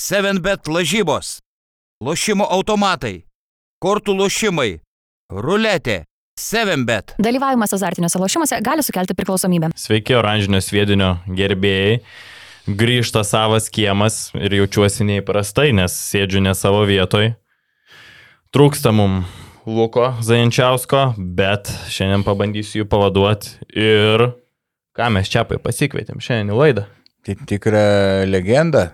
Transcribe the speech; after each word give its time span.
7bet 0.00 0.68
lažybos, 0.72 1.40
lošimo 2.00 2.46
automatai, 2.48 3.26
kortų 3.84 4.14
lošimai, 4.16 4.78
ruletė, 5.28 6.06
7bet. 6.40 7.12
Dalyvavimas 7.20 7.74
azartiniuose 7.76 8.20
lošimuose 8.22 8.60
gali 8.64 8.84
sukelti 8.86 9.12
priklausomybę. 9.18 9.68
Sveiki, 9.76 10.16
oranžinio 10.16 10.62
sviedinio 10.64 11.10
gerbėjai. 11.36 11.98
Grįžta 12.80 13.26
savas 13.28 13.68
kiemas 13.72 14.30
ir 14.40 14.56
jaučiuosi 14.62 15.04
neįprastai, 15.10 15.74
nes 15.76 15.92
sėdžiu 15.92 16.40
ne 16.46 16.56
savo 16.56 16.80
vietoj. 16.88 17.34
Trūksta 18.56 18.94
mum 18.96 19.20
Luko 19.68 20.14
Zajančiausko, 20.24 21.02
bet 21.36 21.68
šiandien 21.92 22.24
pabandysiu 22.24 22.82
jų 22.82 22.88
pavaduoti. 22.88 23.52
Ir 23.76 24.30
ką 24.96 25.12
mes 25.12 25.28
čia 25.28 25.44
pasikvietėm 25.44 26.24
šiandien 26.24 26.56
į 26.56 26.58
laidą. 26.62 26.88
Tai 27.26 27.36
tikra 27.52 27.86
legenda. 28.24 28.88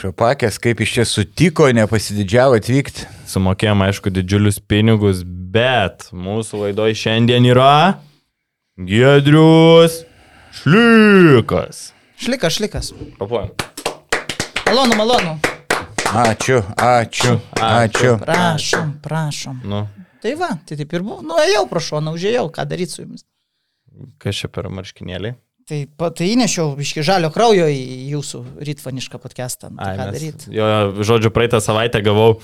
Šapakės, 0.00 0.56
kaip 0.62 0.80
iš 0.80 0.92
čia 0.96 1.04
sutiko, 1.04 1.66
nepasididžiavo 1.76 2.56
atvykti. 2.56 3.04
Sumokėjom, 3.28 3.82
aišku, 3.84 4.12
didžiulius 4.16 4.56
pinigus, 4.64 5.20
bet 5.26 6.06
mūsų 6.16 6.62
laidoje 6.62 6.96
šiandien 7.02 7.44
yra 7.50 7.98
Gedrius 8.80 9.98
Šlikas. 10.56 11.90
Šlikas, 12.16 12.56
šlikas. 12.56 12.92
Papuojam. 13.20 13.52
Malonu, 14.70 14.96
malonu. 14.96 15.36
Ačiū, 16.10 16.62
ačiū, 16.74 17.36
ačiū. 17.60 18.16
Prašom, 18.24 18.96
prašom. 19.04 19.60
Nu, 19.68 19.84
Tai 20.20 20.32
va, 20.36 20.50
tai 20.68 20.76
taip 20.76 20.90
ir 20.92 21.04
buvo. 21.04 21.22
Nu, 21.24 21.36
ėjau 21.40 21.62
pro 21.68 21.80
šoną, 21.80 22.12
užėjau, 22.16 22.48
ką 22.52 22.66
daryti 22.68 22.92
su 22.96 23.04
jumis. 23.04 23.22
kas 24.20 24.36
čia 24.36 24.48
per 24.52 24.68
marškinėliai? 24.68 25.36
Tai, 25.70 25.84
tai 26.18 26.32
įnešiau 26.32 26.72
iški 26.82 27.04
žalio 27.06 27.28
kraujo 27.30 27.68
į 27.70 28.10
jūsų 28.10 28.40
rytfanišką 28.66 29.20
podcastą. 29.22 29.68
Nu, 29.70 29.78
tai 29.78 29.92
Ai, 29.92 29.98
ką 30.00 30.06
daryti? 30.16 30.50
Jo, 30.56 30.70
žodžiu, 31.06 31.30
praeitą 31.30 31.60
savaitę 31.62 32.00
gavau 32.02 32.40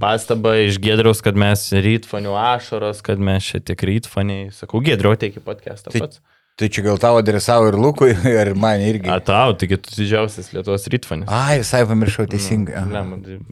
pastabą 0.00 0.54
iš 0.64 0.78
Gedriaus, 0.80 1.20
kad 1.24 1.36
mes 1.36 1.66
rytfanių 1.68 2.32
ašaros, 2.32 3.02
kad 3.04 3.20
mes 3.20 3.44
čia 3.44 3.60
tik 3.60 3.84
rytfaniai. 3.84 4.48
Sakau, 4.56 4.80
Gedriau, 4.80 5.18
teiki 5.20 5.44
podcastą 5.44 5.92
Tai- 5.92 6.06
pats. 6.06 6.22
Tai 6.56 6.68
čia 6.68 6.82
gal 6.84 6.98
tavo 7.00 7.16
adresavo 7.20 7.68
ir 7.70 7.76
Lukui, 7.80 8.10
ir 8.40 8.52
man 8.60 8.80
irgi. 8.84 9.08
A 9.12 9.20
tau, 9.24 9.54
taigi 9.56 9.78
tu 9.80 9.92
didžiausias 9.96 10.50
Lietuvos 10.52 10.84
rytfanis. 10.92 11.28
Ai, 11.32 11.60
visai 11.62 11.84
pamiršau 11.88 12.28
teisingai. 12.28 12.82
Ne, 12.88 13.04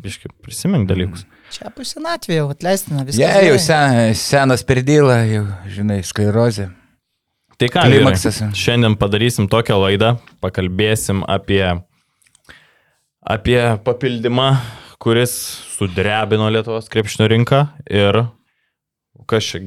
biškai 0.05 0.33
prisimink 0.45 0.89
dalykus. 0.89 1.25
Čia 1.53 1.73
pusenatvė 1.77 2.43
jau 2.43 2.51
atleistina 2.53 3.05
viskas. 3.05 3.23
Je, 3.23 3.31
jau 3.49 3.57
gerai. 3.57 3.65
sen, 3.69 4.19
senas 4.21 4.65
perdyla, 4.69 5.23
jau, 5.29 5.47
žinai, 5.73 6.03
sklerozė. 6.05 6.69
Tai 7.61 7.69
ką, 7.69 7.83
Klimaksas. 7.91 8.39
šiandien 8.57 8.95
padarysim 8.97 9.45
tokią 9.53 9.77
laidą, 9.83 10.15
pakalbėsim 10.41 11.21
apie, 11.29 11.65
apie 13.21 13.59
papildymą, 13.85 14.55
kuris 15.01 15.35
sudrebino 15.75 16.49
Lietuvos 16.49 16.89
krepšinio 16.89 17.29
rinką 17.29 17.67
ir 17.85 18.23
kas 19.29 19.45
čia, 19.45 19.61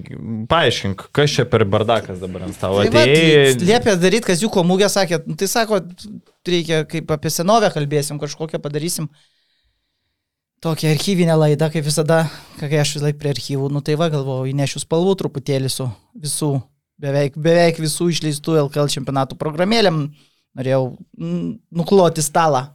paaiškink, 0.49 1.05
kas 1.13 1.37
čia 1.37 1.45
per 1.49 1.67
bardakas 1.69 2.17
dabar 2.17 2.47
ant 2.47 2.57
stalo. 2.57 2.81
Tai 2.81 3.05
tai 3.05 3.53
liepė 3.61 3.93
daryti, 4.01 4.25
kas 4.31 4.41
jų 4.41 4.49
komūgė 4.57 4.89
sakė, 4.89 5.21
nu, 5.29 5.37
tai 5.37 5.51
sako, 5.51 5.83
reikia 6.49 6.81
kaip 6.89 7.13
apie 7.13 7.29
senovę 7.31 7.69
kalbėsim, 7.77 8.17
kažkokią 8.19 8.57
padarysim. 8.63 9.11
Tokią 10.65 10.95
archyvinę 10.95 11.37
laidą, 11.37 11.69
kaip 11.69 11.85
visada, 11.85 12.23
kai 12.57 12.81
aš 12.81 12.97
vis 12.97 13.05
laik 13.05 13.21
prie 13.21 13.35
archyvų, 13.35 13.69
nu 13.69 13.85
tai 13.85 13.99
va 13.99 14.09
galvoju, 14.09 14.49
įnešiu 14.49 14.81
spalvų 14.81 15.17
truputėlį 15.21 15.69
su 15.69 15.91
visų, 16.17 16.55
beveik, 17.01 17.37
beveik 17.39 17.81
visų 17.81 18.09
išleistų 18.13 18.59
LKL 18.67 18.91
čempionatų 18.93 19.37
programėlėm. 19.39 20.05
Norėjau 20.53 20.83
nukloti 21.73 22.21
stalą. 22.21 22.67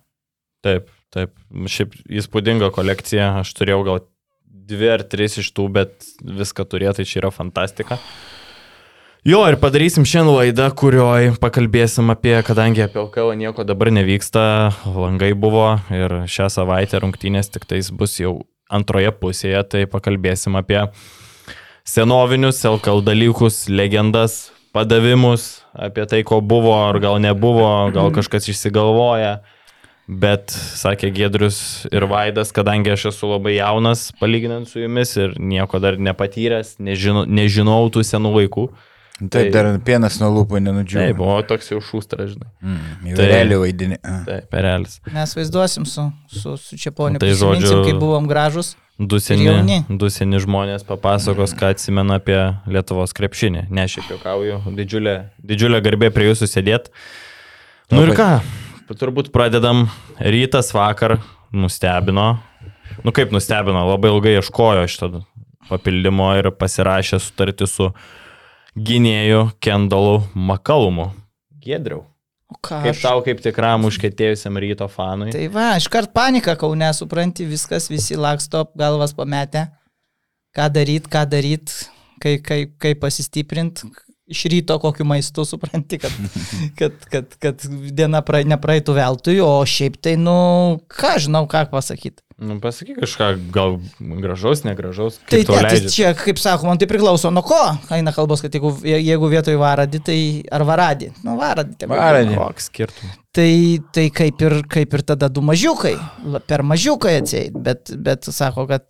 Taip, 0.67 0.89
taip, 1.15 1.37
šiaip 1.71 1.95
įspūdinga 2.11 2.73
kolekcija, 2.75 3.37
aš 3.45 3.53
turėjau 3.55 3.85
gal 3.87 4.01
dvi 4.69 4.91
ar 4.97 5.05
tris 5.07 5.39
iš 5.39 5.53
tų, 5.55 5.69
bet 5.77 6.11
viską 6.19 6.67
turėti, 6.67 7.01
tai 7.01 7.09
čia 7.09 7.23
yra 7.23 7.31
fantastika. 7.33 8.01
Jo, 9.27 9.43
ir 9.51 9.59
padarysim 9.61 10.07
šiandien 10.09 10.37
laidą, 10.37 10.69
kurioje 10.79 11.33
pakalbėsim 11.43 12.11
apie, 12.15 12.37
kadangi 12.47 12.85
apie 12.85 13.01
LKL 13.03 13.35
nieko 13.39 13.65
dabar 13.67 13.91
nevyksta, 13.93 14.43
langai 14.95 15.33
buvo 15.35 15.73
ir 15.95 16.21
šią 16.31 16.47
savaitę 16.55 17.01
rungtynės 17.03 17.51
tik 17.53 17.67
tais 17.69 17.91
bus 17.91 18.15
jau 18.23 18.39
antroje 18.71 19.11
pusėje, 19.19 19.61
tai 19.73 19.83
pakalbėsim 19.91 20.57
apie 20.61 20.81
senovinius 21.89 22.61
LKL 22.69 23.01
dalykus, 23.07 23.65
legendas, 23.73 24.51
padavimus, 24.77 25.63
apie 25.73 26.05
tai, 26.11 26.23
ko 26.29 26.41
buvo 26.45 26.75
ar 26.89 26.99
gal 27.03 27.17
nebuvo, 27.23 27.69
gal 27.95 28.13
kažkas 28.15 28.51
išsigalvoja. 28.53 29.39
Bet, 30.09 30.49
sakė 30.57 31.11
Gedrius 31.13 31.85
ir 31.93 32.07
Vaidas, 32.09 32.49
kadangi 32.57 32.95
aš 32.95 33.11
esu 33.11 33.29
labai 33.29 33.59
jaunas, 33.59 34.07
palyginant 34.17 34.65
su 34.71 34.81
jumis 34.81 35.11
ir 35.21 35.35
nieko 35.37 35.77
dar 35.85 35.99
nepatyręs, 36.01 36.79
nežinau, 36.81 37.27
nežinau 37.29 37.83
tų 37.93 38.05
senų 38.09 38.33
laikų. 38.39 38.65
Taip, 39.19 39.51
dar 39.53 39.67
pienas 39.85 40.17
nuo 40.23 40.31
lūpų 40.39 40.63
nenudžiūvo. 40.65 41.03
Taip, 41.03 41.17
buvo 41.19 41.37
toks 41.51 41.69
jau 41.75 41.81
šūstras, 41.85 42.33
žinai. 42.37 42.49
Mm, 42.63 43.15
Tai- 43.19 43.27
Realiai 43.35 43.61
vaidini. 43.61 43.99
Taip, 44.01 44.47
perelis. 44.53 45.01
Mes 45.13 45.35
vaizduosim 45.37 45.85
su, 45.91 46.07
su, 46.33 46.55
su 46.57 46.79
Čiaponiu, 46.79 47.19
Tai 47.21 47.29
tai 47.29 47.37
žodžiu, 47.37 47.83
kai 47.85 47.97
buvom 47.99 48.31
gražus. 48.31 48.77
Du 48.99 49.21
seni, 49.23 49.79
du 49.87 50.09
seni 50.11 50.41
žmonės 50.43 50.83
papasakos, 50.83 51.53
ką 51.55 51.71
atsimena 51.71 52.17
apie 52.19 52.39
Lietuvos 52.67 53.15
krepšinį. 53.15 53.69
Ne, 53.71 53.85
šiaip 53.87 54.11
juokauju, 54.11 54.59
didžiulė, 54.75 55.15
didžiulė 55.39 55.79
garbė 55.87 56.11
prie 56.11 56.27
jūsų 56.33 56.49
sėdėti. 56.51 56.91
Nu 57.95 58.03
ir 58.09 58.17
ką, 58.19 58.27
turbūt 58.91 59.31
pradedam. 59.31 59.87
Rytas 60.19 60.73
vakar 60.75 61.21
nustebino. 61.55 62.41
Nu 63.07 63.15
kaip 63.15 63.31
nustebino, 63.31 63.87
labai 63.87 64.11
ilgai 64.11 64.35
ieškojo 64.41 64.89
šito 64.91 65.23
papildymo 65.69 66.33
ir 66.41 66.51
pasirašė 66.59 67.21
sutartį 67.23 67.69
su 67.71 67.91
gynėju 68.75 69.49
Kendalu 69.63 70.25
Makalumu. 70.35 71.13
Gedriau. 71.63 72.03
Ką 72.49 72.81
Kaip 72.83 72.95
aš- 72.95 73.03
tau, 73.05 73.21
kaip 73.23 73.43
tikram 73.45 73.85
užkėtėjusiam 73.85 74.57
ryto 74.57 74.87
fanui? 74.89 75.33
Tai 75.35 75.47
va, 75.53 75.67
iškart 75.77 76.15
panika, 76.17 76.57
kau 76.57 76.73
nesupranti, 76.75 77.45
viskas, 77.45 77.89
visi 77.93 78.17
laksto, 78.17 78.65
galvas 78.77 79.13
pametę. 79.13 79.67
Ką 80.57 80.71
daryti, 80.73 81.11
ką 81.13 81.27
daryti, 81.29 81.73
kaip 82.25 82.43
kai, 82.49 82.61
kai 82.81 82.95
pasistiprinti. 82.95 83.91
Iš 84.29 84.45
ryto 84.53 84.77
kokiu 84.83 85.07
maistu 85.09 85.45
supranti, 85.49 86.01
kad, 86.03 86.15
kad, 86.79 86.97
kad, 87.13 87.37
kad 87.41 87.67
diena 87.97 88.21
pra, 88.27 88.43
nepraeitų 88.45 88.97
veltui, 88.99 89.39
o 89.45 89.53
šiaip 89.65 89.97
tai, 90.05 90.19
nu, 90.21 90.39
ką 90.93 91.17
žinau, 91.25 91.47
ką 91.51 91.65
pasakyti. 91.73 92.21
Nu, 92.39 92.61
pasakyk 92.63 93.01
kažką, 93.03 93.29
gal 93.51 93.81
gražaus, 93.99 94.61
negražaus. 94.63 95.17
Tai, 95.27 95.41
ne, 95.43 95.63
tai 95.67 95.91
čia, 95.91 96.13
kaip 96.15 96.39
sakoma, 96.39 96.77
tai 96.79 96.87
priklauso 96.87 97.33
nuo 97.35 97.43
ko. 97.43 97.59
Eina 97.91 98.13
kalbos, 98.15 98.45
kad 98.45 98.55
jeigu, 98.55 98.71
jeigu 98.87 99.31
vietoj 99.33 99.57
varadį, 99.59 100.01
tai 100.07 100.19
ar 100.55 100.63
varadį. 100.69 101.09
Nu, 101.27 101.35
varadį. 101.41 101.75
būna. 101.83 101.97
Varadį. 101.99 102.37
Koks 102.39 102.69
skirtumas? 102.71 103.17
Tai, 103.35 103.51
tai 103.91 104.05
kaip, 104.15 104.45
ir, 104.47 104.55
kaip 104.71 104.95
ir 104.95 105.05
tada 105.11 105.27
du 105.27 105.43
mažiukai, 105.43 105.97
per 106.47 106.63
mažiukai 106.63 107.17
atseit, 107.25 107.59
bet, 107.59 107.91
bet 108.07 108.31
sako, 108.31 108.69
kad, 108.71 108.87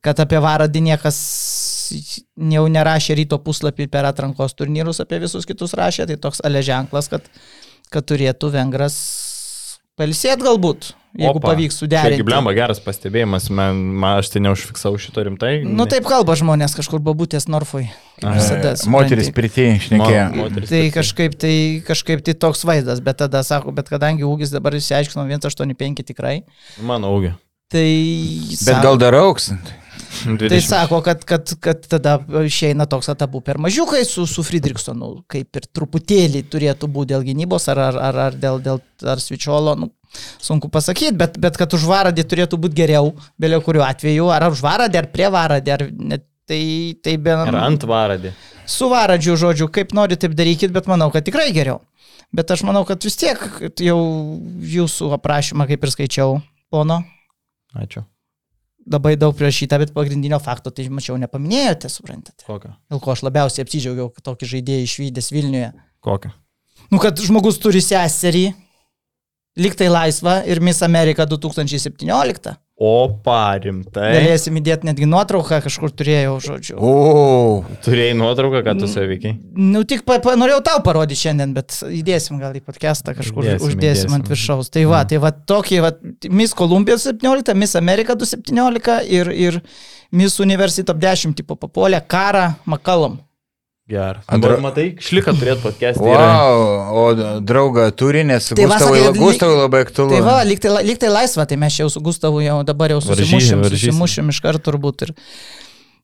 kad 0.00 0.24
apie 0.24 0.40
varadį 0.40 0.86
niekas 0.88 1.20
jau 1.90 2.66
nerašė 2.72 3.18
ryto 3.18 3.38
puslapį 3.42 3.88
per 3.92 4.08
atrankos 4.10 4.56
turnyrus, 4.58 5.00
apie 5.04 5.20
visus 5.24 5.48
kitus 5.48 5.74
rašė, 5.78 6.08
tai 6.10 6.18
toks 6.20 6.42
ale 6.44 6.62
ženklas, 6.64 7.10
kad, 7.12 7.26
kad 7.92 8.06
turėtų 8.08 8.52
vengras 8.54 8.98
palsėt 9.98 10.42
galbūt, 10.44 10.92
jeigu 11.18 11.40
Opa. 11.40 11.50
pavyks 11.50 11.80
suderinti. 11.80 12.20
Giblemba 12.20 12.52
geras 12.56 12.78
pastebėjimas, 12.82 13.48
man, 13.54 13.80
man 13.98 14.20
aš 14.20 14.30
tai 14.34 14.42
neužfiksau 14.44 14.94
šito 15.00 15.24
rimtai. 15.26 15.56
Nu 15.66 15.88
taip 15.90 16.06
kalba 16.08 16.36
žmonės 16.38 16.76
kažkur 16.78 17.02
babutės 17.04 17.48
Norfui. 17.50 17.88
visada, 18.22 18.76
E, 18.76 18.90
Moteris 18.92 19.32
pirtį 19.34 19.66
išnekėjo. 19.78 20.46
Tai 20.70 20.82
kažkaip 20.94 21.34
tai, 21.40 21.54
kažkaip 21.86 22.22
tai 22.26 22.36
toks 22.38 22.62
vaizdas, 22.68 23.02
bet 23.04 23.18
tada 23.24 23.42
sako, 23.46 23.74
bet 23.74 23.90
kadangi 23.90 24.26
ūgis 24.28 24.54
dabar 24.54 24.78
išsiaiškino 24.78 25.26
185 25.26 26.06
tikrai, 26.12 26.40
Mano 26.82 27.10
ūgio. 27.18 27.34
tai... 27.72 27.90
Bet 28.62 28.82
gal 28.86 29.02
dar 29.02 29.18
auks. 30.08 30.48
Tai 30.48 30.60
sako, 30.64 31.00
kad, 31.04 31.24
kad, 31.28 31.52
kad 31.60 31.86
tada 31.90 32.16
išeina 32.44 32.86
toks 32.90 33.10
etapu 33.12 33.40
per 33.44 33.58
mažiukai 33.62 34.04
su, 34.08 34.26
su 34.26 34.44
Friedrichsonu, 34.46 35.10
kaip 35.30 35.60
ir 35.60 35.68
truputėlį 35.74 36.44
turėtų 36.52 36.90
būti 36.92 37.12
dėl 37.14 37.26
gynybos 37.26 37.68
ar, 37.72 37.82
ar, 37.88 38.00
ar, 38.10 38.20
ar 38.28 38.38
dėl, 38.38 38.60
dėl 38.64 38.80
ar 39.08 39.22
svičiolo, 39.22 39.74
nu, 39.80 39.90
sunku 40.42 40.70
pasakyti, 40.72 41.16
bet, 41.18 41.38
bet 41.40 41.58
kad 41.60 41.74
už 41.74 41.88
varadį 41.88 42.26
turėtų 42.28 42.60
būti 42.60 42.80
geriau, 42.80 43.12
vėliau 43.40 43.64
kuriuo 43.64 43.84
atveju, 43.86 44.30
ar 44.34 44.48
už 44.52 44.64
varadį, 44.64 45.02
ar 45.02 45.10
prie 45.12 45.28
varadį, 45.34 45.74
ar 45.76 45.84
net, 46.14 46.24
tai, 46.48 46.62
tai 47.04 47.18
be... 47.20 47.36
Ir 47.52 47.60
ant 47.60 47.84
varadį. 47.88 48.32
Su 48.68 48.90
varadžiu 48.92 49.36
žodžiu, 49.40 49.68
kaip 49.72 49.94
nori, 49.96 50.18
taip 50.20 50.34
darykit, 50.36 50.72
bet 50.74 50.88
manau, 50.90 51.12
kad 51.14 51.24
tikrai 51.24 51.50
geriau. 51.56 51.82
Bet 52.36 52.50
aš 52.52 52.60
manau, 52.68 52.82
kad 52.84 53.00
vis 53.00 53.16
tiek 53.16 53.40
jau 53.80 54.00
jūsų 54.60 55.14
aprašymą, 55.16 55.64
kaip 55.70 55.86
ir 55.86 55.92
skaičiau, 55.94 56.34
pono, 56.68 56.98
Ačiū. 57.76 58.04
Labai 58.92 59.14
daug 59.20 59.36
prirašyta, 59.36 59.78
bet 59.80 59.94
pagrindinio 59.96 60.38
fakto 60.42 60.72
tai 60.74 60.86
mačiau 60.92 61.18
nepaminėjote, 61.20 61.90
suprantate. 61.92 62.46
Kokią? 62.48 62.72
Dėl 62.90 63.02
ko 63.04 63.14
aš 63.14 63.24
labiausiai 63.26 63.66
apsidžiaugiau, 63.66 64.10
kad 64.14 64.26
tokį 64.30 64.52
žaidėją 64.54 64.86
išvykęs 64.86 65.32
Vilniuje. 65.34 65.72
Kokią? 66.04 66.32
Nu, 66.88 67.00
kad 67.02 67.20
žmogus 67.20 67.60
turi 67.60 67.82
seserį 67.84 68.46
Liktai 69.58 69.88
laisva 69.90 70.44
ir 70.46 70.60
Miss 70.62 70.84
America 70.86 71.26
2017. 71.26 72.52
O 72.78 73.08
parimtai. 73.26 74.12
Galėsim 74.14 74.54
įdėti 74.60 74.86
netgi 74.86 75.06
nuotrauką, 75.10 75.56
kažkur 75.64 75.90
turėjau, 75.98 76.36
žodžiu. 76.44 76.76
O, 76.78 77.64
Turėjai 77.82 78.14
nuotrauką, 78.14 78.60
kad 78.62 78.78
tu 78.78 78.86
saveikiai. 78.86 79.34
Nu, 79.58 79.82
tik 79.82 80.04
pa, 80.06 80.20
pa, 80.22 80.36
norėjau 80.38 80.60
tau 80.68 80.78
parodyti 80.86 81.18
šiandien, 81.24 81.56
bet 81.56 81.74
įdėsim 81.82 82.38
gal 82.38 82.54
į 82.54 82.62
podcastą 82.62 83.16
kažkur, 83.18 83.42
Įdėsim, 83.42 83.66
uždėsim 83.66 83.82
įdėsim. 83.82 84.14
ant 84.14 84.30
viršaus. 84.30 84.70
Tai 84.70 84.84
va, 84.92 85.02
tai 85.10 85.18
va, 85.24 85.32
tokie, 85.34 85.80
va, 85.82 85.90
Miss 86.30 86.54
Kolumbija 86.54 87.00
17, 87.02 87.56
Miss 87.58 87.74
America 87.82 88.14
217 88.14 89.00
ir, 89.10 89.32
ir 89.34 89.58
Miss 90.14 90.38
University 90.38 90.86
top 90.86 91.02
10 91.02 91.34
tipo 91.42 91.58
papuolė 91.58 91.98
Kara 92.06 92.52
Makalom. 92.64 93.18
Geras. 93.88 94.24
Andra- 94.28 94.58
Matai, 94.60 94.90
šliką 95.00 95.32
turėt 95.40 95.62
podcast'e. 95.64 96.04
wow, 96.04 96.58
o 96.92 97.04
draugą 97.40 97.86
turi, 97.96 98.20
nes 98.28 98.50
Tai 98.52 98.66
va, 98.68 98.74
Gustavui, 98.76 98.98
sakai, 99.00 99.18
Gustavui 99.22 99.56
labai 99.62 99.80
aktualu. 99.86 100.10
Tai 100.12 100.20
va, 100.26 100.34
lyg 100.44 100.60
tai, 100.60 100.72
lyg 100.84 100.98
tai 101.00 101.08
laisva, 101.08 101.46
tai 101.48 101.56
mes 101.56 101.72
čia 101.72 101.86
jau 101.86 101.90
su 101.96 102.00
Gustavu 102.04 102.42
jau 102.44 102.58
dabar 102.68 102.92
jau 102.92 103.00
Varžy- 103.00 103.24
susimušėm, 103.24 103.62
varžysim. 103.64 103.94
susimušėm 103.96 104.28
iš 104.34 104.40
karto 104.44 104.60
turbūt. 104.68 105.06
Ir... 105.08 105.14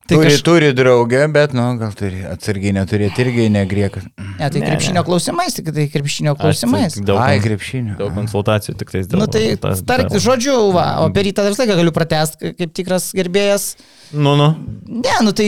Tai 0.05 0.17
Turi, 0.19 0.29
kaž... 0.29 0.41
turi 0.45 0.67
draugę, 0.77 1.23
bet, 1.33 1.53
nu, 1.57 1.63
gal 1.81 1.89
turi 1.97 2.19
atsargiai 2.29 2.75
neturėti 2.77 3.23
irgi 3.23 3.47
negriekas. 3.49 4.03
ne, 4.37 4.49
tai 4.53 4.59
Ne, 4.61 4.67
krepšinio 4.67 5.01
ne. 5.01 5.05
klausimais, 5.07 5.55
tik 5.57 5.71
tai 5.73 5.87
krepšinio 5.89 6.35
klausimais. 6.37 6.99
Daug, 7.01 7.17
Ai, 7.23 7.39
krepšinio. 7.41 7.95
daug 7.97 8.11
konsultacijų 8.13 8.75
tik 8.77 8.91
tais 8.93 9.07
dėl 9.09 9.23
Na 9.23 9.25
nu, 9.25 9.31
tai, 9.33 9.55
tas- 9.57 9.81
tark, 9.81 10.11
dėl- 10.13 10.21
žodžiu, 10.21 10.57
va, 10.75 10.85
o 11.01 11.09
per 11.09 11.25
rytą 11.25 11.41
dar 11.41 11.49
visą 11.55 11.65
laiką 11.65 11.77
galiu 11.81 11.93
pratesti, 11.95 12.51
kaip 12.53 12.75
tikras 12.77 13.07
gerbėjas. 13.17 13.65
Nu, 14.13 14.35
nu. 14.37 14.51
Ne, 14.85 15.15
nu 15.25 15.33
tai, 15.33 15.47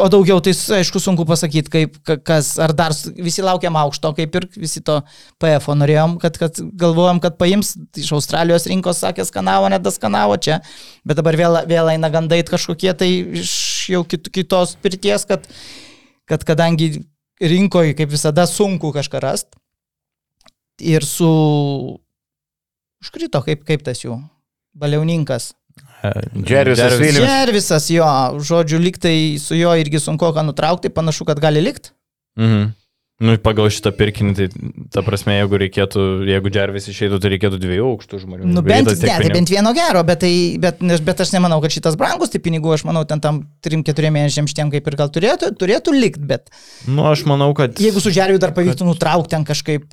o 0.00 0.08
daugiau 0.08 0.40
tai 0.40 0.56
aišku 0.56 0.96
sunku 1.04 1.28
pasakyti, 1.28 1.68
kaip, 1.68 2.00
ka- 2.08 2.16
kas, 2.16 2.54
ar 2.58 2.72
dar 2.72 2.96
visi 3.20 3.44
laukiam 3.44 3.76
aukšto, 3.76 4.14
kaip 4.16 4.34
ir 4.40 4.48
visi 4.56 4.80
to 4.80 5.02
PFO 5.38 5.76
norėjom, 5.76 6.16
kad, 6.24 6.40
kad 6.40 6.56
galvojom, 6.80 7.20
kad 7.20 7.36
paims 7.36 7.74
iš 8.00 8.14
Australijos 8.16 8.64
rinkos, 8.72 9.04
sakė, 9.04 9.28
skanavo, 9.28 9.68
nedaskanavo 9.68 10.40
čia, 10.40 10.62
bet 11.04 11.20
dabar 11.20 11.36
vėl, 11.36 11.60
vėl 11.68 11.92
eina 11.92 12.08
gandai 12.08 12.40
kažkokie 12.48 12.96
tai 12.96 13.12
iš 13.44 13.52
jau 13.92 14.02
kit, 14.08 14.28
kitos 14.34 14.74
pirties, 14.82 15.24
kad, 15.28 15.46
kad 16.28 16.44
kadangi 16.46 16.90
rinkoje, 17.40 17.94
kaip 17.98 18.10
visada, 18.12 18.46
sunku 18.50 18.92
kažką 18.94 19.22
rasti 19.22 19.58
ir 20.80 21.06
su... 21.06 21.28
Užkrito, 22.98 23.40
kaip, 23.46 23.62
kaip 23.66 23.84
tas 23.86 24.00
jų 24.02 24.16
baliauninkas. 24.78 25.52
Džerisas 26.34 26.96
Viljams. 26.98 27.22
Džervisas, 27.22 27.86
jo, 27.94 28.08
žodžiu, 28.42 28.80
liktai 28.82 29.38
su 29.42 29.58
juo 29.58 29.74
irgi 29.78 30.00
sunku 30.02 30.30
ką 30.34 30.42
nutraukti, 30.46 30.90
panašu, 30.94 31.26
kad 31.28 31.40
gali 31.42 31.62
likti. 31.62 31.94
Mhm. 32.38 32.72
Nu, 33.18 33.34
pagal 33.42 33.66
šitą 33.74 33.90
pirkinį, 33.98 34.32
tai 34.38 34.44
ta 34.94 35.02
prasme, 35.02 35.34
jeigu 35.40 35.58
reikėtų, 35.58 36.02
jeigu 36.28 36.50
Džervis 36.54 36.84
išeitų, 36.92 37.16
tai 37.18 37.32
reikėtų 37.32 37.58
dviejų 37.58 37.86
aukštų 37.88 38.20
žmonių. 38.22 38.46
Nu, 38.46 38.62
bent, 38.62 38.92
ne, 38.92 38.94
tai 39.18 39.30
bent 39.34 39.50
vieno 39.50 39.72
gero, 39.74 40.04
bet, 40.06 40.20
tai, 40.22 40.30
bet, 40.62 40.84
bet 41.02 41.22
aš 41.24 41.32
nemanau, 41.34 41.58
kad 41.64 41.74
šitas 41.74 41.98
brangus, 41.98 42.30
tai 42.30 42.38
pinigų, 42.44 42.76
aš 42.76 42.84
manau, 42.86 43.02
ten 43.10 43.18
tam 43.24 43.40
3-4 43.66 44.12
mėnesiam 44.14 44.46
šitiem 44.46 44.70
kaip 44.70 44.86
ir 44.86 44.98
gal 45.02 45.10
turėtų, 45.10 45.50
turėtų 45.58 45.96
likti, 45.98 46.22
bet 46.30 46.46
Nu, 46.86 47.08
aš 47.10 47.26
manau, 47.26 47.50
kad... 47.58 47.74
jeigu 47.82 47.98
su 48.04 48.14
Džerviu 48.14 48.38
dar 48.38 48.54
pavyktų 48.54 48.86
nutraukti 48.86 49.34
ten 49.34 49.48
kažkaip 49.50 49.90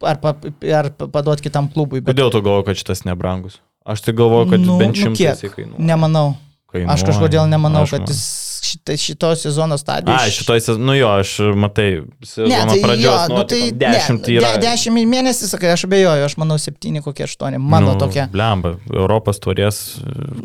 ar, 0.00 0.16
pa, 0.24 0.32
ar 0.80 0.88
paduoti 0.96 1.44
kitam 1.44 1.68
klubui, 1.72 2.00
bet 2.00 2.16
Kodėl 2.16 2.32
tu 2.32 2.40
galvoji, 2.40 2.70
kad 2.70 2.80
šitas 2.86 3.04
nebrangus? 3.04 3.60
Aš 3.88 4.08
tai 4.08 4.16
galvoju, 4.16 4.50
kad 4.54 4.64
Nu, 4.64 4.80
bent 4.80 4.96
nu, 4.96 5.02
šimtas 5.12 5.44
kiek? 5.44 5.52
įkainuoja. 5.52 5.84
nemanau. 5.92 6.38
Kainuoja. 6.72 6.92
Aš 6.96 7.04
kažkodėl 7.08 7.48
nemanau, 7.48 7.84
Aš 7.84 7.94
kad 7.96 8.10
jis 8.12 8.24
šita, 8.68 8.96
šito 9.00 9.30
sezono 9.36 9.78
stadijoje. 9.78 10.28
A, 10.28 10.30
šitoj 10.30 10.60
sezon, 10.60 10.84
nu 10.86 10.94
jo, 10.96 11.08
aš 11.22 11.32
matai, 11.56 11.88
sezono 12.22 12.76
pradžios, 12.82 13.26
nu, 13.32 13.42
tai 13.50 13.60
10 13.72 13.80
ne, 13.80 14.34
yra. 14.36 14.52
de- 14.54 14.62
Dešimt 14.66 15.02
mėnesį, 15.12 15.50
sakai, 15.50 15.72
aš 15.74 15.86
abejoju, 15.88 16.26
aš 16.28 16.36
manau 16.40 16.58
septyni 16.60 17.02
kokie 17.04 17.26
aštuoni, 17.26 17.58
mano 17.58 17.94
nu, 17.94 17.98
tokia. 18.00 18.28
Blemba, 18.32 18.76
Europos 18.92 19.40
turės 19.44 19.82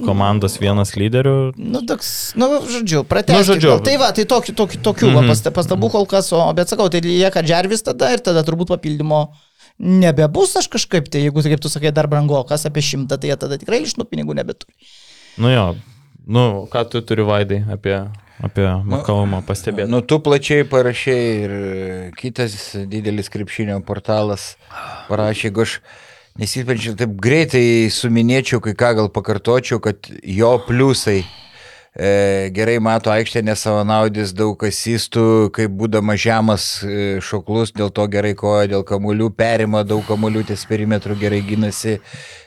komandos 0.05 0.59
vienas 0.61 0.95
lyderių. 0.99 1.37
Nu, 1.57 1.83
toks, 1.87 2.33
nu, 2.39 2.49
žodžiu, 2.71 3.05
pratęsti. 3.07 3.39
Nu, 3.39 3.47
žodžiu. 3.53 3.77
Tai 3.85 3.97
va, 4.01 4.11
tai 4.15 4.27
tokių, 4.29 4.57
tokių, 4.63 4.83
tokių 4.89 5.09
mm 5.11 5.31
-hmm. 5.31 5.55
pastabų 5.55 5.91
kol 5.97 6.09
kas, 6.09 6.31
o, 6.33 6.43
bet 6.55 6.71
sakau, 6.71 6.89
tai 6.89 7.03
lieka 7.05 7.43
Džervis 7.43 7.83
tada 7.83 8.13
ir 8.13 8.23
tada 8.23 8.43
turbūt 8.47 8.75
papildymo 8.77 9.27
nebebus 9.77 10.55
aš 10.55 10.67
kažkaip, 10.71 11.09
tai 11.09 11.25
jeigu, 11.25 11.41
kaip 11.41 11.61
tu 11.61 11.69
sakai, 11.69 11.91
dar 11.91 12.07
brangokas 12.07 12.65
apie 12.69 12.83
šimtą, 12.85 13.17
tai 13.17 13.31
jie 13.31 13.37
tada 13.39 13.57
tikrai 13.57 13.83
iš 13.83 13.97
nu 13.97 14.05
pinigų 14.05 14.35
nebeturi. 14.37 14.73
Nu 15.41 15.49
jo, 15.49 15.65
nu, 16.27 16.65
ką 16.71 16.85
tu 16.89 17.01
turi 17.01 17.25
vaidai 17.27 17.61
apie, 17.73 17.97
apie 18.43 18.67
Makalomą 18.87 19.43
pastebėti? 19.47 19.91
Nu, 19.91 20.01
tu 20.01 20.19
plačiai 20.23 20.65
parašai 20.69 21.19
ir 21.43 21.53
kitas 22.19 22.55
didelis 22.89 23.31
krepšinio 23.33 23.79
portalas 23.87 24.53
parašė, 25.09 25.49
jeigu 25.49 25.65
aš 25.65 25.77
nesipenčiau 26.39 26.97
taip 26.97 27.15
greitai 27.21 27.89
suminėčiau, 27.93 28.63
kai 28.63 28.75
ką 28.77 28.93
gal 29.01 29.11
pakartočiau, 29.13 29.81
kad 29.83 30.09
jo 30.23 30.55
pliusai 30.67 31.21
e, 31.95 32.49
gerai 32.53 32.79
mato 32.81 33.11
aikštė, 33.13 33.43
nesavanaudis 33.45 34.33
daug 34.35 34.63
asistų, 34.65 35.51
kaip 35.53 35.73
būdama 35.77 36.15
žemas 36.19 36.67
e, 36.83 37.19
šoklus, 37.23 37.73
dėl 37.75 37.91
to 37.93 38.07
gerai 38.11 38.33
koja, 38.37 38.67
dėl 38.71 38.85
kamuolių, 38.87 39.29
perima 39.37 39.83
daug 39.87 40.03
kamuolių, 40.07 40.45
ties 40.49 40.65
perimetrų 40.69 41.17
gerai 41.21 41.41
gynasi, 41.45 41.99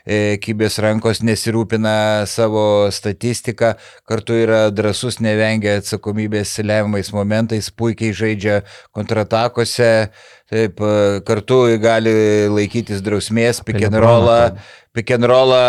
e, 0.06 0.20
kybės 0.43 0.81
rankos 0.82 1.22
nesirūpina 1.26 2.26
savo 2.31 2.88
statistiką, 2.94 3.75
kartu 4.08 4.38
yra 4.43 4.66
drasus, 4.75 5.20
nevengia 5.22 5.78
atsakomybės 5.81 6.58
lemiamais 6.64 7.12
momentais, 7.14 7.70
puikiai 7.70 8.16
žaidžia 8.16 8.62
kontratakose, 8.96 10.10
taip, 10.50 10.81
e, 10.81 11.20
kartu 11.26 11.60
gali 11.82 12.14
laikytis 12.52 13.02
drausmės, 13.04 13.62
pick 13.66 13.82
and 13.87 13.98
rollą, 14.02 14.54
pick 14.94 15.10
and 15.14 15.26
rollą 15.26 15.62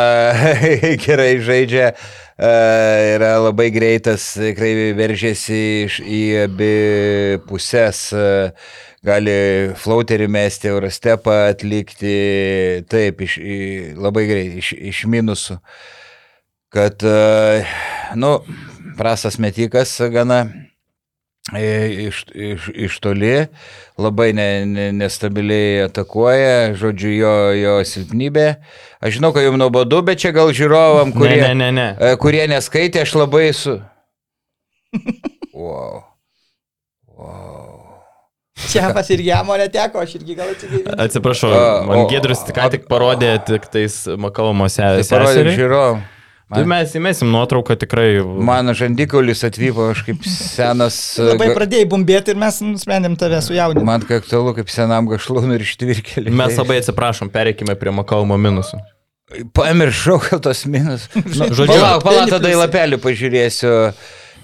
gerai 1.06 1.38
žaidžia, 1.42 1.92
e, 2.38 2.52
yra 3.16 3.34
labai 3.42 3.70
greitas, 3.74 4.30
tikrai 4.38 4.94
veržėsi 4.98 5.62
iš, 5.88 6.00
į 6.06 6.22
abi 6.46 6.74
pusės, 7.50 8.08
e, 8.14 8.28
gali 9.08 9.38
flauterį 9.82 10.30
mesti, 10.30 10.70
eurostepą 10.70 11.40
atlikti, 11.54 12.16
taip, 12.92 13.22
iš, 13.26 13.40
labai 13.98 14.28
greitai, 14.30 14.62
iš, 14.62 14.74
iš 14.94 15.06
minusų. 15.10 15.62
Kad, 16.76 17.02
nu, 18.20 18.32
prastas 19.00 19.38
metikas 19.40 19.94
gana 20.12 20.42
iš, 21.56 22.26
iš, 22.36 22.68
iš 22.76 22.98
toli, 23.00 23.48
labai 23.98 24.34
ne, 24.36 24.66
ne, 24.68 24.88
nestabiliai 24.92 25.86
atakuoja, 25.88 26.74
žodžiu, 26.76 27.14
jo, 27.16 27.36
jo 27.56 27.76
silpnybė. 27.88 28.48
Aš 29.00 29.20
žinau, 29.20 29.32
kad 29.36 29.46
jums 29.46 29.62
nuobodu, 29.62 30.02
bet 30.04 30.20
čia 30.24 30.34
gal 30.36 30.52
žiūrovam, 30.52 31.14
kurie, 31.16 31.40
Ne, 31.40 31.54
ne, 31.54 31.72
ne, 31.72 31.72
ne. 31.72 31.88
e, 31.96 32.20
kurie 32.20 32.44
neskaitė, 32.52 33.06
aš 33.08 33.16
labai 33.22 33.48
su... 33.56 33.80
Wow. 35.58 36.04
Wow. 37.18 37.78
Čia 38.70 38.92
pas 38.94 39.08
irgi 39.10 39.32
jamo 39.32 39.56
neteko, 39.58 40.04
aš 40.06 40.20
irgi 40.20 40.36
gal 40.38 40.52
atsigaivinsiu. 40.54 41.00
Atsiprašau, 41.02 41.50
man 41.88 42.04
tik 42.12 42.54
ką 42.54 42.68
tik 42.76 42.86
parodė 42.90 43.32
tik 43.46 43.66
tais 43.74 43.96
Makalomo 44.22 44.68
Tai 44.70 45.02
parodė 45.10 45.34
seseriai. 45.34 45.58
Žiūrovam. 46.48 46.64
Tai 46.64 46.72
mes 46.72 46.94
įmesim 46.96 47.32
nuotrauką 47.32 47.76
tikrai. 47.80 48.24
Mano 48.24 48.76
žandikaulis 48.78 49.44
atvyko, 49.48 49.90
aš 49.92 50.04
kaip 50.08 50.28
senas. 50.28 51.00
Labai 51.32 51.50
pradėjai 51.56 51.88
bumbėti 51.92 52.32
ir 52.32 52.40
mes 52.40 52.62
nusprendėm 52.64 53.18
tave 53.20 53.42
sujaudinti. 53.44 53.86
Man 53.88 54.06
kai 54.08 54.22
aktualu 54.22 54.56
kaip 54.58 54.72
senam 54.72 55.10
gašlūnui 55.12 55.58
ir 55.60 55.66
ištvirkeliui. 55.68 56.36
Mes 56.36 56.56
labai 56.58 56.80
atsiprašom, 56.82 57.32
pereikime 57.34 57.76
prie 57.80 57.92
Makalomo 57.92 58.40
minusų. 58.40 58.80
Pamiršau, 59.54 60.22
gal 60.24 60.40
tos 60.40 60.64
minus. 60.66 61.10
Nu, 61.16 61.50
žodžiu, 61.52 61.76
Palauk, 61.76 62.06
palauk, 62.06 62.22
Vieni 62.24 62.32
tada 62.32 62.54
į 62.54 62.62
lapelį 62.62 63.02
pažiūrėsiu. 63.04 63.74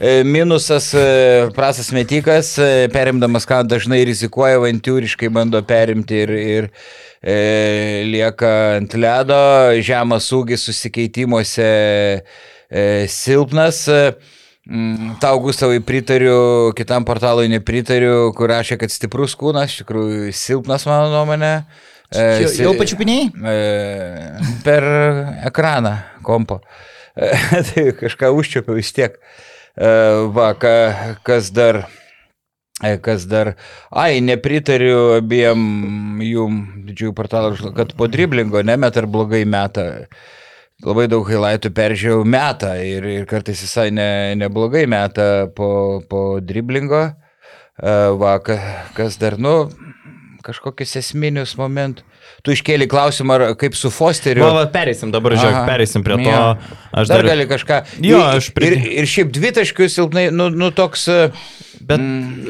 E, 0.04 0.24
Minusas, 0.28 0.90
e, 0.98 1.50
prastas 1.56 1.94
metikas, 1.96 2.58
e, 2.60 2.90
perimdamas 2.92 3.46
ką 3.48 3.62
dažnai 3.70 4.02
rizikuoja, 4.10 4.58
avantūriškai 4.60 5.30
bando 5.32 5.62
perimti 5.64 6.18
ir, 6.26 6.34
ir 6.34 6.68
e, 7.24 8.04
lieka 8.12 8.52
ant 8.78 8.94
ledo, 9.00 9.40
žemas 9.80 10.28
ūgis 10.36 10.68
susikeitimuose 10.68 11.70
e, 12.20 12.84
silpnas. 13.08 13.86
E, 13.88 14.02
mm, 14.68 15.16
Tau, 15.24 15.40
Gustavai, 15.44 15.80
pritariu, 15.86 16.74
kitam 16.78 17.08
portalui 17.08 17.48
nepritariu, 17.52 18.34
kur 18.36 18.52
rašė, 18.52 18.78
kad 18.82 18.94
stiprus 18.94 19.38
kūnas, 19.40 19.72
iš 19.72 19.84
tikrųjų 19.84 20.36
silpnas 20.36 20.88
mano 20.90 21.10
nuomonė. 21.16 21.56
E, 22.14 22.28
Jau, 22.44 22.52
jau 22.68 22.76
pačiupiniai? 22.78 23.32
E, 23.34 23.58
per 24.66 24.86
ekraną 25.50 25.96
kompo. 26.28 26.60
E, 27.16 27.32
tai 27.72 27.88
kažką 27.98 28.30
užčiapiau 28.38 28.78
vis 28.78 28.94
tiek. 28.94 29.18
E, 29.74 29.90
va, 30.36 30.52
ka, 30.60 30.74
kas 31.26 31.50
dar. 31.56 31.86
Kas 33.04 33.26
dar. 33.30 33.54
Ai, 33.92 34.20
nepritariu 34.22 35.16
abiem 35.20 36.20
jum 36.24 36.58
didžiųjų 36.88 37.14
portalų, 37.16 37.74
kad 37.78 37.94
po 37.98 38.08
driblingo 38.12 38.62
nemet 38.66 38.98
ar 39.00 39.08
blogai 39.08 39.44
meta. 39.48 40.08
Labai 40.84 41.06
daug 41.08 41.24
highlightų 41.30 41.70
peržiūrėjau 41.72 42.24
metą 42.28 42.74
ir, 42.84 43.06
ir 43.08 43.26
kartais 43.30 43.62
visai 43.64 43.88
ne, 43.96 44.34
neblogai 44.36 44.84
meta 44.92 45.48
po, 45.56 46.02
po 46.10 46.24
driblingo. 46.44 47.06
E, 47.80 47.94
Va, 48.20 48.36
ka- 48.44 48.60
kas 48.98 49.16
dar, 49.22 49.38
nu, 49.40 49.70
kažkokius 50.44 50.98
esminius 51.00 51.56
momentus. 51.58 52.04
Tu 52.44 52.52
iškėli 52.58 52.90
klausimą, 52.92 53.36
ar 53.40 53.54
kaip 53.56 53.76
su 53.80 53.88
Fosteriu. 53.94 54.44
Va, 54.44 54.66
pereisim 54.72 55.12
dabar, 55.14 55.32
žiūrėk, 55.38 55.56
Aha. 55.62 55.68
pereisim 55.70 56.04
prie 56.04 56.18
to. 56.20 56.28
Jo. 56.28 56.42
Aš 56.92 57.08
dar, 57.08 57.22
dar, 57.22 57.24
dar 57.24 57.30
gali 57.32 57.46
kažką. 57.48 57.78
Jo, 58.04 58.20
aš 58.36 58.50
prie- 58.56 58.74
ir, 58.76 58.88
ir 59.00 59.08
šiaip 59.08 59.32
dvitaškius 59.32 59.96
silpnai, 59.96 60.26
nu, 60.36 60.50
nu 60.52 60.68
toks, 60.76 61.06
e, 61.08 61.30
Bet 61.88 62.02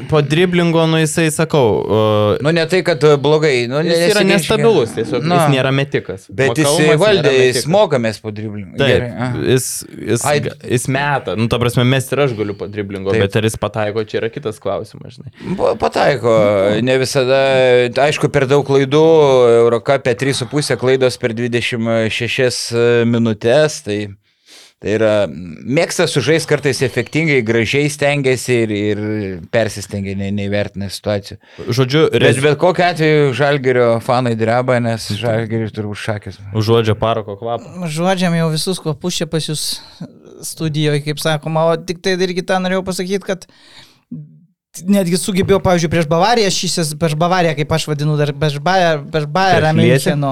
po 0.09 0.21
driblingo, 0.21 0.85
nu 0.87 0.99
jisai, 1.01 1.27
sakau, 1.33 1.67
uh, 1.81 2.37
nu 2.43 2.51
ne 2.55 2.65
tai, 2.69 2.81
kad 2.85 3.03
e, 3.03 3.15
blogai, 3.21 3.65
nu, 3.71 3.79
jis 3.85 4.11
yra 4.11 4.23
nestabilus, 4.27 4.93
tiesiog 4.95 5.25
Na. 5.25 5.39
jis 5.41 5.55
nėra 5.55 5.71
metikas. 5.75 6.27
Bet 6.29 6.57
jis 6.59 6.67
Makalumas 6.67 7.01
valdė, 7.01 7.33
jis 7.47 7.67
mokamės 7.73 8.19
po 8.23 8.33
driblingų. 8.35 8.77
Taip, 8.81 9.05
jis, 9.49 9.67
jis, 10.11 10.25
Ai. 10.29 10.37
jis 10.75 10.87
meta, 10.93 11.35
nu, 11.39 11.47
ta 11.51 11.59
prasme, 11.61 11.85
mes 11.87 12.09
ir 12.13 12.23
aš 12.27 12.35
galiu 12.37 12.55
po 12.59 12.69
driblingo, 12.71 13.13
Taip. 13.15 13.25
bet 13.25 13.37
ar 13.41 13.49
jis 13.49 13.57
pataiko, 13.61 14.05
čia 14.09 14.21
yra 14.21 14.31
kitas 14.33 14.61
klausimas, 14.63 15.17
žinai. 15.17 15.33
Pa- 15.59 15.73
Pataiko, 15.83 16.33
ne 16.85 16.97
visada, 17.01 17.39
aišku, 18.07 18.29
per 18.33 18.47
daug 18.51 18.65
klaidų, 18.67 19.05
Eurocapė 19.63 20.13
3,5 20.19 20.77
klaidos 20.81 21.17
per 21.21 21.33
26 21.37 23.05
minutės, 23.09 23.81
tai, 23.85 23.99
tai 24.83 24.95
yra, 24.97 25.11
mėgsta 25.31 26.05
sužais 26.11 26.43
kartais 26.49 26.81
efektingai, 26.83 27.39
gražiai 27.47 27.87
stengiasi 27.91 28.57
ir, 28.65 28.73
ir 28.77 29.03
persistengia, 29.53 30.15
ne, 30.19 30.27
neįvertina 30.35 30.89
situacijų. 30.91 31.37
Žodžiu, 31.69 32.01
Bet 32.11 32.19
rez... 32.25 32.41
bet 32.43 32.59
kokiu 32.61 32.85
atveju 32.89 33.29
Žalgerio 33.39 33.87
fanai 34.03 34.35
dreba, 34.39 34.81
nes 34.83 35.07
Žalgeris 35.19 35.71
turbūt 35.75 36.01
šakės. 36.03 36.41
užuodžia 36.59 36.97
parako 36.99 37.37
kvapą. 37.39 37.87
Žodžiam 37.87 38.35
jau 38.35 38.49
visus 38.51 38.81
kvapus 38.83 39.21
čia 39.21 39.29
pas 39.31 39.47
jūs 39.47 39.63
studijoje, 40.43 40.99
kaip 41.05 41.23
sakoma, 41.23 41.69
o 41.71 41.79
tik 41.79 42.03
tai 42.03 42.17
irgi 42.19 42.43
tą 42.43 42.59
norėjau 42.59 42.83
pasakyti, 42.91 43.23
kad 43.23 43.47
netgi 44.81 45.17
sugebėjau, 45.21 45.59
pavyzdžiui, 45.61 45.89
prieš 45.91 46.07
Bavariją, 46.09 46.49
šis 46.53 46.93
prieš 46.97 47.13
Bavariją, 47.19 47.53
kaip 47.59 47.73
aš 47.75 47.83
vadinu, 47.91 48.15
dar 48.17 48.31
prieš 48.33 48.57
Bayerą? 48.63 49.69
Müncheno, 49.77 50.31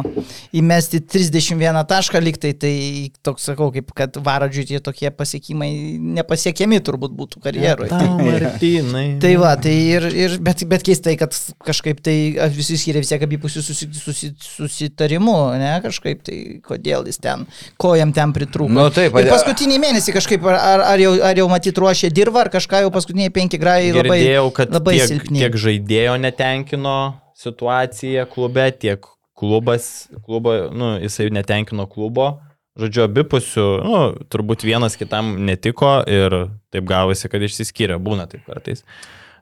įmesti 0.58 1.02
31 1.06 1.78
tašką 1.90 2.22
liktai, 2.24 2.54
tai 2.58 2.74
toks 3.22 3.46
sakau, 3.52 3.70
kaip 3.76 3.92
kad 3.98 4.18
Varadžiui 4.18 4.66
tie 4.72 4.80
tokie 4.82 5.12
pasiekimai 5.14 5.70
nepasiekiami 6.18 6.82
turbūt 6.82 7.14
būtų 7.20 7.42
karjeroje. 7.44 7.92
Tau, 7.92 8.18
Martynai. 8.18 9.06
Tai 9.22 9.32
va, 9.38 9.52
tai 9.62 9.74
ir, 9.92 10.06
ir 10.18 10.34
bet, 10.42 10.64
bet 10.70 10.84
keistai, 10.86 11.14
kad 11.20 11.36
kažkaip 11.66 12.00
tai 12.02 12.16
visi 12.56 12.78
skiria 12.80 13.02
vis 13.04 13.12
tiek 13.12 13.22
abipusių 13.22 13.62
susi, 13.62 13.88
susi, 13.94 14.32
susitarimų, 14.42 15.36
ne, 15.62 15.72
kažkaip 15.84 16.24
tai 16.26 16.38
kodėl 16.66 17.06
jis 17.10 17.22
ten, 17.22 17.46
ko 17.82 17.94
jam 18.00 18.14
ten 18.16 18.34
pritrūko. 18.34 18.72
Nu, 18.74 18.88
taip, 18.94 19.14
ir 19.22 19.30
paskutinį 19.30 19.78
mėnesį 19.84 20.16
kažkaip, 20.16 20.48
ar, 20.50 20.86
ar, 20.94 21.04
jau, 21.04 21.14
ar 21.28 21.38
jau 21.44 21.48
matyt 21.52 21.82
ruošė 21.84 22.10
dirbą, 22.16 22.48
ar 22.48 22.52
kažką 22.56 22.82
jau 22.86 22.94
paskutiniai 22.96 23.34
penki 23.36 23.62
grajai 23.62 23.94
labai, 23.94 24.22
Girdėjau, 24.31 24.31
kad 24.56 24.72
labai 24.74 24.98
tiek, 24.98 25.10
silpni. 25.12 25.42
tiek 25.44 25.58
žaidėjo 25.60 26.16
netenkino 26.22 26.98
situacija 27.38 28.28
klube, 28.30 28.70
tiek 28.78 29.06
klubas, 29.38 30.08
klubo, 30.26 30.54
nu, 30.72 30.94
jisai 31.02 31.32
netenkino 31.34 31.88
klubo. 31.90 32.36
Žodžiu, 32.80 33.04
abipusių, 33.10 33.66
nu, 33.84 33.98
turbūt 34.32 34.64
vienas 34.64 34.96
kitam 34.96 35.34
netiko 35.44 35.98
ir 36.08 36.36
taip 36.72 36.86
gavosi, 36.88 37.28
kad 37.32 37.44
išsiskyrė, 37.44 37.98
būna 38.00 38.30
taip 38.32 38.46
kartais. 38.48 38.86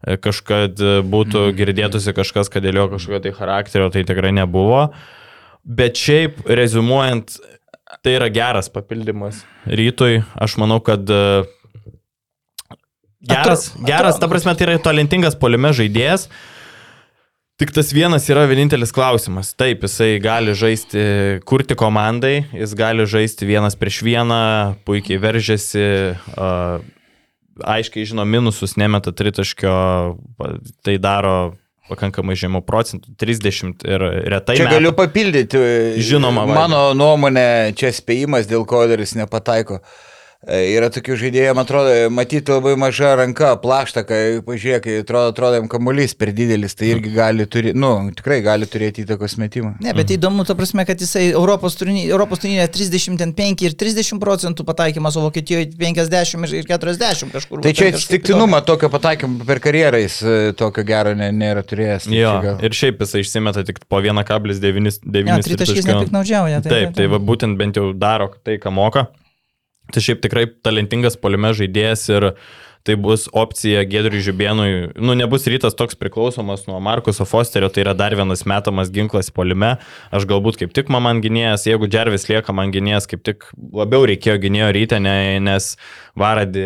E, 0.02 0.18
Kažkad 0.18 0.82
būtų 1.06 1.50
girdėtųsi 1.60 2.16
kažkas, 2.18 2.50
kad 2.50 2.66
dėl 2.66 2.82
jo 2.82 2.88
kažkokio 2.96 3.22
tai 3.28 3.36
charakterio, 3.38 3.92
tai 3.94 4.06
tikrai 4.08 4.32
nebuvo. 4.34 4.88
Bet 5.62 6.00
šiaip, 6.00 6.42
rezumuojant, 6.48 7.36
tai 8.02 8.16
yra 8.18 8.32
geras 8.34 8.72
papildymas 8.74 9.44
rytui. 9.68 10.24
Aš 10.40 10.58
manau, 10.62 10.80
kad 10.82 11.06
e, 11.06 11.44
geras, 13.22 13.70
Atro- 13.70 13.86
geras, 13.86 14.16
atrodo, 14.16 14.20
ta 14.20 14.28
prasme, 14.28 14.56
tai 14.56 14.68
yra 14.68 14.80
talentingas 14.84 15.36
polime 15.40 15.74
žaidėjas. 15.76 16.30
Tik 17.60 17.74
tas 17.76 17.90
vienas 17.92 18.24
yra 18.32 18.46
vienintelis 18.48 18.94
klausimas. 18.96 19.52
Taip, 19.60 19.84
jisai 19.84 20.14
gali 20.24 20.54
žaisti, 20.56 21.02
kurti 21.44 21.76
komandai, 21.76 22.46
jis 22.56 22.76
gali 22.80 23.04
žaisti 23.04 23.50
vienas 23.50 23.76
prieš 23.76 24.00
vieną, 24.08 24.40
puikiai 24.88 25.20
veržiasi, 25.20 25.88
uh, 26.40 26.80
aiškiai 27.60 28.08
žino 28.08 28.24
minusus, 28.24 28.78
nemeta 28.80 29.12
tritaškio, 29.12 29.74
tai 30.88 30.96
daro 31.04 31.58
pakankamai 31.90 32.38
žemų 32.40 32.62
procentų, 32.64 33.18
30 33.20 33.84
ir 33.90 34.06
retai. 34.32 34.56
Čia 34.56 34.70
meta. 34.70 34.78
galiu 34.78 34.94
papildyti. 34.96 35.60
Žinoma. 36.06 36.46
Mano 36.48 36.84
nuomonė, 36.96 37.74
čia 37.76 37.92
spėjimas, 37.92 38.48
dėl 38.48 38.64
ko 38.70 38.86
jis 38.88 39.18
nepataiko. 39.20 39.82
E, 39.82 40.09
Yra 40.48 40.88
tokių 40.88 41.18
žaidėjų, 41.20 41.52
man 41.52 41.66
atrodo, 41.66 41.92
matyti 42.16 42.54
labai 42.54 42.72
maža 42.80 43.10
ranka, 43.20 43.50
plašta, 43.60 44.06
kai 44.08 44.40
pažiūrėk, 44.48 44.86
kai 44.86 44.94
atrodo, 45.02 45.34
atrodo, 45.34 45.58
jam 45.60 45.68
kamuolys 45.68 46.14
per 46.16 46.32
didelis, 46.32 46.78
tai 46.80 46.94
irgi 46.94 47.12
gali 47.12 47.44
turėti, 47.44 47.76
nu, 47.76 47.90
tikrai 48.16 48.38
gali 48.46 48.64
turėti 48.72 49.04
įtakos 49.04 49.36
metimą. 49.42 49.74
Ne, 49.84 49.92
bet 49.98 50.14
įdomu, 50.16 50.46
ta 50.48 50.56
prasme, 50.56 50.86
kad 50.88 51.04
jisai 51.04 51.26
Europos 51.34 51.76
turnyre 51.76 52.16
35 52.72 53.66
ir 53.68 53.76
30 53.84 54.20
procentų 54.24 54.64
pataikymas, 54.72 55.20
o 55.20 55.26
Vokietijoje 55.28 55.74
50 55.76 56.48
ir- 56.56 56.64
ir 56.64 56.72
40 56.72 57.36
kažkur. 57.36 57.62
Tai 57.68 57.76
čia 57.76 57.92
atsitiktinumą 57.92 58.64
tokio 58.66 58.88
pataikymo 58.96 59.44
per 59.46 59.60
karjerą 59.60 60.00
jis 60.06 60.22
e, 60.24 60.40
tokio 60.56 60.88
gero 60.88 61.14
ne, 61.20 61.34
nėra 61.36 61.68
turėjęs. 61.68 62.08
Tai 62.08 62.16
Jo, 62.16 62.34
gal- 62.48 62.64
ir 62.64 62.72
šiaip 62.80 63.04
jisai 63.04 63.26
išsimeta 63.28 63.66
tik 63.68 63.84
po 63.92 64.00
1,9. 64.00 65.04
įdomu. 65.04 65.36
Ne, 65.36 65.42
tritaškis 65.44 65.84
nepiknaudžiauja. 65.92 66.64
Taip, 66.64 66.96
tai 66.96 67.12
va 67.12 67.20
būtent 67.20 67.60
bent 67.60 67.76
jau 67.76 67.92
daro 67.94 68.32
tai, 68.44 68.56
ką 68.58 68.72
moka. 68.72 69.10
Tai 69.94 70.04
šiaip 70.06 70.22
tikrai 70.26 70.46
talentingas 70.66 71.18
polime 71.18 71.52
žaidėjas 71.58 72.06
ir 72.14 72.28
tai 72.88 72.96
bus 73.00 73.28
opcija 73.36 73.84
Gedriui 73.88 74.22
Žibėnui. 74.24 74.70
Nu, 74.98 75.16
nebus 75.18 75.48
rytas 75.52 75.76
toks 75.78 75.98
priklausomas 76.00 76.66
nuo 76.70 76.80
Markuso 76.84 77.26
Fosterio, 77.28 77.70
tai 77.74 77.84
yra 77.84 77.94
dar 77.98 78.16
vienas 78.16 78.46
metamas 78.48 78.92
ginklas 78.94 79.32
polime. 79.36 79.76
Aš 80.16 80.28
galbūt 80.30 80.62
kaip 80.62 80.74
tik 80.76 80.92
man 80.94 81.20
gynėjas, 81.24 81.68
jeigu 81.68 81.90
Džervis 81.92 82.30
lieka 82.32 82.56
man 82.56 82.72
gynėjas, 82.74 83.10
kaip 83.12 83.26
tik 83.28 83.50
labiau 83.76 84.08
reikėjo 84.10 84.38
gynėjo 84.46 84.72
ryte, 84.76 85.02
ne, 85.04 85.18
nes 85.44 85.74
Varadi 86.20 86.64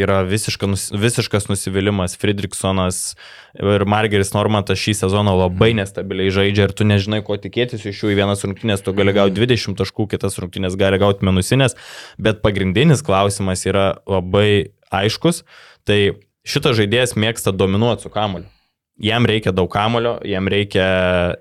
yra 0.00 0.22
visiška, 0.28 0.68
visiškas 0.96 1.48
nusivylimas. 1.48 2.16
Friedrichsonas 2.20 3.14
ir 3.56 3.84
Margeris 3.88 4.34
Normantas 4.34 4.80
šį 4.80 4.96
sezoną 5.04 5.36
labai 5.38 5.72
nestabiliai 5.78 6.32
žaidžia 6.34 6.68
ir 6.68 6.74
tu 6.76 6.88
nežinai, 6.88 7.22
ko 7.26 7.38
tikėtis 7.40 7.86
iš 7.88 8.02
jų. 8.02 8.12
Į 8.14 8.20
vienas 8.22 8.44
rungtynės 8.44 8.84
tu 8.84 8.94
gali 8.96 9.14
gauti 9.16 9.38
20 9.40 9.78
taškų, 9.80 10.10
kitas 10.16 10.40
rungtynės 10.40 10.76
gali 10.80 11.00
gauti 11.00 11.26
minusinės, 11.28 11.78
bet 12.20 12.44
pagrindinis 12.44 13.04
klausimas 13.06 13.64
yra 13.68 13.88
labai 14.08 14.72
aiškus. 14.92 15.44
Tai 15.88 16.00
šitas 16.46 16.78
žaidėjas 16.78 17.16
mėgsta 17.18 17.52
dominuoti 17.56 18.06
su 18.06 18.12
kamoliu. 18.12 18.48
Jam 19.00 19.24
reikia 19.24 19.48
daug 19.56 19.70
kamulio, 19.72 20.18
jam 20.28 20.44
reikia, 20.52 20.84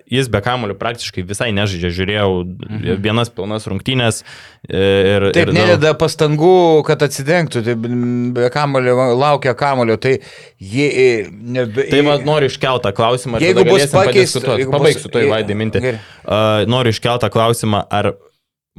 jis 0.08 0.30
be 0.32 0.40
kamulio 0.40 0.78
praktiškai 0.80 1.26
visai 1.28 1.50
nežaidžia, 1.52 1.90
žiūrėjau 1.92 2.30
mhm. 2.46 3.02
vienas 3.04 3.32
pilnas 3.36 3.66
rungtynės 3.68 4.22
e, 4.24 4.80
ir... 4.80 5.26
Taip, 5.36 5.42
ir 5.42 5.52
daug- 5.52 5.58
nededa 5.58 5.92
pastangų, 6.00 6.54
kad 6.88 7.04
atsidengtų, 7.04 7.66
tai 7.66 7.76
be 7.76 8.48
kamulio, 8.54 8.96
laukia 9.20 9.52
kamulio, 9.60 9.98
tai 10.00 10.22
jie... 10.56 10.88
e, 10.88 11.10
Nebe, 11.28 11.90
Tai 11.92 12.00
man 12.08 12.24
noriu 12.30 12.48
iškeltą 12.48 12.94
klausimą. 12.96 13.44
Jeigu 13.44 13.66
bus 13.68 13.74
galėsim 13.74 13.98
pakeist- 13.98 14.16
padiskutuot. 14.16 14.64
jeigu 14.64 14.72
bus- 14.72 14.80
Pabaigsiu 14.80 15.12
to 15.12 15.26
įvaidį 15.28 15.60
mintį. 15.60 15.84
Gerai. 15.84 16.02
Uh, 16.24 16.64
noriu 16.72 16.96
iškeltą 16.96 17.28
klausimą, 17.34 17.84
ar 17.92 18.14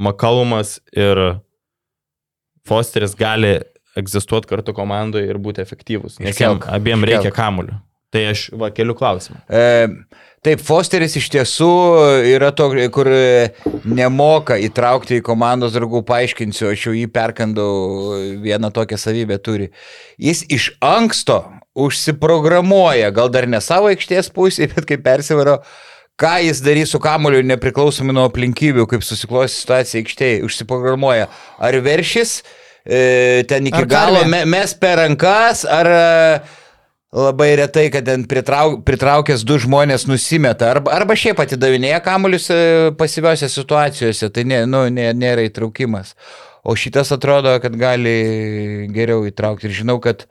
Makalumas 0.01 0.79
ir 0.97 1.21
Fosteris 2.65 3.13
gali 3.13 3.59
egzistuoti 3.97 4.49
kartu 4.51 4.75
komandoje 4.75 5.29
ir 5.29 5.39
būti 5.41 5.63
efektyvūs. 5.63 6.19
Nes 6.21 6.35
Iškelk, 6.35 6.67
abiem 6.71 7.01
iškelk. 7.01 7.11
reikia 7.11 7.35
kamuolių. 7.35 7.79
Tai 8.11 8.25
aš 8.33 8.49
va 8.59 8.67
keliu 8.75 8.91
klausimą. 8.99 9.37
E, 9.47 9.87
taip, 10.43 10.59
Fosteris 10.67 11.13
iš 11.15 11.29
tiesų 11.31 11.69
yra 12.27 12.49
to, 12.51 12.67
kur 12.91 13.07
nemoka 13.87 14.57
įtraukti 14.59 15.21
į 15.21 15.23
komandos 15.23 15.71
draugų, 15.77 16.03
paaiškinsiu, 16.09 16.73
aš 16.73 16.89
jau 16.89 16.95
jį 16.97 17.05
perkandau, 17.15 17.71
vieną 18.43 18.73
tokią 18.75 18.99
savybę 18.99 19.39
turi. 19.39 19.69
Jis 20.19 20.43
iš 20.51 20.73
anksto 20.83 21.39
užsiprogramuoja, 21.79 23.13
gal 23.15 23.31
dar 23.31 23.47
ne 23.47 23.63
savo 23.63 23.87
aikštės 23.93 24.27
pusėje, 24.35 24.73
bet 24.75 24.89
kaip 24.89 25.07
persivaro, 25.07 25.61
ką 26.19 26.35
jis 26.43 26.59
darys 26.65 26.91
su 26.91 26.99
kamoliu 26.99 27.39
nepriklausomai 27.47 28.11
nuo 28.17 28.27
aplinkybių, 28.27 28.89
kaip 28.91 29.07
susiklosi 29.07 29.61
situacija 29.61 30.03
aikštėje, 30.03 30.41
užsiprogramuoja. 30.49 31.31
Ar 31.63 31.79
veršis 31.87 32.41
e, 32.41 32.60
ten 33.47 33.69
iki 33.69 33.85
galo 33.85 34.23
me, 34.25 34.43
mes 34.49 34.73
per 34.73 34.97
rankas, 34.97 35.63
ar 35.69 35.89
e, 35.91 36.03
labai 37.13 37.51
retai, 37.59 37.89
kad 37.93 38.07
ten 38.07 38.23
pritrauk, 38.29 38.81
pritraukęs 38.87 39.43
du 39.45 39.59
žmonės 39.61 40.07
nusimeta, 40.09 40.71
arba, 40.75 40.95
arba 40.95 41.17
šiaip 41.17 41.41
atidavinėja 41.43 42.01
kamuolius 42.05 42.49
e, 42.53 42.61
pasyviose 42.97 43.51
situacijose, 43.51 44.31
tai 44.33 44.47
ne, 44.49 44.63
nu, 44.69 44.85
ne, 44.93 45.11
nėra 45.13 45.45
įtraukimas. 45.49 46.15
O 46.61 46.75
šitas 46.77 47.09
atrodo, 47.13 47.55
kad 47.61 47.73
gali 47.73 48.87
geriau 48.93 49.25
įtraukti. 49.25 49.65
Ir 49.65 49.79
žinau, 49.79 49.97
kad 50.01 50.27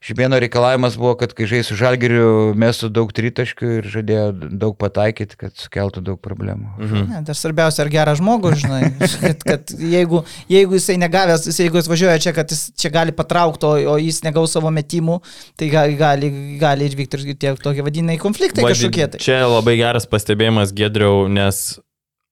Žibėno 0.00 0.38
reikalavimas 0.40 0.94
buvo, 0.96 1.12
kad 1.20 1.34
kai 1.36 1.44
žaisų 1.44 1.74
žalgiriu 1.76 2.28
mestų 2.56 2.88
daug 2.88 3.10
tritaškių 3.12 3.72
ir 3.82 3.88
žadėjo 3.92 4.22
daug 4.48 4.78
pataikyti, 4.80 5.36
kad 5.42 5.52
sukeltų 5.60 6.00
daug 6.06 6.16
problemų. 6.24 6.70
Mhm. 6.78 7.02
Ne, 7.10 7.20
tai 7.28 7.36
svarbiausia, 7.36 7.82
ar 7.84 7.90
geras 7.92 8.22
žmogus, 8.22 8.62
žinai, 8.62 8.94
kad, 9.26 9.44
kad 9.44 9.74
jeigu, 9.76 10.22
jeigu 10.48 10.78
jisai 10.78 10.96
negavęs, 11.02 11.44
jis, 11.50 11.60
jeigu 11.66 11.76
jis 11.82 11.92
važiuoja 11.92 12.16
čia, 12.24 12.32
kad 12.32 12.48
jis 12.48 12.70
čia 12.80 12.88
gali 12.96 13.12
patraukti, 13.12 13.68
o, 13.68 13.92
o 13.92 13.98
jis 14.00 14.22
negaus 14.24 14.56
savo 14.56 14.72
metimų, 14.72 15.20
tai 15.60 15.68
gali, 15.74 16.00
gali, 16.00 16.32
gali 16.64 16.88
ir 16.88 16.96
vykti 16.96 17.20
ir 17.20 17.36
tie 17.36 17.54
tokie 17.60 17.84
vadinai 17.84 18.16
konfliktai 18.24 18.64
Vadi- 18.64 18.78
kažkokie. 18.78 19.04
Tai. 19.12 19.24
Čia 19.28 19.42
labai 19.52 19.76
geras 19.84 20.08
pastebėjimas 20.08 20.72
Gedriau, 20.72 21.26
nes, 21.28 21.76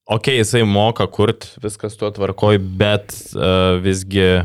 okei, 0.08 0.38
okay, 0.38 0.40
jisai 0.40 0.64
moka 0.64 1.04
kurt, 1.04 1.50
viskas 1.60 2.00
tuo 2.00 2.08
tvarkoj, 2.16 2.64
bet 2.80 3.12
uh, 3.37 3.76
visgi 3.84 4.38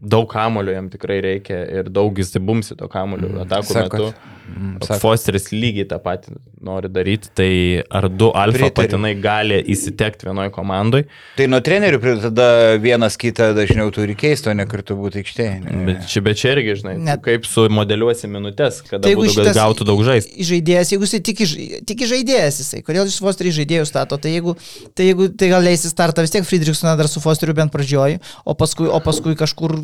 daug 0.00 0.28
kamulio 0.32 0.72
jam 0.72 0.88
tikrai 0.92 1.20
reikia 1.24 1.62
ir 1.80 1.90
daug 1.92 2.16
jis 2.18 2.32
tai 2.32 2.40
bumsi 2.40 2.76
to 2.76 2.88
kamulio 2.88 3.28
atakų 3.44 3.72
Sakot. 3.74 3.92
metu. 3.92 4.12
Mm. 4.50 4.80
Fosteris 4.98 5.52
lygiai 5.54 5.84
tą 5.86 6.00
patį 6.02 6.32
nori 6.66 6.88
daryti, 6.90 7.28
tai 7.38 7.50
ar 7.94 8.08
du 8.10 8.32
alfa 8.34 8.58
Pritariu. 8.66 8.74
patinai 8.74 9.12
gali 9.22 9.60
įsitekti 9.70 10.26
vienoje 10.26 10.50
komandoje, 10.50 11.04
Tai 11.36 11.46
nuo 11.46 11.60
trenerių 11.62 12.00
tada 12.24 12.46
vienas 12.82 13.14
kitą 13.16 13.52
dažniau 13.54 13.92
turi 13.94 14.16
keisti, 14.18 14.50
o 14.50 14.54
ne 14.58 14.66
kartu 14.66 14.96
būti 14.98 15.22
aikštėje. 15.22 15.86
bet 15.86 16.02
čia, 16.10 16.20
bet 16.26 16.36
čia 16.36 16.56
irgi, 16.56 16.74
žinai, 16.82 16.96
Net- 16.98 17.22
kaip 17.22 17.46
sumodeliuosi 17.46 18.26
minutės, 18.26 18.82
kada 18.82 19.06
Tai 19.06 19.14
būtų, 19.14 19.36
šitas 19.36 19.54
gautų 19.56 19.86
daug 19.86 20.02
žaisti. 20.02 20.42
Žaidėjas, 20.50 20.90
jeigu 20.96 21.06
jisai 21.06 21.22
tik, 21.30 21.44
tik 21.86 21.98
žaidėjas 22.10 22.58
jisai, 22.64 22.82
kodėl 22.82 23.06
jis 23.06 23.20
Fosterį 23.22 23.54
žaidėjų 23.60 23.86
stato, 23.86 24.18
tai 24.18 24.34
jeigu, 24.34 24.56
tai 24.98 25.06
jeigu 25.12 25.28
tai 25.36 25.48
gal 25.54 25.62
leisi 25.62 25.86
startą 25.86 26.26
vis 26.26 26.30
tiek 26.34 26.42
Friedrichsoną 26.42 26.96
dar 26.98 27.06
su 27.06 27.20
Fosteriu 27.22 27.54
bent 27.54 27.70
pradžioj, 27.70 28.18
o 28.44 28.54
paskui, 28.58 28.88
o 28.90 28.98
paskui 28.98 29.36
kažkur, 29.38 29.78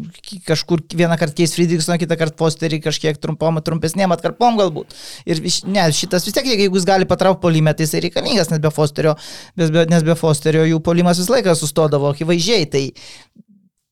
kažkur 0.47 0.83
vieną 0.95 1.17
kartą 1.21 1.37
keis 1.41 1.55
Friedrichsoną, 1.57 1.99
kitą 2.03 2.19
kartą 2.21 2.39
Fosterį 2.45 2.81
kažkiek 2.85 3.19
trumpom, 3.23 3.61
trumpesnėm 3.67 4.15
atkarpom 4.17 4.59
galbūt. 4.61 4.95
Ir 5.29 5.43
ne, 5.71 5.89
šitas 5.97 6.27
vis 6.29 6.37
tiek, 6.37 6.47
jeigu 6.53 6.79
jis 6.79 6.87
gali 6.89 7.09
patraukti 7.09 7.45
polimę, 7.47 7.75
tai 7.77 7.89
jisai 7.89 8.05
reikalingas, 8.07 8.53
nes 8.53 8.63
be 8.63 8.73
Fosterio, 8.75 9.17
nes 9.57 9.73
be, 9.73 10.17
Fosterio 10.19 10.67
jų 10.69 10.81
polimas 10.85 11.21
visą 11.23 11.37
laiką 11.39 11.57
sustodavo 11.59 12.13
akivaizdžiai. 12.15 12.71
Tai, 12.73 12.87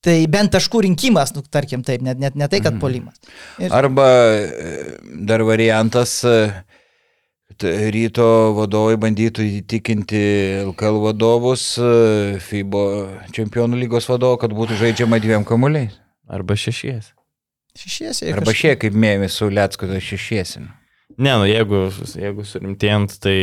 Tai 0.05 0.19
bent 0.29 0.53
taškų 0.53 0.83
rinkimas, 0.85 1.31
nu, 1.33 1.41
tarkim, 1.49 1.81
taip, 1.81 2.03
net, 2.05 2.19
net 2.21 2.35
ne 2.37 2.45
tai, 2.53 2.59
kad 2.61 2.77
polimas. 2.77 3.17
Ir- 3.57 3.73
Arba 3.73 4.05
e, 4.37 4.99
dar 5.25 5.41
variantas, 5.49 6.19
e, 6.29 6.53
ryto 7.95 8.53
vadovai 8.53 8.99
bandytų 9.01 9.47
įtikinti 9.63 10.21
LKL 10.67 11.01
vadovus, 11.07 11.79
e, 11.79 12.37
FIBO 12.37 12.85
čempionų 13.33 13.81
lygos 13.81 14.09
vadovų, 14.11 14.43
kad 14.45 14.53
būtų 14.53 14.77
žaidžiama 14.83 15.21
dviem 15.25 15.45
kamuoliais. 15.49 15.97
Arba 16.29 16.57
šešies. 16.57 17.13
Šešiesi. 17.79 18.31
Arba 18.33 18.55
šie, 18.55 18.75
kaip 18.81 18.95
mėmi 18.95 19.29
su 19.33 19.51
Lietsku, 19.51 19.89
tai 19.91 20.01
šešiesin. 20.05 20.69
Ne, 21.19 21.35
nu 21.39 21.47
jeigu, 21.47 21.87
jeigu 22.19 22.47
surimtėjant, 22.49 23.19
tai 23.23 23.37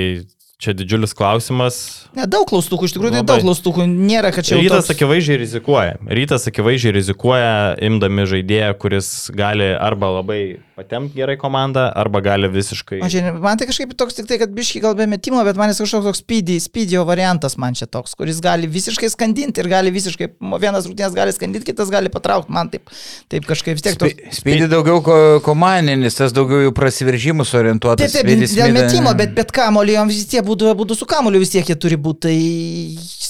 čia 0.61 0.75
didžiulis 0.77 1.15
klausimas. 1.17 1.77
Ne, 2.13 2.27
daug 2.29 2.45
klaustukų, 2.49 2.85
iš 2.85 2.93
tikrųjų, 2.95 3.15
tai 3.17 3.23
daug 3.25 3.43
klaustukų. 3.45 3.85
Nėra, 3.89 4.29
kad 4.35 4.45
čia 4.45 4.59
Rytas 4.59 4.85
toks- 4.85 4.95
akivaizdžiai 4.95 5.39
rizikuoja. 5.41 5.95
Rytas 6.05 6.45
akivaizdžiai 6.51 6.93
rizikuoja, 6.99 7.53
imdami 7.89 8.27
žaidėją, 8.29 8.73
kuris 8.81 9.09
gali 9.33 9.71
arba 9.73 10.11
labai 10.19 10.41
patemti 10.77 11.17
gerai 11.17 11.37
komandą, 11.41 11.87
arba 11.97 12.21
gali 12.25 12.49
visiškai... 12.51 13.01
Man, 13.03 13.11
čia, 13.13 13.33
man 13.37 13.59
tai 13.59 13.67
kažkaip 13.69 13.93
toks 13.97 14.17
tik 14.17 14.29
tai, 14.29 14.37
kad 14.41 14.53
biški 14.55 14.81
gal 14.83 14.95
be 14.97 15.05
metimo, 15.09 15.41
bet 15.45 15.57
man 15.59 15.69
jis 15.71 15.81
kažkoks 15.83 16.07
toks 16.09 16.21
speedy, 16.23 16.57
speedio 16.63 17.03
variantas 17.09 17.57
man 17.61 17.77
čia 17.77 17.85
toks, 17.89 18.15
kuris 18.17 18.41
gali 18.43 18.69
visiškai 18.71 19.09
skandinti 19.13 19.61
ir 19.61 19.69
gali 19.71 19.93
visiškai, 19.93 20.31
vienas 20.61 20.87
rūtės 20.89 21.13
gali 21.17 21.33
skandinti, 21.35 21.69
kitas 21.69 21.91
gali 21.93 22.09
patraukti, 22.13 22.53
man 22.53 22.71
taip, 22.73 22.89
taip 23.31 23.45
kažkaip 23.49 23.77
vis 23.77 23.85
tiek 23.85 23.99
toks. 24.01 24.37
Spėdi 24.39 24.69
daugiau 24.71 25.03
ko, 25.05 25.17
komandinis, 25.45 26.17
tas 26.17 26.33
daugiau 26.33 26.63
jų 26.65 26.73
prasiveržimus 26.77 27.53
orientuotas. 27.57 28.01
Taip, 28.01 28.17
taip, 28.17 28.31
Speedy 28.31 28.49
dėl 28.57 28.73
metimo, 28.75 29.13
bet, 29.17 29.35
bet 29.37 29.53
kamoliu 29.55 29.99
jam 29.99 30.09
vis 30.09 30.25
tiek 30.31 30.41
būtų, 30.41 30.50
būtų 30.57 30.97
su 30.97 31.05
kamoliu 31.09 31.39
vis 31.41 31.53
tiek 31.53 31.67
jie 31.67 31.75
turi 31.75 31.97
būti, 32.01 32.21
tai 32.27 32.37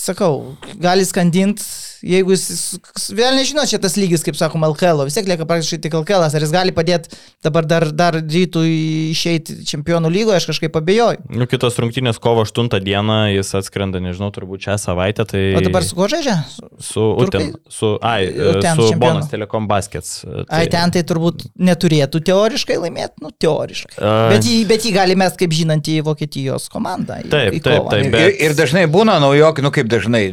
sakau, 0.02 0.56
gali 0.82 1.06
skandinti, 1.06 1.64
jeigu 2.02 2.34
jis, 2.34 2.80
vėl 3.14 3.36
nežinau, 3.38 3.66
čia 3.70 3.78
tas 3.82 3.96
lygis, 4.00 4.24
kaip 4.26 4.38
sakom, 4.40 4.64
LKL, 4.66 5.04
vis 5.06 5.16
tiek 5.18 5.28
lieka 5.30 5.46
praktiškai 5.50 5.80
tik 5.84 5.98
LKL, 6.00 6.26
ar 6.26 6.46
jis 6.46 6.54
gali 6.54 6.74
padėti 6.76 7.14
dabar 7.46 7.68
dar, 7.70 7.86
dar 7.94 8.18
rytų 8.18 8.64
išeiti 9.12 9.60
čempionų 9.70 10.10
lygoje, 10.14 10.40
aš 10.42 10.50
kažkaip 10.52 10.78
abejoju. 10.80 11.22
Nu, 11.30 11.48
kitos 11.50 11.78
rungtynės 11.82 12.20
kovo 12.22 12.46
8 12.48 12.72
dieną 12.82 13.20
jis 13.36 13.54
atskrenda, 13.62 14.02
nežinau, 14.04 14.32
turbūt 14.34 14.66
šią 14.66 14.78
savaitę. 14.82 15.28
Tai 15.30 15.44
O 15.60 15.64
dabar 15.66 15.86
su 15.86 15.98
kuo 15.98 16.10
žaidžia? 16.12 16.40
Su? 16.82 17.06
Uten. 17.22 17.54
Su, 17.70 17.94
ai, 18.02 18.32
Uten 18.32 18.80
su 18.80 18.90
čempionu. 18.90 19.20
Bonas 19.20 19.30
Telekom 19.32 19.70
Baskets. 19.70 20.24
Ai, 20.50 20.66
ten 20.72 20.94
tai 20.94 21.06
turbūt 21.08 21.46
neturėtų 21.62 22.24
teoriškai 22.32 22.80
laimėti, 22.82 23.22
nu, 23.22 23.34
teoriškai. 23.38 24.00
Ai. 24.02 24.34
Bet 24.34 24.50
jį, 24.50 24.58
bet 24.70 24.88
jį 24.88 24.96
gali 24.98 25.18
mes 25.20 25.38
kaip 25.38 25.54
žinantį 25.56 26.00
Vokietijos 26.08 26.70
komandą. 26.74 27.11
Į, 27.20 27.30
Taip, 27.34 27.54
į 27.54 27.60
taip, 27.66 27.78
kovą. 27.82 27.90
taip, 27.92 28.06
Ir, 28.06 28.12
bet- 28.16 28.42
ir 28.48 28.56
dažnai 28.58 28.86
būna 28.88 29.20
naujokai, 29.24 29.62
nu 29.66 29.72
kaip 29.76 29.88
dažnai, 29.92 30.24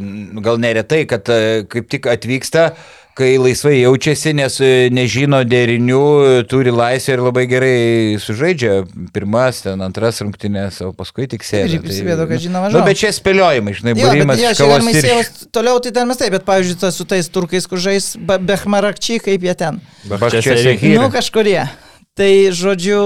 gal 0.45 0.57
neretai, 0.57 1.03
kad 1.09 1.27
e, 1.29 1.65
kaip 1.69 1.89
tik 1.91 2.07
atvyksta, 2.07 2.71
kai 3.19 3.33
laisvai 3.35 3.73
jaučiasi, 3.81 4.31
nes 4.37 4.53
e, 4.63 4.87
nežino 4.95 5.41
derinių, 5.43 6.45
turi 6.47 6.71
laisvę 6.71 7.17
ir 7.17 7.23
labai 7.25 7.43
gerai 7.51 8.15
sužaidžia 8.23 8.77
pirmas, 9.11 9.59
ten 9.65 9.81
antras 9.83 10.21
rungtynės, 10.23 10.77
o 10.87 10.93
paskui 10.95 11.27
tik 11.27 11.43
sėdi. 11.43 11.75
Ir 11.75 11.83
prisimenu, 11.83 12.27
kad 12.29 12.39
žino 12.39 12.61
Nu, 12.61 12.69
mažiau. 12.69 12.85
bet 12.87 13.01
čia 13.01 13.11
spėliojimai, 13.11 13.75
žinai, 13.75 13.97
būrimas 13.99 14.39
iš 14.39 14.55
čia 14.61 14.69
galima 14.71 14.93
ir 14.95 15.01
įsijausti 15.01 15.49
toliau, 15.51 15.81
tai 15.83 15.91
ten 15.99 16.07
mes 16.07 16.21
taip, 16.21 16.31
bet 16.37 16.47
pavyzdžiui, 16.47 16.93
su 16.95 17.03
tais 17.11 17.27
turkais, 17.27 17.67
kur 17.67 17.77
žais 17.83 18.13
Be- 18.15 18.39
Behmarakčiai, 18.39 19.19
kaip 19.19 19.43
jie 19.49 19.55
ten. 19.65 19.81
Bahčeseri. 20.07 20.77
Nu, 20.95 21.09
kažkurie. 21.11 21.67
Tai, 22.19 22.31
žodžiu, 22.51 22.99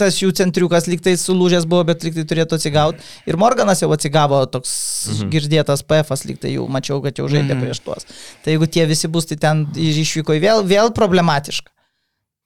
tas 0.00 0.16
jų 0.20 0.30
centriukas 0.36 0.86
liktai 0.88 1.16
sulūžęs 1.20 1.66
buvo, 1.68 1.84
bet 1.90 2.04
liktai 2.06 2.24
turėtų 2.28 2.56
atsigauti. 2.56 3.04
Ir 3.28 3.36
Morganas 3.40 3.82
jau 3.84 3.90
atsigavo, 3.92 4.40
toks 4.48 4.72
mhm. 5.12 5.32
girdėtas 5.34 5.84
PF, 5.84 6.14
liktai 6.28 6.54
jau 6.54 6.64
mačiau, 6.72 7.00
kad 7.04 7.20
jau 7.20 7.28
žaidė 7.28 7.56
Mhm. 7.56 7.66
prieš 7.66 7.82
tuos. 7.84 8.08
Tai 8.44 8.54
jeigu 8.56 8.70
tie 8.70 8.86
visi 8.88 9.08
bus, 9.08 9.28
tai 9.28 9.36
ten 9.36 9.66
išvyko 9.76 10.38
vėl, 10.40 10.64
vėl 10.64 10.94
problematiška. 10.96 11.72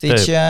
Tai 0.02 0.10
Taip. 0.10 0.24
Čia 0.26 0.40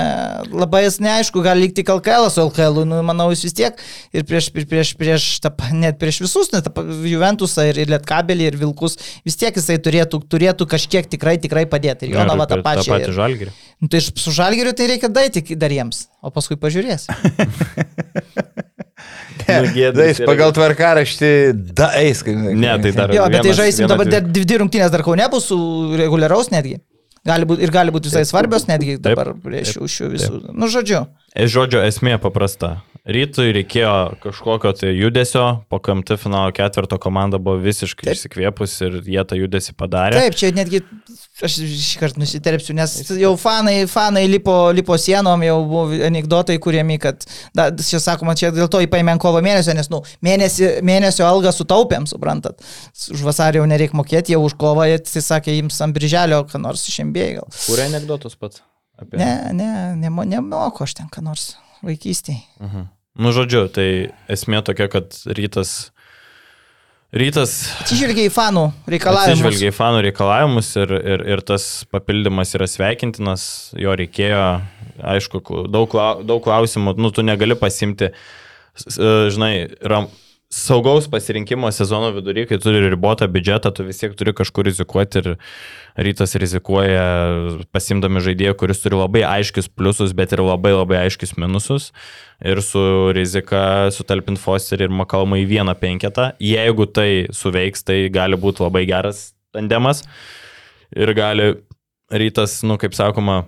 labai 0.56 0.80
neaišku, 1.04 1.42
gali 1.44 1.66
likti 1.66 1.82
LKL, 1.84 2.30
su 2.32 2.40
LKL, 2.46 2.78
nu, 2.88 3.02
manau, 3.04 3.26
jis 3.30 3.42
vis 3.44 3.52
tiek 3.54 3.76
ir 4.16 4.24
prieš, 4.26 4.48
prieš, 4.54 4.66
prieš, 4.70 4.92
prieš 4.96 5.26
ta, 5.44 5.50
net 5.76 5.98
prieš 6.00 6.22
visus, 6.24 6.48
net 6.54 6.70
Juventusą 7.04 7.66
ir, 7.68 7.76
ir 7.84 7.92
Lietkabelį 7.92 8.48
ir 8.48 8.56
Vilkus, 8.62 8.96
vis 9.22 9.36
tiek 9.38 9.54
jisai 9.60 9.76
turėtų, 9.84 10.22
turėtų 10.32 10.66
kažkiek 10.72 11.06
tikrai, 11.12 11.36
tikrai 11.44 11.66
padėti. 11.70 12.08
Ir 12.08 12.16
Jonava 12.16 12.48
tą 12.50 12.62
pačią. 12.64 12.88
patį 12.96 13.10
ir- 13.10 13.14
žalgirį. 13.18 13.52
Nu, 13.84 13.90
tai 13.92 14.00
su 14.00 14.32
žalgeriu 14.32 14.72
tai 14.72 14.88
reikia 14.94 15.12
daiti 15.12 15.44
dar 15.60 15.76
jiems, 15.76 16.06
o 16.24 16.32
paskui 16.32 16.56
pažiūrės. 16.56 17.04
Nu, 19.44 19.68
yra- 20.24 20.30
pagal 20.30 20.52
tvarkaraštį, 20.56 21.30
da 21.76 21.90
eis, 22.00 22.22
Ne, 22.24 22.72
tai 22.80 22.94
dar- 22.96 23.12
Jo, 23.12 23.28
bet 23.28 23.44
tai 23.44 23.52
žaisim 23.60 23.84
viena, 23.84 23.92
dabar 23.92 24.08
dvi- 24.08 24.58
rungtynės 24.64 24.90
dar 24.94 25.02
kaune 25.04 25.28
bus 25.30 25.50
su 25.52 25.58
reguliaraus 26.00 26.48
netgi. 26.54 26.78
Gali 27.24 27.46
būt, 27.48 27.62
ir 27.64 27.72
gali 27.72 27.92
būti 27.94 28.10
visai 28.10 28.24
svarbios 28.28 28.66
netgi 28.68 28.98
dabar 29.00 29.30
prie 29.40 29.62
šių, 29.64 29.86
šių 29.88 30.08
visų. 30.12 30.40
Nu, 30.52 30.68
žodžiu. 30.72 31.06
E, 31.34 31.48
Žodžio 31.50 31.80
esmė 31.82 32.14
paprasta. 32.22 32.76
Rytui 33.04 33.50
reikėjo 33.52 33.94
kažkokio 34.22 34.70
tai 34.78 34.92
judesio, 34.94 35.42
po 35.68 35.76
KMT 35.82 36.16
finalo 36.16 36.52
ketvirto 36.56 36.96
komanda 37.02 37.36
buvo 37.42 37.58
visiškai 37.60 38.06
Taip. 38.06 38.16
išsikvėpus 38.16 38.76
ir 38.86 38.94
jie 39.02 39.24
tą 39.28 39.36
judesį 39.36 39.74
padarė. 39.76 40.22
Taip, 40.22 40.38
čia 40.40 40.52
netgi 40.56 40.80
aš 41.44 41.58
šį 41.58 42.00
kartą 42.00 42.22
nusiterpsiu, 42.22 42.76
nes 42.78 42.94
jau 43.18 43.34
fanai, 43.36 43.74
fanai 43.90 44.24
lipo, 44.30 44.54
lipo 44.72 44.96
sienom, 44.96 45.42
jau 45.44 45.58
buvo 45.68 46.00
anegdotai 46.06 46.56
kuriami, 46.62 46.96
kad, 47.02 47.26
da, 47.52 47.66
čia 47.76 48.00
sakoma, 48.00 48.38
čia 48.40 48.54
dėl 48.54 48.70
to 48.72 48.80
įpaėmė 48.86 49.18
ant 49.18 49.26
kovo 49.26 49.42
mėnesio, 49.44 49.74
nes, 49.76 49.90
nu, 49.92 50.00
mėnesį, 50.24 50.76
mėnesio 50.86 51.26
algą 51.28 51.52
sutaupėm, 51.52 52.06
suprantat. 52.08 52.62
Už 53.12 53.26
vasarį 53.26 53.60
jau 53.60 53.66
nereikia 53.74 54.00
mokėti, 54.00 54.38
jau 54.38 54.46
už 54.46 54.54
kovą, 54.56 54.86
jis 54.94 55.18
sakė, 55.26 55.58
jums 55.58 55.82
ant 55.84 55.98
birželio, 55.98 56.46
ką 56.48 56.62
nors 56.62 56.86
išėmbėjai 56.88 57.42
gal. 57.42 57.50
Kūrė 57.66 57.90
anegdotus 57.90 58.40
pats. 58.40 58.64
Apie... 59.00 59.18
Ne, 59.18 59.30
ne, 59.56 59.70
nemo- 59.98 60.26
nemoku 60.28 60.84
aš 60.86 60.94
ten 61.00 61.08
ką 61.12 61.22
nors 61.26 61.54
vaikystėje. 61.84 62.42
Mhm. 62.62 62.86
Nu, 63.14 63.30
žodžiu, 63.30 63.68
tai 63.70 63.88
esmė 64.32 64.62
tokia, 64.66 64.88
kad 64.90 65.14
rytas. 65.38 65.90
Rytas 67.14 67.52
Atsižvelgia 67.84 68.24
į 68.26 68.32
fanų 68.34 68.64
reikalavimus. 68.90 69.36
atsižvelgia 69.38 69.68
į 69.70 69.74
fanų 69.76 70.00
reikalavimus 70.08 70.70
ir, 70.82 70.94
ir, 70.98 71.22
ir 71.36 71.42
tas 71.46 71.66
papildymas 71.94 72.56
yra 72.58 72.66
sveikintinas, 72.66 73.44
jo 73.78 73.94
reikėjo, 73.94 74.40
aišku, 75.14 75.44
daug, 75.70 75.94
daug 76.26 76.42
klausimų, 76.42 76.96
nu, 76.98 77.12
tu 77.14 77.22
negali 77.22 77.54
pasimti, 77.54 78.10
žinai, 78.74 79.52
ram, 79.86 80.08
saugaus 80.50 81.06
pasirinkimo 81.10 81.70
sezono 81.74 82.10
vidury, 82.18 82.48
kai 82.50 82.58
turi 82.62 82.82
ribotą 82.90 83.30
biudžetą, 83.30 83.70
tu 83.78 83.86
vis 83.86 84.02
tiek 84.02 84.18
turi 84.18 84.34
kažkur 84.34 84.66
rizikuoti 84.66 85.22
ir 85.22 85.30
rytas 85.96 86.34
rizikuoja 86.40 87.04
pasimdami 87.74 88.22
žaidėją, 88.24 88.54
kuris 88.58 88.80
turi 88.82 88.98
labai 88.98 89.22
aiškius 89.28 89.68
pliusus, 89.70 90.14
bet 90.16 90.34
ir 90.34 90.42
labai 90.42 90.72
labai 90.74 91.04
aiškius 91.04 91.36
minusus. 91.38 91.90
Ir 92.44 92.60
su 92.66 92.82
rizika 93.14 93.90
sutalpint 93.94 94.40
Fosterį 94.42 94.88
ir 94.88 94.96
Makalmą 95.02 95.38
į 95.42 95.46
vieną 95.52 95.76
penketą. 95.78 96.32
Jeigu 96.42 96.88
tai 96.90 97.26
suveiks, 97.34 97.86
tai 97.86 98.08
gali 98.14 98.38
būti 98.40 98.64
labai 98.66 98.84
geras 98.90 99.28
tandemas. 99.54 100.02
Ir 100.94 101.14
gali 101.14 101.52
rytas, 102.14 102.60
nu 102.66 102.76
kaip 102.78 102.94
sakoma, 102.94 103.44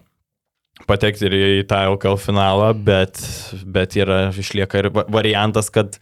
patekti 0.87 1.27
ir 1.29 1.35
į 1.37 1.65
tą 1.71 1.83
LKL 1.95 2.19
finalą, 2.21 2.71
bet, 2.87 3.21
bet 3.65 3.97
yra, 3.99 4.27
išlieka 4.31 4.81
ir 4.83 4.91
va- 4.95 5.07
variantas, 5.19 5.71
kad 5.73 5.99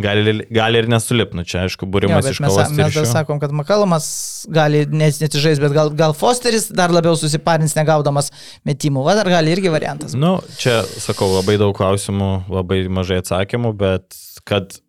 gali, 0.00 0.34
gali 0.50 0.80
ir 0.82 0.88
nesulipnu. 0.90 1.44
Čia, 1.46 1.64
aišku, 1.68 1.86
Jo, 1.86 1.90
būrimas 1.94 2.26
bet 2.26 2.34
iš 2.34 2.40
mes, 2.42 2.56
mes 2.74 2.94
dar 2.96 3.06
sakom, 3.08 3.40
kad 3.42 3.54
Makalomas 3.54 4.06
gali 4.52 4.84
nes 4.90 5.20
netižais, 5.22 5.60
bet 5.62 5.74
gal, 5.76 5.92
gal 5.94 6.14
Fosteris 6.18 6.68
dar 6.74 6.94
labiau 6.94 7.16
susiparins 7.18 7.76
negaudamas 7.78 8.32
metimų. 8.66 9.04
Va, 9.06 9.16
dar 9.20 9.30
gali 9.30 9.54
irgi 9.54 9.72
variantas. 9.72 10.16
Nu, 10.18 10.36
čia, 10.60 10.80
sakau, 10.98 11.30
labai 11.36 11.58
daug 11.62 11.74
klausimų, 11.78 12.32
labai 12.52 12.84
mažai 12.92 13.20
atsakymų, 13.22 13.74
bet 13.78 14.18
kad, 14.48 14.80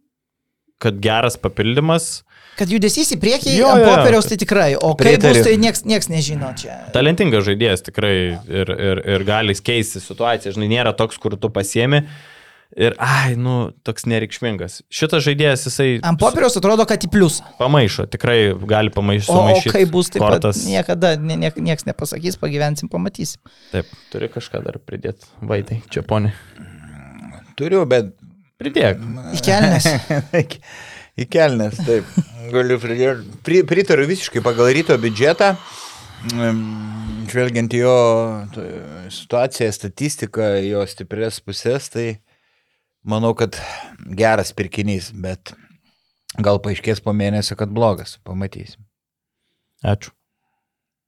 kad 0.82 1.02
geras 1.04 1.38
papildymas, 1.42 2.24
Kad 2.56 2.70
judesys 2.72 3.10
į 3.12 3.18
priekį 3.20 3.52
Jo, 3.58 3.68
ant 3.68 3.82
jo, 3.82 3.88
jo. 3.90 3.96
popieriaus 3.98 4.28
tai 4.32 4.38
tikrai, 4.40 4.68
o 4.80 4.94
kaip 4.96 5.20
bus, 5.20 5.42
tai 5.44 5.58
nieks, 5.60 5.82
nieks 5.84 6.08
nežino 6.08 6.54
čia. 6.56 6.78
talentingas 6.96 7.44
žaidėjas 7.44 7.84
tikrai 7.84 8.14
ir, 8.48 8.72
ir, 8.72 9.02
ir 9.18 9.26
gali 9.28 9.52
keisti 9.60 10.00
situaciją. 10.00 10.54
Žinai, 10.56 10.70
nėra 10.72 10.94
toks, 10.96 11.20
kur 11.20 11.36
tu 11.36 11.52
pasiemi 11.52 12.06
ir, 12.76 12.96
ai, 13.02 13.36
nu, 13.40 13.72
toks 13.88 14.08
nereikšmingas. 14.12 14.82
Šitas 14.94 15.24
žaidėjas, 15.26 15.66
jisai 15.70 15.90
Ant 16.06 16.20
popieriaus 16.22 16.58
atrodo, 16.60 16.86
kad 16.90 17.04
į 17.04 17.12
pliusą. 17.14 17.48
pamaišo, 17.60 18.08
tikrai 18.12 18.38
gali 18.68 18.94
pamaišyti. 18.94 19.34
O, 19.34 19.46
o 19.56 19.74
kaip 19.78 19.94
bus, 19.96 20.12
tai 20.14 20.24
kortas. 20.24 20.66
niekada 20.68 21.16
nie, 21.20 21.40
nie, 21.42 21.52
nieks 21.72 21.88
nepasakys, 21.88 22.40
pagyvensim, 22.42 22.92
pamatysim. 22.92 23.42
Taip, 23.72 23.90
turi 24.14 24.30
kažką 24.34 24.64
dar 24.68 24.80
pridėti. 24.84 25.28
Vaitai, 25.42 25.82
čia 25.94 26.06
poni. 26.06 26.36
Turiu, 27.56 27.86
bet 27.88 28.12
Pridėk. 28.56 29.02
Į 29.36 29.42
kelnes. 29.44 29.88
į 31.22 31.26
kelnes, 31.32 31.80
taip. 31.84 32.08
Galiu 32.54 32.78
pridėti. 32.80 33.40
Pri, 33.44 33.64
pritariu 33.68 34.08
visiškai 34.08 34.44
pagal 34.46 34.72
ryto 34.78 34.96
biudžetą. 35.02 35.52
Žvelgiant 37.30 37.76
jo 37.76 37.96
situaciją, 39.12 39.68
statistiką, 39.76 40.54
jo 40.64 40.86
stiprias 40.88 41.42
pusės, 41.44 41.92
tai 41.92 42.08
manau, 43.06 43.34
kad 43.38 43.58
geras 44.18 44.52
pirkinys, 44.58 45.12
bet 45.14 45.54
gal 46.42 46.60
paaiškės 46.64 47.04
po 47.06 47.14
mėnesio, 47.16 47.58
kad 47.60 47.72
blogas. 47.74 48.18
Pamatysim. 48.26 48.82
Ačiū. 49.86 50.12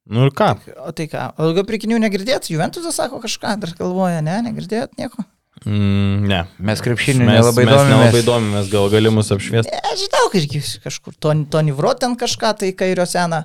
Nu 0.07 0.27
ir 0.27 0.31
ką? 0.31 0.53
O 0.87 0.93
tai 0.95 1.09
ką, 1.11 1.33
ilgo 1.43 1.65
pirkinių 1.67 1.97
negirdėt? 1.99 2.47
Juventusas 2.53 2.95
sako 2.95 3.19
kažką, 3.23 3.57
dar 3.59 3.73
galvoja, 3.75 4.21
ne, 4.23 4.37
negirdėt 4.45 4.95
nieko. 4.99 5.25
Mm, 5.65 6.27
ne. 6.29 6.43
Mes 6.63 6.83
krepšiniu 6.85 7.25
mes, 7.25 7.39
nelabai 7.41 7.65
mes 7.65 7.73
domimės. 7.73 7.91
nelabai 7.91 8.21
domimės, 8.23 8.69
gal 8.71 8.87
gali 8.93 9.11
mus 9.11 9.33
apšviesti. 9.35 9.73
Ne, 9.73 9.95
žinau, 9.99 10.23
irgi 10.37 10.61
kažkur 10.85 11.17
Tony, 11.19 11.43
Tony 11.51 11.75
Vroten 11.75 12.15
kažką, 12.19 12.53
tai 12.61 12.71
kairio 12.77 13.07
seną? 13.09 13.41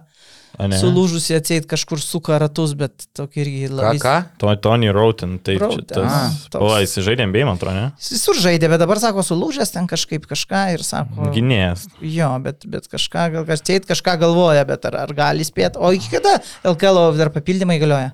Sulūžusi 0.58 1.34
atseit 1.36 1.66
kažkur 1.70 2.00
suka 2.02 2.36
ratus, 2.42 2.74
bet 2.78 3.06
tokį 3.16 3.42
irgi 3.44 3.62
Ką, 3.66 3.74
labai... 3.78 4.00
ką? 4.02 4.14
To, 4.42 4.52
Tony 4.62 4.92
Rautin, 4.94 5.36
tai 5.44 5.56
Roten, 5.60 5.86
tas... 5.88 6.46
Pala, 6.52 6.80
jis 6.84 6.98
žaidė 7.06 7.26
NBA, 7.30 7.44
man 7.48 7.60
atrodo, 7.60 7.74
ne? 7.78 7.88
Jis 8.00 8.14
visur 8.18 8.40
žaidė, 8.44 8.70
bet 8.72 8.82
dabar 8.84 9.00
sako, 9.02 9.24
sulūžęs 9.26 9.74
ten 9.74 9.88
kažkaip 9.90 10.28
kažką 10.30 10.62
ir 10.76 10.86
sako... 10.86 11.30
Gynėjas. 11.34 11.86
Jo, 12.04 12.30
bet, 12.44 12.66
bet 12.68 12.88
kažką, 12.92 13.28
gal 13.36 13.48
kažkaip 13.48 13.88
kažką 13.88 14.18
galvoja, 14.22 14.64
bet 14.68 14.88
ar, 14.90 15.00
ar 15.06 15.14
gali 15.16 15.46
spėti. 15.48 15.80
O 15.80 15.92
iki 15.96 16.12
kada 16.12 16.38
LKL 16.68 17.12
dar 17.18 17.32
papildymai 17.34 17.80
galioja? 17.82 18.12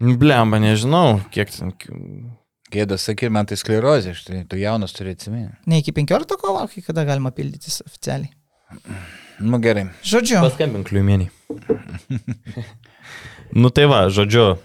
Blemba, 0.00 0.60
nežinau, 0.60 1.22
kiek 1.32 1.52
ten. 1.54 1.72
Gėda 2.66 2.96
sakyti, 2.98 3.30
man 3.30 3.46
tai 3.46 3.54
sklerozė, 3.60 4.12
tu 4.50 4.58
jaunas 4.58 4.92
turi 4.96 5.12
atsiminti. 5.14 5.54
Ne 5.70 5.78
iki 5.80 5.94
15 5.94 6.34
kovo, 6.40 6.64
kai 6.66 6.82
kada 6.82 7.04
galima 7.06 7.30
pildytis 7.32 7.78
oficialiai. 7.86 8.32
Nu 9.40 9.60
gerai. 9.60 9.88
Žodžiu, 10.06 10.40
Paskambink 10.44 10.88
kliumienį. 10.88 11.28
nu 13.60 13.70
tai 13.74 13.84
va, 13.90 14.06
žodžiu, 14.12 14.56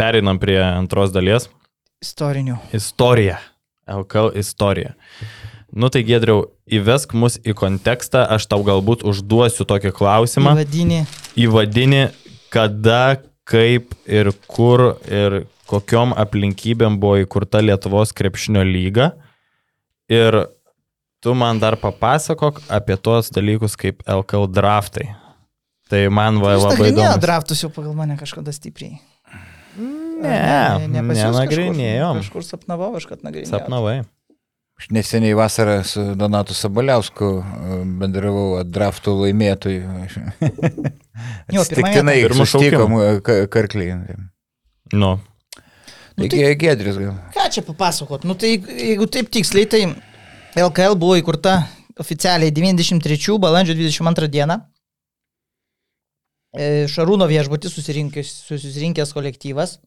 pereinam 0.00 0.40
prie 0.40 0.58
antros 0.62 1.12
dalies. 1.12 1.48
istorinių. 2.04 2.58
Istorija. 2.72 3.38
LKL 3.88 4.36
istorija. 4.38 4.94
Nu 5.72 5.88
tai 5.92 6.02
Gedriau, 6.08 6.46
įvesk 6.64 7.12
mus 7.12 7.36
į 7.44 7.52
kontekstą, 7.56 8.24
aš 8.24 8.46
tau 8.48 8.62
galbūt 8.64 9.04
užduosiu 9.04 9.66
tokį 9.68 9.92
klausimą. 9.96 10.54
Vadinį. 10.56 11.02
Įvadinį, 11.36 12.02
kada, 12.52 13.20
kaip 13.48 13.92
ir 14.08 14.32
kur 14.48 14.94
ir 15.04 15.42
kokiom 15.68 16.14
aplinkybėm 16.16 16.96
buvo 17.00 17.20
įkurta 17.24 17.60
Lietuvos 17.64 18.14
krepšinio 18.16 18.64
lyga. 18.64 19.12
Ir 20.08 20.46
tu 21.28 21.34
man 21.36 21.60
dar 21.60 21.76
papasakok 21.76 22.62
apie 22.72 22.96
tuos 22.96 23.28
dalykus 23.28 23.76
kaip 23.76 24.00
LKL 24.08 24.48
draftai. 24.48 25.10
Tai 25.92 26.00
man 26.08 26.40
va, 26.40 26.54
Jūs 26.56 26.64
labai 26.64 26.88
įdomu. 26.88 27.20
draftus 27.20 27.60
jau 27.64 27.68
pagal 27.72 27.92
mane 27.96 28.16
kažkada 28.16 28.52
stipriai. 28.56 28.96
Ne, 29.76 30.88
ne 30.88 31.02
jus 31.04 31.20
nenagrinėjom. 31.20 32.22
Kažkur, 32.22 32.40
kažkur 32.40 32.46
sapnavau, 32.48 32.94
aš 32.96 33.06
kad 33.10 33.20
nagrinėjau. 33.28 33.52
Sapnavai. 33.52 33.98
Aš 34.80 34.88
neseniai 34.94 35.36
vasarą 35.36 35.76
su 35.84 36.02
Donatu 36.16 36.56
Sabaliausku 36.56 37.28
e, 37.42 37.78
bendravau 38.00 38.62
draftų 38.64 39.18
laimėtojų. 39.26 39.84
Atsitiktinai 41.52 42.20
vietą. 42.22 42.28
Pirmu 42.30 42.48
sustikom 42.48 43.00
karklį. 43.52 43.90
Nu, 44.96 45.18
Nu, 46.18 46.26
Taigi 46.26 46.54
Gedris 46.58 46.96
gal. 46.98 47.14
Ką 47.30 47.44
čia 47.54 47.62
papasakot? 47.62 48.24
Nu 48.26 48.34
tai 48.34 48.56
jeigu 48.58 49.06
taip 49.06 49.28
tiksliai, 49.30 49.68
tai 49.70 49.82
LKL 50.58 50.96
buvo 50.98 51.16
įkurta 51.18 51.60
oficialiai 52.00 52.52
93 52.54 53.38
balandžio 53.42 53.76
22 53.76 54.28
dieną. 54.32 54.56
E, 56.56 56.86
Šarūno 56.90 57.28
viešbutį 57.28 57.70
susirinkęs, 57.70 58.32
susirinkęs 58.48 59.12
kolektyvas. 59.14 59.78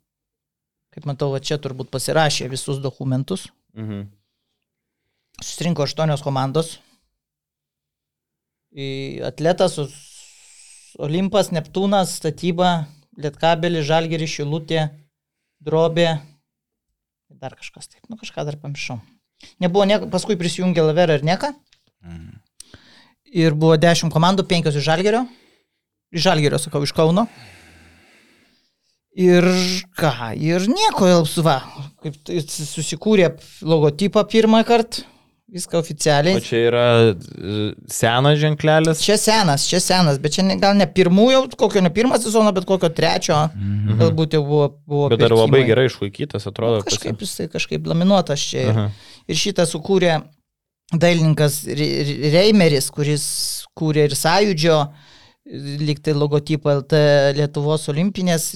Kaip 0.91 1.07
matau, 1.07 1.31
čia 1.39 1.57
turbūt 1.61 1.91
pasirašė 1.91 2.49
visus 2.51 2.81
dokumentus. 2.83 3.49
mhm. 3.73 4.09
Susirinko 5.41 5.87
aštuonios 5.87 6.21
komandos. 6.21 6.75
Atletas, 9.25 9.79
Olimpas, 11.01 11.49
Neptūnas, 11.55 12.17
Statyba, 12.19 12.85
Lietkabelis, 13.17 13.87
Žalgeris, 13.87 14.35
Šilutė, 14.35 14.83
Drobė. 15.63 16.19
Dar 17.31 17.55
kažkas 17.57 17.89
taip, 17.89 18.05
nu 18.11 18.19
kažką 18.19 18.45
dar 18.45 18.59
pamiršau. 18.61 18.99
Nebuvo 19.61 19.85
nieko, 19.89 20.09
paskui 20.11 20.37
prisijungė 20.39 20.83
Lavera 20.85 21.17
ir 21.19 21.25
Neka. 21.27 21.53
Ir 23.31 23.55
buvo 23.55 23.77
dešimt 23.79 24.11
komandų, 24.13 24.47
penkios 24.49 24.75
iš 24.75 24.87
Žalgerio. 24.89 25.23
Iš 26.11 26.25
Žalgerio, 26.25 26.59
sakau, 26.59 26.83
iš 26.83 26.93
Kauno. 26.95 27.27
Ir 29.11 29.45
ką, 29.99 30.31
ir 30.39 30.67
nieko, 30.71 31.07
va, 31.43 31.57
kaip 32.03 32.15
tai 32.27 32.39
susikūrė 32.47 33.33
logotipą 33.67 34.23
pirmą 34.31 34.61
kartą, 34.67 35.03
viską 35.51 35.77
oficialiai. 35.81 36.37
O 36.39 36.43
čia 36.43 36.59
yra 36.69 36.83
e, 37.11 37.13
senas 37.91 38.37
ženklelis. 38.39 39.01
Čia 39.03 39.17
senas, 39.19 39.65
čia 39.67 39.81
senas, 39.83 40.19
bet 40.23 40.31
čia 40.37 40.45
ne, 40.47 40.55
gal 40.61 40.77
ne 40.79 40.87
pirmųjų, 40.87 41.41
kokio 41.59 41.81
ne 41.83 41.91
pirmo 41.91 42.15
sezono, 42.23 42.53
bet 42.55 42.63
kokio 42.69 42.87
trečio, 42.95 43.35
mhm. 43.55 43.97
galbūt 43.99 44.37
jau 44.37 44.43
buvo. 44.47 44.67
buvo 44.87 45.09
Bet 45.11 45.19
dar 45.25 45.35
labai 45.35 45.59
pirkimai. 45.61 45.67
gerai 45.73 45.87
išlaikytas, 45.91 46.47
atrodo. 46.47 46.79
Nu, 46.79 46.87
kažkaip 46.87 47.19
pas- 47.19 47.27
jisai 47.27 47.49
kažkaip 47.51 47.87
laminuotas 47.91 48.39
čia. 48.51 48.67
Ir, 48.71 48.81
ir 49.27 49.41
šitą 49.43 49.67
sukūrė 49.67 50.21
dailininkas 50.91 51.61
Re- 51.67 51.91
Re- 52.07 52.31
Reimeris, 52.37 52.89
kuris 52.91 53.25
kūrė 53.79 54.07
ir 54.09 54.15
sąjūdžio, 54.19 54.77
liktai 55.81 56.13
logotipą 56.15 56.77
LT 56.81 56.99
Lietuvos 57.37 57.87
olimpinės, 57.91 58.49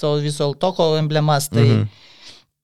to 0.00 0.14
viso 0.24 0.44
Altoko 0.48 0.90
emblemas. 0.98 1.48
Tai, 1.48 1.64
Mhm. 1.64 1.88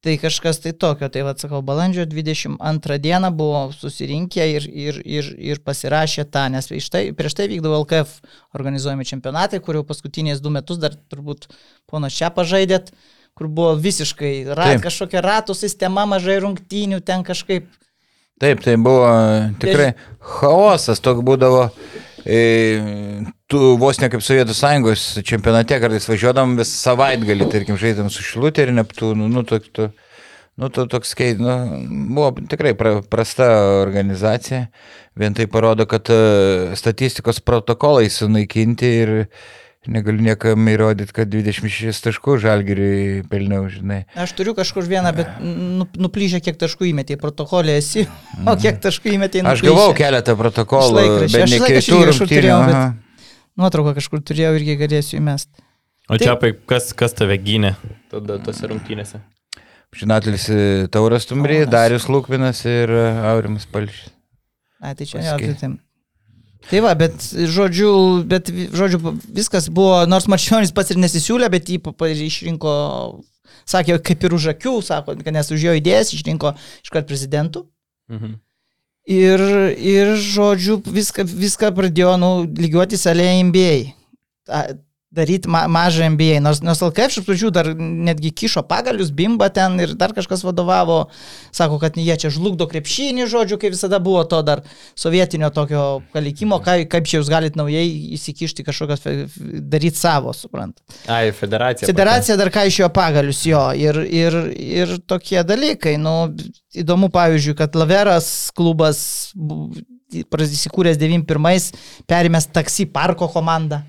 Tai 0.05 0.19
kažkas 0.21 0.61
tai 0.61 0.75
tokio. 0.77 1.09
Tai 1.09 1.25
vad 1.27 1.41
sakau, 1.41 1.63
balandžio 1.65 2.05
22 2.11 2.99
dieną 3.01 3.31
buvo 3.35 3.65
susirinkę 3.73 4.47
ir, 4.53 4.69
ir, 4.69 5.01
ir, 5.05 5.31
ir 5.53 5.63
pasirašė 5.65 6.27
tą, 6.29 6.47
nes 6.53 6.69
tai, 6.93 7.07
prieš 7.17 7.39
tai 7.39 7.49
vykdavo 7.53 7.83
LKF 7.83 8.21
organizuojami 8.57 9.09
čempionatai, 9.09 9.63
kur 9.65 9.81
jau 9.81 9.87
paskutiniais 9.89 10.45
du 10.45 10.53
metus 10.53 10.81
dar 10.83 10.97
turbūt 10.97 11.49
ponas 11.91 12.17
čia 12.17 12.31
pažaidėt 12.35 12.93
kur 13.35 13.49
buvo 13.51 13.73
visiškai 13.75 14.35
rat, 14.55 14.77
Taip. 14.77 14.85
kažkokia 14.85 15.23
ratų 15.25 15.57
sistema, 15.59 16.05
mažai 16.07 16.37
rungtynių, 16.45 17.01
ten 17.03 17.25
kažkaip 17.27 17.67
Taip, 18.43 18.65
tai 18.65 18.75
buvo 18.83 19.07
tikrai 19.63 19.93
chaosas, 20.19 20.99
toks 21.03 21.23
būdavo. 21.23 21.69
E, 22.27 22.39
vos 23.81 23.99
ne 24.03 24.09
kaip 24.13 24.23
Sovietų 24.25 24.55
sąjungos 24.57 25.05
čempionate 25.27 25.79
kartais 25.83 26.09
važiuodam 26.09 26.57
vis 26.59 26.73
savaitgalį, 26.81 27.49
tarkim, 27.53 27.79
žaidėm 27.81 28.11
su 28.13 28.25
Šilutė 28.25 28.67
ir 28.67 28.75
Neptūnu, 28.77 29.29
nu, 29.31 29.43
toks, 29.49 29.73
tu, 29.75 29.89
nu, 30.61 30.71
tu, 30.75 30.87
toks 30.91 31.15
skeit, 31.15 31.43
nu, 31.43 31.57
buvo 32.15 32.33
tikrai 32.51 32.75
pra, 32.79 32.97
prasta 33.11 33.51
organizacija. 33.83 34.69
Vien 35.19 35.37
tai 35.37 35.47
parodo, 35.51 35.87
kad 35.87 36.11
e, 36.11 36.75
statistikos 36.79 37.39
protokolai 37.45 38.09
sunaikinti 38.11 38.91
ir 39.05 39.15
negaliu 39.87 40.25
niekam 40.25 40.69
įrodyti, 40.73 41.13
kad 41.15 41.31
26 41.31 42.07
taškų 42.09 42.39
žalgiriui 42.43 43.23
pelniau, 43.31 43.67
žinai. 43.69 44.05
aš 44.17 44.33
turiu 44.39 44.57
kažkur 44.57 44.89
vieną, 44.89 45.13
bet 45.17 45.39
nu, 45.45 45.87
nuplyšę, 46.07 46.41
kiek 46.45 46.59
taškų 46.61 46.89
įmetė 46.91 47.19
į 47.19 47.21
protokolę 47.21 47.77
esi, 47.79 48.07
o 48.49 48.57
kiek 48.57 48.81
taškų 48.83 49.15
įmetė 49.19 49.43
į 49.43 49.49
Aš 49.53 49.65
gavau 49.69 49.91
keletą 49.97 50.39
protokolų, 50.41 51.09
bet 51.29 51.51
ne 51.53 51.61
kitų 51.69 52.05
rungtynių. 52.11 52.61
Nuotrauką 53.61 53.95
kažkur 53.99 54.23
turėjau 54.27 54.57
irgi 54.59 54.75
galėsiu 54.81 55.21
įmest. 55.21 55.51
O 56.11 56.19
čia 56.21 56.35
apie 56.35 56.53
kas, 56.69 56.91
kas 56.97 57.15
tave 57.17 57.37
gynė 57.41 57.77
tada 58.13 58.41
tose 58.43 58.69
rungtynėse? 58.71 59.23
Žinatelis 59.95 60.49
Tauras 60.93 61.29
Tumbrį, 61.31 61.61
Tauras. 61.63 61.73
Darius 61.73 62.07
Lūkvinas 62.11 62.65
ir 62.67 62.91
e, 62.91 63.03
Aurimas 63.31 63.67
Palšys. 63.71 64.11
Ai, 64.83 64.93
tai 64.99 65.07
čia 65.07 65.21
ne, 65.21 65.29
Paskui. 65.31 65.53
tai, 65.61 65.71
tai. 66.69 66.81
va, 66.83 66.93
bet 66.99 67.15
žodžiu, 67.55 67.93
bet 68.29 68.51
žodžiu, 68.51 69.15
viskas 69.39 69.71
buvo, 69.73 70.03
nors 70.11 70.27
Marčionis 70.29 70.75
pats 70.77 70.93
ir 70.93 71.01
nesisiūlė, 71.01 71.49
bet 71.53 71.71
jį 71.71 71.79
išrinko, 72.27 72.75
sakė, 73.71 74.01
kaip 74.05 74.27
ir 74.27 74.35
už 74.37 74.51
akių, 74.57 74.75
sako, 74.85 75.15
kad 75.23 75.37
nes 75.37 75.55
už 75.55 75.69
jo 75.69 75.77
idėjas 75.79 76.13
išrinko 76.19 76.57
iškart 76.83 77.09
prezidentų. 77.09 77.65
Mhm. 78.13 78.41
Ir, 79.05 79.41
ir 79.77 80.15
žodžiu, 80.17 80.79
viską, 80.81 81.27
viską 81.29 81.69
pradėjo, 81.77 82.15
nu, 82.17 82.31
lygiuotis 82.49 83.05
alė 83.11 83.27
MBA. 83.51 83.75
Daryti 85.15 85.49
ma 85.51 85.65
mažą 85.71 86.09
MBA. 86.15 86.41
Nors, 86.43 86.61
nors 86.65 86.83
LKF 86.83 87.21
iš 87.21 87.27
pradžių 87.27 87.51
dar 87.55 87.69
netgi 87.79 88.33
kišo 88.35 88.65
pagalius, 88.67 89.13
bimba 89.15 89.49
ten 89.55 89.79
ir 89.83 89.95
dar 89.99 90.15
kažkas 90.17 90.43
vadovavo. 90.47 91.05
Sako, 91.55 91.79
kad 91.83 91.99
jie 92.01 92.17
čia 92.19 92.33
žlugdo 92.35 92.67
krepšinį, 92.71 93.29
žodžiu, 93.31 93.59
kaip 93.63 93.77
visada 93.77 94.01
buvo 94.03 94.25
to 94.29 94.41
dar 94.47 94.65
sovietinio 94.99 95.53
tokio 95.55 95.85
palikimo, 96.15 96.59
kaip, 96.65 96.89
kaip 96.93 97.07
čia 97.11 97.21
jūs 97.21 97.31
galite 97.31 97.61
naujai 97.61 97.87
įsikišti 98.19 98.67
kažkokias, 98.67 99.07
daryti 99.71 100.01
savo, 100.01 100.35
suprant. 100.35 100.83
Ai, 101.07 101.31
federacija. 101.37 101.89
Federacija 101.91 102.39
dar 102.41 102.51
ką 102.55 102.67
išėjo 102.71 102.91
pagalius 102.95 103.45
jo 103.47 103.65
ir, 103.79 104.03
ir, 104.09 104.39
ir 104.59 104.99
tokie 105.07 105.41
dalykai. 105.47 105.97
Nu, 106.01 106.35
įdomu, 106.75 107.11
pavyzdžiui, 107.15 107.57
kad 107.63 107.79
Laveras 107.79 108.51
klubas 108.57 109.01
įsikūręs 110.15 110.99
91, 111.01 111.73
perimęs 112.11 112.51
taksi 112.55 112.87
parko 112.87 113.29
komandą. 113.33 113.83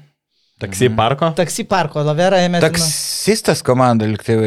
Taksi 0.56 0.88
parko? 0.96 1.34
Taksi 1.36 1.65
parko, 1.68 2.00
Lavera 2.08 2.38
ėmė. 2.46 2.62
Taksistas 2.63 3.60
komanda 3.65 4.08
liktai 4.08 4.38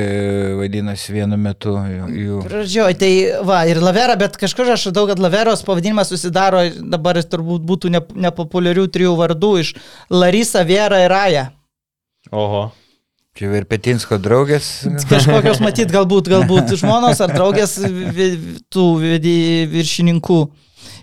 vadinosi 0.57 1.13
vienu 1.13 1.37
metu 1.37 1.75
jų. 1.77 2.07
jų. 2.23 2.39
Pradžioj, 2.47 2.95
tai 2.97 3.11
va, 3.45 3.59
ir 3.69 3.77
Lavera, 3.85 4.15
bet 4.17 4.39
kažkur 4.41 4.71
aš 4.73 4.87
radau, 4.89 5.05
kad 5.11 5.21
Laveros 5.21 5.61
pavadinimas 5.67 6.09
susidaro, 6.09 6.63
dabar 6.81 7.21
jis 7.21 7.29
turbūt 7.29 7.67
būtų 7.69 7.93
ne, 7.93 8.01
nepopuliarių 8.25 8.87
trijų 8.95 9.13
vardų 9.21 9.51
iš 9.61 9.75
Larisa, 10.09 10.65
Vera 10.65 11.03
ir 11.05 11.13
Raja. 11.13 11.45
Oho. 12.33 12.71
Čia 13.39 13.53
ir 13.61 13.69
Petinsko 13.71 14.17
draugės. 14.19 14.71
Kažkokios 15.13 15.61
matyt, 15.67 15.93
galbūt, 15.93 16.33
galbūt 16.33 16.73
žmonos 16.81 17.21
ar 17.23 17.37
draugės 17.37 17.77
vi- 17.85 18.09
vi- 18.17 18.57
tų 18.73 18.87
vedi- 19.05 19.69
viršininkų. 19.77 20.41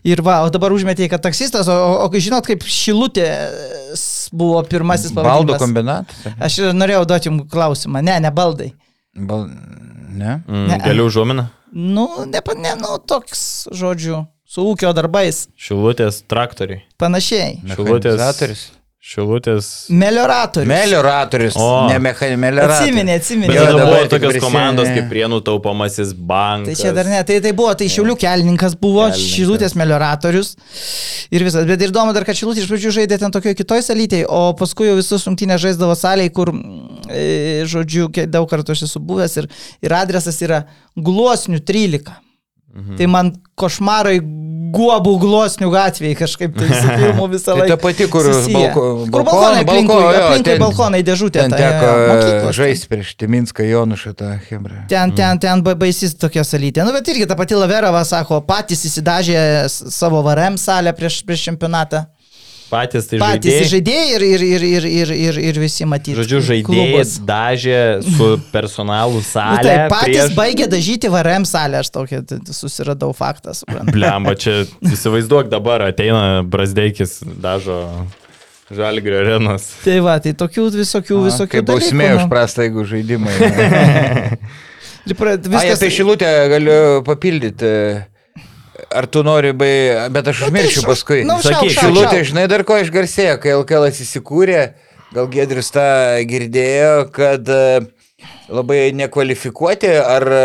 Ir 0.06 0.22
va, 0.22 0.44
o 0.46 0.52
dabar 0.54 0.74
užmetėjai, 0.76 1.10
kad 1.16 1.24
taksistas, 1.26 1.70
o, 1.72 1.74
o, 1.74 2.06
o 2.06 2.22
žinot, 2.22 2.46
kaip 2.46 2.62
Šilutė 2.70 3.26
buvo 4.36 4.62
pirmasis 4.70 5.10
Baldo 5.16 5.26
pavadinimas. 5.56 5.64
kombinatas. 5.64 6.28
Aš 6.46 6.60
ir 6.62 6.76
norėjau 6.78 7.08
duoti 7.10 7.32
jums 7.32 7.48
klausimą. 7.50 8.04
Ne, 8.06 8.20
ne 8.22 8.32
baldai. 8.34 8.72
Bal... 9.18 9.48
Ne? 10.16 10.38
Mm, 10.48 10.68
Ne. 10.70 10.78
galiu 10.80 11.10
užuominą. 11.10 11.48
Nu, 11.76 12.06
ne, 12.30 12.40
ne, 12.62 12.76
nu, 12.80 12.94
toks, 13.04 13.68
žodžiu, 13.76 14.22
su 14.48 14.64
ūkio 14.64 14.94
darbais. 14.96 15.48
Šilutės 15.60 16.22
traktoriai. 16.32 16.86
Panašiai. 17.02 17.58
Šilutės. 17.74 18.70
Šilutės. 19.06 19.66
Melioratorius. 19.94 20.66
Melioratorius. 20.66 21.56
O. 21.62 21.66
Ne 21.92 22.00
mechanizatorius. 22.02 22.72
Atsiminė, 22.74 23.18
atsiminė. 23.20 23.52
Bet 23.52 23.60
tada 23.60 23.74
dabar 23.76 23.92
buvo 23.92 24.08
tokios 24.10 24.32
prisimeni. 24.32 24.42
komandos 24.48 24.90
kaip 24.96 25.06
Prienų 25.12 25.38
taupomasis 25.46 26.14
bankas. 26.18 26.72
Tai 26.72 26.78
čia 26.80 26.94
dar 26.98 27.12
ne, 27.12 27.20
tai, 27.30 27.38
tai 27.46 27.52
buvo, 27.54 27.76
tai 27.78 27.86
Šiaulių 27.94 28.16
kelininkas 28.24 28.74
buvo, 28.82 29.04
Kelininkas. 29.06 29.36
Šilutės 29.36 29.78
melioratorius 29.78 30.56
ir 31.30 31.46
visas. 31.46 31.68
Bet 31.70 31.86
ir 31.86 31.94
įdomu 31.94 32.16
dar, 32.18 32.26
kad 32.26 32.40
Šilutė 32.40 32.64
iš 32.64 32.72
pradžių 32.72 32.96
žaidė 32.98 33.22
ten 33.22 33.36
tokioje 33.36 33.60
kitoje 33.62 33.86
salytėje, 33.86 34.26
o 34.26 34.42
paskui 34.58 34.90
jau 34.90 34.98
visus 34.98 35.30
rungtynės 35.30 35.62
žaisdavo 35.68 35.94
salėje, 36.02 36.34
kur, 36.42 36.50
e, 37.06 37.62
žodžiu, 37.70 38.10
daug 38.26 38.50
kartų 38.50 38.74
aš 38.74 38.88
esu 38.90 39.04
buvęs 39.06 39.38
ir, 39.44 39.52
ir 39.86 40.00
adresas 40.02 40.42
yra 40.42 40.64
Gluosnių 40.98 41.62
13. 41.62 42.10
Mhm. 42.74 42.98
Tai 42.98 43.08
man 43.08 43.36
košmarai 43.54 44.18
guobų 44.76 45.14
glosnių 45.24 45.70
gatvėje 45.74 46.16
kažkaip 46.20 46.56
tai 46.60 46.68
su 46.70 46.88
filmu 47.00 47.28
visą 47.32 47.54
Tai 47.54 47.56
laiką. 47.62 47.70
ta 47.76 47.78
pati, 47.86 48.08
kur 48.14 48.28
balko- 48.30 48.86
kur 49.12 49.24
balkonai, 49.28 49.30
balkonai, 49.30 49.64
aplinkui, 49.66 49.96
balko- 49.96 50.14
jo, 50.16 50.24
aplinkui 50.28 50.50
ten- 50.52 50.62
balkonai 50.66 51.02
dėžutė. 51.08 51.40
Ten 51.46 51.52
ta, 51.56 51.60
teko 51.60 52.20
ten. 52.26 52.52
žaisti 52.60 52.90
prieš 52.92 53.14
Timinską 53.22 53.64
Jonušą 53.70 54.14
tą 54.20 54.32
Hebrą. 54.50 54.82
Ten, 54.92 55.16
ten, 55.16 55.40
ten 55.40 55.64
ba- 55.64 55.76
baisis 55.76 56.16
tokia 56.16 56.44
salytė. 56.48 56.86
Nu, 56.86 56.92
bet 56.96 57.08
irgi 57.14 57.28
ta 57.28 57.36
pati 57.40 57.56
Laverava 57.56 58.04
sako, 58.06 58.42
patys 58.46 58.86
įsidažė 58.90 59.40
savo 59.70 60.22
VRM 60.26 60.58
salę 60.58 60.94
prieš, 60.98 61.22
prieš 61.26 61.48
čempionatą. 61.50 62.06
Patys 62.66 63.06
tai 63.08 63.20
Patys 63.22 63.54
žaidėjai. 63.54 63.70
žaidėjai 63.72 64.06
ir, 64.16 64.24
ir, 64.26 64.44
ir, 64.46 64.64
ir, 64.66 64.86
ir, 64.90 65.10
ir, 65.14 65.38
ir 65.52 65.60
visi 65.62 65.86
matyti. 65.86 66.16
Žodžiu, 66.18 66.40
žaidėjai 66.48 67.04
dažė 67.30 67.80
su 68.04 68.30
personalu 68.56 69.20
Nu, 69.22 69.26
salę. 69.28 69.62
tai 69.68 69.76
patys 69.94 70.10
prieš... 70.32 70.36
baigė 70.40 70.68
dažyti 70.72 71.12
VRM 71.14 71.46
salę, 71.46 71.84
aš 71.84 71.92
tokia 71.94 72.24
t- 72.26 72.40
t- 72.42 72.56
susiradau 72.58 73.14
faktą. 73.14 73.54
suprantat. 73.54 73.94
Blemba, 73.94 74.34
čia 74.36 74.64
įsivaizduok 74.82 75.52
dabar 75.54 75.86
ateina 75.92 76.42
Brasdeikis, 76.44 77.20
dažo 77.24 77.78
Žalgrio 78.74 79.20
arenos. 79.22 79.68
Tai 79.86 80.00
va, 80.02 80.16
tai 80.18 80.34
tokių 80.34 80.64
visokių, 80.74 81.20
visokių. 81.28 81.52
Kaip 81.60 81.68
bausmė 81.70 82.08
dalykų, 82.10 82.18
už 82.18 82.24
nu. 82.26 82.30
prastą, 82.34 82.66
jeigu 82.66 82.86
žaidimai. 82.90 83.36
Pra- 85.16 85.36
Ai, 85.38 85.50
Viskas. 85.54 85.78
apie 85.78 85.92
šilutę 85.94 86.30
galiu 86.50 87.04
papildyti. 87.06 87.70
Ar 88.94 89.08
tu 89.10 89.24
nori, 89.26 89.52
bai... 89.58 90.10
bet 90.14 90.28
aš 90.32 90.46
užmiršiu 90.48 90.84
šau- 90.84 90.90
paskui. 90.92 91.22
nu, 91.28 91.40
šauk, 91.42 91.66
Sakyk, 91.66 91.78
Šilutė, 91.80 92.24
žinai, 92.28 92.46
dar 92.52 92.64
ko 92.68 92.78
išgarsėjo, 92.84 93.40
kai 93.42 93.56
LKL 93.58 93.88
įsikūrė, 93.90 94.62
gal 95.16 95.30
Gedris 95.34 95.72
tą 95.74 95.86
girdėjo, 96.30 96.94
kad 97.16 97.50
e, 97.50 97.64
labai 98.50 98.92
nekvalifikuoti 98.94 99.90
ar 99.98 100.26
e, 100.30 100.42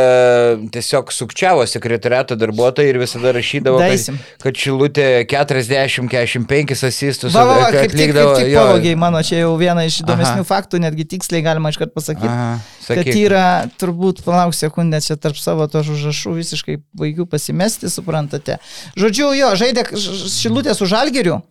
tiesiog 0.72 1.12
sukčiavo 1.12 1.66
sekretariato 1.68 2.36
darbuotojai 2.40 2.92
ir 2.92 2.98
visada 3.02 3.32
rašydavo, 3.36 3.80
Daisim. 3.82 4.16
kad, 4.16 4.46
kad 4.46 4.60
Šilutė 4.62 5.06
40-45 5.30 6.86
asistus 6.88 7.34
Va, 7.36 7.44
va, 7.44 7.58
va, 7.60 7.68
kaip 7.74 7.92
tik, 7.92 7.92
kaip 7.92 8.00
atlikdavo. 8.00 8.34
tik 8.40 8.54
pavogiai, 8.56 8.96
mano 9.04 9.20
čia 9.26 9.42
jau 9.42 9.52
viena 9.60 9.84
iš 9.88 10.00
įdomesnių 10.04 10.42
Aha. 10.42 10.48
faktų, 10.48 10.80
netgi 10.86 11.06
tiksliai 11.14 11.44
galima 11.44 11.72
iškart 11.74 11.92
pasakyti. 11.96 12.30
Aha, 12.30 12.56
kad 12.86 13.02
sakyk. 13.04 13.20
yra, 13.26 13.46
turbūt, 13.80 14.24
palauk 14.26 14.56
sekundę, 14.56 15.02
čia 15.04 15.18
tarp 15.20 15.38
savo 15.40 15.68
to 15.70 15.84
užrašų 15.84 16.34
visiškai 16.40 16.80
baigiu 16.96 17.28
pasimesti, 17.30 17.92
suprantate. 17.92 18.58
Žodžiu, 18.96 19.32
jo, 19.38 19.54
žaidė 19.60 19.86
šilutė 19.94 20.76
su 20.78 20.88
žalgeriu. 20.90 21.42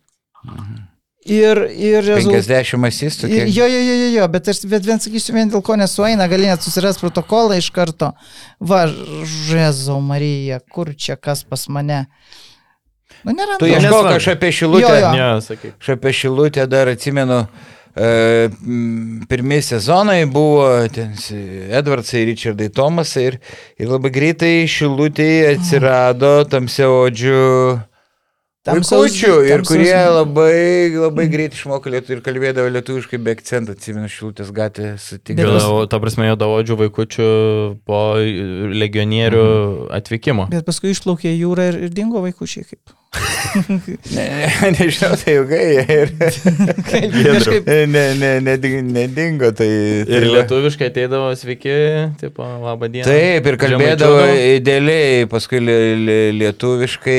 Ir, 1.30 1.60
ir 1.70 2.02
rezultatas. 2.02 2.48
50 2.50 2.88
asistų. 2.90 3.30
Kiek? 3.30 3.50
jo, 3.54 3.66
jo, 3.70 3.80
jo, 3.86 3.96
jo, 4.00 4.10
jo, 4.16 4.28
bet 4.34 4.50
aš 4.50 4.64
bet 4.72 4.86
vien 4.88 5.02
sakysiu, 5.02 5.36
vien 5.36 5.52
dėl 5.52 5.62
ko 5.66 5.76
nesueina, 5.78 6.26
gali 6.32 6.50
net 6.50 6.66
susirasti 6.66 7.04
protokolą 7.06 7.60
iš 7.60 7.70
karto. 7.76 8.12
Va, 8.58 8.86
Žezau 9.48 10.00
Marija, 10.02 10.58
kur 10.74 10.90
čia 10.98 11.20
kas 11.22 11.44
pas 11.46 11.68
mane. 11.70 12.06
Nu, 13.28 13.36
nėra. 13.36 13.60
Tu 13.62 13.70
ieškok, 13.70 14.14
aš 14.16 14.30
apie 14.34 14.50
šilutę. 14.56 14.88
Jo, 14.88 15.02
jo. 15.04 15.12
Ne, 15.14 15.28
sakyk. 15.44 15.76
Aš 15.78 15.92
apie 15.98 16.14
Šilutę 16.16 16.66
dar 16.72 16.90
atsimenu, 16.90 17.40
e, 17.94 18.10
pirmie 19.30 19.60
sezonai 19.66 20.24
buvo 20.32 20.66
ten 20.96 21.14
Edvardsai, 21.82 22.24
Richardai 22.32 22.72
Tomasai 22.74 23.28
ir, 23.34 23.40
ir 23.78 23.92
labai 23.92 24.14
greitai 24.16 24.54
Šilutėje 24.72 25.54
atsirado 25.58 26.34
tamsiaodžių 26.50 27.44
Tamsaus- 28.68 29.06
Vaikučių 29.08 29.36
ir 29.48 29.62
kurie 29.64 29.96
labai, 29.96 30.92
labai 31.00 31.26
greit 31.32 31.54
išmoko 31.56 31.88
lietuvių 31.94 32.18
ir 32.18 32.24
kalbėdavo 32.26 32.68
lietuviškai 32.76 33.20
be 33.24 33.32
akcento, 33.38 33.72
atsimenu, 33.72 34.10
Šilutės 34.12 34.52
gatvė 34.52 34.98
sutikdavo. 35.00 35.56
Jodavo, 35.56 35.88
ta 35.88 36.00
prasme, 36.04 36.28
jodavo 36.28 36.60
vaikučių 36.84 37.30
po 37.88 38.02
legionierių 38.84 39.46
atvykimo. 39.96 40.50
Bet 40.52 40.68
paskui 40.68 40.92
išplaukė 40.92 41.32
į 41.32 41.40
jūrą 41.46 41.70
ir, 41.72 41.80
ir 41.88 41.96
dingo 41.96 42.20
vaikučiai 42.28 42.68
kaip. 42.68 42.96
Ne, 43.50 43.90
ne, 44.62 44.70
nežinau, 44.76 45.16
tai 45.18 45.34
ilgai 45.40 45.62
jie 45.66 45.96
ir 45.96 46.12
kažkaip. 46.92 47.66
ne, 47.90 48.04
ne, 48.20 48.30
neding- 48.46 48.92
nedingo. 48.94 49.50
Tai, 49.58 49.66
tai 50.06 50.20
Ir 50.20 50.28
lietuviškai 50.36 50.92
ateidavo 50.92 51.32
sveiki, 51.40 51.74
tipo, 52.22 52.46
labą 52.68 52.92
dieną. 52.94 53.08
Taip, 53.10 53.50
ir 53.50 53.58
kalbėdavo 53.64 54.22
idealiai, 54.60 55.26
paskui 55.32 55.64
li, 55.64 55.78
li, 56.04 56.20
lietuviškai, 56.44 57.18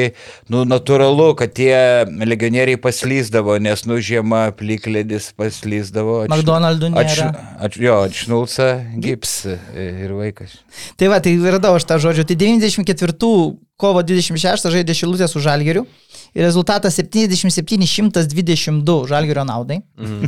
nu, 0.55 0.63
natūralu, 0.71 1.30
kad 1.35 1.53
tie 1.55 2.05
legionieriai 2.07 2.77
paslyzdavo, 2.81 3.59
nes, 3.63 3.85
nu, 3.87 3.95
žiema 4.01 4.51
plikledis 4.57 5.33
paslyzdavo. 5.37 6.25
atš- 6.27 6.31
McDonald'ų 6.35 6.91
atš- 6.93 7.21
nėra. 7.21 7.31
atš- 7.67 7.81
Jo, 7.81 7.95
atšnulsa 8.09 8.69
gips 9.01 9.47
ir 9.75 10.11
vaikas. 10.17 10.51
Tai 10.97 11.09
va, 11.09 11.21
tai 11.21 11.37
radau 11.39 11.75
aš 11.79 11.85
tą 11.89 11.99
žodžių. 12.03 12.25
Tai 12.29 12.37
94 12.37 13.57
kovo 13.81 14.03
26 14.03 14.69
žaidė 14.71 14.95
Šilutė 14.95 15.29
su 15.29 15.41
Žalgeriu. 15.41 15.87
Ir 16.35 16.43
rezultatas 16.45 16.95
77-122 16.99 19.07
Žalgerio 19.09 19.45
naudai. 19.45 19.81
Mhm. 19.99 20.25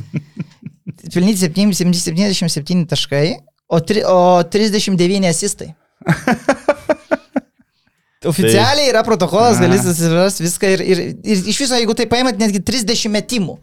Pelnyti 1.13 1.39
7 1.39 1.73
77 1.73 2.87
taškai, 2.87 3.37
o, 3.69 3.81
tri, 3.81 4.03
o 4.05 4.43
39 4.45 5.27
asistai. 5.29 5.75
Oficialiai 8.29 8.89
yra 8.91 9.03
protokolas, 9.07 9.59
gali 9.63 9.79
susirasti 9.83 10.45
viską 10.47 10.71
ir, 10.77 10.83
ir, 10.95 11.01
ir 11.25 11.49
iš 11.53 11.59
viso, 11.65 11.75
jeigu 11.79 11.95
tai 11.99 12.07
paimat, 12.11 12.39
netgi 12.39 12.61
30 12.63 13.09
metimų. 13.19 13.59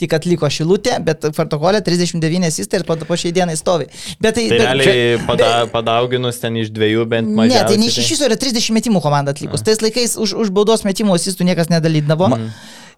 tik 0.00 0.14
atliko 0.16 0.48
šilutė, 0.48 0.94
bet 1.04 1.26
protokolė 1.36 1.82
39 1.84 2.46
asistai 2.48 2.78
ir 2.80 2.84
po, 2.88 2.94
po 3.04 3.16
šiai 3.20 3.34
dienai 3.36 3.52
stovi. 3.60 3.84
Bet 4.16 4.32
tai, 4.38 4.46
Tai 4.48 4.56
bet, 4.56 4.62
realiai 4.64 5.18
pada, 5.28 5.50
padauginus 5.68 6.38
ten 6.40 6.56
iš 6.56 6.70
dviejų 6.72 7.04
bent 7.04 7.28
Ne, 7.28 7.36
mažiau. 7.42 7.66
tai 7.68 7.76
ne 7.76 7.84
iš 7.90 7.98
iš 8.00 8.08
viso 8.14 8.24
yra 8.24 8.38
30 8.40 8.72
metimų 8.78 9.02
komanda 9.04 9.34
atlikus. 9.36 9.60
Tais 9.60 9.82
laikais 9.84 10.16
už, 10.16 10.32
už 10.40 10.48
baudos 10.56 10.86
metimų 10.88 11.18
asistų 11.20 11.44
niekas 11.50 11.68
nedalydavo. 11.68 12.30
Mhm. 12.32 12.48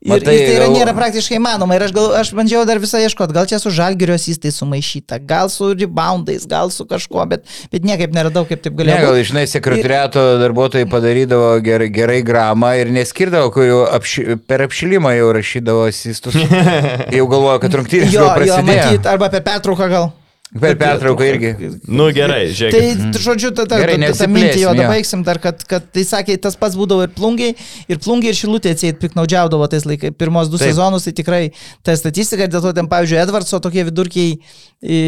Ir, 0.03 0.11
Matai, 0.11 0.33
ir 0.35 0.41
tai 0.49 0.55
yra, 0.57 0.65
gal- 0.67 0.73
nėra 0.75 0.93
praktiškai 0.97 1.37
įmanoma. 1.38 1.77
Ir 1.79 1.85
aš, 1.87 1.93
gal, 1.95 2.09
aš 2.19 2.33
bandžiau 2.35 2.65
dar 2.67 2.81
visą 2.83 2.99
ieškoti. 2.99 3.35
Gal 3.37 3.47
čia 3.47 3.61
su 3.62 3.71
žalgerio 3.71 4.17
asistai 4.19 4.51
sumaišyta, 4.51 5.21
gal 5.31 5.47
su 5.53 5.69
reboundais, 5.79 6.43
gal 6.51 6.73
su 6.75 6.83
kažkuo, 6.91 7.23
bet, 7.31 7.45
bet 7.71 7.87
niekaip 7.87 8.11
neradau, 8.17 8.43
kaip 8.49 8.65
taip 8.65 8.75
Ne, 8.75 8.81
galėjo 8.83 9.05
gal, 9.05 9.15
būti. 9.15 9.29
žinai, 9.31 9.45
sekretariato 9.47 10.25
darbuotojai 10.43 10.88
padarydavo 10.91 11.53
gerai, 11.62 11.87
gerai 11.95 12.19
gramą 12.27 12.73
ir 12.83 12.91
neskirdavo, 12.99 13.53
kur 13.55 13.62
jau 13.69 13.79
apši, 13.95 14.27
per 14.51 14.67
apšilimą 14.67 15.15
jau 15.21 15.31
rašydavo 15.38 15.87
asistus. 15.93 16.35
jau 17.21 17.29
galvojo, 17.31 17.61
kad 17.62 17.79
rungtynės 17.79 18.11
Jo, 18.11 18.25
jau 18.25 18.27
jo, 18.27 18.35
prasidėjo. 18.41 18.67
matyt, 18.91 19.07
arba 19.15 19.31
per 19.37 19.47
pertrauką 19.47 19.88
gal. 19.95 20.11
Per 20.53 20.75
pertrauką 20.77 21.25
irgi. 21.25 21.51
Nu 21.88 22.11
gerai, 22.12 22.51
žiūrėk. 22.53 22.75
Tai, 22.77 23.12
t- 23.15 23.21
žodžiu, 23.25 23.51
ta, 23.57 23.65
ta, 23.65 23.79
ta, 23.81 24.11
ta, 24.19 24.27
mintį 24.29 24.61
jo, 24.61 24.75
dabar 24.77 24.91
baigsim 24.93 25.23
dar, 25.25 25.41
kad, 25.41 25.62
kad 25.69 25.87
tai 25.97 26.05
sakė, 26.05 26.37
tas 26.45 26.59
pats 26.61 26.77
būdavo 26.77 27.07
ir 27.07 27.15
plungiai, 27.17 27.55
ir 27.88 28.01
plungiai, 28.05 28.35
ir 28.35 28.37
šilutė 28.37 28.75
atsieit 28.77 29.01
piknaudžiaudavo 29.01 29.71
tais 29.73 29.87
laikais, 29.88 30.12
pirmos 30.21 30.53
du 30.53 30.61
Taip. 30.61 30.75
Sezonus, 30.75 31.09
tai 31.09 31.15
tikrai 31.17 31.41
ta 31.81 31.97
statistika, 31.97 32.51
dėl 32.53 32.67
to 32.67 32.75
ten, 32.77 32.91
pavyzdžiui, 32.93 33.23
Edvardso 33.25 33.62
tokie 33.65 33.87
vidurkiai 33.88 34.37
į, 34.37 35.01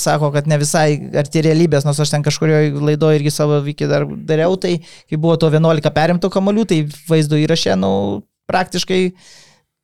sako, 0.00 0.32
kad 0.32 0.48
ne 0.48 0.62
visai 0.64 0.88
arti 1.12 1.44
realybės, 1.44 1.84
nors 1.84 2.00
aš 2.00 2.16
ten 2.16 2.24
kažkurioje 2.24 2.72
laidoje 2.80 3.20
irgi 3.20 3.36
savo 3.36 3.60
vykį 3.68 3.92
dar 3.92 4.08
dariau, 4.08 4.56
tai 4.56 4.78
kai 4.80 5.20
buvo 5.20 5.36
to 5.36 5.52
11 5.52 5.92
perimtų 5.92 6.32
kamolių, 6.32 6.64
tai 6.72 6.84
vaizdo 7.10 7.36
įrašė, 7.44 7.76
nu, 7.84 7.92
praktiškai 8.48 9.10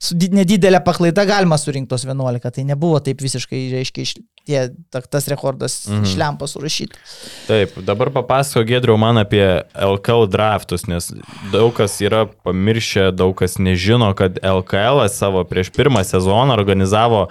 su 0.02 0.16
di- 0.18 0.32
nedidelė 0.34 0.80
paklaida 0.82 1.22
galima 1.28 1.54
surinkti 1.60 1.92
tos 1.92 2.02
11, 2.08 2.50
tai 2.56 2.64
nebuvo 2.66 2.98
taip 3.06 3.20
visiškai, 3.22 3.60
reiškia, 3.70 4.02
iš- 4.08 4.16
tie, 4.48 4.64
ta, 4.90 4.98
tas 5.06 5.28
rekordas 5.30 5.76
Mhm. 5.86 6.00
mhm. 6.00 6.08
išlempa 6.10 6.48
surašyti. 6.50 6.98
Taip, 7.46 7.76
dabar 7.86 8.10
papasako 8.10 8.64
Gedriau 8.66 8.98
man 8.98 9.20
apie 9.22 9.44
LKL 9.78 10.26
draftus, 10.32 10.88
nes 10.90 11.12
daug 11.52 11.70
kas 11.78 12.00
yra 12.02 12.24
pamiršę, 12.26 13.12
daug 13.14 13.36
kas 13.38 13.58
nežino, 13.62 14.10
kad 14.18 14.40
LKL 14.42 15.06
savo 15.08 15.44
prieš 15.46 15.70
pirmą 15.70 16.02
sezoną 16.04 16.50
organizavo 16.58 17.28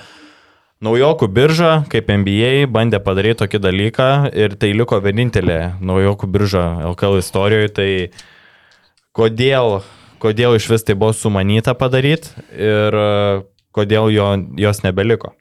naujokų 0.81 1.27
biržą, 1.29 1.73
kaip 1.91 2.07
NBA, 2.09 2.65
bandė 2.71 2.97
padaryti 3.03 3.43
tokį 3.43 3.59
dalyką 3.61 4.07
ir 4.33 4.55
tai 4.57 4.71
liko 4.73 4.97
vienintelė 5.03 5.75
naujokų 5.83 6.25
birža 6.31 6.63
LKL 6.95 7.19
istorijoje, 7.19 7.69
tai 7.75 7.89
kodėl, 9.13 9.81
kodėl 10.21 10.55
iš 10.57 10.69
vis 10.71 10.85
tai 10.87 10.95
buvo 10.97 11.13
sumanyta 11.17 11.75
padaryti 11.77 12.31
ir 12.55 12.97
e, 12.97 13.11
kodėl 13.75 14.11
jo, 14.13 14.33
jos 14.61 14.83
nebeliko. 14.85 15.33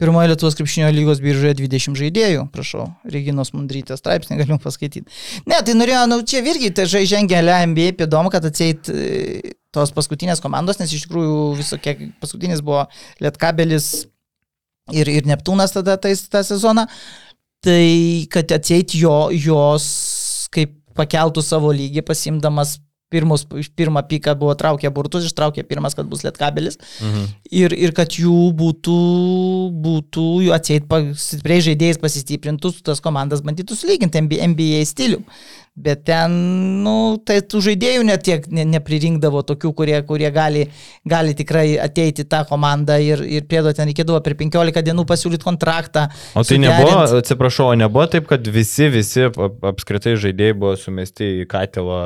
Pirmoje 0.00 0.30
Lietuvos 0.30 0.56
krepšinio 0.56 0.88
lygos 0.96 1.18
biržoje 1.20 1.58
20 1.58 1.98
žaidėjų, 2.00 2.46
prašau, 2.54 2.86
Reginos 3.12 3.50
Mundrytės 3.52 4.00
straipsnį 4.00 4.38
galim 4.38 4.60
paskaityti. 4.62 5.04
Ne, 5.44 5.58
tai 5.60 5.74
norėjau, 5.76 6.06
nu 6.08 6.22
čia 6.24 6.40
irgi 6.40 6.70
tai 6.72 6.86
žai 6.88 7.02
žengia 7.08 7.42
LMB, 7.44 7.90
įdomu, 8.06 8.32
kad 8.32 8.46
atseit 8.48 8.88
e, 8.88 9.52
tos 9.76 9.92
paskutinės 9.92 10.40
komandos, 10.40 10.80
nes 10.80 10.94
iš 10.96 11.04
tikrųjų 11.04 11.42
visokie, 11.60 11.96
paskutinis 12.22 12.64
buvo 12.64 12.86
Lietkabelis 13.20 13.90
ir, 14.96 15.12
ir 15.20 15.28
Neptūnas 15.28 15.76
tada 15.76 15.98
tais, 16.00 16.24
tą 16.32 16.40
sezoną, 16.48 16.86
tai 17.60 18.24
kad 18.32 18.56
atseit 18.56 18.96
jo, 18.96 19.28
jos 19.36 19.90
kaip 20.54 20.78
pakeltų 20.96 21.44
savo 21.44 21.76
lygį, 21.76 22.08
pasimdamas 22.08 22.78
pirmus, 23.10 23.44
pirmą 23.76 24.02
piką 24.06 24.36
buvo 24.38 24.54
traukę 24.54 24.90
burtus, 24.94 25.26
ištraukė 25.26 25.64
pirmas, 25.66 25.96
kad 25.98 26.06
bus 26.10 26.22
Lietkabelis 26.22 26.78
Mhm. 27.00 27.24
ir, 27.50 27.74
ir 27.74 27.92
kad 27.96 28.14
jų 28.14 28.52
būtų, 28.54 28.98
būtų 29.84 30.26
jų 30.46 30.54
atseit 30.54 30.86
stipriai 31.18 31.64
žaidėjais 31.66 32.00
pasistiprintų, 32.02 32.72
su 32.74 32.84
tas 32.86 33.00
komandas 33.02 33.42
bandytų 33.42 33.76
sulyginti 33.76 34.22
NBA 34.22 34.84
stilių. 34.86 35.22
Bet 35.80 36.02
ten, 36.04 36.32
nu, 36.82 37.14
tai 37.24 37.38
tų 37.46 37.60
žaidėjų 37.62 38.02
net 38.04 38.24
tiek 38.26 38.42
ne, 38.52 38.64
nepririnkdavo 38.68 39.40
tokių, 39.46 39.70
kurie, 39.78 39.94
kurie 40.04 40.28
gali, 40.34 40.64
gali 41.08 41.32
tikrai 41.38 41.76
ateiti 41.80 42.24
tą 42.28 42.40
komandą 42.48 42.96
ir, 43.00 43.22
ir 43.24 43.46
priedo 43.48 43.70
ten 43.72 43.88
reikėdavo 43.88 44.18
per 44.26 44.34
15 44.36 44.82
dienų 44.84 45.04
pasiūlyti 45.08 45.46
kontraktą. 45.46 46.08
O 46.34 46.42
tai 46.42 46.58
suderint. 46.58 46.66
nebuvo, 46.66 47.06
atsiprašau, 47.22 47.70
nebuvo 47.80 48.04
taip, 48.12 48.26
kad 48.28 48.50
visi, 48.52 48.90
visi 48.92 49.24
ap- 49.30 49.64
apskritai 49.70 50.16
žaidėjai 50.20 50.58
buvo 50.58 50.74
sumesti 50.76 51.30
į 51.44 51.48
katilą. 51.54 52.02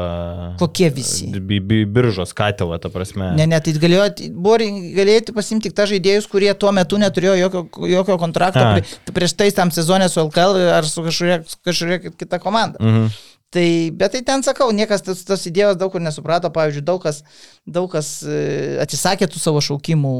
Kokie 0.60 0.92
visi? 0.94 1.32
Bi, 1.40 1.58
bi, 1.58 1.82
biržos 1.88 2.36
katilą, 2.36 2.78
ta 2.84 2.92
prasme. 2.94 3.32
Ne, 3.40 3.48
ne, 3.50 3.58
tai 3.64 3.74
galėjo, 3.80 4.10
buvo, 4.36 4.60
galėjote 5.00 5.34
pasimti 5.40 5.70
tik 5.70 5.78
tą 5.80 5.88
žaidėjus, 5.90 6.28
kurie 6.30 6.52
tuo 6.54 6.70
metu 6.76 7.00
neturėjo 7.00 7.40
jokio, 7.46 7.66
jokio 7.96 8.20
kontrakto 8.20 8.60
A. 8.60 8.74
prie, 8.76 9.18
prieš 9.18 9.34
tai 9.40 9.50
tam 9.56 9.72
sezonė 9.74 10.12
su 10.12 10.20
LKL 10.28 10.62
ar 10.78 10.86
su 10.86 11.02
kažkuria 11.08 12.02
kita 12.12 12.38
komanda. 12.44 12.78
Mhm. 12.78 13.08
Tai, 13.54 13.90
bet 13.94 14.10
tai 14.10 14.22
ten 14.26 14.42
sakau, 14.42 14.72
niekas 14.74 15.04
tos, 15.06 15.20
tos 15.22 15.44
idėjos 15.46 15.76
daug 15.78 15.92
kur 15.94 16.02
nesuprato, 16.02 16.48
pavyzdžiui, 16.50 16.82
daug 16.82 16.98
kas, 17.04 17.20
daug 17.62 17.86
kas 17.92 18.08
e, 18.26 18.38
atsisakė 18.82 19.28
tų 19.30 19.38
savo 19.38 19.60
šaukimų, 19.62 20.14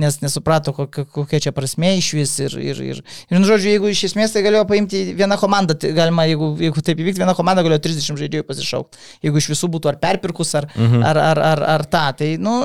nes 0.00 0.16
nesuprato, 0.22 0.72
kokia, 0.72 1.04
kokia 1.12 1.42
čia 1.44 1.52
prasme 1.52 1.90
iš 1.98 2.08
vis. 2.16 2.32
Ir, 2.46 2.56
ir, 2.70 2.80
ir, 2.86 3.02
ir, 3.02 3.36
nu, 3.36 3.44
žodžiu, 3.44 3.74
jeigu 3.74 3.90
iš 3.92 4.06
esmės 4.08 4.32
tai 4.32 4.44
galėjo 4.46 4.64
paimti 4.70 5.02
vieną 5.18 5.36
komandą, 5.42 5.76
tai 5.76 5.90
galima, 5.96 6.24
jeigu, 6.30 6.54
jeigu 6.62 6.84
taip 6.86 7.02
įvyktų, 7.04 7.20
vieną 7.26 7.34
komandą 7.36 7.66
galėjo 7.66 7.82
30 7.84 8.22
žaidėjų 8.22 8.48
pasišaukti. 8.48 9.04
Jeigu 9.28 9.42
iš 9.42 9.50
visų 9.52 9.70
būtų 9.76 9.92
ar 9.92 10.00
perpirkus, 10.00 10.54
ar, 10.56 10.70
mhm. 10.72 11.04
ar, 11.10 11.22
ar, 11.26 11.42
ar, 11.50 11.64
ar 11.74 11.86
tą. 11.92 12.06
Tai, 12.22 12.30
nu, 12.40 12.56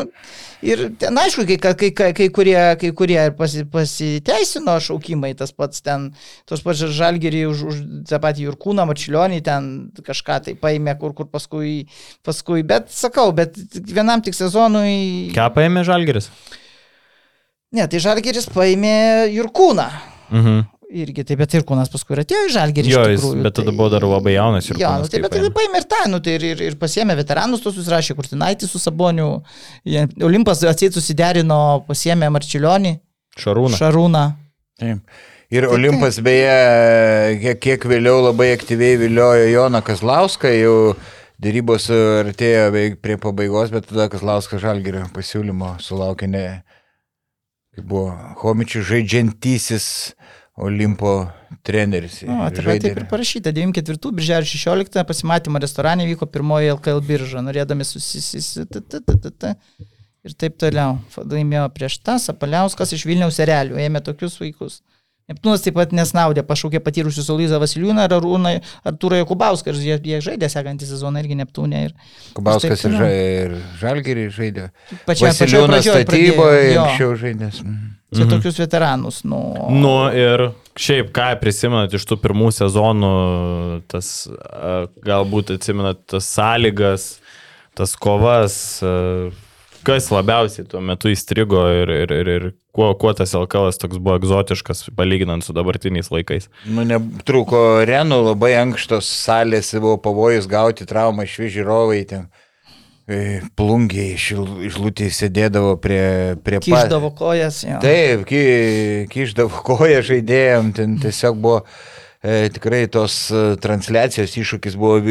ir 0.63 0.85
ten, 1.01 1.19
aišku, 1.25 1.43
kai, 1.49 1.59
kai, 1.59 1.91
kai, 1.91 2.09
kai 2.21 2.29
kurie, 2.39 2.57
kai 2.79 2.93
kurie 2.95 3.19
ir 3.19 3.35
pasi, 3.35 3.67
pasiteisino 3.67 4.79
šaukimai, 4.87 5.33
tas 5.43 5.51
pats 5.51 5.83
ten, 5.83 6.13
tos 6.47 6.63
pačios 6.63 6.95
žalgerį 6.95 7.45
už, 7.51 7.67
už 7.73 7.85
tą 8.07 8.23
patį 8.23 8.47
Jurkūną, 8.47 8.87
Marčiulionį 8.87 9.43
ten 9.43 9.72
kažką 10.05 10.39
tai 10.47 10.53
paėmė, 10.59 10.97
kur, 11.01 11.13
kur 11.17 11.27
paskui, 11.31 11.85
paskui, 12.25 12.63
bet 12.67 12.91
sakau, 12.93 13.31
bet 13.35 13.57
vienam 13.89 14.21
tik 14.25 14.35
sezonui. 14.37 15.31
Ką 15.35 15.49
paėmė 15.55 15.85
Žalgeris? 15.87 16.29
Ne, 17.73 17.87
tai 17.89 17.97
žalgeris 18.03 18.45
paėmė 18.53 18.95
Jurkūną. 19.33 19.87
Mhm. 20.33 20.61
Irgi, 20.93 21.23
tai 21.25 21.33
bet 21.39 21.55
Jurkūnas 21.57 21.89
paskui 21.89 22.13
ir 22.13 22.19
atėjo 22.21 22.41
į 22.45 22.49
žalgerį. 22.53 22.89
Jo, 22.91 22.99
iš 23.07 23.15
jis, 23.15 23.21
tikrųjų, 23.23 23.43
bet 23.47 23.55
tada 23.57 23.71
tai- 23.71 23.77
buvo 23.79 23.87
dar 23.89 24.03
labai 24.05 24.35
jaunas 24.35 24.67
ir 24.69 24.77
Jo, 24.77 24.91
nu, 25.01 25.07
tai, 25.09 25.21
bet 25.23 25.33
tai 25.33 25.49
paėmė 25.55 25.79
ir 25.81 25.87
tą, 25.89 26.01
nu, 26.11 26.19
tai 26.21 26.35
ir, 26.37 26.43
ir, 26.51 26.61
ir 26.67 26.75
pasiėmė 26.77 27.15
veteranus, 27.17 27.63
tos 27.65 27.73
susirašė 27.79 28.13
Kurtinaitį 28.19 28.69
su 28.69 28.77
Saboniu. 28.77 29.41
Olimpas 30.21 30.61
atseit 30.69 30.93
susiderino, 30.93 31.57
pasiėmė 31.87 32.29
Marčiulionį, 32.35 32.93
Šarūną. 33.41 33.79
Šarūną. 33.81 34.23
Taip. 34.77 35.01
Ir 35.51 35.67
Olimpas 35.67 36.19
beje, 36.23 36.53
kiek, 37.41 37.59
kiek 37.61 37.87
vėliau 37.89 38.21
labai 38.23 38.53
aktyviai 38.55 38.97
viliojo 39.01 39.49
Joną 39.51 39.83
Kazlauską, 39.85 40.49
jau 40.55 40.75
dėrybos 41.43 41.89
artėjo 41.93 42.69
beveik 42.71 43.01
prie 43.03 43.17
pabaigos, 43.21 43.73
bet 43.73 43.89
tada 43.89 44.07
Kazlauskas 44.13 44.63
žalgerio 44.63 45.03
pasiūlymo 45.13 45.75
sulaukė 45.83 46.29
ne, 46.31 46.45
kaip 47.75 47.89
buvo 47.89 48.13
Homičių 48.43 48.85
žaidžiantysis 48.93 49.87
Olimpo 50.63 51.27
treneris. 51.65 52.19
O, 52.29 52.35
taip 52.53 52.67
pat 52.67 52.83
taip 52.83 52.99
ir 53.01 53.07
parašyta. 53.09 53.49
94 53.55 54.13
birželio 54.13 54.45
16 54.45 55.01
pasimatymo 55.09 55.61
restorane 55.61 56.05
vyko 56.11 56.27
pirmoji 56.29 56.75
LKL 56.75 57.01
birža, 57.07 57.41
norėdami 57.41 57.87
susisityti. 57.89 59.01
Neptūnas 65.31 65.61
taip 65.63 65.77
pat 65.77 65.93
nesnaudė, 65.95 66.43
pašaukė 66.43 66.81
patyrusius 66.83 67.29
Olyzą 67.31 67.55
Vasiliūną 67.63 68.03
ir 68.09 68.15
Arūną 68.17 68.49
Artūrą 68.91 69.21
Jakubauską, 69.21 69.71
ir 69.71 69.79
jie, 69.79 69.95
jie 70.11 70.17
žaidė 70.25 70.49
sekantį 70.51 70.89
sezoną 70.89 71.21
irgi 71.23 71.37
Neptūnė. 71.39 71.83
Ir 71.87 71.93
Kubauskas 72.35 72.83
taip 72.83 72.91
ir, 72.91 72.97
ža- 72.99 73.11
ir 73.47 73.55
Žalgerį 73.79 74.25
žaidė. 74.35 74.65
pačia, 75.07 75.31
pačioj 75.31 75.31
Vasiliūnas 75.31 75.87
statyboje 75.87 76.77
anksčiau 76.83 77.15
žaidęs. 77.23 77.61
Mhm. 77.63 77.91
Čia 78.13 78.25
tokius 78.29 78.59
veteranus. 78.61 79.23
Nu, 79.25 79.39
Nu 79.73 79.93
ir 80.13 80.51
šiaip, 80.77 81.07
ką 81.15 81.31
prisimenat 81.41 81.95
iš 81.97 82.03
tų 82.05 82.19
pirmų 82.21 82.51
sezonų, 82.53 83.13
tas 83.89 84.27
galbūt 85.07 85.55
atsimenat 85.55 86.03
tas 86.13 86.27
sąlygas, 86.35 87.07
tas 87.73 87.95
kovas, 87.97 88.55
a, 88.85 89.31
kas 89.85 90.07
labiausiai 90.13 90.65
tuo 90.69 90.81
metu 90.83 91.11
įstrigo 91.11 91.63
ir, 91.81 91.91
ir, 92.03 92.13
ir, 92.21 92.29
ir 92.37 92.45
kuo, 92.75 92.89
kuo 92.99 93.11
tas 93.17 93.33
LKL 93.37 93.71
toks 93.81 93.99
buvo 93.99 94.15
egzotiškas, 94.19 94.85
palyginant 94.97 95.45
su 95.45 95.53
dabartiniais 95.55 96.09
laikais. 96.13 96.49
Nu, 96.65 96.85
netrūko 96.87 97.83
renų, 97.89 98.21
labai 98.31 98.53
ankštos 98.61 99.09
salės, 99.25 99.73
buvo 99.77 99.97
pavojus 100.03 100.47
gauti 100.51 100.87
traumą 100.89 101.27
iš 101.27 101.37
žiūrovai 101.57 102.01
ten. 102.09 102.29
e, 103.07 103.41
Plungiai 103.59 104.13
išlūtį 104.15 105.09
sėdėdavo 105.11 105.75
prie, 105.83 106.35
prie 106.43 106.61
pa- 106.61 106.65
kišdavo 106.69 107.11
kojas. 107.19 107.63
Jo. 107.67 107.81
Taip, 107.83 108.23
ki, 108.29 108.43
kišdavo 109.11 109.63
koją 109.67 109.99
žaidėjom, 110.07 110.71
ten 110.77 110.95
tiesiog 111.03 111.35
buvo 111.43 111.65
E, 112.23 112.47
tikrai 112.55 112.85
tos 112.87 113.27
e, 113.35 113.39
transliacijos 113.59 114.31
iššūkis 114.39 114.77
buvo 114.79 115.01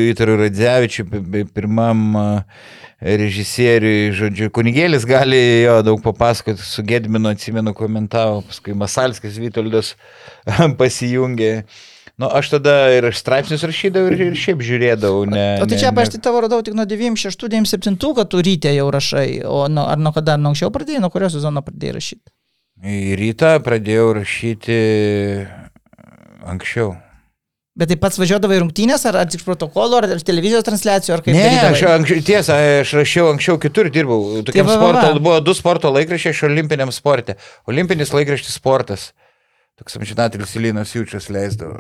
pi- 1.05 1.21
pi- 1.21 1.43
pirmam 1.53 2.01
e, 2.17 2.25
režisieriui, 3.21 4.13
žodžiu, 4.17 4.49
kunigėlis 4.55 5.05
gali 5.09 5.41
jo 5.67 5.75
daug 5.85 6.01
papasakoti, 6.05 6.63
su 6.65 6.85
Gedminu 6.89 7.29
atsimenu 7.35 7.75
komentavo, 7.77 8.41
paskui 8.49 8.73
Masalskis 8.79 9.37
Vytoldas 9.43 9.93
pasijungė. 10.81 11.53
Nu, 12.21 12.29
aš 12.29 12.51
tada 12.55 12.75
ir 12.95 13.07
straipsnius 13.17 13.65
rašydavau 13.67 14.13
ir, 14.13 14.21
ir 14.31 14.35
šiaip 14.39 14.61
žiūrėdavau. 14.65 15.25
Ne, 15.29 15.45
O 15.61 15.67
tai 15.67 15.77
ne- 15.77 15.81
čia, 15.83 15.91
ne- 15.93 16.05
aš 16.05 16.15
tai 16.15 16.21
tavo 16.25 16.41
radau 16.45 16.61
tik 16.65 16.77
nuo 16.79 16.85
96-97, 16.89 18.13
kad 18.17 18.29
tu 18.33 18.41
ryte 18.45 18.73
jau 18.77 18.89
rašai, 18.95 19.43
o 19.49 19.65
nu, 19.73 19.85
ar 19.89 19.99
nuo 20.01 20.13
kada, 20.17 20.37
nuo 20.41 20.53
anksčiau 20.53 20.73
pradėjai, 20.73 21.01
nuo 21.05 21.11
kurios 21.13 21.37
sezono 21.37 21.61
pradėjai 21.67 21.97
rašyti? 21.99 22.25
Į 22.83 23.17
rytą 23.21 23.53
pradėjau 23.65 24.09
rašyti 24.21 24.79
anksčiau. 26.49 26.95
Bet 27.73 27.89
tai 27.89 27.97
pats 27.97 28.19
važiuodavai 28.21 28.59
rungtynės, 28.61 29.07
ar, 29.09 29.17
ar 29.23 29.29
tik 29.33 29.41
protokolo, 29.47 29.97
ar 30.03 30.11
iš 30.19 30.27
televizijos 30.29 30.67
transliacijų, 30.67 31.15
ar 31.15 31.23
kaip? 31.25 31.33
Ne, 31.33 31.45
darydavai? 31.47 31.71
aš 31.73 31.85
anksčiau, 31.89 32.25
tiesa, 32.29 32.57
aš 32.83 32.91
rašiau 32.99 33.31
anksčiau 33.31 33.57
kitur 33.63 33.89
dirbau. 33.93 34.43
Tokiam 34.45 34.69
Tai 34.69 34.75
va, 34.75 34.75
va, 34.77 34.91
va. 34.93 35.05
sporto, 35.07 35.23
buvo 35.25 35.37
du 35.41 35.55
sporto 35.57 35.93
laikraščiai 35.95 36.37
iš 36.37 36.43
olimpiniam 36.51 36.93
sporte. 36.93 37.39
Olimpinis 37.73 38.13
laikraštis 38.13 38.59
sportas. 38.61 39.07
Toks 39.81 39.97
amžinatelis 39.97 40.51
Ilinas 40.59 40.91
Jūčias 40.93 41.31
leisdavo. 41.33 41.79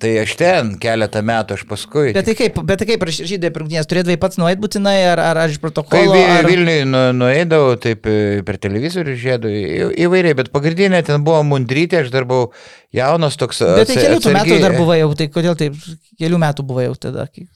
Tai 0.00 0.10
aš 0.22 0.32
ten 0.38 0.68
keletą 0.80 1.20
metų, 1.26 1.56
aš 1.58 1.64
paskui. 1.68 2.12
Bet 2.14 2.28
tai 2.28 2.34
kaip, 2.38 2.56
bet 2.66 2.78
tai 2.80 2.86
kaip 2.88 3.02
rašydai 3.06 3.50
per 3.52 3.62
rungtynės, 3.64 3.88
turėdavai 3.90 4.16
pats 4.22 4.38
nueit 4.40 4.60
būtinai, 4.62 4.94
ar, 5.12 5.20
ar, 5.22 5.40
ar 5.42 5.50
iš 5.52 5.58
Kai 5.58 5.64
protokolo? 5.66 6.14
Vi- 6.14 6.22
Ar... 6.30 6.46
Vilniui 6.46 6.86
nu, 6.88 7.00
nueidavau, 7.18 7.74
taip 7.82 8.06
e, 8.10 8.14
per 8.46 8.58
televizorių 8.62 9.16
į- 9.50 9.90
įvairiai, 10.06 10.36
bet 10.40 10.50
pagrindinė 10.54 11.02
ten 11.06 11.26
buvo 11.26 11.42
mundrytė, 11.50 12.04
aš 12.04 12.12
dar 12.14 12.26
buvau 12.30 12.52
jaunas 12.94 13.38
toks. 13.38 13.60
Bet 13.82 13.90
tai 13.90 13.98
kelių 13.98 14.20
tų 14.24 14.34
metų 14.34 14.40
atsargiai- 14.46 14.64
dar 14.68 14.76
buvai 14.78 15.00
jau, 15.02 15.10
tai 15.18 15.28
kodėl 15.34 15.58
taip, 15.58 15.78
kelių 16.22 16.40
metų 16.46 16.66
buvai 16.70 16.86
jau 16.88 16.94
tada, 17.08 17.26
kaip, 17.34 17.50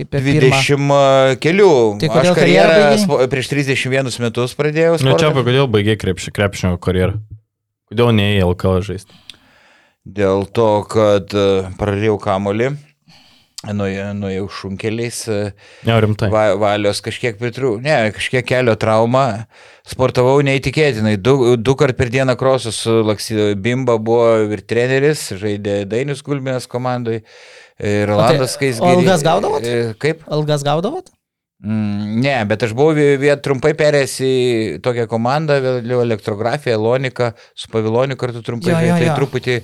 kaip 0.00 0.10
per 0.16 0.24
pirmą? 0.26 0.62
20 0.64 1.40
kelių. 1.44 1.70
Tai 2.00 2.08
aš 2.08 2.16
kodėl 2.18 2.40
karjerą 2.40 2.78
karjerą 2.80 3.28
prieš 3.36 3.52
31 3.52 4.20
metus 4.26 4.56
pradėjau. 4.58 4.96
Nu, 5.04 5.16
čia 5.20 5.32
kodėl 5.36 5.68
baigė 5.76 5.96
krepšio, 6.00 6.32
krepšinio 6.40 6.80
karjerą? 6.82 7.20
Kodėl 7.90 8.12
ne 8.14 8.28
į 8.36 8.44
LKL 8.46 8.84
žaisti? 8.86 9.16
Dėl 10.06 10.44
to, 10.54 10.68
kad 10.90 11.32
e, 11.36 11.46
prarijau 11.78 12.14
kamolį, 12.22 12.68
nuėjau, 13.76 14.46
šunkeliais, 14.56 15.18
e, 15.28 15.38
Ne, 15.84 15.96
rimtai. 16.00 16.30
va, 16.32 16.44
valios 16.56 17.02
kažkiek 17.04 17.36
pritrūko, 17.40 17.82
ne, 17.84 17.96
kažkiek 18.16 18.46
kelio 18.48 18.76
trauma, 18.80 19.24
sportavau 19.90 20.38
neįtikėtinai, 20.46 21.16
du, 21.20 21.56
du 21.60 21.74
kart 21.76 21.98
per 21.98 22.08
dieną 22.14 22.38
krosus 22.40 22.78
laksydavau, 22.86 23.58
Bimba 23.60 23.98
buvo 23.98 24.38
ir 24.54 24.62
treneris, 24.62 25.26
žaidė 25.42 25.82
Dainius 25.90 26.22
Gulbinas 26.24 26.70
komandai, 26.70 27.20
ir 27.82 28.06
Rolandas 28.08 28.54
Kaisgiris. 28.56 28.86
o 28.86 29.02
algas 29.02 29.26
gaudavot? 29.26 29.66
Kaip? 30.00 30.24
Algas 30.30 30.64
gaudavot? 30.64 31.10
Mm, 31.60 32.20
ne, 32.24 32.36
bet 32.48 32.62
aš 32.64 32.70
buvau 32.72 32.94
vie- 32.96 33.18
vie- 33.20 33.34
trumpai 33.44 33.74
perėjęs 33.76 34.14
į 34.24 34.34
tokią 34.80 35.04
komandą, 35.10 35.58
vėliau 35.60 36.00
elektrografiją, 36.06 36.78
Lonika, 36.80 37.34
su 37.54 37.68
Paviloniu 37.68 38.16
kartu 38.16 38.40
trumpai, 38.40 38.70
Jo, 38.72 38.78
jo, 38.86 38.94
tai 38.96 39.08
jo. 39.10 39.16
truputį, 39.18 39.56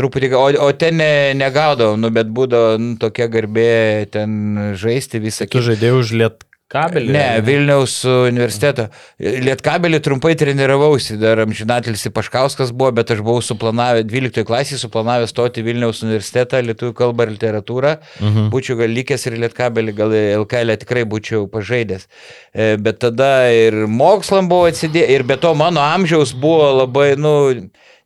truputį, 0.00 0.30
o, 0.32 0.46
o 0.64 0.70
ten 0.72 0.96
ne, 0.96 1.10
negaudavau, 1.36 1.98
nu, 2.00 2.08
bet 2.08 2.32
būdavo 2.32 2.78
nu, 2.80 2.94
tokia 2.96 3.28
garbė 3.28 3.68
ten 4.10 4.72
žaisti 4.80 5.20
visą 5.20 5.44
Tu 5.52 5.60
žaidėjai 5.60 5.98
už 6.00 6.14
liet 6.22 6.40
kabelį? 6.72 7.12
Ne, 7.14 7.26
Vilniaus 7.44 7.98
universiteto. 8.08 8.88
Lietkabelį 9.20 10.00
trumpai 10.04 10.32
treniravausi, 10.40 11.18
dar 11.20 11.42
amžinatelis 11.44 12.08
Paškauskas 12.14 12.72
buvo, 12.74 12.90
bet 12.96 13.12
aš 13.14 13.22
buvau 13.24 13.44
suplanavęs, 13.44 14.08
12 14.10 14.46
klasėje 14.48 14.80
suplanavęs 14.82 15.32
stoti 15.34 15.64
Vilniaus 15.66 16.02
universitetą, 16.06 16.62
lietuvių 16.66 16.96
kalbą 16.98 17.28
ir 17.28 17.34
literatūrą. 17.36 17.94
Mhm. 18.20 18.48
Būčiau 18.54 18.78
gal 18.80 18.92
likęs 18.96 19.28
ir 19.28 19.38
Lietkabelį, 19.44 19.96
gal 19.98 20.16
LKL 20.42 20.76
tikrai 20.82 21.04
būčiau 21.08 21.46
pažaidęs. 21.52 22.08
E, 22.52 22.72
Bet 22.82 22.98
tada 23.04 23.50
ir 23.54 23.84
mokslam 23.86 24.48
buvo 24.50 24.66
atsidė, 24.70 25.04
ir 25.14 25.22
be 25.28 25.36
to 25.40 25.52
mano 25.54 25.82
amžiaus 25.84 26.32
buvo 26.38 26.70
labai, 26.82 27.12
nu, 27.20 27.34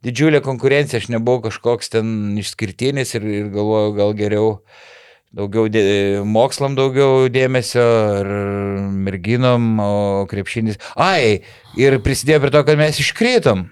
didžiulė 0.06 0.42
konkurencija, 0.44 1.00
aš 1.00 1.08
nebuvau 1.12 1.46
kažkoks 1.48 1.94
ten 1.96 2.36
išskirtinis 2.40 3.16
ir, 3.18 3.26
ir 3.40 3.48
galvojau, 3.54 3.94
gal 3.96 4.14
geriau 4.18 4.50
daugiau 5.34 5.66
dė, 5.72 5.82
mokslam 6.24 6.76
daugiau 6.78 7.26
dėmesio 7.32 7.84
ir 8.20 8.28
merginom, 9.06 9.66
o 9.82 9.92
krepšinis. 10.30 10.78
Ai, 10.96 11.42
ir 11.78 11.98
prisidėjo 12.04 12.44
prie 12.44 12.52
to, 12.54 12.62
kad 12.68 12.78
mes 12.80 13.00
iškritom. 13.02 13.66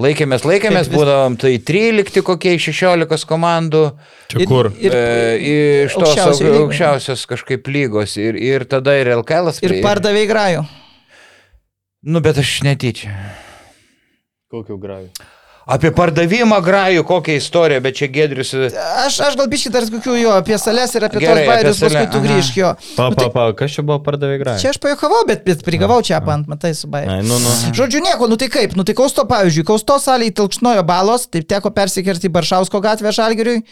Laikėmės, 0.00 0.44
laikėmės, 0.48 0.88
būdavom 0.90 1.36
tai 1.38 1.54
13 1.62 2.22
kokie 2.26 2.56
iš 2.58 2.70
16 2.72 3.26
komandų. 3.30 3.84
Čia 4.32 4.46
kur? 4.50 4.70
Ir, 4.82 4.94
E, 4.94 5.02
iš 5.84 5.94
tos 5.94 6.08
aukščiausios, 6.14 6.58
aukščiausios 6.64 7.26
kažkaip 7.30 7.68
lygos 7.70 8.16
ir, 8.18 8.38
ir 8.40 8.66
tada 8.66 8.96
ir 8.98 9.12
LKL. 9.20 9.52
ir 9.62 9.78
pardavėjai 9.84 10.30
grajų. 10.30 10.64
Nu, 12.04 12.20
bet 12.24 12.40
aš 12.42 12.58
netyčia. 12.66 13.12
Kokiu 14.52 14.76
grajų? 14.80 15.08
Apie 15.64 15.88
pardavimą 15.96 16.58
grajų, 16.60 17.02
kokią 17.08 17.38
istoriją, 17.40 17.80
bet 17.80 17.96
čia 17.96 18.08
Gedrius. 18.12 18.50
Aš, 19.00 19.14
aš 19.24 19.36
gal 19.40 19.46
biškit 19.48 19.72
dar 19.72 19.86
kokių 19.88 20.16
jo 20.20 20.32
apie 20.36 20.58
sales 20.60 20.92
ir 20.92 21.06
apie 21.06 21.22
Gerai, 21.22 21.46
tos 21.46 21.48
bairius, 21.48 21.78
paskui 21.80 22.10
tu 22.12 22.20
grįžk 22.20 22.58
jo. 22.60 22.72
Pa, 22.98 23.06
Nu, 23.08 23.16
pa, 23.16 23.22
tai- 23.22 23.30
pa, 23.32 23.44
kas 23.56 23.72
čia 23.78 23.84
buvo 23.88 23.96
pardavė 24.04 24.36
grajų? 24.42 24.60
Čia 24.60 24.74
aš 24.74 24.78
pajokavau, 24.84 25.22
bet, 25.30 25.40
bet 25.48 25.64
prigavau 25.64 26.02
čia 26.04 26.18
apant, 26.20 26.44
matai, 26.52 26.74
su 26.76 26.90
bairiu. 26.92 27.14
Ai, 27.16 27.22
nu, 27.24 27.38
nu. 27.40 27.54
Žodžiu, 27.80 28.02
nieko, 28.04 28.28
nu 28.28 28.36
tai 28.36 28.50
kaip, 28.52 28.76
nu 28.76 28.84
tai 28.84 28.92
Kausto, 28.98 29.24
pavyzdžiui, 29.24 29.64
Kausto 29.72 29.96
salėje 30.04 30.36
tilkšnojo 30.42 30.84
balos, 30.84 31.24
taip 31.32 31.48
teko 31.48 31.72
persikerti 31.72 32.28
į 32.28 32.34
Baršausko 32.36 32.82
gatvę 32.84 33.14
Žalgiriui, 33.16 33.64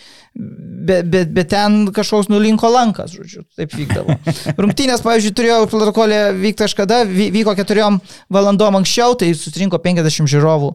bet, 0.89 1.05
bet, 1.13 1.29
bet 1.37 1.53
ten 1.53 1.91
kažkoks 1.93 2.33
nulinko 2.33 2.73
lankas, 2.73 3.13
žodžiu, 3.13 3.45
taip 3.57 3.77
vykdavo. 3.77 4.17
Rungtynės, 4.65 5.05
pavyzdžiui, 5.05 5.37
turėjau 5.37 5.67
protokolė 5.69 6.23
vykti 6.41 6.65
kažkada, 6.65 7.05
vy- 7.05 7.29
vyko 7.37 7.53
keturiom 7.61 8.01
valandom 8.33 8.81
anksčiau, 8.81 9.13
tai 9.21 9.35
susirinko 9.37 9.77
50 9.85 10.25
žiūrovų. 10.33 10.73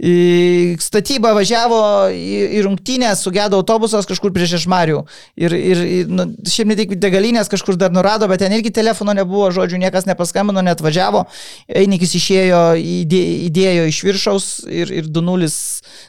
Į 0.00 0.78
statybą 0.80 1.34
važiavo 1.36 1.78
į, 2.08 2.62
rungtynę, 2.64 3.10
sugedo 3.20 3.58
autobusas 3.60 4.06
kažkur 4.08 4.32
prieš 4.32 4.54
Ešmarių. 4.62 5.02
Ir, 5.36 5.52
ir, 5.52 5.82
nu, 6.08 6.24
šiaip 6.48 6.70
ne 6.70 6.76
tik 6.78 6.94
degalinės 7.02 7.50
kažkur 7.52 7.76
dar 7.76 7.92
nurado, 7.92 8.24
bet 8.30 8.40
ten 8.40 8.54
irgi 8.56 8.72
telefono 8.72 9.12
nebuvo, 9.16 9.50
žodžiu, 9.52 9.76
niekas 9.82 10.08
nepaskambino, 10.08 10.62
net 10.64 10.80
važiavo. 10.80 11.26
Einikis 11.68 12.16
išėjo, 12.16 12.62
įdė, 12.80 13.20
įdėjo 13.50 13.84
iš 13.90 13.98
viršaus 14.06 14.48
ir, 14.72 14.94
ir 15.02 15.10
2-0 15.12 15.50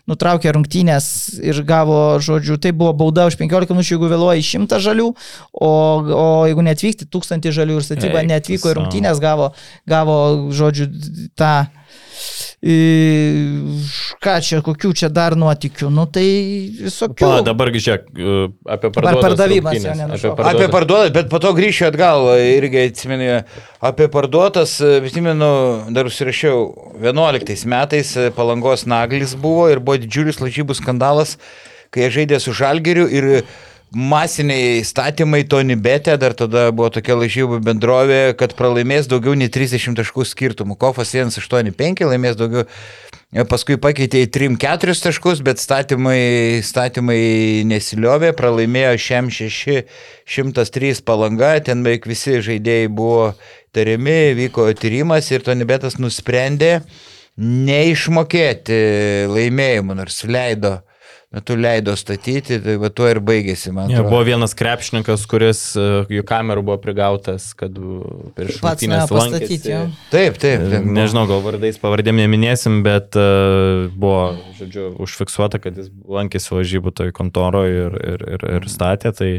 nutraukė 0.08 0.56
rungtynės 0.56 1.10
ir 1.44 1.60
gavo, 1.68 2.00
žodžiu, 2.24 2.56
tai 2.64 2.72
buvo 2.72 2.96
bauda 3.04 3.28
už 3.28 3.36
15 3.44 3.76
minučių, 3.76 3.98
jeigu 3.98 4.14
vėluoja 4.14 4.48
100 4.54 4.80
žalių, 4.88 5.10
o, 5.52 5.74
o 6.16 6.26
jeigu 6.48 6.64
neatvykti 6.70 7.12
1000 7.12 7.52
žalių 7.60 7.82
ir 7.82 7.90
statyba 7.90 8.24
Eik 8.24 8.32
neatvyko 8.32 8.72
į 8.72 8.80
rungtynės, 8.80 9.20
gavo, 9.20 9.52
gavo, 9.90 10.18
žodžiu, 10.56 10.88
tą 11.36 11.54
į, 11.68 11.81
ką 14.22 14.34
čia, 14.46 14.60
kokių 14.62 14.92
čia 14.94 15.08
dar 15.10 15.34
nuotikių, 15.40 15.88
nu 15.90 16.04
tai 16.06 16.26
visokių. 16.78 17.24
Pa, 17.24 17.40
dabargi 17.46 17.82
žiūrėk, 17.82 18.04
e, 18.14 18.36
apie 18.70 18.92
Dabar 18.94 19.18
pardavimas. 19.24 19.80
rungtynes, 19.82 20.22
jo, 20.22 20.36
Apie 20.38 20.68
parduotas, 20.70 21.10
bet 21.16 21.32
po 21.32 21.40
to 21.42 21.56
grįšiu 21.58 21.88
atgal, 21.90 22.30
irgi 22.38 22.84
atsimenu, 22.86 23.42
apie 23.82 24.08
parduotas, 24.14 24.76
atsimenu, 24.78 25.50
dar 25.90 26.06
užsirašiau, 26.06 27.02
11 27.02 27.66
metais 27.66 28.14
palangos 28.38 28.86
naglis 28.86 29.34
buvo 29.34 29.66
ir 29.74 29.82
buvo 29.82 29.98
didžiulis 29.98 30.38
lažybų 30.44 30.78
skandalas, 30.78 31.40
kai 31.90 32.06
jie 32.06 32.14
žaidė 32.22 32.40
su 32.40 32.54
žalgeriu 32.54 33.10
ir 33.10 33.42
masiniai 33.92 34.82
statymai 34.88 35.44
Tony 35.50 35.76
Betė, 35.76 36.16
dar 36.20 36.34
tada 36.38 36.70
buvo 36.72 36.90
tokia 36.96 37.18
lažybų 37.20 37.60
bendrovė, 37.66 38.22
kad 38.40 38.56
pralaimės 38.56 39.10
daugiau 39.12 39.36
nei 39.36 39.52
30 39.52 39.98
taškų 40.00 40.26
skirtumų. 40.30 40.78
Kofas 40.80 41.12
185 41.12 42.06
laimės 42.08 42.40
daugiau. 42.40 42.66
Paskui 43.48 43.78
pakeitė 43.80 44.26
į 44.26 44.30
3-4 44.36 44.96
taškus, 45.06 45.40
bet 45.44 45.60
statymai, 45.64 46.60
statymai 46.68 47.64
nesiliovė, 47.68 48.34
pralaimėjo 48.36 48.98
šiam 49.00 49.30
6, 49.32 49.86
103 50.28 51.00
palanga, 51.08 51.54
ten 51.64 51.84
beveik 51.86 52.10
visi 52.12 52.42
žaidėjai 52.44 52.92
buvo 52.92 53.30
tariami, 53.72 54.36
vyko 54.36 54.68
tyrimas 54.76 55.32
ir 55.32 55.48
Tonibetas 55.48 55.96
nusprendė 56.00 56.82
neišmokėti 57.40 58.82
laimėjimų, 59.32 59.96
nors 60.02 60.24
leido, 60.28 60.82
metu 61.32 61.56
leido 61.56 61.94
statyti, 61.96 62.58
tai 62.60 62.74
va 62.80 62.90
tuo 62.92 63.08
ir 63.08 63.22
baigėsi, 63.24 63.72
man 63.72 63.88
Ja, 63.88 64.02
atrodo. 64.02 64.12
buvo 64.12 64.26
vienas 64.28 64.52
krepšininkas, 64.58 65.24
kuris 65.32 65.62
e, 65.80 65.86
jų 66.12 66.26
kamerų 66.28 66.66
buvo 66.68 66.76
prigautas, 66.84 67.54
kad 67.56 67.78
e, 67.80 68.02
prieš 68.36 68.60
pastatyti, 68.60 69.16
lankėsi. 69.16 69.78
Taip, 70.12 70.40
taip. 70.42 70.66
taip 70.74 70.90
Nežinau, 70.92 71.24
gal 71.32 71.40
vardais 71.46 71.80
pavardėm 71.80 72.20
neminėsim, 72.20 72.82
bet 72.84 73.16
uh, 73.16 73.88
buvo, 73.96 74.36
žodžiu, 74.60 74.90
užfiksuota, 75.08 75.62
kad 75.64 75.80
jis 75.80 75.88
lankėsi 76.04 76.52
važybų 76.52 76.96
toj 77.00 77.16
kontoroje 77.16 77.88
ir, 77.88 78.00
ir, 78.14 78.28
ir, 78.36 78.48
ir 78.60 78.72
statė. 78.72 79.16
Tai 79.16 79.32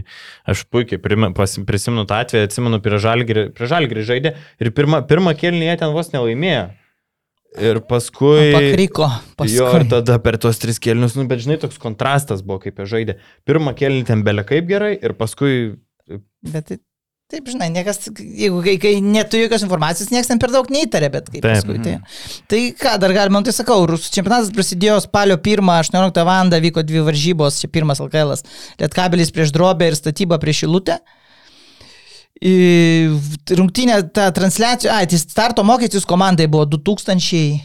aš 0.48 0.64
puikiai 0.72 0.96
prisimenu 1.02 2.08
tą 2.08 2.22
atvejį, 2.24 2.48
atsimenu, 2.48 2.80
prie 2.80 3.68
žalgirį 3.68 4.06
žaidė 4.08 4.38
ir 4.64 4.72
pirmą, 4.72 5.04
pirmą 5.10 5.36
kelnį 5.36 5.68
jie 5.68 5.82
ten 5.84 5.92
vos 5.92 6.08
nelaimėjo. 6.16 6.70
Ir 7.60 7.82
paskui... 7.84 8.52
Pakriko. 8.54 9.08
Jo, 9.44 9.66
ir 9.68 9.82
Paskui. 9.82 9.88
tada 9.92 10.16
per 10.24 10.38
tuos 10.40 10.56
tris 10.60 10.78
kelnius, 10.80 11.16
nu, 11.18 11.26
bet 11.28 11.42
žinai, 11.44 11.58
toks 11.60 11.76
kontrastas 11.82 12.40
buvo, 12.46 12.62
kaip 12.62 12.80
jie 12.80 12.86
žaidė. 12.94 13.18
Pirmą 13.48 13.74
kelnį 13.76 14.06
ten 14.08 14.22
belė 14.24 14.46
kaip 14.48 14.70
gerai 14.70 14.94
ir 14.96 15.12
paskui... 15.18 15.74
Bet 16.48 16.70
tai- 16.70 16.80
taip, 17.32 17.48
žinai, 17.48 17.68
niekas, 17.72 18.08
jeigu 18.16 18.60
kai, 18.64 18.76
kai 18.80 18.94
neturi 19.04 19.46
jokios 19.46 19.64
informacijos, 19.64 20.10
niekas 20.12 20.28
ten 20.32 20.40
per 20.40 20.52
daug 20.52 20.68
neįtarė, 20.72 21.08
bet 21.12 21.28
kaip 21.32 21.44
Taip. 21.44 21.60
paskui. 21.60 21.78
Tai, 21.84 21.94
tai 22.48 22.60
ką, 22.76 22.96
dar 23.00 23.14
galima, 23.16 23.40
nu, 23.40 23.48
tai 23.48 23.54
sakau, 23.56 23.84
rusų 23.88 24.12
čempionatas 24.16 24.52
prasidėjo 24.56 24.98
spalio 25.04 25.36
1-18 25.40 26.24
val. 26.28 26.52
vyko 26.66 26.84
dvi 26.88 27.04
varžybos, 27.04 27.60
čia 27.60 27.72
pirmas 27.72 28.00
LKL, 28.04 28.36
Lietkabelis 28.80 29.32
prieš 29.32 29.52
drobę 29.56 29.92
ir 29.92 29.96
statyba 29.96 30.40
prieš 30.40 30.64
Ilutę. 30.68 31.00
Į 31.00 31.21
Rungtinė, 32.42 34.00
ta 34.14 34.30
transliacija, 34.34 34.96
ai, 34.96 35.06
tai 35.06 35.18
starto 35.20 35.62
mokestis 35.66 36.06
komandai 36.08 36.48
buvo 36.50 36.66
2000 36.66 37.60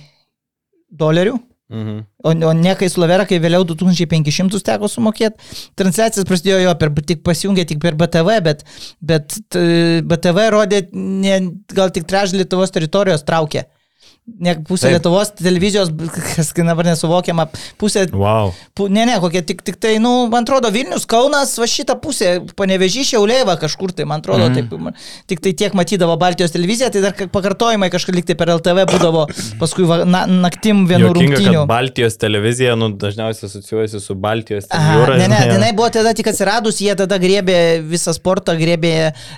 dolerių. 0.93 1.38
Mhm. 1.67 1.95
O, 2.23 2.32
o 2.47 2.51
ne 2.55 2.73
kai 2.80 2.88
Slovera, 2.88 3.25
kai 3.28 3.41
vėliau 3.43 3.65
2500 3.67 4.61
teko 4.63 4.88
sumokėti. 4.88 5.36
Transliacijas 5.75 6.28
prasidėjo 6.28 6.61
jo 6.63 6.75
per, 6.80 6.93
tik 7.09 7.25
pasijungė 7.28 7.65
tik 7.67 7.82
per 7.84 7.97
BTV, 7.99 8.38
bet, 8.45 8.63
bet 9.03 9.36
t, 9.51 9.63
BTV 10.07 10.45
rodė, 10.55 10.86
ne, 10.93 11.41
gal 11.75 11.91
tik 11.91 12.07
trečdalį 12.07 12.45
Lietuvos 12.45 12.71
teritorijos 12.71 13.28
traukė. 13.28 13.65
Ne 14.28 14.57
pusė 14.59 14.89
Taip. 14.89 14.97
Lietuvos 14.97 15.30
televizijos, 15.39 15.88
kas 16.36 16.49
dabar 16.51 16.84
nesuvokiama, 16.89 17.45
pusė 17.80 18.09
Wow. 18.11 18.51
Pu- 18.75 18.89
Ne, 18.91 19.05
ne, 19.07 19.15
kokie 19.23 19.39
tik, 19.41 19.61
tik 19.63 19.78
tai, 19.80 19.93
nu, 20.03 20.28
man 20.28 20.43
atrodo, 20.43 20.67
Vilnius, 20.73 21.05
Kaunas, 21.07 21.53
va 21.59 21.67
šitą 21.69 21.95
pusę, 22.03 22.34
panevežį 22.59 23.05
Šiaulėva 23.07 23.55
kažkur 23.61 23.93
tai, 23.95 24.03
man 24.09 24.19
atrodo, 24.19 24.49
mm. 24.49 24.67
taip, 24.67 24.99
tik 25.32 25.41
tai 25.45 25.53
tiek 25.57 25.78
matydavo 25.78 26.17
Baltijos 26.19 26.51
televiziją, 26.51 26.89
tai 26.91 27.03
dar 27.05 27.15
ka- 27.15 27.30
pakartojimai 27.32 27.88
kažkaip 27.93 28.17
liktai 28.19 28.36
per 28.39 28.51
LTV 28.57 28.84
būdavo, 28.91 29.23
paskui 29.61 29.88
va, 29.88 30.01
na, 30.03 30.25
naktim 30.28 30.84
vienų 30.91 31.07
Jokinga, 31.13 31.39
rungtynių. 31.39 31.63
Baltijos 31.71 32.19
televizija, 32.19 32.75
nu, 32.80 32.91
dažniausiai 32.99 33.47
asocijuojasi 33.47 34.03
su 34.03 34.17
Baltijos 34.28 34.67
jūra. 34.67 35.17
ne, 35.23 35.32
ne, 35.32 35.39
jinai 35.53 35.71
buvo 35.78 35.88
tada 35.95 36.11
tik 36.17 36.28
atsiradus, 36.34 36.82
jie 36.84 36.91
tada 36.99 37.15
grėbė 37.23 37.57
visą 37.88 38.11
sportą, 38.17 38.57
grėbė, 38.59 38.93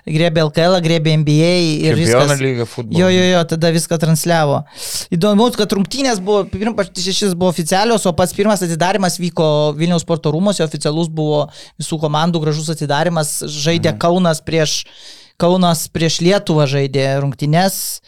grėbė 0.10 0.48
LKL, 0.50 0.82
grėbė 0.90 1.16
NBA 1.22 1.54
ir 1.86 2.02
Čempionų 2.02 2.40
viskas. 2.42 2.76
Jo, 2.98 3.14
jo, 3.14 3.26
jo, 3.36 3.46
tada 3.54 3.74
viską 3.76 4.02
transliavo. 4.02 4.64
Įdomu, 5.14 5.50
kad 5.58 5.74
rungtynės 5.76 6.22
buvo, 6.24 6.44
pirmas 6.50 6.92
šešis 6.96 7.36
buvo 7.38 7.52
oficialios, 7.54 8.06
o 8.08 8.14
pats 8.18 8.36
pirmas 8.38 8.64
atidarimas 8.66 9.20
vyko 9.22 9.50
Vilniaus 9.78 10.06
sporto 10.06 10.34
rūmose, 10.34 10.64
oficialus 10.66 11.10
buvo 11.12 11.46
visų 11.80 12.00
komandų 12.02 12.44
gražus 12.44 12.72
atidarimas, 12.74 13.40
žaidė 13.48 13.94
mhm. 13.94 14.00
Kaunas 14.04 14.44
prieš, 14.46 14.82
Kaunas 15.40 15.88
prieš 15.94 16.22
Lietuvą 16.26 16.68
žaidė 16.70 17.12
rungtynės. 17.24 18.00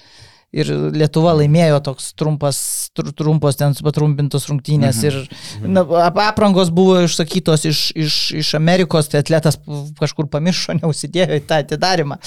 Ir 0.51 0.67
Lietuva 0.91 1.31
laimėjo 1.39 1.77
toks 1.79 2.09
trumpas, 2.19 2.57
tr 2.91 3.13
trumpos 3.15 3.55
ten 3.55 3.71
patrumpintos 3.71 4.49
rungtynės. 4.49 4.99
Mhm. 4.99 5.05
Ir 5.07 5.69
na, 5.77 5.85
ap- 6.03 6.19
aprangos 6.25 6.73
buvo 6.75 6.97
išsakytos 7.05 7.63
iš, 7.69 7.83
iš, 7.95 8.17
iš 8.41 8.49
Amerikos, 8.59 9.07
tai 9.07 9.23
atletas 9.23 9.61
kažkur 9.99 10.27
pamiršo, 10.33 10.75
neusidėjo 10.81 11.39
į 11.39 11.45
tą 11.47 11.61
atidarimą. 11.63 12.19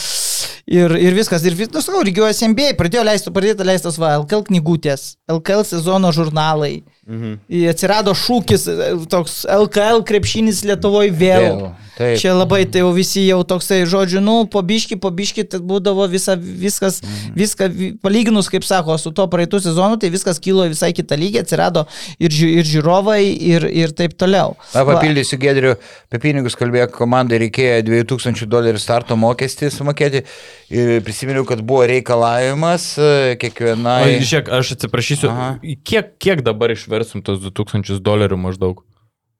Ir, 0.70 0.94
ir 1.00 1.16
viskas. 1.16 1.44
Ir 1.46 1.56
nu, 1.66 1.82
sakau, 1.84 2.02
lygiuojasi 2.06 2.50
MBA, 2.52 2.74
pradėjo 2.78 3.04
leisti, 3.06 3.32
pradėta 3.34 3.66
leistas 3.66 3.98
va, 4.00 4.14
LKL 4.22 4.46
knygutės, 4.50 5.14
LKL 5.30 5.66
sezono 5.68 6.12
žurnalai. 6.14 6.78
Mhm. 7.06 7.32
Ir 7.52 7.68
Atsirado 7.68 8.14
šūkis, 8.16 8.62
e, 8.72 9.06
toks 9.12 9.42
LKL 9.44 10.00
krepšinis 10.08 10.62
Lietuvoje 10.64 11.10
vėl. 11.12 11.42
Vėl, 11.44 11.72
taip. 11.98 12.16
Čia 12.18 12.32
labai 12.32 12.62
tai 12.64 12.80
jau 12.80 12.92
visi 12.96 13.26
jau 13.26 13.42
toksai, 13.44 13.82
žodžiu, 13.86 14.22
nu, 14.24 14.46
pobiški, 14.48 14.96
pobiški, 14.96 15.44
tai 15.44 15.58
būdavo 15.60 16.06
visa, 16.08 16.34
viskas, 16.36 17.02
Mhm. 17.02 17.34
viską, 17.36 17.68
vi- 17.70 17.92
palyginus, 18.02 18.48
kaip 18.48 18.64
sako, 18.64 18.96
su 18.98 19.10
to 19.12 19.26
praeitų 19.28 19.60
sezonu, 19.60 19.98
tai 20.00 20.08
viskas 20.10 20.40
kilo 20.40 20.64
į 20.64 20.70
visai 20.72 20.92
kitą 20.96 21.18
lygį, 21.20 21.42
atsirado 21.44 21.86
ir, 22.18 22.30
ži- 22.30 22.56
ir 22.56 22.64
žiūrovai, 22.64 23.20
ir, 23.38 23.64
ir 23.68 23.88
taip 23.92 24.16
toliau. 24.16 24.56
Na, 24.74 24.84
papildysiu 24.84 25.38
Gedriu, 25.38 25.76
apie 26.10 26.18
pinigus 26.24 26.56
kalbėjo, 26.56 26.88
komandai 26.90 27.38
reikėjo 27.38 27.84
2000 27.84 28.46
dolerių 28.48 28.80
starto 28.80 29.14
mokestį 29.14 29.68
sumokėti 29.70 30.24
ir 30.70 31.00
prisiminiau, 31.02 31.44
kad 31.46 31.60
buvo 31.60 31.84
reikalavimas 31.86 32.96
e, 32.98 33.34
O, 33.34 33.36
kiekvienai. 33.36 34.18
žiūrėk, 34.24 34.48
aš 34.48 34.72
atsiprašysiu, 34.78 35.28
Aha. 35.28 35.58
kiek, 35.84 36.18
kiek 36.18 36.42
dabar 36.42 36.70
išversim 36.94 37.22
tos 37.22 37.40
2000 37.42 38.00
dolerių 38.04 38.38
maždaug? 38.38 38.82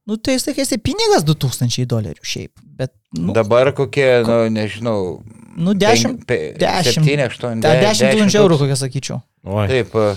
Nu, 0.07 0.17
tai 0.21 0.37
sakė, 0.37 0.67
tai 0.69 0.79
pinigas 0.85 1.25
2000 1.25 1.87
dolerių 1.89 2.21
šiaip, 2.23 2.53
bet, 2.77 2.93
nu, 3.17 3.33
Dabar 3.33 3.73
kokie, 3.73 4.23
nu, 4.27 4.49
nežinau. 4.53 5.23
nu 5.57 5.73
10, 5.73 6.27
10, 6.29 6.91
7, 7.01 7.29
8, 7.31 7.63
10 7.63 8.11
tūkstančių 8.13 8.41
eurų, 8.43 8.59
kokią 8.65 8.77
sakyčiau. 8.77 9.21
Oi. 9.45 9.69
Taip. 9.69 9.95
e, 9.95 10.17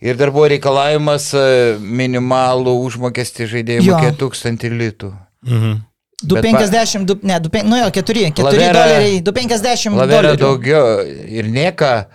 Ir 0.00 0.14
dar 0.14 0.30
buvo 0.30 0.46
reikalavimas 0.46 1.32
e, 1.34 1.76
minimalų 1.82 2.70
užmokestį 2.86 3.46
žaidėjų 3.50 3.86
mokėti 3.88 4.18
1000 4.22 4.68
litų. 4.78 5.12
Mhm. 5.42 5.72
250, 6.22 7.04
du, 7.06 7.14
ne, 7.22 7.38
2, 7.40 7.62
nu 7.66 7.76
jo, 7.78 7.90
4, 7.94 8.30
4 8.34 8.42
Lavera- 8.46 8.72
doleriai, 8.74 9.20
250 9.22 9.94
Lavera 9.98 10.32
dolerių. 10.34 10.40
daugiau 10.42 11.02
ir 11.06 11.46
nieka. 11.50 12.08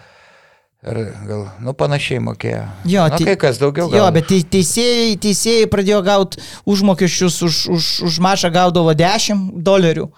Ar 0.83 0.97
gal, 1.27 1.43
nu, 1.63 1.71
panašiai 1.79 2.19
mokėjo. 2.19 2.63
Jo, 2.91 3.05
Na, 3.07 3.15
tai- 3.17 3.25
kai 3.29 3.35
kas 3.39 3.57
daugiau 3.61 3.87
gal. 3.87 4.01
Jo, 4.01 4.07
bet 4.11 4.27
tei- 4.27 4.43
teisėjai, 4.43 5.13
teisėjai 5.23 5.67
pradėjo 5.71 6.01
gauti 6.03 6.41
užmokesčius 6.67 7.37
už, 7.47 7.59
už, 7.71 7.83
už 8.09 8.19
mačą 8.19 8.51
gaudavo 8.51 8.91
10 8.93 9.63
dolerių. 9.63 10.09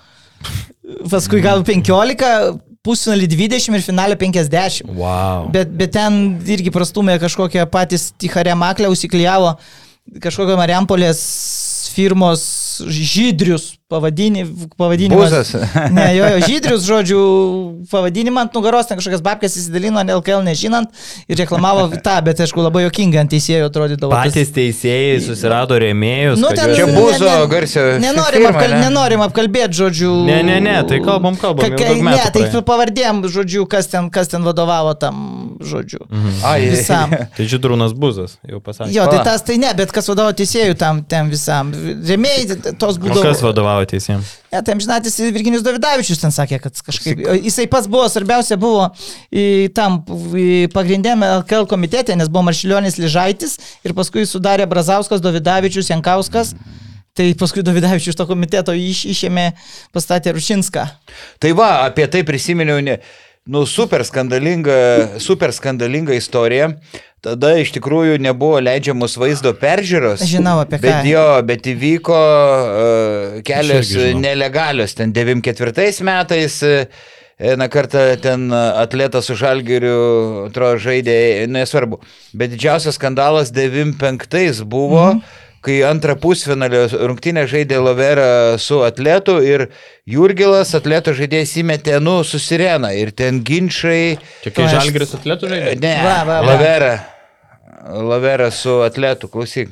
Paskui 1.10 1.42
gavo 1.42 1.62
15, 1.66 2.60
pusfinalį 2.86 3.28
20 3.32 3.78
ir 3.78 3.82
finalį 3.86 4.18
50. 4.22 4.82
Wow. 4.98 5.50
Bet, 5.54 5.70
bet 5.78 5.94
ten 5.96 6.40
irgi 6.46 6.74
prastumė 6.74 7.20
kažkokią 7.22 7.66
patys 7.70 8.12
Ticharė 8.18 8.54
Maklę, 8.58 8.90
užsiklijavo 8.94 9.56
kažkokią 10.22 10.58
Mariampolės 10.60 11.22
firmos 11.96 12.82
žydrius 12.90 13.76
pavadini, 13.88 14.46
pavadinimas. 14.78 15.30
Buzas. 15.30 15.54
Ne, 15.92 16.16
jo, 16.18 16.26
jo, 16.26 16.40
žydrius, 16.48 16.82
žodžiu, 16.90 17.20
pavadinimą 17.92 18.42
ant 18.42 18.56
nugaros, 18.58 18.88
ten 18.90 18.98
kažkokias 18.98 19.22
babkės 19.26 19.58
įsidalino, 19.60 20.02
LKL 20.18 20.42
nežinant 20.48 20.90
ir 21.30 21.38
reklamavo 21.38 21.86
tą, 22.02 22.16
bet 22.26 22.42
aišku, 22.42 22.64
labai 22.66 22.86
jokingai 22.88 23.22
ant 23.22 23.30
teisėjo 23.32 23.68
atrodydavo. 23.70 24.10
tas- 24.16 24.34
Patys 24.34 24.50
teisėjai 24.56 25.20
susirado 25.22 25.78
rėmėjus. 25.78 26.42
Nu, 26.42 26.50
kad 26.50 26.64
ten, 26.64 26.74
Čia 26.76 26.88
ne- 26.90 26.96
Buzo 26.98 27.30
ne- 27.30 27.48
garsio 27.52 27.84
Nenorim, 28.02 28.42
firma, 28.42 28.50
apkal, 28.56 28.74
ne? 28.74 28.80
nenorim 28.88 29.22
apkalbėti, 29.28 29.78
žodžiu. 29.82 30.14
Ne, 30.26 30.42
ne, 30.44 30.58
ne, 30.60 30.76
tai 30.90 31.00
kalbam, 31.06 31.38
kalbam. 31.38 31.70
Ka, 31.78 31.94
ne, 31.94 32.26
tai 32.34 32.62
pavardėm, 32.66 33.22
žodžiu, 33.30 33.68
kas 33.70 33.86
ten, 33.88 34.10
kas 34.10 34.28
ten 34.34 34.42
vadovavo 34.44 34.96
tam, 34.98 35.58
žodžiu. 35.62 36.02
Mhm. 36.10 36.42
Ai, 36.44 36.60
Visam. 36.74 37.10
Tai 37.38 37.46
Židrūnas 37.46 37.94
Buzas, 37.94 38.38
jau 38.50 38.58
pasakė. 38.60 38.90
Jo, 38.98 39.06
tai 39.14 39.22
tas 39.24 39.42
tai 39.46 39.58
ne, 39.62 39.70
bet 39.78 39.92
kas 39.94 40.10
vadovavo 40.10 40.34
teisėjų 40.34 40.74
tam, 40.76 41.04
tam 41.06 41.30
visam. 41.30 41.70
Remėjai 41.72 42.74
tos 42.82 42.98
O 42.98 43.00
būdavo. 43.06 43.22
kas 43.30 43.42
vadovavo 43.46 43.75
teisėjams? 43.90 44.30
Ne, 44.54 44.62
tai 44.64 44.76
žinatis 44.80 45.18
Virginijus 45.20 45.66
Davidavičius 45.66 46.22
ten 46.22 46.32
sakė, 46.32 46.62
kad 46.64 46.80
kažkaip. 46.88 47.20
Jisai 47.44 47.68
pats 47.72 47.90
buvo, 47.92 48.06
svarbiausia 48.12 48.58
buvo 48.62 48.88
į, 49.30 49.68
tam 49.76 50.00
pagrindėme 50.74 51.28
LKL 51.42 51.68
komitete, 51.72 52.16
nes 52.16 52.32
buvo 52.32 52.46
Maršilionis 52.48 53.00
Ližaitis 53.02 53.58
ir 53.86 53.96
paskui 53.98 54.24
sudarė 54.30 54.70
Brazauskas, 54.72 55.24
Davidavičius, 55.26 55.92
Jankauskas. 55.92 56.56
Tai 57.16 57.30
paskui 57.40 57.64
Davidavičius 57.64 58.12
iš 58.12 58.18
to 58.20 58.26
komiteto 58.28 58.74
iš, 58.76 59.06
išėmė, 59.14 59.52
pastatė 59.96 60.34
Rušinską. 60.36 60.84
Tai 61.40 61.52
va, 61.56 61.70
apie 61.86 62.10
tai 62.12 62.26
prisiminiau, 62.28 62.82
ne, 62.84 62.98
nu, 63.48 63.64
super 63.70 64.04
skandalinga, 64.04 64.76
super 65.24 65.54
skandalinga 65.56 66.18
istorija. 66.18 66.74
Tada 67.26 67.56
iš 67.58 67.74
tikrųjų 67.74 68.20
nebuvo 68.22 68.60
leidžiamos 68.62 69.18
vaizdo 69.18 69.56
peržiūros. 69.58 70.22
Žinau, 70.30 70.60
apie 70.62 70.78
ką. 70.78 70.86
Bet 70.86 71.10
jo, 71.10 71.26
bet 71.50 71.68
įvyko 71.72 72.22
uh, 72.22 73.44
kelios 73.48 73.90
nelegalios. 74.22 74.94
Ten 74.98 75.14
94 75.16 76.06
metais 76.06 76.62
uh, 76.62 76.86
Vieną 77.40 77.70
kartą 77.70 78.00
ten 78.22 78.54
atletas 78.54 79.26
su 79.28 79.36
Žalgiriu, 79.36 79.96
atrodo, 80.48 80.78
žaidė, 80.80 81.48
nesvarbu. 81.52 81.98
Bet 82.32 82.54
didžiausias 82.54 82.96
skandalas 82.96 83.50
95 83.52 84.62
buvo, 84.64 85.10
mhm. 85.10 85.42
kai 85.66 85.82
antrą 85.84 86.16
pusfinalio 86.16 86.86
rungtynę 86.96 87.44
žaidė 87.52 87.82
Lavera 87.84 88.56
su 88.56 88.80
atletu 88.88 89.36
ir 89.44 89.66
Jurgilas 90.08 90.72
atleto 90.80 91.12
žaidėjas 91.18 91.58
įmetė, 91.60 91.98
nu, 92.00 92.22
su 92.24 92.40
sirena 92.40 92.94
ir 92.96 93.12
ten 93.12 93.44
ginčiai. 93.44 94.16
Čia 94.46 94.56
kai 94.56 94.70
Žalgiris 94.72 95.12
atletų 95.20 95.52
žaidė? 95.52 95.76
Ne, 95.84 95.94
Va, 96.08 96.16
va, 96.24 96.40
va. 96.40 96.54
Lavera. 96.54 96.94
Lavera 97.86 98.52
su 98.52 98.82
atletu, 98.82 99.28
klausyk. 99.30 99.70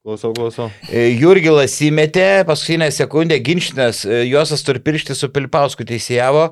Klausau, 0.00 0.32
klausau. 0.32 0.70
E, 0.88 1.10
Jurgilas 1.12 1.74
įmetė, 1.84 2.46
paskutinę 2.48 2.86
sekundę 2.88 3.36
ginčinas, 3.44 4.06
e, 4.08 4.22
Josas 4.30 4.64
Turpirštis 4.64 5.20
su 5.20 5.28
Pilpausku 5.28 5.84
teisėjavo, 5.84 6.46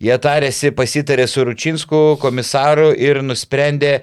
jie 0.00 0.16
tarėsi, 0.24 0.70
pasitarė 0.72 1.26
su 1.28 1.44
Ručinsku 1.44 2.00
komisaru 2.22 2.94
ir 2.96 3.20
nusprendė 3.20 3.98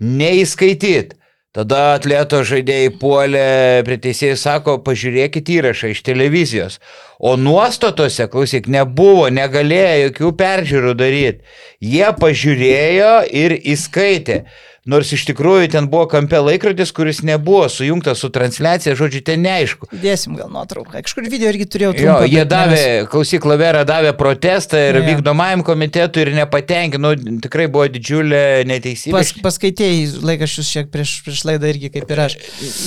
neįskaityti. 0.00 1.20
Tada 1.56 1.82
atleto 1.96 2.42
žaidėjai 2.44 2.94
puolė 3.00 3.44
prie 3.84 3.96
teisėjų, 4.04 4.36
sako, 4.40 4.74
pažiūrėkit 4.84 5.48
įrašą 5.54 5.92
iš 5.92 6.02
televizijos. 6.04 6.76
O 7.16 7.32
nuostatose, 7.40 8.26
klausyk, 8.32 8.68
nebuvo, 8.72 9.30
negalėjo 9.32 9.94
jokių 10.02 10.32
peržiūrų 10.40 10.92
daryti. 11.00 11.44
Jie 11.80 12.08
pažiūrėjo 12.20 13.12
ir 13.44 13.56
įskaitė. 13.72 14.42
Nors 14.86 15.12
iš 15.12 15.24
tikrųjų 15.30 15.70
ten 15.72 15.88
buvo 15.90 16.06
kampe 16.10 16.38
laikrodis, 16.38 16.92
kuris 16.94 17.22
nebuvo 17.26 17.66
sujungtas 17.68 18.18
su 18.22 18.30
transliacija, 18.30 18.94
žodžiu, 18.98 19.22
ten 19.26 19.42
neaišku. 19.42 19.88
Dėsim 20.02 20.36
gal 20.38 20.48
nuotrauką. 20.52 21.02
Kažkur 21.02 21.26
video 21.30 21.50
irgi 21.50 21.66
turėjau 21.66 21.92
Jo, 21.92 21.98
trumpą, 22.00 22.28
jie 22.30 22.44
davė, 22.46 22.76
neras- 22.78 23.08
klausyk, 23.10 23.44
Lavera 23.50 23.84
davė 23.84 24.12
protestą 24.16 24.78
ir 24.88 25.00
Jo. 25.00 25.04
vykdomajam 25.10 25.62
komitetui 25.66 26.22
ir 26.22 26.32
nepatenkino, 26.38 27.14
nu, 27.18 27.40
tikrai 27.42 27.66
buvo 27.68 27.86
didžiulė 27.88 28.64
neteisybė. 28.70 29.12
Pas, 29.16 29.32
paskaitėjai 29.42 30.22
laikraščius 30.22 30.70
šiek 30.70 30.90
prieš, 30.94 31.16
prieš 31.26 31.44
laidą 31.48 31.70
irgi 31.74 31.90
kaip 31.94 32.10
ir 32.10 32.20
aš. 32.26 32.36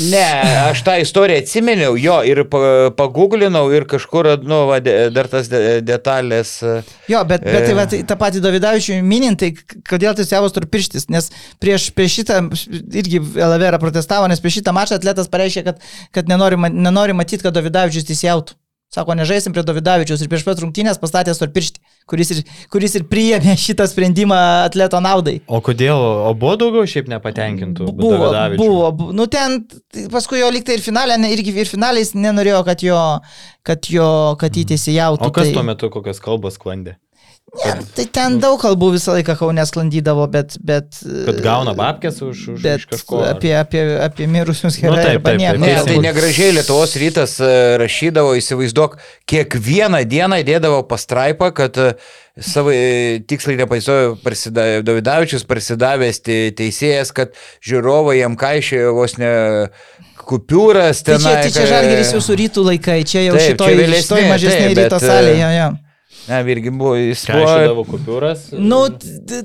Ne, 0.10 0.26
aš 0.72 0.84
tą 0.88 0.96
istoriją 1.04 1.44
atsiminiau, 1.44 1.98
jo, 2.00 2.20
ir 2.24 2.44
pa- 2.50 2.90
paguglinau 2.96 3.66
ir 3.76 3.86
kažkur, 3.90 4.32
nu, 4.44 4.66
va, 4.70 4.80
dar 4.80 5.28
tas 5.28 5.48
de- 5.52 5.82
detalės. 5.82 6.62
e, 6.64 6.84
Jo, 7.12 7.24
bet, 7.26 7.44
bet 7.44 7.66
tai 7.66 7.72
E. 7.72 7.76
va, 7.76 7.86
tai, 7.86 8.02
tą 8.04 8.16
patį 8.20 8.42
Davidavičių 8.44 9.02
minint, 9.04 9.40
tai 9.40 9.52
kodėl 9.90 10.16
tas 10.16 10.30
javas 10.32 10.54
turi 10.56 10.66
pirštis, 10.70 11.10
nes 11.10 11.30
prieš, 11.60 11.89
prieš 11.96 12.22
šitą 12.22 12.40
irgi 13.02 13.22
Lavera 13.40 13.82
protestavo, 13.82 14.30
nes 14.32 14.42
prieš 14.44 14.62
šitą 14.62 14.74
mačą 14.76 15.00
atletas 15.00 15.30
pareiškė, 15.32 15.66
kad, 15.68 15.86
kad 16.16 16.32
nenori, 16.32 16.60
nenori 16.70 17.16
matyti, 17.18 17.44
kad 17.46 17.56
Davidavičius 17.56 18.08
teisėjautų. 18.10 18.58
Sako, 18.90 19.14
nežaisim 19.14 19.54
prie 19.54 19.62
Davidavičius 19.62 20.24
ir 20.24 20.30
prieš 20.32 20.42
pat 20.48 20.58
rungtynės 20.64 20.98
pastatė 20.98 21.36
storpirštį, 21.38 21.82
kuris 22.10 22.32
ir, 22.34 22.40
kuris 22.74 22.96
ir 22.98 23.04
priėmė 23.06 23.54
šitą 23.62 23.86
sprendimą 23.86 24.40
atleto 24.64 24.98
naudai. 25.06 25.36
O 25.46 25.60
kodėl, 25.62 25.94
o 26.26 26.32
buvo 26.34 26.56
daugiau 26.58 26.90
šiaip 26.90 27.12
nepatenkintų? 27.12 27.92
Buvo, 28.00 28.32
buvo, 28.58 28.88
bu- 28.98 29.12
nu 29.14 29.28
ten, 29.30 29.60
paskui 30.10 30.42
jo 30.42 30.50
liktai 30.56 30.80
ir 30.80 30.82
finalė, 30.82 31.20
irgi 31.30 31.54
ir 31.54 31.70
finaliais 31.70 32.16
nenorėjo, 32.18 32.64
kad 32.66 32.82
jo, 32.88 33.04
kad 33.62 33.92
jo, 33.94 34.10
kad 34.42 34.58
jį 34.58 34.66
teisėjautų. 34.74 35.30
O 35.30 35.38
kas 35.38 35.52
tai... 35.52 35.54
tuo 35.60 35.68
metu 35.70 35.92
kokias 35.94 36.24
kalbas 36.26 36.58
sklandė? 36.58 36.98
Ne, 37.50 37.72
tai 37.98 38.04
ten 38.14 38.36
daug 38.40 38.60
kalbų 38.62 38.92
visą 38.94 39.16
laiką 39.16 39.34
Kaune 39.40 39.64
sklandydavo, 39.66 40.28
bet... 40.30 40.54
bet 40.62 41.00
Kad 41.02 41.40
gauna 41.42 41.74
babkės 41.74 42.20
už, 42.22 42.44
už, 42.54 42.60
Bet 42.62 42.84
už 42.84 42.86
kažko? 42.92 43.24
ar- 43.26 43.32
apie, 43.34 43.56
apie, 43.58 43.82
apie 44.06 44.28
mirusius 44.30 44.78
Nu, 44.78 44.92
gerai. 44.92 45.06
taip, 45.18 45.24
taip, 45.26 45.40
taip. 45.42 45.58
Ne, 45.58 45.66
Teisingai. 45.66 45.88
tai 45.88 46.04
negražiai 46.06 46.52
Lietuvos 46.60 46.94
rytas 47.02 47.34
e, 47.42 47.50
rašydavo, 47.82 48.36
įsivaizduok, 48.38 49.00
kiekvieną 49.34 50.04
dieną 50.06 50.40
įdėdavo 50.46 50.84
pastraipą, 50.92 51.50
kad 51.58 51.82
e, 51.82 51.90
savo 52.38 52.70
e, 52.70 53.18
tiksliai 53.26 53.58
nepaisojo 53.64 54.14
Davidavičius 54.86 55.44
prasidavęs 55.50 56.22
te- 56.22 56.52
teisėjas, 56.54 57.10
kad 57.18 57.34
žiūrovai 57.66 58.20
jam 58.22 58.38
kaišėjo 58.40 58.94
vos 58.94 59.18
ne 59.18 59.34
kupiūras 60.30 61.02
Tai 61.04 61.18
ten. 61.18 61.26
čia, 61.26 61.36
tai 61.42 61.52
čia 61.58 61.66
žalgeris 61.74 62.14
jau 62.14 62.22
su 62.24 62.36
rytų 62.38 62.64
laikai, 62.74 63.02
čia 63.08 63.26
jau 63.26 63.36
Taip, 63.38 63.56
šitoj, 63.56 63.74
čia 63.74 63.80
vėlesni, 63.82 64.06
šitoj 64.06 64.26
mažesnė 64.30 64.68
ryto 64.76 64.84
bet, 65.00 65.06
salė. 65.10 65.34
e, 65.34 65.40
Jo, 65.42 65.52
jo. 65.58 65.70
Ne, 66.30 66.42
irgi 66.54 66.72
buvo, 66.74 66.94
jis 67.00 67.26
buvo. 67.30 67.86
Kupiūras? 67.90 68.50
Nu, 68.54 68.84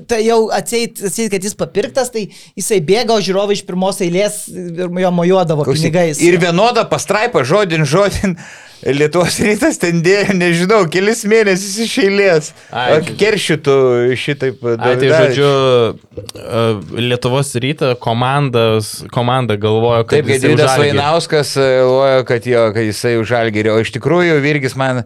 tai 0.09 0.21
jau 0.25 0.45
atseit, 0.53 1.01
atseit, 1.09 1.31
kad 1.33 1.45
jis 1.45 1.57
papirktas, 1.57 2.11
tai 2.13 2.27
jisai 2.57 2.81
bėga, 2.85 3.17
o 3.17 3.23
žiūrovai 3.25 3.57
iš 3.57 3.65
pirmos 3.65 4.01
eilės 4.05 4.43
ir 4.53 4.85
jo 4.85 5.11
mojuodavo 5.15 5.65
Klausyk, 5.65 5.89
pinigais. 5.89 6.21
Ir 6.21 6.37
vienodą 6.41 6.85
pastraipą, 6.91 7.45
žodin, 7.47 7.87
žodin, 7.89 8.37
Lietuvos 8.85 9.39
rytas 9.41 9.79
ten 9.81 10.01
dėjo, 10.05 10.35
nežinau, 10.37 10.83
kelis 10.91 11.23
mėnesius 11.25 11.77
iš 11.87 11.93
eilės. 12.03 12.49
Keršytų 13.17 13.77
šitaip. 14.19 14.61
Ai, 14.75 14.91
tai 15.01 15.09
žodžiu, 15.09 15.47
Lietuvos 16.99 17.53
ryto 17.63 17.93
komandas, 18.01 18.99
komanda 19.15 19.57
galvojo, 19.57 20.03
kad 20.05 20.19
Taip, 20.19 20.29
Gedvidas 20.29 20.75
Žalgirį. 20.75 20.99
Vainauskas 20.99 21.55
e, 21.57 21.69
galvojo, 21.79 22.25
kad, 22.29 22.49
jo, 22.51 22.65
kad 22.75 22.91
jisai 22.91 23.15
už 23.21 23.31
žalgerį, 23.31 23.73
o 23.73 23.79
iš 23.81 23.95
tikrųjų 23.95 24.37
Virgis 24.43 24.77
man 24.77 25.05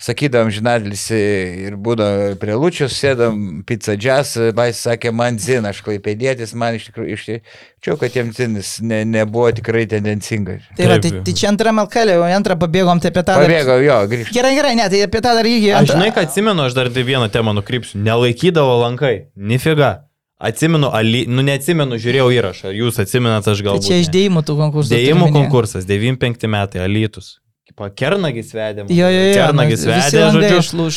sakydam, 0.00 0.50
žinadlis 0.52 1.04
ir 1.14 1.76
būdavo 1.80 2.34
prie 2.40 2.54
Lučius, 2.58 2.96
sėdam 2.98 3.62
pizza 3.66 3.94
jazz, 3.96 4.34
bais 4.56 4.80
sakė, 4.84 5.12
man 5.14 5.38
zin, 5.38 5.64
aš 5.70 5.80
klaipėdėtis, 5.86 6.54
man 6.58 6.76
iš 6.78 6.88
tikrųjų 6.90 7.14
iščiau, 7.16 7.96
kad 8.00 8.16
jiems 8.16 8.36
zinis 8.40 8.72
ne, 8.82 9.02
nebuvo 9.08 9.50
tikrai 9.54 9.84
tendencingas. 9.90 10.64
Tai, 10.76 10.88
va, 10.90 10.98
Taip. 10.98 11.06
tai, 11.20 11.22
tai 11.28 11.36
čia 11.38 11.50
antrą 11.52 11.72
melkalį, 11.78 12.16
o 12.20 12.26
antrą 12.26 12.56
pabėgom, 12.60 13.00
tai 13.04 13.12
apie 13.14 13.22
tą... 13.22 13.36
dar- 13.38 13.44
Pabėgo, 13.46 13.76
jo, 13.86 14.00
grįžti. 14.10 14.34
Gerai, 14.38 14.54
gerai, 14.58 14.74
ne, 14.80 14.88
tai 14.92 15.04
apie 15.06 15.22
tą 15.24 15.36
dar 15.38 15.46
irgi... 15.48 15.70
Aš 15.72 15.84
antrą- 15.84 16.00
žinai, 16.00 16.10
kad 16.16 16.28
atsimenu, 16.28 16.66
aš 16.66 16.74
dar 16.80 16.90
tai 16.92 17.06
vieną 17.06 17.30
temą 17.32 17.54
nukrypsiu. 17.60 18.00
Nelaikydavo 18.02 18.80
lankai. 18.82 19.14
Nifiga. 19.36 19.92
Atsimenu, 20.44 20.90
ali, 20.92 21.22
nu 21.30 21.40
neatsimenu, 21.46 21.96
žiūrėjau 22.02 22.26
įrašą. 22.34 22.72
Jūs 22.74 22.98
atsimenat, 23.00 23.46
aš 23.48 23.62
Tai 23.62 23.68
galbūt. 23.70 23.86
čia 23.86 23.94
ne. 23.94 24.02
išdėjimų 24.02 24.42
tų 24.44 24.56
konkursų. 24.58 24.90
Dėjimų 24.92 25.28
konkursas, 25.32 25.86
95 25.88 26.50
metai, 26.50 26.82
Alytus. 26.84 27.36
Kipa, 27.74 27.88
Kernagis 27.90 28.52
vedė. 28.54 28.84
Jo, 28.86 29.08
jo, 29.10 29.22
jo. 29.26 29.34
Kernagis 29.34 29.80
nu, 29.82 29.90
visi 29.96 30.14
vedė, 30.14 30.30
žodžiu. 30.30 30.58
šlu- 30.62 30.90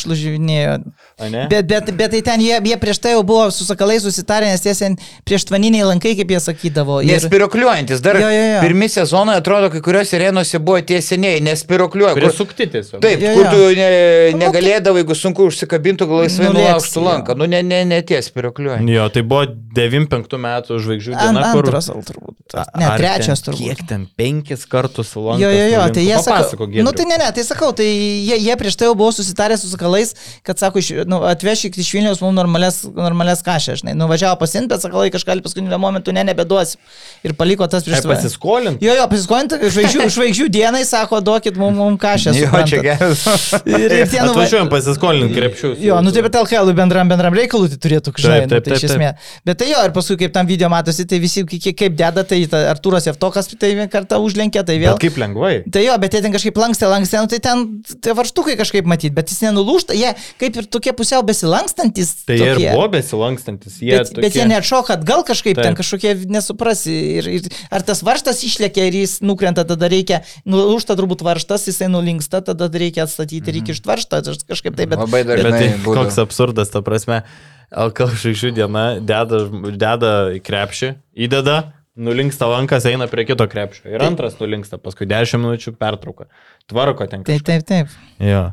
ne? 1.32 1.48
Bet, 1.50 1.66
bet, 1.66 1.90
bet 1.98 2.12
tai 2.14 2.22
ten 2.22 2.40
jie, 2.42 2.60
jie 2.62 2.78
prieš 2.78 3.00
tai 3.02 3.14
jau 3.16 3.24
buvo 3.26 3.48
su 3.52 3.66
sakalais 3.66 4.04
susitarę, 4.06 4.46
nes 4.46 4.62
tiesiog 4.62 5.00
prieš 5.26 5.48
tvaniniai 5.50 5.88
lankai, 5.90 6.14
kaip 6.20 6.30
jie 6.30 6.40
sakydavo. 6.40 7.00
Ir... 7.02 7.16
Nespirokliuojantis, 7.16 8.02
dar 8.06 8.20
Jo, 8.22 8.30
jo, 8.30 8.44
jo. 8.54 8.60
pirmi 8.62 8.90
sezonai 8.94 9.40
atrodo, 9.42 9.72
kai 9.74 9.82
kuriuose 9.82 10.20
arenose 10.20 10.60
buvo 10.62 10.78
tie 10.86 11.02
seniai, 11.02 11.42
nespirokliuoja. 11.42 12.14
kur- 12.14 12.28
Prisukti 12.28 12.70
tiesiog. 12.70 13.02
Taip, 13.02 13.26
Jo, 13.26 13.34
kur 13.34 13.46
jo. 13.46 13.52
tu 13.56 13.74
ne, 13.80 13.90
Nu, 14.38 14.38
negalėdavai, 14.46 15.02
jeigu 15.02 15.16
sunku 15.18 15.48
užsikabintų, 15.50 16.06
gal 16.12 16.22
laisvai 16.28 16.52
nulaužtų 16.54 17.04
lanką. 17.08 17.38
Nu, 17.42 17.50
ne, 17.50 17.64
ne, 17.66 17.82
ne 17.90 18.02
ties 18.06 18.30
spirokliuoja. 18.30 18.84
Jo, 18.86 19.10
tai 19.10 19.26
buvo 19.26 19.48
95 19.50 20.38
metų 20.46 20.78
žvaigždžių 20.86 21.18
An, 21.18 21.34
diena, 21.34 21.52
kur... 21.56 21.66
antras, 21.66 21.90
al, 21.90 22.06
turbūt. 22.06 22.58
Ne, 22.78 22.88
trečias 23.02 23.42
turbūt. 23.46 23.66
Kiek 23.66 23.84
ten 23.90 24.06
penkis 24.18 24.66
kartus 24.70 25.10
sulankas. 25.16 25.42
Jo, 25.42 25.50
jo, 25.52 25.66
jo, 25.74 25.84
tai 25.96 26.06
jie 26.06 26.18
sako, 26.22 26.67
Papasako, 26.68 26.86
nu 26.88 26.94
tai 26.98 27.06
ne, 27.10 27.18
ne, 27.24 27.30
tai 27.36 27.46
sakau, 27.48 27.72
tai 27.76 27.88
jie, 27.88 28.38
jie 28.44 28.58
prieš 28.60 28.78
tai 28.80 28.90
jau 28.90 28.96
buvo 28.98 29.12
susitarę 29.16 29.58
su 29.60 29.70
sakalais, 29.72 30.14
kad 30.46 30.60
sako, 30.60 30.84
iš, 30.84 30.92
nu, 31.10 31.22
atvešik 31.28 31.78
iš 31.80 31.92
Vilniaus 31.96 32.22
mums 32.24 32.38
normales, 32.38 32.82
normales 32.96 33.44
kažę, 33.46 33.78
žinai, 33.82 33.96
nuvažiavo 33.98 34.38
pasimti, 34.42 34.70
bet 34.74 34.84
sakalai 34.84 35.10
kažką 35.14 35.40
paskutinio 35.46 35.80
momentu 35.82 36.14
ne, 36.16 36.26
nebeduosim. 36.28 36.82
Ir 37.26 37.34
paliko 37.38 37.68
tas 37.72 37.86
prieš 37.86 38.04
Ai, 38.04 38.12
pasiskolinti. 38.16 38.86
Jo, 38.86 38.96
jo, 39.00 39.08
pasiskolinti, 39.12 39.60
žvaigždžių, 39.74 40.08
žvaigždžių 40.18 40.48
dienai 40.54 40.84
sako, 40.88 41.22
duokit 41.26 41.58
mums 41.60 41.78
mum 41.78 41.98
kažę. 42.02 42.34
Jo, 42.38 42.52
čia 42.70 42.82
geras. 42.84 43.24
Ir, 43.66 43.88
ir 43.88 44.10
tie 44.10 44.22
nuva... 44.22 44.34
Atvažiuojam 44.34 44.70
pasiskolinti 44.72 45.38
krepšius. 45.38 45.78
Jo, 45.84 46.00
nu 46.06 46.14
tai 46.16 46.24
bet 46.26 46.38
LKL 46.42 46.74
bendram, 46.78 47.10
bendram 47.12 47.36
reikalui 47.38 47.70
tai 47.72 47.80
turėtų 47.82 48.14
žinai, 48.18 48.38
Taip, 48.38 48.48
nu, 48.48 48.54
taip, 48.56 48.66
tai 48.66 48.78
iš 48.78 48.84
taip, 48.84 48.94
esmės. 48.94 49.32
Bet 49.48 49.60
tai 49.62 49.70
jo, 49.72 49.82
ir 49.88 49.94
paskui 49.96 50.18
kaip 50.20 50.34
tam 50.36 50.50
video 50.50 50.70
matosi, 50.72 51.06
tai 51.10 51.20
visi 51.24 51.44
kaip, 51.48 51.96
deda, 51.98 52.24
tai 52.28 52.40
ta 52.52 52.64
Artūras 52.72 53.08
Jeftokas 53.10 53.50
tai 53.54 53.72
kartą 53.92 54.20
užlenkė, 54.24 54.64
tai 54.68 54.78
vėl. 54.82 54.96
Bet 54.96 55.06
kaip 55.06 55.20
lengvai. 55.22 55.54
Tai 55.74 55.84
jo, 55.84 55.96
bet 56.02 56.18
jie 56.18 56.24
ten 56.26 56.36
kažkaip 56.36 56.57
lankstė, 56.60 56.90
lankstė, 56.92 57.22
nu, 57.24 57.30
tai 57.32 57.40
ten 57.44 57.64
tai 58.04 58.16
varštukai 58.18 58.58
kažkaip 58.60 58.88
matyti, 58.90 59.14
bet 59.16 59.32
jis 59.32 59.44
nenulūšta, 59.46 59.96
jie 59.98 60.14
kaip 60.42 60.60
ir 60.62 60.68
tokie 60.72 60.94
pusiau 60.98 61.24
besilankstantis. 61.28 62.14
Tai 62.28 62.38
jie 62.38 62.50
ir 62.50 62.60
tokie. 62.60 62.70
buvo 62.74 62.88
besilankstantis. 62.98 63.80
Jie 63.84 63.98
Bet, 63.98 64.14
bet 64.18 64.38
jie 64.38 64.48
neatšoka 64.50 64.98
atgal 64.98 65.24
kažkaip, 65.28 65.58
ten 65.58 65.74
Taip. 65.74 65.82
kažkokie 65.82 66.14
nesuprasi. 66.32 66.96
Ir, 67.18 67.30
ir, 67.40 67.50
ar 67.74 67.86
tas 67.86 68.04
varštas 68.06 68.44
išlėkia 68.48 68.88
ir 68.90 69.00
jis 69.04 69.20
nukrenta, 69.26 69.66
tada 69.68 69.90
reikia, 69.92 70.24
nulūšta 70.50 70.98
turbūt 71.00 71.24
varštas, 71.26 71.70
jisai 71.70 71.92
nulinksta, 71.94 72.42
tada 72.46 72.70
reikia 72.74 73.06
atstatyti, 73.08 73.54
reikia 73.60 73.78
ištvarštą, 73.78 74.24
kažkaip 74.50 74.78
taip, 74.78 74.92
bet... 74.94 75.02
Labai 75.06 75.24
Bet 75.28 75.44
dažnai. 75.44 75.60
tai 75.60 75.70
koks 75.86 76.20
absurdas, 76.22 76.74
ta 76.74 76.84
prasme. 76.86 77.24
LKL 77.68 78.14
žvaigždžių 78.16 78.54
diena 78.56 78.84
deda, 79.04 79.42
deda 79.76 80.12
į 80.32 80.40
krepšį, 80.40 80.94
įdeda, 81.28 81.58
nulinksta 81.98 82.48
lankas, 82.52 82.86
eina 82.90 83.08
prie 83.12 83.26
kito 83.28 83.48
krepšio. 83.50 83.90
Ir 83.92 84.04
antras 84.06 84.38
nulinksta, 84.42 84.78
paskui 84.82 85.08
10 85.10 85.42
minučių 85.44 85.74
pertrauka. 85.82 86.30
Tvarko 86.70 87.08
ten. 87.10 87.24
Taip, 87.28 87.42
kažką. 87.44 87.66
taip, 87.68 87.68
taip. 87.68 88.24
Jo. 88.24 88.48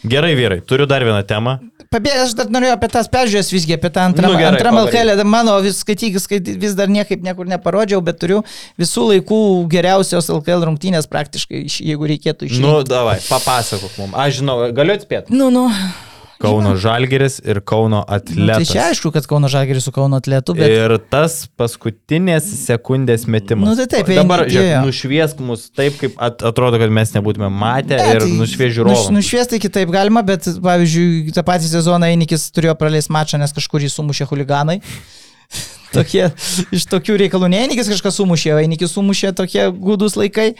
Gerai, 0.00 0.32
vyrai, 0.32 0.62
turiu 0.64 0.86
dar 0.88 1.02
vieną 1.04 1.20
temą. 1.28 1.58
Pabėgęs, 1.92 2.30
aš 2.30 2.34
dar 2.38 2.48
norėjau 2.54 2.76
apie 2.78 2.88
tas 2.88 3.08
peržiūrės 3.12 3.50
visgi, 3.52 3.74
apie 3.76 3.90
tą 3.92 4.04
antrą, 4.08 4.30
Nu, 4.30 4.36
gerai, 4.38 4.54
antrą. 4.54 4.70
LKL, 4.86 5.24
mano 5.28 5.56
vis 5.60 5.82
skaitykis, 5.82 6.24
skait, 6.24 6.46
vis 6.62 6.76
dar 6.78 6.88
niekaip 6.88 7.20
niekur 7.26 7.48
neparodžiau, 7.50 8.00
bet 8.06 8.16
turiu 8.22 8.38
visų 8.80 9.08
laikų 9.10 9.40
geriausios 9.74 10.30
LKL 10.32 10.64
rungtynės 10.70 11.10
praktiškai, 11.10 11.64
iš- 11.68 11.80
jeigu 11.84 12.08
reikėtų 12.14 12.48
iš... 12.48 12.60
Nu, 12.62 12.78
davai, 12.86 13.18
papasakok 13.26 13.98
mums. 14.00 14.14
Aš 14.16 14.38
žinau, 14.40 14.56
galiu 14.72 14.96
atspėti. 14.96 15.34
nu, 15.36 15.50
nu. 15.52 15.66
Kauno 16.40 16.72
Žalgeris 16.80 17.38
ir 17.44 17.60
Kauno 17.60 18.00
nu 18.00 18.06
tai 18.08 18.16
atletas. 18.20 18.70
čia 18.72 18.86
aišku, 18.88 19.12
kad 19.12 19.26
Kauno 19.28 19.48
Žageris 19.52 19.84
su 19.84 19.92
Kauno 19.92 20.16
atletu, 20.16 20.54
bet... 20.56 20.72
Ir 20.72 20.96
tas 21.12 21.44
paskutinės 21.60 22.48
sekundės 22.64 23.26
metimas. 23.28 23.68
Nu, 23.68 23.76
tai 23.76 23.86
taip, 24.00 24.08
Dabar 24.16 24.46
žiūrėk, 24.48 24.80
nušviesk 24.88 25.42
mus 25.44 25.68
taip, 25.76 25.98
kaip 26.00 26.16
at, 26.16 26.40
atrodo, 26.50 26.80
kad 26.80 26.92
mes 26.96 27.12
nebūtume 27.16 27.50
matę 27.52 27.98
Ne, 28.00 28.08
ir 28.16 28.24
tai 28.24 28.32
nušvies 28.40 28.70
nuš- 28.70 28.76
žiūrovą. 28.78 29.14
Nušviesti 29.18 29.60
kitaip 29.62 29.92
galima, 29.92 30.24
bet, 30.26 30.48
pavyzdžiui, 30.64 31.32
tą 31.36 31.44
patį 31.46 31.72
sezoną 31.74 32.08
Einikis 32.14 32.48
turėjo 32.56 32.76
praleisti 32.80 33.12
mačą, 33.12 33.40
nes 33.40 33.52
kažkur 33.56 33.84
jį 33.84 33.92
sumušė 33.98 34.28
huliganai. 34.32 34.80
Tokie, 35.90 36.28
iš 36.74 36.86
tokių 36.90 37.16
reikalų 37.24 37.48
ne 37.50 37.64
Einikis 37.64 37.90
kažką 37.90 38.12
sumušė, 38.14 38.52
Einikis 38.62 38.94
sumušė 38.94 39.32
tokie 39.38 39.64
gudus 39.74 40.14
laikai. 40.18 40.52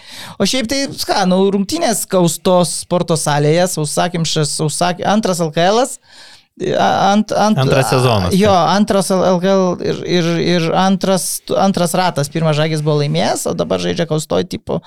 O 0.43 0.49
šiaip 0.49 0.67
tai, 0.71 0.81
ką, 0.91 1.23
nu, 1.31 1.45
rungtynės 1.55 2.03
kaustos 2.11 2.81
sporto 2.83 3.19
salėje, 3.21 3.69
sausakimšas, 3.77 4.57
sausak, 4.59 5.05
antras 5.07 5.43
LKL. 5.45 5.87
Ant, 6.61 7.31
ant, 7.33 7.57
Antras 7.57 7.89
sezonas, 7.89 8.35
Jo, 8.37 8.53
antras 8.53 9.09
LKL 9.15 9.79
ir, 9.81 10.01
ir, 10.05 10.27
ir 10.45 10.67
antras, 10.77 11.39
antras 11.57 11.95
ratas. 11.97 12.29
Pirmas 12.29 12.59
žagis 12.59 12.83
buvo 12.85 12.99
laimėjęs, 13.01 13.47
o 13.49 13.55
dabar 13.57 13.81
žaidžia 13.81 14.05
kaustoj 14.11 14.45
tipo. 14.51 14.83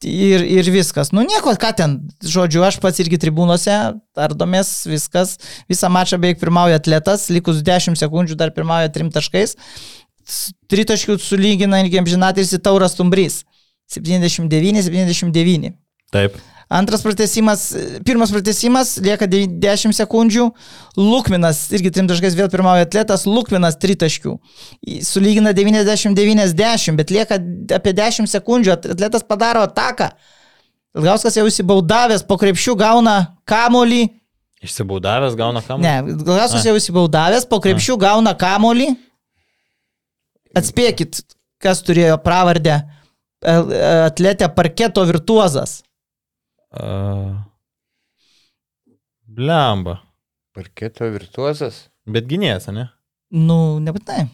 Ir, 0.00 0.40
ir 0.48 0.68
viskas. 0.72 1.10
Nu 1.12 1.20
nieko, 1.28 1.52
ką 1.60 1.74
ten, 1.76 1.96
žodžiu, 2.24 2.62
aš 2.64 2.78
pats 2.80 3.02
irgi 3.02 3.18
tribūnose, 3.20 3.74
tardomės, 4.16 4.70
viskas. 4.88 5.34
Visą 5.68 5.90
mačą 5.92 6.16
beveik 6.16 6.40
pirmauja 6.40 6.78
atletas, 6.80 7.26
likus 7.28 7.60
10 7.66 8.00
sekundžių 8.00 8.38
dar 8.40 8.54
pirmauja 8.56 8.88
3 8.94 9.12
taškais. 9.12 9.56
tritaškių 10.70 11.18
sulygina 11.20 11.82
irgi 11.82 11.98
amžinatis 12.00 12.52
į 12.56 12.62
Tauras 12.64 12.96
Tumbrys. 12.96 13.42
79-79. 13.92 15.74
Taip. 16.14 16.36
Antras 16.70 17.02
pratesimas, 17.02 17.64
pirmas 18.06 18.30
pratesimas, 18.30 18.92
lieka 19.02 19.26
dev- 19.26 19.48
10 19.58 19.90
sekundžių. 19.96 20.44
Lukminas, 20.96 21.64
irgi 21.74 21.90
trim 21.90 22.06
taškais 22.06 22.36
vėl 22.38 22.46
pirmauja 22.52 22.84
atletas, 22.86 23.24
Lukminas 23.26 23.74
tritaškių. 23.82 24.36
Sulygina 25.02 25.50
90-90, 25.56 26.94
bet 27.00 27.10
lieka 27.10 27.40
apie 27.74 27.92
10 27.98 28.30
sekundžių, 28.30 28.70
at- 28.76 28.86
atletas 28.94 29.26
padaro 29.26 29.64
ataką. 29.66 30.12
Ilgauskas 30.94 31.34
jau 31.40 31.46
įsibaudavęs, 31.50 32.22
po 32.26 32.38
krepšių 32.38 32.76
gauna 32.78 33.16
kamolį. 33.50 34.04
Išsibaudavęs 34.62 35.34
gauna 35.38 35.60
kamuolį. 35.66 35.82
Ne, 35.82 36.14
Ilgauskas 36.14 36.64
jau 36.70 36.76
įsibaudavęs, 36.78 37.48
po 37.50 37.58
krepšių 37.66 37.98
gauna 37.98 38.34
kamolį. 38.38 38.92
Atspėkit, 40.58 41.20
kas 41.62 41.82
turėjo 41.86 42.16
pravardę 42.22 42.74
e, 42.80 43.54
atletę 44.06 44.48
parketo 44.54 45.04
virtuozas. 45.06 45.80
Uh, 46.70 47.34
blemba. 49.26 50.00
Parketo 50.54 51.06
virtuozas. 51.10 51.88
Bet 52.06 52.26
gynėjas, 52.30 52.68
ne? 52.74 52.88
Nu, 53.30 53.78
nebūtinai. 53.82 54.28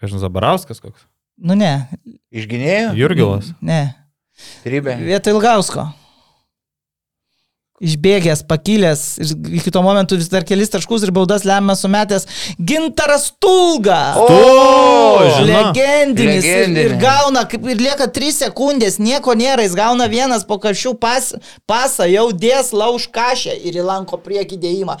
Kažin 0.00 0.22
Zabarauskas 0.22 0.80
koks. 0.82 1.06
Nu 1.40 1.56
ne. 1.58 1.88
Išginėjo? 2.34 2.92
Jurgilas. 2.98 3.50
Ne. 3.64 3.82
Rybė. 4.64 4.96
Vietoj 5.02 5.36
Ilgausko. 5.36 5.86
Išbėgęs, 7.80 8.42
pakilęs, 8.44 9.02
ir 9.24 9.30
iki 9.56 9.70
to 9.72 9.80
momentu 9.80 10.18
vis 10.20 10.26
dar 10.28 10.44
kelis 10.44 10.68
taškus 10.68 11.06
ir 11.06 11.12
baudas 11.16 11.46
lemia 11.48 11.72
sumetęs 11.80 12.26
Gintaras 12.60 13.30
Tulga. 13.40 14.00
O, 14.20 14.26
žinau. 15.38 15.70
Legendinis. 15.70 16.44
Ir, 16.44 16.58
Legendinė. 16.66 16.84
ir 16.90 16.96
gauna, 17.00 17.46
kaip 17.48 17.64
ir 17.72 17.80
lieka 17.80 18.04
3 18.12 18.34
sekundės, 18.42 18.98
nieko 19.00 19.32
nėra, 19.32 19.64
jis 19.64 19.78
gauna 19.80 20.10
vienas 20.12 20.44
po 20.44 20.58
kažkių 20.60 20.92
pas, 21.00 21.32
pasą, 21.64 22.04
jau 22.12 22.26
dės 22.36 22.74
lauž 22.76 23.08
kažę 23.16 23.56
ir 23.64 23.80
įlanko 23.80 24.20
priekį 24.20 24.60
dėjimą. 24.60 24.98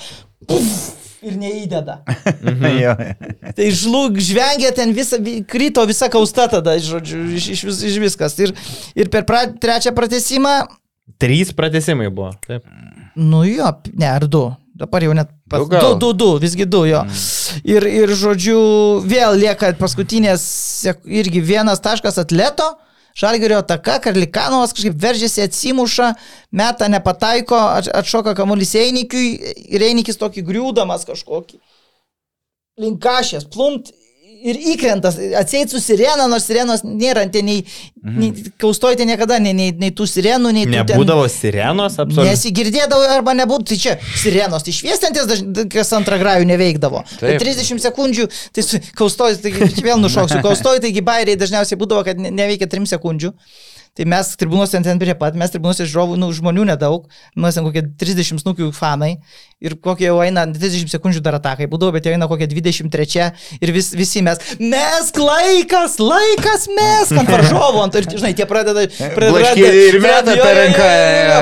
Puf, 0.48 0.72
ir 1.20 1.36
neįdeda. 1.36 1.98
Jo. 2.80 2.96
Tai 3.60 3.66
žlug, 3.76 4.16
žvengia 4.24 4.72
ten 4.72 4.96
visą, 4.96 5.20
vi- 5.20 5.42
krito 5.44 5.84
visa 5.84 6.08
kausta 6.08 6.48
tada, 6.48 6.78
žodžiu, 6.80 7.26
iš, 7.36 7.52
iš, 7.58 7.64
iš 7.92 8.00
viskas. 8.08 8.40
Ir, 8.40 8.56
ir 8.96 9.12
per 9.12 9.28
pra, 9.28 9.44
trečią 9.52 9.92
pratesimą, 9.92 10.62
Trys 11.18 11.52
pratesimai 11.56 12.10
buvo. 12.10 12.30
Taip. 12.46 12.64
nu 13.16 13.44
jo, 13.48 13.70
ne, 13.94 14.06
ar 14.06 14.26
du. 14.28 14.44
Dabar 14.80 15.02
jau 15.04 15.12
net 15.12 15.28
pas, 15.50 15.60
Du 15.60 15.66
du, 15.76 15.88
du, 15.98 16.12
du, 16.16 16.28
visgi 16.40 16.64
du 16.64 16.84
jo. 16.88 17.02
Ir, 17.68 17.84
ir 17.84 18.12
žodžiu, 18.16 18.60
vėl 19.04 19.34
lieka 19.36 19.74
paskutinės, 19.76 20.44
irgi 21.04 21.42
vienas 21.44 21.82
taškas 21.84 22.16
atleto. 22.22 22.64
Žalgerio 23.20 23.58
ataka, 23.58 23.98
Karlikanovas 24.00 24.70
kažkaip 24.72 24.94
veržėsi, 25.02 25.42
atsimuša, 25.44 26.12
meta 26.56 26.86
nepataiko, 26.88 27.58
at- 27.58 27.90
atšoka 28.00 28.32
kamuolys 28.38 28.70
Einikiui 28.78 29.34
ir 29.74 29.82
Einikis 29.82 30.16
tokį 30.16 30.44
griūdamas 30.46 31.04
kažkokį. 31.08 31.58
Linkašės, 32.80 33.44
plumt 33.52 33.90
ir 34.40 34.56
įkrentas, 34.72 35.16
atseit 35.38 35.70
su 35.72 35.80
sirena, 35.82 36.26
nors 36.30 36.46
sirenos 36.48 36.80
nėra, 36.86 37.26
ten 37.32 37.44
nei, 37.46 37.64
nei 38.02 38.30
kaustojate 38.60 39.04
niekada, 39.08 39.38
nei, 39.42 39.52
nei, 39.56 39.70
nei 39.76 39.90
tų 39.96 40.06
sirenų, 40.08 40.52
nei 40.56 40.66
tų 40.66 40.76
ten- 40.88 40.96
Nebūdavo 40.96 41.26
sirenos 41.30 41.98
absoliučiai. 42.00 42.32
Nesigirdėdavo 42.34 43.08
arba 43.16 43.34
nebūtų, 43.36 43.68
tai 43.72 43.78
čia 43.84 43.96
sirenos, 44.16 44.64
tai 44.66 44.72
šviestantis, 44.72 45.44
kas 45.72 45.92
antrą 45.98 46.18
grajų 46.22 46.48
neveikdavo. 46.50 47.04
Tai 47.20 47.34
Taip. 47.34 47.40
30 47.44 47.82
sekundžių, 47.84 48.28
tai 48.56 48.64
kaustojus, 48.96 49.42
tai 49.44 49.52
vėl 49.52 50.00
nušoksiu, 50.00 50.40
kaustojus, 50.46 50.80
taigi 50.86 51.04
bairiai 51.04 51.36
dažniausiai 51.40 51.78
būdavo, 51.80 52.04
kad 52.08 52.18
ne- 52.18 52.32
neveikia 52.32 52.66
3 52.70 52.88
sekundžių. 52.96 53.34
Tai 53.98 54.04
mes 54.06 54.28
tribūnos 54.38 54.70
ten, 54.70 54.98
prie 55.02 55.14
pat, 55.18 55.34
mes 55.34 55.50
tribūnos 55.50 55.80
žiūrovų, 55.82 56.14
nu, 56.20 56.28
žmonių 56.32 56.62
nedaug, 56.68 57.08
mes 57.34 57.56
ten 57.58 57.64
kokie 57.66 57.82
30 57.98 58.38
snukių 58.38 58.68
fanai 58.72 59.16
ir 59.60 59.74
kokie 59.82 60.06
jau 60.06 60.20
eina 60.24 60.44
30 60.46 60.88
sekundžių 60.92 61.20
dar 61.24 61.36
atakai, 61.40 61.66
būdavo, 61.68 61.92
bet 61.96 62.06
jau 62.06 62.12
eina 62.14 62.28
kokie 62.30 62.46
23 62.48 63.26
ir 63.60 63.72
vis, 63.74 63.90
visi 63.98 64.22
mes, 64.24 64.38
mes 64.62 65.10
laikas, 65.18 65.98
laikas 66.00 66.68
mes, 66.72 67.10
ant 67.18 67.28
varžovų, 67.34 67.82
ant, 67.82 67.98
ir, 67.98 68.06
žinai, 68.14 68.30
tie 68.38 68.46
pradeda, 68.48 68.86
pradeda 69.16 69.42
ir 69.74 69.98
jo, 70.38 70.46
per 70.46 70.60
ranką. 70.62 70.88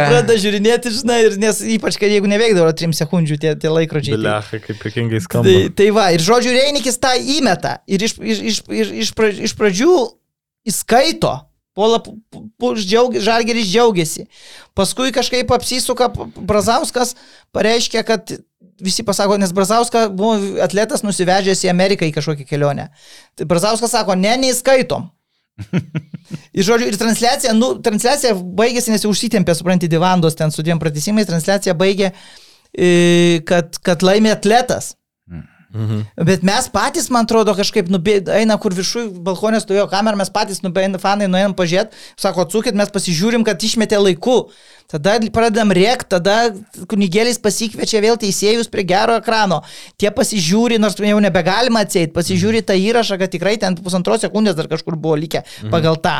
Pradeda 0.08 0.38
žiūrinėti, 0.42 0.94
žinai, 0.98 1.18
ir 1.28 1.36
nes 1.44 1.60
ypač, 1.76 2.00
kad 2.00 2.10
jeigu 2.10 2.32
neveikdavo 2.32 2.72
3 2.80 2.96
sekundžių 3.02 3.38
tie, 3.44 3.54
tie 3.60 3.70
laikrodžiai. 3.76 4.16
tai- 4.16 4.24
Blechai, 4.24 4.62
kaip 4.66 4.88
jokingai 4.88 5.20
skamba. 5.22 5.52
Tai, 5.52 5.68
tai 5.82 5.90
va, 5.94 6.08
ir 6.16 6.24
žodžiu, 6.24 6.56
Reinikis 6.56 6.98
tą 6.98 7.12
įmeta. 7.20 7.78
Ir 7.86 8.02
iš, 8.08 8.16
iš, 8.18 8.40
iš, 8.40 8.88
iš, 9.12 9.12
iš 9.46 9.54
pradžių 9.58 9.92
įskaito. 10.68 11.47
Pola 11.78 12.00
džiaugi, 12.74 13.20
Žalgeris 13.22 13.68
džiaugiasi. 13.70 14.26
Paskui 14.74 15.12
kažkaip 15.14 15.52
apsisuka 15.54 16.08
Brazauskas, 16.36 17.14
pareiškia, 17.54 18.02
kad 18.06 18.32
visi 18.82 19.04
pasako, 19.06 19.36
nes 19.38 19.52
Brazauskas 19.54 20.10
buvo 20.10 20.34
atletas 20.62 21.04
nusivežęs 21.06 21.62
į 21.66 21.70
Ameriką 21.70 22.08
į 22.08 22.16
kažkokią 22.16 22.48
kelionę. 22.48 22.88
Tai 23.38 23.46
Brazauskas 23.50 23.94
sako, 23.94 24.18
ne, 24.18 24.34
neįskaitom. 24.42 25.06
Ir 26.58 26.66
žodžiu, 26.66 26.90
ir 26.90 26.98
transliacija, 27.00 27.54
nu, 27.56 27.72
transliacija 27.82 28.34
baigėsi, 28.36 28.92
nes 28.92 29.06
užsitempė, 29.08 29.54
supranti, 29.56 29.88
divandos 29.90 30.36
ten 30.38 30.52
su 30.54 30.62
dviem 30.62 30.78
pratesimais, 30.82 31.26
transliacija 31.26 31.74
baigė, 31.78 32.12
e, 32.74 32.90
kad, 33.48 33.78
kad 33.86 34.04
laimė 34.04 34.34
atletas. 34.34 34.92
Mhm. 35.74 36.04
Bet 36.24 36.42
mes 36.46 36.68
patys, 36.72 37.10
man 37.12 37.26
atrodo, 37.28 37.52
kažkaip 37.56 37.90
nubė, 37.92 38.22
eina, 38.32 38.56
kur 38.60 38.72
viršui 38.72 39.04
balkonė 39.24 39.60
stovėjo 39.60 39.84
kamera, 39.92 40.16
mes 40.16 40.32
patys 40.32 40.62
nubėgėm, 40.64 40.96
fanai 41.02 41.28
nuėjom 41.28 41.56
pažiūrėti, 41.58 41.98
sako, 42.16 42.46
atsukit, 42.46 42.78
mes 42.78 42.92
pasižiūrim, 42.94 43.44
kad 43.44 43.60
išmetė 43.60 44.00
laiku. 44.00 44.38
Tada 44.88 45.18
pradedam 45.28 45.68
rėkti, 45.76 46.08
tada 46.14 46.34
kunigėlis 46.88 47.36
pasikviečia 47.44 48.00
vėl 48.00 48.16
teisėjus 48.16 48.70
prie 48.72 48.86
gero 48.88 49.18
ekrano. 49.20 49.58
Tie 50.00 50.08
pasižiūri, 50.08 50.78
nors 50.80 50.96
jau 50.96 51.18
nebegalima 51.20 51.82
atseit, 51.84 52.14
pasižiūri 52.14 52.62
tą 52.64 52.72
įrašą, 52.72 53.18
kad 53.20 53.28
tikrai 53.28 53.58
ten 53.60 53.76
pusantros 53.76 54.24
sekundės 54.24 54.56
dar 54.56 54.64
kažkur 54.70 54.96
buvo 54.96 55.18
likę 55.20 55.42
pagal 55.68 55.98
tą. 56.00 56.14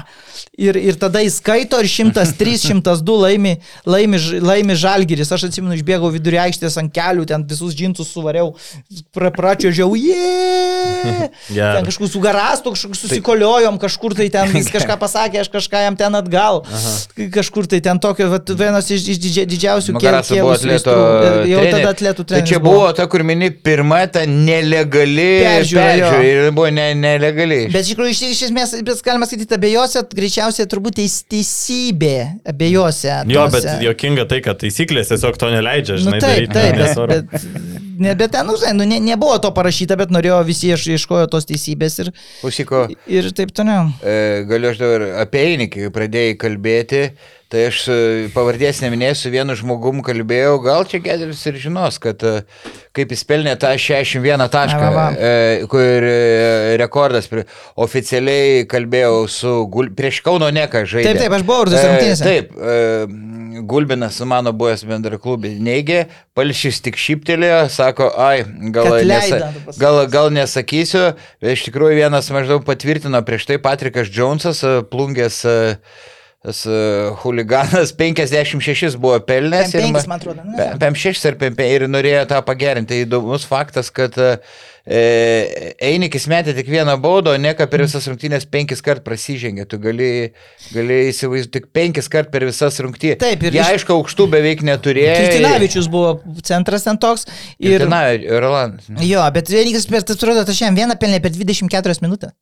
Ir, 0.61 0.77
ir 0.77 0.99
tada 1.01 1.23
įskaito 1.25 1.81
ir 1.81 1.89
103, 1.89 2.59
102 2.67 3.17
laimi, 3.25 3.55
laimi, 3.89 4.21
laimi 4.45 4.77
žalgiris. 4.77 5.33
Aš 5.33 5.49
atsimenu, 5.49 5.73
išbėgau 5.79 6.13
vidury 6.13 6.37
aikštės 6.45 6.77
ant 6.83 6.93
kelių, 6.93 7.25
ten 7.33 7.49
visus 7.49 7.73
džinsus 7.73 8.13
suvariau, 8.13 8.53
pra, 9.17 9.33
pračiuožiau, 9.33 9.97
jie. 9.97 10.19
Gerai. 11.57 11.79
Ten 11.79 11.89
kažkur 11.89 12.13
su 12.13 12.21
garastu, 12.21 12.77
kažkur 12.77 13.01
susikoliojom, 13.01 13.81
kažkur 13.81 14.17
tai 14.19 14.29
ten 14.35 14.53
jis 14.61 14.69
kažką 14.77 14.99
pasakė, 15.01 15.41
aš 15.47 15.53
kažką 15.57 15.85
jam 15.87 15.97
ten 15.97 16.21
atgal. 16.21 16.65
Kažkur 17.33 17.69
tai 17.71 17.81
ten 17.85 18.01
tokio, 18.03 18.29
vat, 18.37 18.58
vienas 18.61 18.91
iš, 18.91 19.05
iš 19.15 19.19
didžia, 19.23 19.45
didžiausių 19.49 19.95
Magarasa 19.97 20.35
buvo 20.35 20.53
kėlusių 20.53 20.69
atleto. 20.69 20.95
aistrų. 20.95 21.49
Jau 21.53 21.63
tada 21.73 21.93
atletų 21.95 22.25
Tai 22.25 22.29
treneris. 22.33 22.51
čia 22.51 22.59
buvo 22.65 22.87
ta, 22.99 23.07
kur 23.11 23.23
mini, 23.27 23.51
pirma 23.51 24.01
ta 24.13 24.25
nelegali 24.29 25.29
Peržiūra, 25.45 25.87
jo. 26.01 26.11
Ir 26.29 26.51
buvo 26.57 26.69
ne, 26.75 26.89
nelegaliai. 26.99 27.69
Bet 27.73 27.87
iš 27.87 27.95
tikrųjų, 27.95 28.15
iš, 28.17 28.23
iš 28.35 28.43
esmės, 28.49 28.75
bet 28.87 29.03
galima 29.07 29.29
skaityti 29.29 29.57
abiejose, 29.59 30.03
greičiausiai 30.19 30.69
turbūt 30.71 30.99
teis, 31.01 31.21
teisybė 31.31 32.15
abiejose. 32.53 33.13
Jo, 33.31 33.47
tose. 33.49 33.63
bet 33.63 33.83
jokinga 33.87 34.27
tai, 34.31 34.41
kad 34.45 34.61
taisyklės 34.61 35.11
tiesiog 35.13 35.39
to 35.41 35.51
neleidžia, 35.55 35.99
Nu, 35.99 36.05
žinai, 36.07 36.21
taip, 36.21 36.35
daryti. 36.37 36.53
taip, 36.55 36.73
bet, 36.73 36.83
nesvarbu. 36.83 37.19
bet, 37.33 37.89
ne, 37.99 38.15
bet 38.21 38.33
ten, 38.35 38.47
nu, 38.49 38.57
žinai, 38.61 38.75
nu, 38.79 38.87
ne, 38.89 39.01
nebuvo 39.11 39.39
to 39.43 39.51
parašyta, 39.57 39.97
bet 40.01 40.13
norėjo 40.15 40.41
visi 40.49 40.71
ieš- 40.73 40.89
ieškojo 40.97 41.27
tos 41.33 41.49
teisybės 41.49 41.99
ir, 42.05 42.13
Pusiko, 42.43 42.87
ir 43.07 43.31
taip 43.37 43.53
toliau. 43.57 43.89
e, 44.03 44.45
galiu 44.49 44.71
aš 44.73 44.79
dabar 44.83 45.07
apie 45.25 45.45
Einikį, 45.49 45.87
kai 45.89 45.93
pradėjai 45.99 46.37
kalbėti, 46.41 47.03
tai 47.49 47.65
aš 47.71 47.79
e, 47.89 47.99
pavardės 48.35 48.83
neminėsiu, 48.85 49.31
vienu 49.33 49.55
žmogum 49.57 50.03
kalbėjau, 50.05 50.59
gal 50.65 50.85
čia 50.89 51.01
Gedris 51.05 51.41
ir 51.49 51.57
žinos, 51.61 51.97
kad 52.03 52.21
e, 52.27 52.35
kaip 52.97 53.15
jis 53.15 53.25
pelnė 53.29 53.55
tą 53.61 53.71
61 53.81 54.45
tašką, 54.53 54.91
e, 55.17 55.31
kur 55.71 56.09
e, 56.09 56.77
rekordas, 56.81 57.31
oficialiai 57.81 58.67
kalbėjau 58.69 59.23
su, 59.33 59.55
Gul- 59.73 59.93
prieš 59.97 60.21
Kauno 60.27 60.51
Neką 60.53 60.85
žaidė. 60.89 61.15
Taip, 61.15 61.23
taip, 61.25 61.37
aš 61.39 61.47
buvau 61.49 61.65
ir 61.65 61.73
tose 61.73 61.89
E. 61.89 62.17
Taip, 62.21 62.53
e, 62.53 63.63
Gulbinas, 63.69 64.21
mano 64.29 64.53
buvęs 64.57 64.85
bendraklubė, 64.89 65.55
neigė, 65.65 66.05
Palšys 66.39 66.83
tik 66.85 66.99
šyptelėjo, 67.01 67.65
sako, 67.73 68.11
ai, 68.23 68.45
gal, 68.75 68.93
Kad 68.93 69.09
nesa, 69.09 69.41
gal, 69.81 70.03
gal 70.13 70.31
nesakysiu, 70.35 71.09
iš 71.43 71.65
tikrųjų 71.67 71.99
vienas 71.99 72.29
maždaug 72.35 72.63
patvirtino 72.69 73.19
prieš 73.27 73.49
tai 73.49 73.59
Patrikas 73.63 74.13
Džonsas, 74.13 74.63
plungės 74.93 75.41
e, 75.49 75.57
huliganas 77.25 77.91
56 77.99 78.95
buvo 79.03 79.19
pelnęs. 79.27 79.75
ir 79.75 79.81
55, 79.83 79.93
ma- 79.93 80.07
man 80.07 80.21
atrodo, 80.21 80.45
ne? 80.47 80.57
Pe- 80.57 80.79
56 80.79 81.27
ar 81.33 81.35
55 81.41 81.75
ir 81.75 81.87
norėjo 81.91 82.25
tą 82.31 82.39
pagerinti. 82.47 83.01
Įdomus 83.05 83.43
faktas, 83.49 83.91
kad 83.91 84.15
e, 84.23 84.29
e, 84.87 85.03
Einikis 85.91 86.29
metė 86.31 86.55
tik 86.55 86.71
vieną 86.71 86.95
baudą, 87.03 87.35
o 87.35 87.43
ne 87.43 87.51
ką 87.59 87.67
per 87.73 87.83
visas 87.83 88.07
rungtynės 88.07 88.47
penkis 88.55 88.81
kart 88.87 89.03
prasižengė. 89.07 89.67
Tu 89.69 89.81
gali, 89.83 90.11
gali 90.77 91.01
įsivaizduoti 91.11 91.59
tik 91.59 91.69
penkis 91.75 92.07
kart 92.13 92.31
per 92.31 92.47
visas 92.47 92.79
rungtynės. 92.87 93.19
Taip, 93.25 93.43
ir 93.43 93.59
Jie 93.59 93.65
iš- 93.67 93.75
aišku, 93.75 93.99
aukštų 93.99 94.29
beveik 94.39 94.63
neturėjo. 94.71 95.19
Kristinavičius 95.19 95.91
buvo 95.91 96.21
centras 96.47 96.87
ten 96.87 97.03
toks. 97.03 97.27
Ir, 97.59 97.81
Ir... 97.83 97.89
Rolandas. 98.41 98.87
jo, 99.03 99.27
bet 99.35 99.51
Venikas 99.51 99.91
per, 99.91 100.07
atrodo, 100.07 100.47
tas 100.47 100.55
šiandien 100.63 100.87
vieną 100.87 101.01
pelnė 101.03 101.19
per 101.27 101.35
24 101.35 101.99
minutės. 102.07 102.33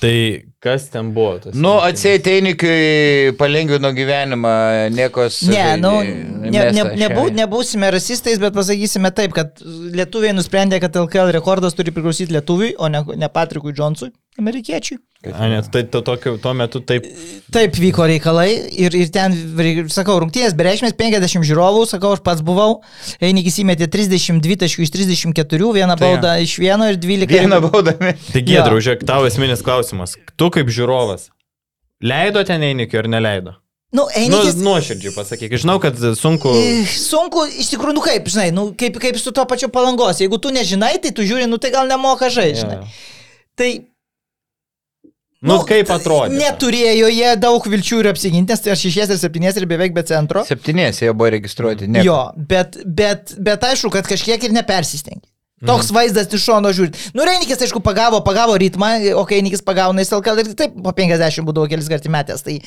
Tai 0.00 0.16
kas 0.60 0.88
ten 0.92 1.12
buvo? 1.16 1.52
Nu, 1.54 1.76
Einikiui 1.80 3.32
palengvino 3.38 3.92
gyvenimą, 3.96 4.52
niekos. 4.92 5.40
Ne, 5.48 5.64
nu, 5.80 5.92
ne, 6.02 6.64
ne, 6.76 6.84
nebū, 7.00 7.28
nebūsime 7.36 7.88
rasistais, 7.94 8.40
bet 8.42 8.56
pasakysime 8.56 9.12
taip, 9.16 9.32
kad 9.36 9.62
lietuviai 9.96 10.34
nusprendė, 10.36 10.80
kad 10.82 10.98
LKL 11.00 11.32
rekordas 11.38 11.76
turi 11.78 11.94
priklausyti 11.96 12.34
lietuviui, 12.36 12.74
o 12.76 12.90
ne, 12.92 13.04
ne 13.16 13.30
Patrikui 13.32 13.72
Džonsui, 13.76 14.12
amerikiečiui. 14.42 14.98
A, 15.26 15.48
net, 15.50 15.66
tai 15.74 15.82
to, 15.90 16.02
tokio, 16.06 16.36
tuo 16.38 16.52
metu 16.54 16.78
taip. 16.86 17.06
Taip 17.50 17.74
vyko 17.82 18.04
reikalai 18.06 18.50
ir, 18.78 18.94
ir 18.94 19.08
ten, 19.10 19.34
sakau, 19.90 20.20
rungtynės 20.22 20.54
bereikšmės 20.54 20.94
50 20.94 21.42
žiūrovų, 21.48 21.82
sakau, 21.90 22.12
aš 22.14 22.22
pats 22.22 22.44
buvau, 22.46 22.82
Einikis 23.24 23.58
įmetė 23.64 23.88
32 23.90 24.58
taškų 24.62 24.86
iš 24.86 24.92
34, 24.94 25.72
vieną 25.80 25.96
Tai 25.98 26.12
baudą 26.12 26.36
iš 26.44 26.58
vieno 26.62 26.86
ir 26.92 27.00
12. 27.02 27.32
Vieną 27.32 27.58
baudami. 27.64 28.14
Tai 28.30 28.44
gėdra, 28.46 28.78
žiūrėk, 28.78 29.06
tau 29.08 29.26
esminis 29.26 29.64
klausimas. 29.66 30.14
Tu 30.38 30.50
kaip 30.54 30.70
žiūrovas, 30.70 31.30
leido 32.04 32.44
ten 32.46 32.62
Einikio 32.68 33.02
ar 33.02 33.10
neleido? 33.16 33.56
Nu, 33.96 34.02
Nu, 34.04 34.06
Einikis. 34.18 34.56
nuoširdžiai 34.60 35.14
pasakyk, 35.14 35.52
žinau, 35.62 35.78
kad 35.80 35.96
sunku. 36.18 36.50
E, 36.58 36.82
Sunku, 36.84 37.46
iš 37.48 37.70
tikrųjų, 37.72 37.94
nu 37.96 38.02
kaip, 38.04 38.26
žinai, 38.28 38.48
nu, 38.52 38.64
kaip, 38.76 38.98
kaip 39.00 39.16
su 39.16 39.30
to 39.32 39.44
pačiu 39.48 39.70
palangos. 39.72 40.18
Jeigu 40.20 40.38
tu 40.42 40.50
nežinai, 40.52 40.96
tai 41.00 41.14
tu 41.16 41.24
žiūri, 41.24 41.46
nu 41.48 41.56
tai 41.62 41.70
gal 41.72 41.86
nemoka 41.88 42.28
žaisti, 42.28 42.64
žinai. 42.66 42.80
Ja. 42.82 42.88
Tai 43.56 43.70
Nu, 45.42 45.58
kaip 45.68 45.90
atrodė? 45.92 46.38
Neturėjo 46.40 47.10
jie 47.12 47.34
daug 47.36 47.66
vilčių 47.68 47.98
ir 48.00 48.08
apsiginti, 48.14 48.50
nes 48.54 48.60
tai 48.64 48.72
aš 48.72 48.86
šešies 48.86 49.10
ir 49.12 49.18
septynės 49.20 49.56
ir 49.60 49.66
beveik 49.68 49.92
be 49.94 50.02
centro. 50.08 50.42
Septynės 50.48 51.02
jie 51.02 51.12
buvo 51.12 51.28
registruoti. 51.34 51.86
Ne. 51.92 52.02
Jo, 52.06 52.30
bet, 52.36 52.78
bet, 52.86 53.34
bet 53.38 53.66
aišku, 53.68 53.90
kad 53.92 54.08
kažkiek 54.08 54.42
ir 54.48 54.54
nepersistengė. 54.56 55.26
Toks 55.66 55.88
Mhm. 55.88 55.94
vaizdas 55.96 56.32
iš 56.36 56.42
šono 56.44 56.68
žiūrint. 56.68 56.96
Nu, 57.16 57.24
Reinikis, 57.24 57.56
aišku, 57.64 57.80
pagavo, 57.80 58.20
pagavo 58.24 58.56
ritmą, 58.60 58.90
o 59.16 59.24
kai 59.24 59.38
Reinikis 59.40 59.62
pagauna 59.64 60.02
į 60.02 60.08
SLK 60.08 60.34
ir 60.40 60.54
taip 60.54 60.74
po 60.84 60.92
50 60.92 61.44
būdavo 61.48 61.68
kelis 61.68 61.88
kartus 61.88 62.12
metęs. 62.12 62.42
Tai, 62.44 62.58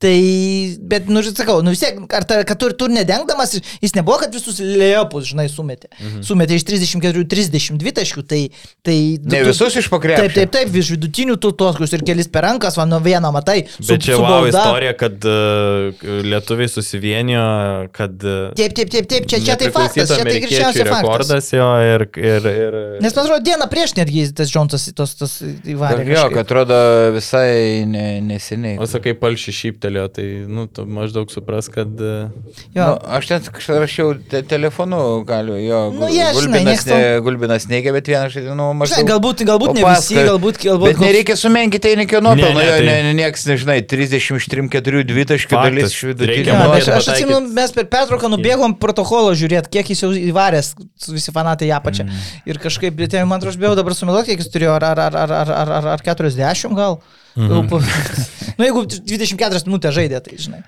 tai 0.00 0.78
bet, 0.80 1.08
nu, 1.12 1.20
sakau, 1.22 1.58
nu 1.60 1.74
vis 1.74 1.82
tiek, 1.82 1.98
ar 2.16 2.24
ta, 2.24 2.38
kad 2.48 2.56
tu, 2.60 2.70
tu 2.72 2.86
nedengdamas, 2.88 3.58
jis 3.84 3.92
nebuvo, 3.98 4.16
kad 4.22 4.32
visus 4.32 4.56
liepus, 4.64 5.26
žinai, 5.28 5.44
sumetė. 5.52 5.90
Mhm. 5.98 6.22
Sumetė 6.24 6.56
iš 6.56 6.64
34-32 6.70 7.92
taškų, 7.98 8.24
tai... 8.30 8.40
tai 8.86 8.96
Ne 9.20 9.42
tu- 9.42 9.50
visus 9.50 9.76
iš 9.76 9.90
pakrepšio. 9.92 10.24
Taip, 10.30 10.36
taip, 10.38 10.54
taip, 10.56 10.78
iš 10.80 10.94
vidutinių 10.94 11.36
tų 11.44 11.50
toskus 11.60 11.92
ir 11.96 12.04
kelis 12.08 12.30
per 12.32 12.46
rankas, 12.48 12.78
o 12.80 12.86
nuo 12.88 13.00
vieno 13.04 13.28
matai. 13.34 13.66
su- 13.76 13.90
Bet 13.90 14.06
čia 14.06 14.16
su 14.16 14.24
wow 14.24 14.48
istorija, 14.48 14.94
kad 15.02 15.28
uh, 15.28 16.06
lietuviai 16.24 16.72
susivienijo, 16.72 17.44
kad... 17.92 18.16
Uh, 18.24 18.56
Taip, 18.56 18.72
taip, 18.76 18.88
taip, 18.96 19.08
taip, 19.10 19.28
čia, 19.28 19.42
čia 19.44 19.58
tai 19.60 19.68
faktas, 19.74 20.14
čia 20.16 20.24
tai 20.24 20.38
greičiausiai 20.46 20.88
faktas. 20.88 21.52
jo 21.52 21.68
ir... 21.84 22.06
ir, 22.16 22.48
ir 22.64 22.78
Nes 23.04 23.12
man 23.16 23.26
atrodo, 23.26 23.42
dieną 23.44 23.68
prieš 23.72 23.94
netgi 24.00 24.24
tas 24.36 24.48
Džonsas 24.52 24.88
į 24.90 24.96
tos, 24.96 25.14
tos 25.20 25.36
įvarė. 25.44 26.08
Jo, 26.08 26.24
kad 26.32 26.46
atrodo 26.48 26.80
visai 27.14 27.84
ne, 27.88 28.06
neseniai. 28.24 28.78
O 28.80 28.88
sakai, 28.90 29.12
palšį 29.18 29.54
šūktelėjo, 29.90 30.06
tai 30.14 30.24
nu, 30.48 30.66
maždaug 30.86 31.30
supras, 31.30 31.68
kad... 31.70 31.88
E, 31.88 32.30
jo. 32.74 32.86
Nu, 32.86 32.96
aš 33.16 33.28
ten 33.30 33.80
rašiau 33.80 34.14
te 34.30 34.42
telefonu, 34.42 35.22
galiu, 35.26 35.56
jo. 35.58 35.80
Nu, 35.94 36.08
jie, 36.10 36.22
ja, 36.22 36.32
gulbinas, 36.34 36.84
žinai, 36.84 36.98
ne, 37.00 37.20
gulbinas 37.24 37.66
neigia, 37.70 37.92
bet 37.92 38.08
vienas, 38.08 38.34
nu, 38.34 38.44
žinau, 38.50 38.70
maždaug. 38.74 39.00
Žinai, 39.00 39.10
galbūt, 39.10 39.44
galbūt 39.48 39.74
ne 39.76 39.84
visi, 39.86 40.18
galbūt... 40.18 40.60
galbūt 40.64 40.90
bet 40.90 41.02
nereikia 41.02 41.36
sumenkinti 41.38 41.82
tai 41.84 41.94
niekio 42.00 42.22
nuopelno, 42.24 42.62
jo, 42.64 42.76
tai... 42.78 42.88
ne, 43.06 43.14
nieks, 43.18 43.46
nežinai, 43.50 43.80
33, 43.90 44.40
4, 44.70 45.04
2 45.10 45.26
taškių 45.32 45.58
dalis 45.58 45.94
iš 45.94 46.04
vidutinio. 46.10 46.54
Ja, 46.54 46.68
aš, 46.76 46.90
aš 46.98 47.10
atsimenu, 47.14 47.54
mes 47.56 47.74
per 47.76 47.88
pertrauką 47.90 48.30
nubėgom 48.34 48.76
protokolo 48.80 49.34
žiūrėti, 49.38 49.72
kiek 49.78 49.94
jis 49.94 50.04
jau 50.04 50.12
įvaręs, 50.14 50.74
visi 51.10 51.34
fanatai 51.34 51.70
ją 51.70 51.80
pačią. 51.84 52.06
Mm. 52.06 52.28
Ir 52.50 52.60
kažkaip, 52.62 53.00
tai 53.10 53.24
man 53.24 53.40
atrodo, 53.40 53.54
aš 53.54 53.60
bijau 53.62 53.74
dabar 53.78 53.96
sumeluoti, 53.96 54.32
kiek 54.32 54.44
jis 54.44 54.52
turėjo, 54.52 54.76
ar, 54.78 54.86
ar, 54.92 55.02
ar, 55.06 55.16
ar, 55.40 55.54
ar, 55.56 55.74
ar, 55.80 55.90
ar 55.96 56.06
40 56.06 56.78
gal. 56.78 57.00
Mhm. 57.36 57.70
Nu, 58.60 58.66
jeigu 58.66 58.82
24 58.84 59.62
minutės 59.64 59.94
žaidė, 59.96 60.18
tai 60.20 60.36
žinai. 60.36 60.58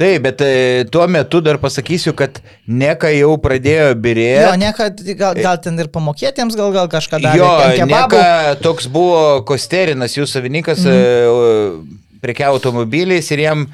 Taip, 0.00 0.22
bet 0.24 0.40
e, 0.40 0.52
tuo 0.88 1.04
metu 1.10 1.42
dar 1.44 1.58
pasakysiu, 1.60 2.14
kad 2.16 2.38
neka 2.64 3.10
jau 3.12 3.34
pradėjo 3.42 3.90
Jo, 3.90 3.98
birėti. 4.00 4.60
ne, 4.62 4.70
kad 4.76 5.02
gal, 5.18 5.36
gal 5.36 5.58
ten 5.60 5.76
ir 5.82 5.90
pamokėtiems, 5.92 6.56
gal, 6.56 6.72
gal 6.72 6.88
kažką 6.92 7.20
darė. 7.20 7.42
Jo, 7.42 7.88
neka 7.90 8.22
toks 8.64 8.88
buvo 8.88 9.42
Kosterinas, 9.44 10.16
jų 10.16 10.24
savininkas, 10.30 10.86
mm. 10.88 11.84
prekiavo 12.24 12.56
automobiliais 12.56 13.28
ir 13.34 13.44
jam 13.44 13.66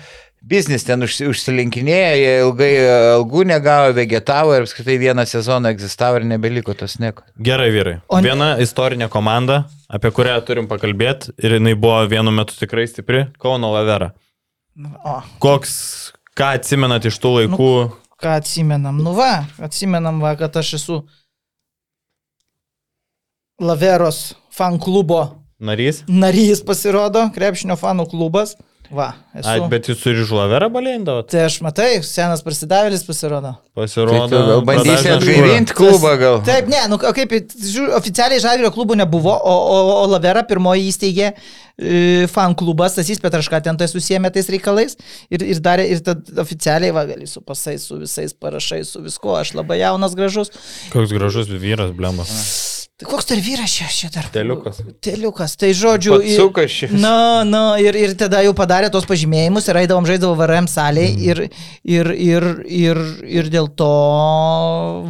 biznis 0.43 0.84
ten 0.86 1.03
užsi- 1.05 1.28
užsilinkinėjo, 1.28 2.12
jie 2.16 2.32
ilgai 2.45 2.70
e, 2.80 2.86
algų 3.16 3.45
negavo, 3.51 3.93
vegetavo 3.97 4.55
ir 4.57 4.64
apskritai 4.64 4.97
vieną 5.03 5.24
sezoną 5.28 5.68
egzistavo 5.74 6.16
ir 6.20 6.24
nebeliko 6.30 6.74
tos 6.74 6.99
neko. 7.03 7.22
Gerai, 7.38 7.68
vyrai. 7.74 7.97
O 8.09 8.20
ne- 8.20 8.28
Viena 8.30 8.51
istorinė 8.62 9.09
komanda, 9.12 9.64
apie 9.88 10.11
kurią 10.16 10.38
turim 10.47 10.68
pakalbėti, 10.70 11.34
ir 11.38 11.59
jinai 11.59 11.74
buvo 11.76 12.01
vienu 12.09 12.32
metu 12.32 12.57
tikrai 12.59 12.86
stipri- 12.88 13.26
Kauno 13.43 13.72
Lavera. 13.74 14.12
O, 15.05 15.20
Koks, 15.43 16.12
ką 16.36 16.55
atsimenat 16.57 17.05
iš 17.05 17.18
tų 17.20 17.34
laikų? 17.41 17.72
ką 18.20 18.36
atsimenam? 18.41 18.99
Nu 19.03 19.12
va, 19.16 19.45
atsimenam, 19.61 20.20
va, 20.20 20.34
kad 20.36 20.57
aš 20.57 20.74
esu 20.74 21.03
Laveros 23.61 24.34
fan 24.53 24.78
klubo 24.80 25.36
Narys? 25.61 26.03
narys 26.09 26.62
pasirodo, 26.64 27.26
krepšinio 27.34 27.76
fanų 27.76 28.07
klubas. 28.11 28.55
Va, 28.91 29.12
esu. 29.38 29.47
Bet... 29.47 29.66
bet 29.70 29.88
jūs 29.93 30.01
ir 30.11 30.18
iš 30.24 30.32
Laverą 30.34 30.66
balėindavot? 30.74 31.28
Tai 31.30 31.45
aš 31.47 31.61
matai, 31.62 31.91
senas 32.07 32.43
prasidavėlis 32.43 33.05
pasirodo. 33.07 33.53
Tai 33.55 33.84
Pasirodo. 33.84 34.41
gal 34.49 34.64
bandysi 34.66 35.12
atgaivinti 35.14 35.76
klubą 35.78 36.16
gal. 36.18 36.41
Taip, 36.47 36.66
ne, 36.72 36.80
nu 36.91 36.99
o 36.99 37.12
kaip, 37.14 37.30
žiūrėjau, 37.55 37.95
oficialiai 38.01 38.43
Žalgirio 38.43 38.72
klubų 38.74 38.99
nebuvo, 38.99 39.30
o, 39.30 39.55
o, 39.55 39.76
o 40.01 40.09
Lavera 40.11 40.43
pirmoji 40.49 40.91
įsteigė 40.91 41.28
e, 41.30 42.26
fan 42.32 42.57
klubas, 42.59 42.97
Stasys 42.97 43.22
Petraška 43.22 43.62
ten 43.68 43.78
tai 43.78 43.86
susijėmė 43.93 44.32
tais 44.34 44.51
reikalais 44.51 44.99
ir, 45.30 45.47
ir 45.47 45.62
darė, 45.62 45.86
ir 45.95 46.03
tada 46.11 46.43
oficialiai, 46.43 46.91
va, 46.97 47.07
gali 47.12 47.30
su 47.30 47.45
pasais, 47.47 47.86
su 47.86 48.01
visais 48.03 48.34
parašais, 48.34 48.91
su 48.91 49.05
viskuo, 49.07 49.38
aš 49.38 49.55
labai 49.61 49.78
jaunas, 49.84 50.18
gražus. 50.18 50.51
Koks 50.91 51.14
gražus 51.14 51.55
vyras, 51.55 51.95
blemas. 51.95 52.34
Tai 53.01 53.09
koks 53.09 53.24
dar 53.30 53.38
vyras 53.40 53.72
čia, 53.72 53.86
čia 53.88 54.09
dar? 54.12 54.26
Teliukas. 54.28 54.82
Teliukas, 55.01 55.55
tai 55.57 55.70
žodžiu. 55.72 56.18
ir- 56.20 56.36
Patsukas 56.36 56.70
šis. 56.70 56.90
Na, 57.01 57.44
na, 57.48 57.62
ir, 57.80 57.96
ir 57.96 58.12
tada 58.14 58.42
jau 58.44 58.53
padarė 58.53 58.90
tos 58.92 59.07
pažymėjimus 59.09 59.68
ir 59.72 59.78
eidavom 59.80 60.05
žaidavo 60.05 60.34
VRM 60.36 60.68
salėje 60.68 61.14
Mhm. 61.16 61.22
ir, 61.30 61.38
ir, 61.96 62.11
ir, 62.12 62.44
ir, 62.68 62.98
ir 63.24 63.48
dėl 63.48 63.70
to, 63.72 63.88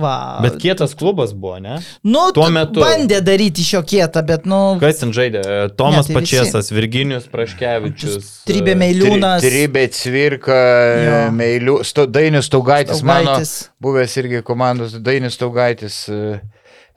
va. 0.01 0.39
Bet 0.45 0.59
kietas 0.63 0.95
klubas 0.95 1.33
buvo, 1.35 1.59
ne? 1.59 1.79
nu, 2.05 2.31
tuo 2.37 2.47
metu- 2.55 2.81
Bandė 2.85 3.19
daryti 3.27 3.65
šio 3.67 3.83
kietą, 3.83 4.23
bet, 4.27 4.47
nu. 4.47 4.79
Kas 4.81 5.03
ten 5.03 5.11
žaidė? 5.13 5.43
Tomas 5.77 6.09
Ne, 6.09 6.15
tai 6.15 6.23
visi. 6.23 6.37
Pačiasas, 6.37 6.71
Virginijus 6.71 7.27
Praškevičius. 7.33 8.31
Trybė 8.47 8.75
e, 8.77 8.79
Meiliūnas. 8.85 9.43
Tribė, 9.45 9.85
Cvirka, 9.91 10.61
Jo. 11.01 11.19
Meilių, 11.35 11.81
sto, 11.85 12.07
Dainis 12.07 12.49
Taugaitis, 12.49 13.03
mano 13.03 13.35
Staugaitis. 13.41 13.69
buvęs 13.83 14.17
irgi 14.23 14.43
komandos 14.47 14.93
Dainis 15.03 15.37
Taugaitis. 15.41 16.09
e, 16.09 16.13
e, 16.15 16.41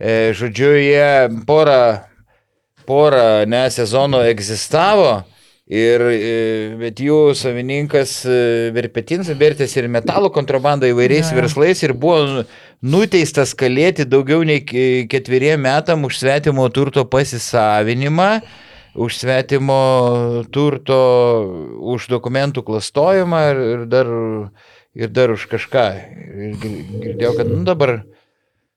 Žodžiu, 0.03 0.71
jie 0.83 1.11
porą, 1.47 2.01
porą 2.89 3.45
ne, 3.47 3.65
sezonų 3.71 4.25
egzistavo. 4.33 5.21
Ir, 5.73 6.01
e, 6.11 6.31
bet 6.75 6.99
jų 6.99 7.31
savininkas 7.39 8.17
e, 8.27 8.33
Verpetins 8.75 9.29
vertėsi 9.39 9.77
ir 9.79 9.85
metalo 9.87 10.27
kontrabandą 10.35 10.89
įvairiais 10.91 11.29
Jo. 11.31 11.37
verslais 11.39 11.79
ir 11.87 11.93
buvo 11.95 12.43
nuteistas 12.83 13.53
kalėti 13.55 14.03
daugiau 14.03 14.43
nei 14.43 14.59
ke- 14.67 15.05
ketveriem 15.07 15.63
metam 15.63 16.03
už 16.03 16.19
svetimo 16.19 16.67
turto 16.67 17.05
pasisavinimą, 17.07 18.41
už 18.99 19.21
svetimo 19.23 19.79
turto, 20.51 20.99
už 21.79 22.09
dokumentų 22.11 22.65
klastojimą 22.67 23.41
ir, 23.53 23.63
ir, 23.71 23.85
dar, 23.87 24.11
ir 24.99 25.15
dar 25.15 25.31
už 25.31 25.47
kažką. 25.47 25.85
Ir 26.43 26.59
gir- 26.59 26.83
girdėjau, 27.07 27.37
kad 27.39 27.47
nu, 27.55 27.63
dabar 27.63 28.01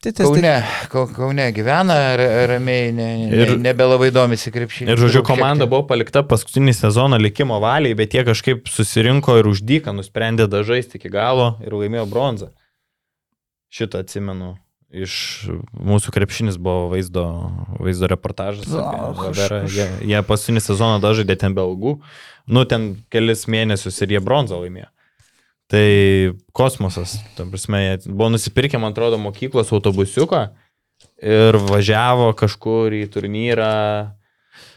Tai, 0.07 0.13
tas, 0.15 0.29
tai, 0.31 0.39
Kaune, 0.39 0.51
Kau- 0.93 1.09
Kaune 1.11 1.47
gyvena 1.51 1.95
ra- 2.15 2.45
ramiai, 2.47 2.93
ne, 2.95 3.07
ne, 3.27 3.39
Ir- 3.43 3.57
nebelabai 3.59 4.13
domisi 4.15 4.53
krepšiniu. 4.55 4.93
Ir 4.95 5.01
žodžiu, 5.03 5.25
komanda 5.27 5.67
buvo 5.67 5.83
palikta 5.89 6.23
paskutinį 6.23 6.75
sezoną 6.79 7.19
likimo 7.19 7.59
valiai, 7.59 7.97
bet 7.99 8.15
jie 8.15 8.23
kažkaip 8.29 8.71
susirinko 8.71 9.35
ir 9.41 9.49
uždyką, 9.51 9.91
nusprendė 9.99 10.47
dažaisti 10.47 11.01
iki 11.01 11.11
galo 11.11 11.57
ir 11.67 11.75
laimėjo 11.75 12.07
bronzą. 12.07 12.53
Šitą 13.75 14.05
atsimenu. 14.05 14.55
Iš 14.95 15.15
mūsų 15.75 16.13
krepšinis 16.15 16.55
buvo 16.63 16.87
vaizdo, 16.95 17.25
vaizdo 17.83 18.07
reportažas. 18.07 18.69
Kaž- 18.71 19.43
Jie, 19.75 19.89
jie 20.15 20.21
paskutinį 20.23 20.63
sezoną 20.63 21.01
dažaidė 21.03 21.35
ten 21.43 21.53
be 21.59 21.61
algų. 21.67 21.97
Nu, 22.47 22.63
ten 22.65 23.03
kelis 23.11 23.43
mėnesius 23.51 23.99
ir 24.07 24.15
jie 24.15 24.21
bronzą 24.23 24.63
laimėjo. 24.63 24.87
Tai 25.73 25.87
kosmosas. 26.55 27.17
Ta 27.35 27.47
prasme, 27.51 27.81
jie 27.83 27.97
buvo 28.07 28.31
nusipirkę, 28.35 28.79
man 28.79 28.95
atrodo, 28.95 29.19
mokyklos 29.19 29.73
autobusiuką 29.75 30.45
ir 31.27 31.59
važiavo 31.69 32.31
kažkur 32.39 32.95
į 32.95 33.07
turnyrą. 33.11 33.73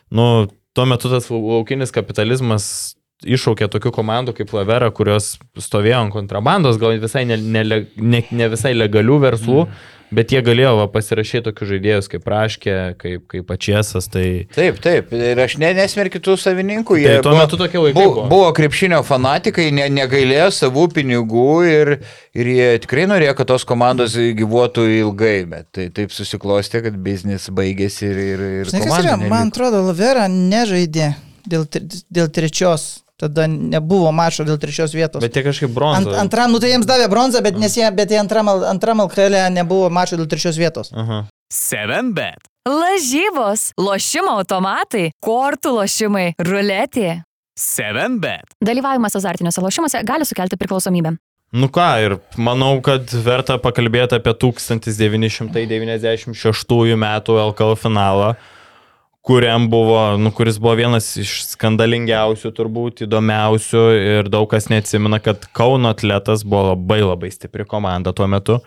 Nu, 0.10 0.48
tuo 0.74 0.86
metu 0.90 1.12
tas 1.12 1.30
laukinis 1.30 1.94
kapitalizmas 1.94 2.96
iššaukė 3.28 3.68
tokių 3.72 3.94
komandų 3.96 4.36
kaip 4.38 4.52
Lavera, 4.56 4.90
kurios 4.96 5.36
stovėjo 5.60 6.06
ant 6.06 6.16
kontrabandos, 6.16 6.80
gal 6.82 7.00
visai 7.02 7.26
ne, 7.28 7.38
ne, 7.38 7.86
ne, 7.96 8.26
ne 8.32 8.52
visai 8.52 8.76
legalių 8.78 9.24
verslų. 9.28 9.64
Mm. 9.68 9.88
Bet 10.10 10.32
jie 10.34 10.40
galėjo 10.42 10.72
va, 10.80 10.86
pasirašyti 10.90 11.44
tokius 11.46 11.70
žaidėjus 11.70 12.08
kaip 12.10 12.24
Raškė, 12.32 12.76
kaip, 12.98 13.28
kaip 13.30 13.46
Pačiasas. 13.46 14.08
Tai... 14.10 14.24
Taip, 14.56 14.80
taip. 14.82 15.12
Ir 15.14 15.38
aš 15.44 15.60
ne, 15.62 15.70
nesmerkiu 15.78 16.22
tų 16.26 16.34
savininkų. 16.42 16.98
Jie 16.98 17.12
tai 17.12 17.20
tuo 17.22 17.36
buvo, 17.36 17.44
metu 17.44 17.60
tokie 17.62 17.78
laikai. 17.78 18.08
Buvo, 18.08 18.24
buvo. 18.32 18.48
krepšinio 18.58 19.04
fanatikai, 19.06 19.68
ne, 19.76 19.86
negailėjo 19.94 20.48
savų 20.58 20.88
pinigų 20.96 21.54
ir, 21.70 21.92
ir 22.34 22.50
jie 22.56 22.70
tikrai 22.82 23.06
norėjo, 23.12 23.36
kad 23.38 23.52
tos 23.52 23.68
komandos 23.70 24.18
gyvuotų 24.18 24.88
ilgai. 24.96 25.36
Bet 25.52 25.70
tai 25.78 25.86
taip 25.94 26.16
susiklostė, 26.16 26.82
kad 26.88 26.98
biznis 27.06 27.46
baigėsi 27.54 28.10
ir... 28.10 28.24
ir, 28.32 28.46
ir 28.64 28.74
Žinai, 28.74 28.90
yra, 29.04 29.14
man 29.30 29.54
atrodo, 29.54 29.84
Lavera 29.92 30.26
nežaidė 30.26 31.12
dėl, 31.46 31.70
dėl 32.10 32.34
trečios 32.34 32.90
Tada 33.20 33.50
nebuvo 33.52 34.14
mačo 34.16 34.46
dėl 34.48 34.56
trečios 34.62 34.94
vietos. 34.96 35.20
Bet 35.20 35.36
jie 35.36 35.44
kažkaip 35.44 35.74
bronzą. 35.76 36.08
Ant, 36.08 36.20
antram, 36.22 36.54
nu 36.56 36.62
tai 36.64 36.70
jiems 36.72 36.88
davė 36.88 37.10
bronzą, 37.12 37.42
bet, 37.44 37.58
nes 37.60 37.74
jie, 37.76 37.84
bet 37.96 38.14
jie 38.14 38.20
antram, 38.22 38.48
antram 38.48 39.04
LKL 39.04 39.36
nebuvo 39.52 39.90
mačo 39.92 40.16
dėl 40.20 40.30
trečios 40.32 40.56
vietos. 40.60 40.94
Aha. 40.96 41.26
7bet. 41.52 42.48
Lažybos, 42.70 43.74
lošimo 43.82 44.38
automatai, 44.38 45.10
kortų 45.26 45.74
lošimai, 45.82 46.28
ruletė. 46.46 47.24
7bet. 47.60 48.56
Dalyvavimas 48.64 49.18
azartiniuose 49.20 49.60
lošimuose 49.64 50.04
gali 50.08 50.24
sukelti 50.30 50.56
priklausomybę. 50.60 51.12
Nu 51.52 51.68
ką, 51.74 51.88
ir 52.06 52.14
manau, 52.38 52.78
kad 52.86 53.10
verta 53.26 53.58
pakalbėti 53.58 54.14
apie 54.20 54.34
1996 54.38 56.94
metų 57.04 57.38
LKL 57.50 57.74
finalą 57.82 58.36
kuriam 59.22 59.70
buvo, 59.70 60.18
nu, 60.18 60.32
kuris 60.32 60.60
buvo 60.60 60.76
vienas 60.80 61.12
iš 61.20 61.42
skandalingiausių, 61.54 62.54
turbūt 62.56 63.04
įdomiausių 63.06 63.84
ir 64.00 64.30
daug 64.32 64.48
kas 64.52 64.70
neatsimena, 64.72 65.20
kad 65.24 65.50
Kauno 65.56 65.92
atletas 65.94 66.46
buvo 66.48 66.72
labai 66.72 67.02
labai 67.04 67.34
stipri 67.34 67.68
komanda 67.68 68.16
tuo 68.16 68.30
metu. 68.32 68.62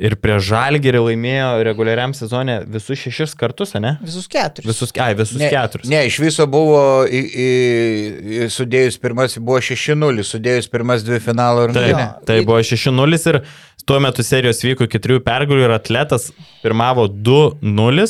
Ir 0.00 0.14
prie 0.16 0.38
Žalgirį 0.40 1.02
laimėjo 1.04 1.48
reguliariam 1.66 2.14
sezonė 2.16 2.62
visus 2.72 3.02
šešis 3.02 3.34
kartus, 3.36 3.74
ne? 3.76 3.98
Visus 4.00 4.30
keturis. 4.32 4.70
Visus, 4.70 4.94
ai, 4.96 5.10
visus 5.18 5.36
ne, 5.36 5.50
keturis. 5.52 5.90
Ne, 5.92 6.06
iš 6.08 6.16
viso 6.22 6.46
buvo, 6.48 7.02
į, 7.04 7.20
į, 7.28 8.48
sudėjus 8.54 8.96
pirmas, 9.02 9.36
buvo 9.36 9.60
6-0, 9.60 10.24
sudėjus 10.24 10.70
pirmas 10.72 11.04
dvi 11.04 11.20
finalo 11.20 11.66
rungtynės. 11.68 12.16
Tai, 12.22 12.24
tai 12.30 12.38
buvo 12.48 12.62
6-0 12.64 13.20
ir 13.34 13.42
tuo 13.84 14.00
metu 14.00 14.24
serijos 14.24 14.64
vyko 14.64 14.88
iki 14.88 15.02
trijų 15.04 15.20
pergalių 15.26 15.68
ir 15.68 15.76
atletas 15.76 16.30
pirmavo 16.64 17.04
2-0 17.10 18.08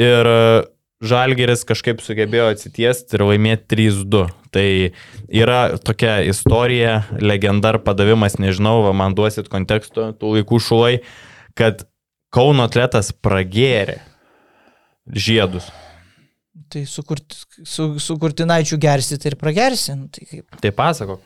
Ir 0.00 0.30
e, 0.30 0.38
Žalgeris 1.04 1.64
kažkaip 1.68 2.00
sugebėjo 2.02 2.48
atsitiesti 2.52 3.18
ir 3.18 3.26
laimėti 3.28 3.76
3-2. 3.76 4.24
Tai 4.54 4.68
yra 5.34 5.60
tokia 5.82 6.20
istorija, 6.30 7.02
legenda 7.20 7.74
ar 7.74 7.80
padavimas, 7.84 8.38
nežinau, 8.40 8.80
va, 8.86 8.94
man 8.96 9.16
duosit 9.18 9.50
konteksto 9.52 10.12
tų 10.18 10.38
laikų 10.38 10.62
šulai, 10.62 10.94
kad 11.58 11.86
Kauno 12.34 12.64
atletas 12.66 13.12
pragėrė 13.14 14.00
žiedus. 15.06 15.68
Tai 16.70 16.82
su, 16.90 17.04
kurt, 17.06 17.36
su, 17.62 17.92
su 18.02 18.16
kurtinaičiu 18.18 18.78
gersi, 18.82 19.18
tai 19.22 19.30
ir 19.30 19.36
pragersi. 19.38 19.94
Nu, 19.94 20.08
tai, 20.10 20.26
kaip... 20.26 20.56
tai 20.62 20.72
pasako. 20.74 21.20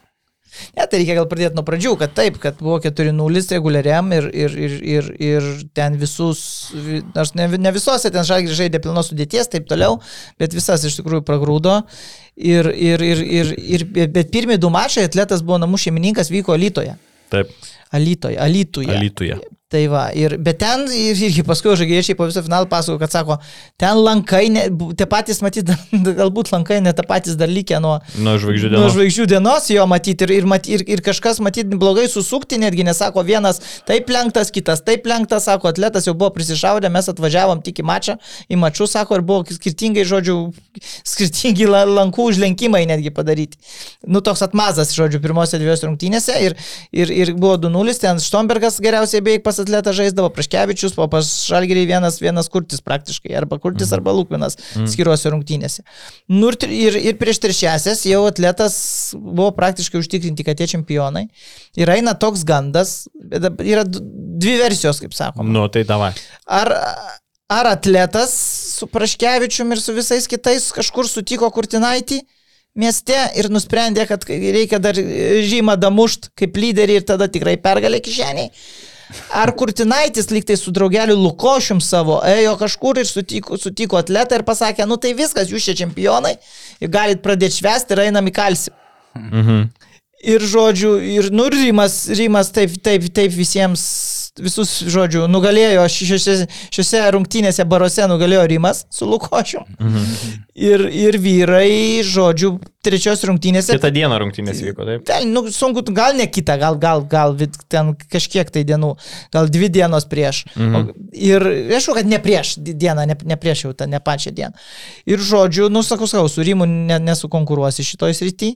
Ne, 0.76 0.84
tai 0.86 1.00
reikia 1.00 1.16
gal 1.18 1.28
pradėti 1.30 1.58
nuo 1.58 1.64
pradžių, 1.66 1.94
kad 2.00 2.14
taip, 2.16 2.38
kad 2.42 2.60
buvo 2.62 2.78
4-0 2.84 3.42
reguliariam 3.54 4.12
ir, 4.16 4.28
ir, 4.32 4.56
ir, 4.66 4.76
ir, 4.94 5.10
ir 5.28 5.48
ten 5.76 5.98
visus, 6.00 6.40
nors 7.14 7.34
ne, 7.38 7.48
ne 7.60 7.74
visose 7.74 8.12
ten 8.14 8.26
žalgiai 8.26 8.56
žaidė 8.62 8.82
pilnos 8.84 9.12
sudėties, 9.12 9.50
taip 9.52 9.68
toliau, 9.70 10.00
bet 10.40 10.56
visas 10.56 10.86
iš 10.88 11.00
tikrųjų 11.00 11.26
pragrūdo. 11.28 11.80
Ir, 12.38 12.70
ir, 12.70 13.02
ir, 13.02 13.22
ir, 13.26 13.52
ir, 13.58 13.86
bet 14.14 14.32
pirmie 14.34 14.58
du 14.62 14.70
mačai 14.70 15.08
atletas 15.08 15.42
buvo 15.42 15.58
namų 15.62 15.80
šeimininkas, 15.84 16.30
vyko 16.30 16.54
Alytoje. 16.54 16.94
Taip. 17.34 17.50
Alytoje, 17.94 18.38
Alytuje. 18.40 18.92
Alytuje. 18.94 19.40
Tai 19.68 19.82
va, 19.92 20.06
ir, 20.16 20.32
bet 20.40 20.56
ten 20.62 20.86
ir, 20.96 21.18
irgi 21.26 21.42
paskui 21.44 21.74
žaidėjai 21.76 22.14
po 22.16 22.24
viso 22.24 22.40
finalo 22.40 22.64
pasako, 22.70 22.94
kad 23.02 23.12
sako, 23.12 23.34
ten 23.76 23.98
lankai, 24.00 24.46
ne, 24.48 24.62
tie 24.96 25.04
patys 25.04 25.42
matyti, 25.44 25.74
galbūt 26.20 26.48
lankai 26.54 26.78
ne 26.80 26.94
tą 26.96 27.04
patys 27.04 27.36
dar 27.36 27.50
likę 27.52 27.76
nuo, 27.84 27.98
nuo 28.16 28.38
žvaigždžių 28.40 28.70
dienos. 28.70 28.80
Nuo 28.80 28.94
žvaigždžių 28.94 29.26
dienos 29.28 29.66
jo 29.68 29.84
matyti 29.92 30.24
ir, 30.24 30.32
ir, 30.38 30.46
mat, 30.48 30.70
ir, 30.72 30.84
ir 30.88 31.02
kažkas 31.04 31.42
matyti 31.44 31.76
blogai 31.76 32.06
susukti, 32.08 32.56
netgi 32.62 32.86
nesako 32.88 33.26
vienas 33.28 33.60
taip 33.84 34.08
lenktas, 34.08 34.48
kitas 34.56 34.80
taip 34.86 35.04
lenktas, 35.04 35.44
sako, 35.50 35.68
atletas 35.74 36.08
jau 36.08 36.16
buvo 36.16 36.30
prisišaudę, 36.38 36.88
mes 36.88 37.12
atvažiavom 37.12 37.60
tik 37.60 37.82
į 37.84 37.86
mačą, 37.92 38.16
į 38.48 38.62
mačius, 38.64 38.96
sako, 38.96 39.20
ir 39.20 39.26
buvo 39.28 39.44
skirtingai, 39.52 40.06
žodžiu, 40.08 40.38
skirtingi 41.04 41.68
lankų 41.68 42.30
užlenkimai 42.32 42.86
netgi 42.88 43.12
padaryti. 43.12 43.60
Nu, 44.08 44.24
toks 44.24 44.46
atmazas, 44.48 44.96
žodžiu, 44.96 45.20
pirmose 45.20 45.60
dviejose 45.60 45.90
rungtynėse 45.90 46.40
ir, 46.48 46.56
ir, 46.88 47.12
ir 47.12 47.36
buvo 47.36 47.60
2-0, 47.68 48.00
ten 48.00 48.24
Štombergas 48.24 48.80
geriausiai 48.80 49.20
beveik 49.20 49.44
pas 49.44 49.57
vienas 49.58 49.66
atletas 49.66 49.96
žaisdavo, 49.96 50.30
Praškevičius, 50.30 50.96
o 50.98 51.06
pas 51.08 51.26
Žalgirį 51.48 51.86
vienas, 51.88 52.20
vienas 52.20 52.48
kurtis 52.48 52.80
praktiškai, 52.80 53.34
arba 53.36 53.58
kurtis, 53.58 53.92
arba 53.92 54.12
Lūkvinas 54.12 54.56
mm. 54.76 54.86
skiriuose 54.86 55.30
rungtynėse. 55.32 55.82
Nu, 56.28 56.50
ir, 56.50 56.96
ir 56.96 57.18
prieš 57.18 57.40
trečiasias 57.40 58.04
jau 58.06 58.26
atletas 58.28 59.14
buvo 59.14 59.50
praktiškai 59.56 60.00
užtikrinti, 60.00 60.44
kad 60.44 60.58
tie 60.58 60.66
čempionai. 60.66 61.28
Ir 61.76 61.88
eina 61.90 62.14
toks 62.14 62.44
gandas, 62.44 63.08
yra 63.18 63.84
dvi 63.86 64.58
versijos, 64.62 65.00
kaip 65.00 65.14
sakoma. 65.14 65.48
Nu, 65.48 65.68
tai 65.68 65.84
davai. 65.84 66.12
Ar, 66.46 66.72
ar 67.50 67.72
atletas 67.74 68.34
su 68.78 68.86
Praškevičium 68.86 69.72
ir 69.72 69.82
su 69.82 69.94
visais 69.96 70.28
kitais 70.30 70.70
kažkur 70.74 71.08
sutiko 71.08 71.50
Kurtinaitį? 71.50 72.22
mieste 72.78 73.16
ir 73.38 73.48
nusprendė, 73.50 74.04
kad 74.06 74.22
reikia 74.28 74.78
dar 74.82 74.94
žymą 74.94 75.74
damušt 75.80 76.30
kaip 76.38 76.58
lyderį 76.58 77.00
ir 77.00 77.08
tada 77.08 77.26
tikrai 77.26 77.56
pergalė 77.58 77.98
kišeniai. 78.04 78.52
Ar 79.32 79.52
Kurtinaitis 79.56 80.30
lygtai 80.32 80.56
su 80.60 80.72
draugeliu 80.74 81.16
Lukošium 81.16 81.80
savo 81.84 82.18
ėjo 82.28 82.54
kažkur 82.60 83.00
ir 83.00 83.08
sutiko, 83.08 83.56
sutiko 83.60 84.00
atletą 84.00 84.38
ir 84.38 84.44
pasakė, 84.48 84.86
nu 84.88 84.98
tai 85.00 85.14
viskas, 85.16 85.52
jūs 85.52 85.64
čia 85.68 85.76
čempionai, 85.82 86.36
galit 86.80 87.22
pradėti 87.24 87.62
švesti 87.62 87.96
ir 87.96 88.04
einam 88.08 88.28
į 88.28 88.34
kalsį. 88.36 88.74
Mhm. 89.18 89.68
Ir 90.28 90.42
žodžiu, 90.50 90.96
ir 90.98 91.28
nu, 91.30 91.46
Rimas, 91.52 92.08
Rimas 92.18 92.50
taip, 92.50 92.72
taip, 92.82 93.04
taip 93.14 93.30
visiems 93.30 93.84
visus, 94.42 94.72
žodžiu, 94.90 95.26
nugalėjo 95.30 95.84
šiuose, 95.92 96.34
šiuose 96.74 97.02
rungtynėse 97.14 97.66
baruose, 97.68 98.06
nugalėjo 98.10 98.44
Rimas 98.50 98.84
su 98.94 99.08
Lukošiu. 99.08 99.64
Mhm. 99.78 100.08
Ir, 100.58 100.84
ir 100.90 101.18
vyrai, 101.22 102.02
žodžiu, 102.06 102.56
trečios 102.82 103.22
rungtynėse. 103.28 103.76
Kita 103.76 103.92
diena 103.94 104.18
rungtynės 104.18 104.62
vyko, 104.64 104.86
taip? 104.88 105.04
Ten, 105.06 105.30
nu, 105.34 105.44
sunku, 105.54 105.84
gal 105.94 106.16
ne 106.18 106.26
kita, 106.30 106.58
gal, 106.58 106.78
gal, 106.82 107.04
gal 107.10 107.36
ten 107.70 107.94
kažkiek 108.10 108.50
tai 108.54 108.64
dienų, 108.66 108.94
gal 109.34 109.50
dvi 109.54 109.70
dienos 109.72 110.08
prieš. 110.10 110.44
Mhm. 110.56 110.74
O, 110.74 111.08
ir 111.14 111.48
aišku, 111.78 111.96
kad 111.98 112.10
ne 112.10 112.20
prieš 112.22 112.56
dieną, 112.58 113.06
ne, 113.10 113.18
ne 113.28 113.38
prieš 113.40 113.68
jau 113.68 113.74
tą, 113.78 113.88
ne 113.90 114.02
pačią 114.02 114.34
dieną. 114.34 114.68
Ir 115.08 115.22
žodžiu, 115.22 115.70
nu, 115.72 115.84
sakau, 115.86 116.10
sakau, 116.10 116.30
su 116.32 116.46
Rimu 116.46 116.66
ne, 116.68 116.98
nesukonkuruosi 117.06 117.86
šitoj 117.86 118.16
srity. 118.18 118.54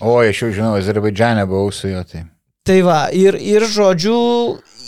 O, 0.00 0.20
aš 0.22 0.46
jau 0.46 0.52
žinau, 0.54 0.76
Azerbaidžiane 0.80 1.44
buvau 1.48 1.72
su 1.74 1.90
juo. 1.90 2.04
Tai. 2.08 2.24
Tai 2.64 2.76
va, 2.84 3.00
ir, 3.16 3.36
ir 3.40 3.64
žodžiu, 3.68 4.16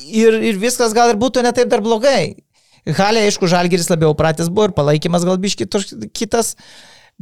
ir, 0.06 0.38
ir 0.52 0.62
viskas 0.62 0.94
gal 0.96 1.12
ir 1.12 1.20
būtų 1.20 1.44
netaip 1.46 1.70
dar 1.72 1.84
blogai. 1.84 2.34
Halė, 2.82 3.26
aišku, 3.28 3.46
Žalgeris 3.50 3.90
labiau 3.92 4.14
pratęs 4.18 4.50
buvo 4.50 4.70
ir 4.70 4.74
palaikymas 4.74 5.26
gal 5.26 5.38
biški 5.38 5.68
kitas. 6.10 6.56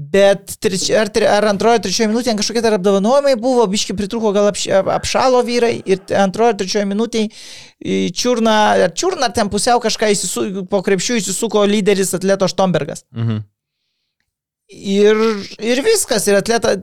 Bet 0.01 0.55
treč, 0.63 0.87
ar, 0.97 1.11
ar 1.29 1.45
antrojo, 1.51 1.81
trečiojo 1.85 2.09
minutėje 2.09 2.37
kažkokie 2.39 2.63
dar 2.65 2.77
apdovanojimai 2.79 3.35
buvo, 3.37 3.67
biški 3.69 3.93
pritruko, 3.99 4.31
gal 4.33 4.47
apš, 4.49 4.63
apšalo 4.95 5.43
vyrai 5.45 5.75
ir 5.83 6.01
antrojo, 6.17 6.55
trečiojo 6.63 6.87
minutėje 6.89 8.09
čiurna, 8.17 8.55
ar 8.87 8.95
čiurna, 8.97 9.29
ar 9.29 9.35
ten 9.37 9.51
pusiau 9.53 9.83
kažką 9.83 10.13
įsisu, 10.15 10.47
po 10.71 10.81
krepšių 10.87 11.19
įsisuko 11.21 11.67
lyderis 11.69 12.15
atleto 12.17 12.49
Štombergas. 12.49 13.05
Mhm. 13.13 13.43
Ir, 14.71 15.21
ir 15.59 15.83
viskas, 15.85 16.31
ir 16.31 16.39
atleta, 16.39 16.77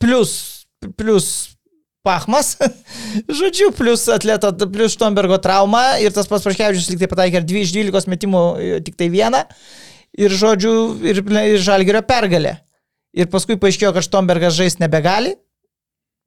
plus, 0.00 0.64
plus 0.96 1.53
Pachmas, 2.04 2.54
žodžiu, 3.38 3.70
plus 3.76 4.06
atleto, 4.12 4.52
plus 4.68 4.92
Štombergo 4.92 5.38
trauma 5.40 5.96
ir 6.02 6.12
tas 6.12 6.28
pats 6.28 6.44
Praškevičius 6.44 6.90
liktai 6.92 7.08
pataikė 7.08 7.40
2 7.44 7.62
iš 7.64 7.72
12 7.76 8.12
metimų 8.12 8.42
e, 8.60 8.74
tik 8.84 8.98
tai 9.00 9.08
vieną. 9.12 9.44
Ir 10.14 10.30
žodžiu, 10.30 10.74
ir, 11.02 11.22
ir 11.24 11.62
Žalgerio 11.64 12.04
pergalė. 12.06 12.58
Ir 13.14 13.30
paskui 13.32 13.56
paaiškėjo, 13.58 13.94
kad 13.96 14.06
Štombergas 14.06 14.54
žais 14.58 14.76
nebegali 14.82 15.32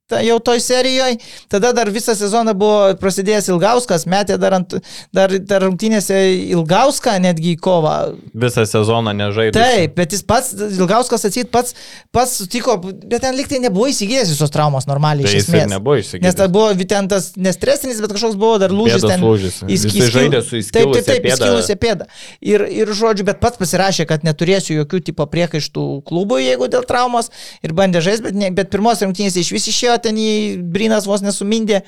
ta, 0.08 0.20
jau 0.24 0.38
toj 0.42 0.60
serijoje. 0.64 1.18
Tada 1.52 1.72
dar 1.76 1.90
visą 1.94 2.14
sezoną 2.18 2.54
buvo 2.58 2.94
prasidėjęs 3.00 3.50
Ilgauskas, 3.52 4.06
metė 4.10 4.38
dar, 4.40 4.56
ant, 4.58 4.76
dar, 5.14 5.32
dar 5.38 5.64
rungtynėse 5.66 6.18
Ilgauską 6.56 7.18
netgi 7.22 7.54
į 7.56 7.60
kovą. 7.64 7.94
Visą 8.34 8.66
sezoną 8.68 9.14
nežaidė. 9.18 9.54
Taip, 9.58 9.96
bet 9.98 10.16
jis 10.16 10.24
pats, 10.28 10.52
Ilgauskas 10.68 11.26
atsit 11.28 11.52
pats, 11.54 11.76
pats 12.14 12.38
sutiko, 12.42 12.78
bet 12.82 13.22
ten 13.24 13.36
liktai 13.38 13.60
nebuvo 13.64 13.88
įsigijęs 13.92 14.32
visos 14.34 14.52
traumos 14.54 14.88
normaliai. 14.90 15.28
Tai 15.28 15.36
jis 15.38 15.50
ir 15.52 15.70
nebuvo 15.70 15.98
išsigydęs. 16.02 16.26
Nes 16.26 16.38
tai 16.38 16.48
buvo 16.52 16.72
ten 16.88 17.08
tas 17.10 17.32
nestresinis, 17.36 18.00
bet 18.04 18.16
kažkoks 18.16 18.38
buvo 18.40 18.58
dar 18.62 18.74
lūžis 18.74 19.02
Pėdos 19.02 19.12
ten. 19.14 19.24
lūžis. 19.24 19.60
Įskil- 19.68 20.08
žaidė 20.18 20.42
su 20.44 20.58
Taip, 20.58 20.72
taip, 20.72 20.88
įskilusia 20.88 21.06
taip, 21.08 21.22
pėda. 21.24 21.36
įskilusią 21.36 21.76
pėdą. 21.82 22.06
Ir, 22.40 22.64
ir 22.80 22.92
žodžiu, 22.96 23.26
bet 23.28 23.40
pats 23.42 23.58
pasirašė, 23.60 24.06
kad 24.10 24.24
neturėsiu 24.26 24.78
jokių 24.82 25.00
tipo 25.10 25.26
priekaištų 25.30 25.84
klubui, 26.08 26.44
jeigu 26.46 26.68
dėl 26.72 26.86
traumos. 26.88 27.30
Ir 27.62 27.74
bandė 27.76 28.02
žaisti, 28.04 28.28
bet, 28.28 28.38
ne, 28.38 28.50
bet 28.54 28.70
pirmos 28.72 29.02
rungtynės 29.04 29.36
iš 29.40 29.52
vis 29.54 29.68
išėjo, 29.70 29.97
ten 30.02 30.18
jį 30.20 30.32
Brinas 30.74 31.08
vos 31.08 31.24
nesumindė. 31.24 31.82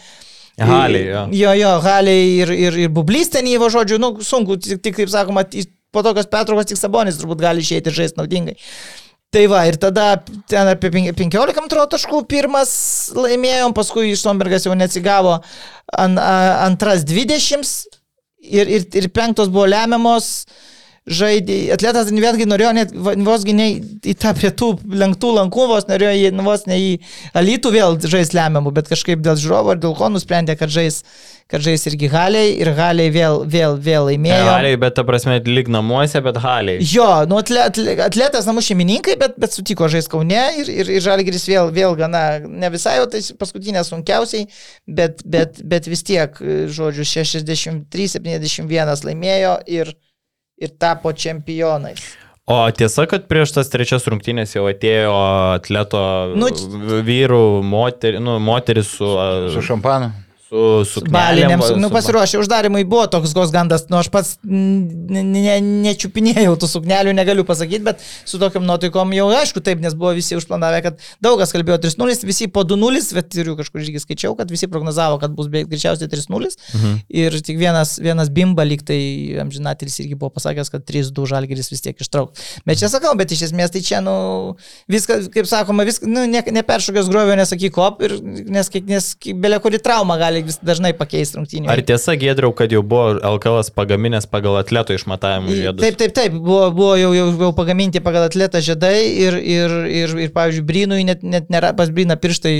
Haliai, 0.60 1.06
jo. 1.08 1.20
Jo, 1.32 1.52
jo, 1.56 1.74
Haliai 1.84 2.24
ir, 2.42 2.50
ir, 2.52 2.80
ir 2.86 2.90
Bublys 2.92 3.30
ten 3.32 3.46
įvo 3.48 3.70
žodžiu, 3.72 4.00
nu, 4.02 4.12
sunku, 4.24 4.58
tik, 4.60 4.82
tik 4.84 4.98
kaip 4.98 5.12
sakoma, 5.12 5.46
po 5.90 6.02
tokios 6.04 6.28
petraukos 6.30 6.68
tik 6.68 6.80
Sabonis 6.80 7.20
turbūt 7.20 7.40
gali 7.40 7.64
išeiti 7.64 7.88
ir 7.88 7.96
žaisti 7.96 8.20
naudingai. 8.20 8.56
Tai 9.30 9.44
va, 9.46 9.60
ir 9.70 9.78
tada 9.78 10.16
ten 10.50 10.66
apie 10.66 10.90
penki- 10.90 11.14
15 11.14 11.60
man 11.62 11.68
atrodo, 11.70 11.86
taškų 11.94 12.24
pirmas 12.30 12.72
laimėjom, 13.14 13.74
paskui 13.76 14.10
iš 14.10 14.24
Sombergas 14.24 14.66
jau 14.66 14.74
neatsigavo 14.74 15.36
an, 15.38 16.18
a, 16.18 16.66
antras 16.66 17.04
20 17.06 17.62
ir, 18.42 18.66
ir, 18.66 18.88
ir 18.90 19.06
penktos 19.14 19.52
buvo 19.52 19.68
lemiamos. 19.70 20.48
Žaidė, 21.08 21.54
atletas 21.72 22.10
vėlgi 22.12 22.44
norėjo 22.44 22.70
net 22.76 22.90
vosgi 23.24 23.54
ne 23.56 23.66
į 24.04 24.12
tą 24.20 24.34
prie 24.36 24.50
tų 24.52 24.66
lenktų 25.00 25.30
lankų, 25.38 25.62
vos 25.70 25.86
norėjo 25.88 26.10
į, 26.12 26.30
nu, 26.36 26.44
vos 26.44 26.66
ne 26.68 26.76
į 26.76 26.90
alytų 27.40 27.70
vėl 27.72 27.96
žais 28.04 28.34
lemiamų, 28.36 28.68
bet 28.76 28.90
kažkaip 28.92 29.22
dėl 29.24 29.38
žiūrovo 29.40 29.72
ir 29.72 29.80
dėl 29.80 29.94
ko 29.96 30.10
nusprendė, 30.12 30.58
kad 30.60 30.68
žais, 30.70 31.00
kad 31.48 31.64
žais 31.64 31.86
irgi 31.88 32.10
Haliai 32.12 32.52
ir 32.60 32.68
Haliai 32.76 33.08
vėl, 33.14 33.40
vėl, 33.48 33.78
vėl 33.80 34.10
laimėjo. 34.10 34.44
Haliai, 34.52 34.76
bet 34.82 34.98
ta 34.98 35.04
prasme, 35.08 35.38
lyg 35.48 35.70
namuose, 35.72 36.20
bet 36.26 36.36
haliai. 36.44 36.84
Jo, 36.84 37.08
nu 37.32 37.40
atlet, 37.40 37.72
atlet- 37.72 38.04
atletas 38.04 38.44
namų 38.50 38.60
šeimininkai, 38.68 39.16
bet, 39.24 39.40
bet 39.40 39.56
sutiko 39.56 39.88
žais 39.90 40.04
Kaune 40.12 40.42
ir, 40.60 40.68
ir, 40.68 40.92
ir 40.98 41.06
Žalgiris 41.08 41.48
vėl, 41.48 41.72
vėl 41.74 41.96
gana, 41.96 42.44
ne 42.44 42.68
visai 42.76 42.98
jau 43.00 43.08
tai 43.10 43.24
paskutinė 43.40 43.82
sunkiausiai, 43.88 44.44
bet, 44.84 45.24
bet, 45.24 45.64
bet 45.64 45.88
vis 45.88 46.04
tiek, 46.04 46.36
žodžiu, 46.68 47.08
63-71 47.08 49.04
laimėjo 49.08 49.56
ir, 49.80 49.96
ir 50.60 50.72
tapo 50.78 51.12
čempionais. 51.12 52.16
O 52.50 52.56
tiesa, 52.74 53.04
kad 53.06 53.28
prieš 53.30 53.52
tas 53.54 53.68
trečias 53.70 54.06
rungtynės 54.10 54.56
jau 54.56 54.64
atėjo 54.66 55.12
atleto 55.54 56.00
Nu, 56.34 56.48
vyrų, 57.06 57.62
moter, 57.62 58.18
nu, 58.22 58.40
moteris 58.42 58.90
su, 58.98 59.10
Su 59.54 59.62
šampanu. 59.62 60.10
Su, 60.50 60.84
su 60.90 61.00
Baliniams, 61.06 61.62
knelėm, 61.70 61.78
nu 61.80 61.88
su- 61.88 61.94
pasiruošę 61.94 62.40
uždarimui 62.42 62.82
buvo 62.90 63.04
toks 63.12 63.32
gos 63.36 63.52
gandas, 63.54 63.84
nu 63.90 64.00
aš 64.00 64.08
pats 64.10 64.32
ne, 64.42 65.22
ne, 65.22 65.54
nečiupinėjau 65.84 66.56
tų 66.60 66.68
suknelių, 66.72 67.12
negaliu 67.14 67.44
pasakyti, 67.46 67.84
bet 67.86 68.02
su 68.26 68.40
tokiam 68.42 68.64
nuotaikom 68.66 69.12
jau 69.14 69.28
aišku 69.38 69.62
taip, 69.64 69.78
nes 69.84 69.94
buvo 69.94 70.10
visi 70.16 70.34
užplanavę, 70.38 70.80
kad 70.88 70.98
daug 71.22 71.38
kas 71.40 71.54
kalbėjo 71.54 71.78
3-0, 71.86 72.24
visi 72.26 72.48
po 72.50 72.64
2-0, 72.66 73.02
bet 73.20 73.38
ir 73.38 73.52
jau 73.52 73.56
kažkur 73.60 73.84
irgi 73.84 74.02
skaičiau, 74.02 74.34
kad 74.38 74.50
visi 74.50 74.66
prognozavo, 74.70 75.20
kad 75.22 75.34
bus 75.38 75.46
beveik 75.52 75.70
greičiausiai 75.70 76.10
3-0 76.10 76.50
Mhm. 76.74 76.98
ir 77.22 77.38
tik 77.46 77.58
vienas, 77.60 77.94
vienas 78.02 78.28
bimba 78.34 78.64
lyg 78.66 78.82
tai 78.86 78.98
amžinatelis 79.44 80.00
irgi 80.02 80.18
buvo 80.18 80.32
pasakęs, 80.34 80.70
kad 80.74 80.82
3-2 80.88 81.26
žalgeris 81.30 81.70
vis 81.70 81.80
tiek 81.84 81.94
ištrauks. 82.02 82.42
Bet 82.66 82.78
čia 82.82 82.90
sakau, 82.90 83.14
bet 83.18 83.30
iš 83.32 83.46
esmės 83.50 83.70
tai 83.70 83.82
čia, 83.86 84.00
nu, 84.02 84.56
viskas, 84.90 85.28
kaip 85.30 85.46
sakoma, 85.46 85.86
viskas, 85.86 86.08
nu, 86.10 86.26
ne, 86.26 86.42
neperšokęs 86.42 87.08
grovio, 87.12 87.38
nesakyk 87.38 87.72
kop, 87.78 88.02
ir, 88.02 88.18
nes, 88.50 88.68
kiek- 88.72 88.88
nes 88.90 89.12
belė 89.38 89.60
kuri 89.62 89.78
trauma 89.78 90.18
gali 90.18 90.39
vis 90.46 90.58
dažnai 90.64 90.90
pakeisti 90.96 91.38
rungtynį. 91.38 91.68
Ar 91.72 91.82
tiesa, 91.86 92.14
Gedriau, 92.20 92.52
kad 92.56 92.72
jau 92.74 92.82
buvo 92.86 93.14
LKL 93.18 93.60
pagaminęs 93.76 94.26
pagal 94.30 94.58
atleto 94.60 94.96
išmatavimų 94.96 95.54
žiedus? 95.56 95.84
Taip, 95.84 95.98
taip, 96.00 96.14
taip, 96.16 96.34
buvo, 96.36 96.70
buvo 96.74 96.96
jau, 97.00 97.12
jau, 97.16 97.28
jau 97.44 97.52
pagaminti 97.56 98.02
pagal 98.04 98.28
atletą 98.28 98.62
žiedai 98.64 98.96
ir, 99.26 99.38
ir, 99.38 99.76
ir, 100.02 100.16
ir 100.26 100.34
pavyzdžiui, 100.36 100.66
Brynui 100.66 101.04
net, 101.08 101.22
net 101.22 101.52
nėra, 101.52 101.72
pas 101.78 101.92
Bryną 101.92 102.16
pirštai 102.20 102.54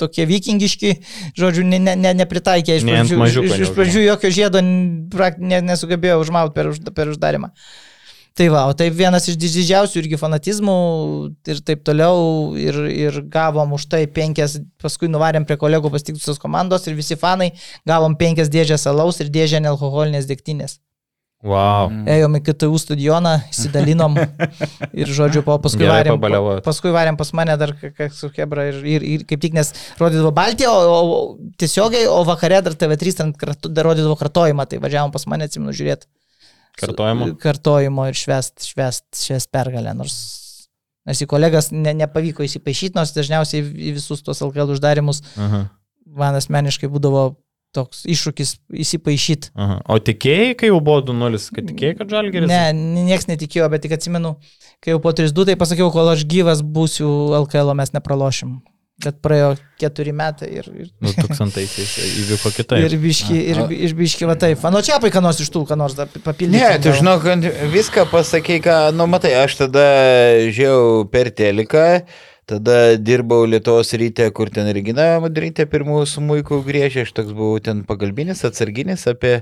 tokie 0.00 0.24
vikingiški, 0.30 0.94
žodžiu, 1.38 1.66
ne, 1.68 1.78
ne, 1.82 1.96
ne, 1.98 2.14
nepritaikė 2.22 2.78
iš 2.80 2.86
Ne 2.88 2.96
pradžių, 3.00 3.20
mažiuko 3.20 3.52
iš, 3.52 3.62
iš 3.66 3.74
pradžių 3.76 4.06
jokio 4.06 4.32
žiedo 4.32 4.62
ne, 4.64 5.60
nesugebėjo 5.68 6.20
užmauti 6.22 6.56
per, 6.56 6.72
už- 6.72 6.82
per 6.96 7.12
uždarimą. 7.12 7.52
Tai 8.38 8.46
va, 8.52 8.64
o 8.70 8.74
tai 8.78 8.86
vienas 8.94 9.26
iš 9.28 9.36
didžiausių 9.40 9.98
irgi 10.00 10.18
fanatizmų 10.20 10.74
ir 11.50 11.62
taip 11.66 11.82
toliau 11.86 12.52
ir, 12.58 12.76
ir 12.88 13.18
gavom 13.32 13.74
už 13.76 13.88
tai 13.90 14.04
penkias, 14.06 14.54
paskui 14.80 15.10
nuvarėm 15.10 15.44
prie 15.48 15.58
kolegų 15.60 15.90
pasitikusios 15.92 16.38
komandos 16.40 16.86
ir 16.86 16.94
visi 16.98 17.18
fanai 17.18 17.50
gavom 17.88 18.14
penkias 18.20 18.52
dėžės 18.52 18.86
alaus 18.90 19.18
ir 19.20 19.32
dėžę 19.34 19.60
nealkoholinės 19.66 20.30
dėktinės. 20.30 20.78
Wow. 21.40 21.88
Ėjom 22.04 22.34
į 22.36 22.40
KTU 22.44 22.78
stadioną, 22.82 23.32
įsidalinom 23.48 24.18
ir, 25.00 25.08
žodžiu, 25.08 25.40
po 25.46 25.56
paskui 25.64 25.86
Gerai 25.86 26.02
varėm, 26.02 26.18
pabaliavot. 26.18 26.60
paskui 26.66 26.92
varėm 26.92 27.16
pas 27.16 27.32
mane 27.32 27.56
dar 27.60 27.72
su 28.12 28.28
Hebra 28.36 28.66
ir, 28.68 28.82
ir, 28.84 29.06
ir 29.14 29.24
kaip 29.28 29.40
tik 29.40 29.56
nes 29.56 29.72
rodydavo 29.96 30.34
Baltiją, 30.36 30.68
o, 30.68 30.98
o, 31.00 31.20
tiesiogiai, 31.60 32.04
o 32.12 32.20
vakare 32.28 32.60
dar 32.66 32.76
TV3 32.76 33.16
ten 33.22 33.32
kartu, 33.40 33.72
dar 33.72 33.88
rodydavo 33.88 34.18
kartojimą, 34.20 34.68
tai 34.68 34.82
važiavom 34.84 35.16
pas 35.16 35.24
mane, 35.32 35.48
atsimenu, 35.48 35.72
žiūrėti. 35.72 36.10
Kartojimo? 36.78 37.32
Kartojimo 37.40 38.06
ir 38.10 38.18
švest, 38.18 38.62
švest, 38.68 39.08
švest 39.18 39.50
pergalę, 39.54 39.96
nors... 39.96 40.20
Nes 41.08 41.22
į 41.24 41.26
kolegas 41.26 41.70
ne, 41.72 41.94
nepavyko 41.96 42.44
įsipaišyti, 42.44 42.94
nors 42.94 43.14
dažniausiai 43.16 43.64
į 43.64 43.94
visus 43.96 44.20
tos 44.22 44.42
LKL 44.44 44.74
uždarimus 44.74 45.22
Aha, 45.40 45.62
man 46.04 46.36
asmeniškai 46.38 46.90
būdavo 46.92 47.30
toks 47.74 48.02
iššūkis 48.10 48.52
įsipaišyti. 48.82 49.52
O 49.86 49.98
tikėjai, 50.02 50.54
kai 50.58 50.70
jau 50.72 50.80
buvo 50.82 51.04
2-0, 51.06 51.40
kad 51.54 51.68
tikėjai, 51.70 51.96
kad 52.00 52.12
žalgeris? 52.12 52.50
Ne, 52.50 52.74
niekas 53.06 53.28
netikėjo, 53.30 53.68
bet 53.70 53.84
tik 53.86 53.94
atsimenu, 53.94 54.34
kai 54.82 54.94
jau 54.94 55.00
po 55.02 55.12
3-2 55.14 55.46
tai 55.52 55.56
pasakiau, 55.60 55.92
kol 55.94 56.10
aš 56.12 56.26
gyvas 56.30 56.64
būsiu 56.66 57.08
LKL, 57.44 57.72
mes 57.78 57.94
nepralošim. 57.94 58.58
Bet 59.00 59.20
praėjo 59.24 59.54
keturi 59.80 60.12
metai 60.16 60.50
ir... 60.60 60.66
ir... 60.76 60.88
2000-aisiais 61.00 61.92
įvyko 62.24 62.52
kitaip. 62.52 62.84
Ir 62.84 62.96
biški, 63.00 63.36
ir, 63.52 63.60
ir 63.88 63.94
biški, 63.96 64.26
va 64.28 64.36
taip. 64.40 64.60
Mano 64.66 64.82
čia 64.84 64.98
ką 65.00 65.22
nors 65.24 65.40
iš 65.40 65.48
tų, 65.54 65.64
ką 65.70 65.78
nors 65.80 65.96
dar 65.96 66.10
papildyti. 66.12 66.60
Ne, 66.60 66.80
tu 66.84 66.92
žinok, 66.96 67.28
viską 67.72 68.04
pasakei, 68.12 68.60
ką, 68.64 68.80
nu 68.96 69.08
matai, 69.10 69.32
aš 69.40 69.62
tada 69.62 69.86
žiūrėjau 70.50 71.06
per 71.12 71.32
teliką, 71.32 71.86
tada 72.50 72.76
dirbau 72.98 73.46
Lietuvos 73.48 73.94
ryte, 73.96 74.26
kur 74.36 74.50
ten 74.52 74.68
Regina 74.74 75.14
Madrytė 75.22 75.64
pirmų 75.70 76.02
smūkų 76.10 76.60
griežė, 76.66 77.06
aš 77.06 77.14
toks 77.16 77.34
buvau 77.36 77.60
ten 77.62 77.84
pagalbinis, 77.88 78.42
atsarginis, 78.46 79.06
apie, 79.10 79.40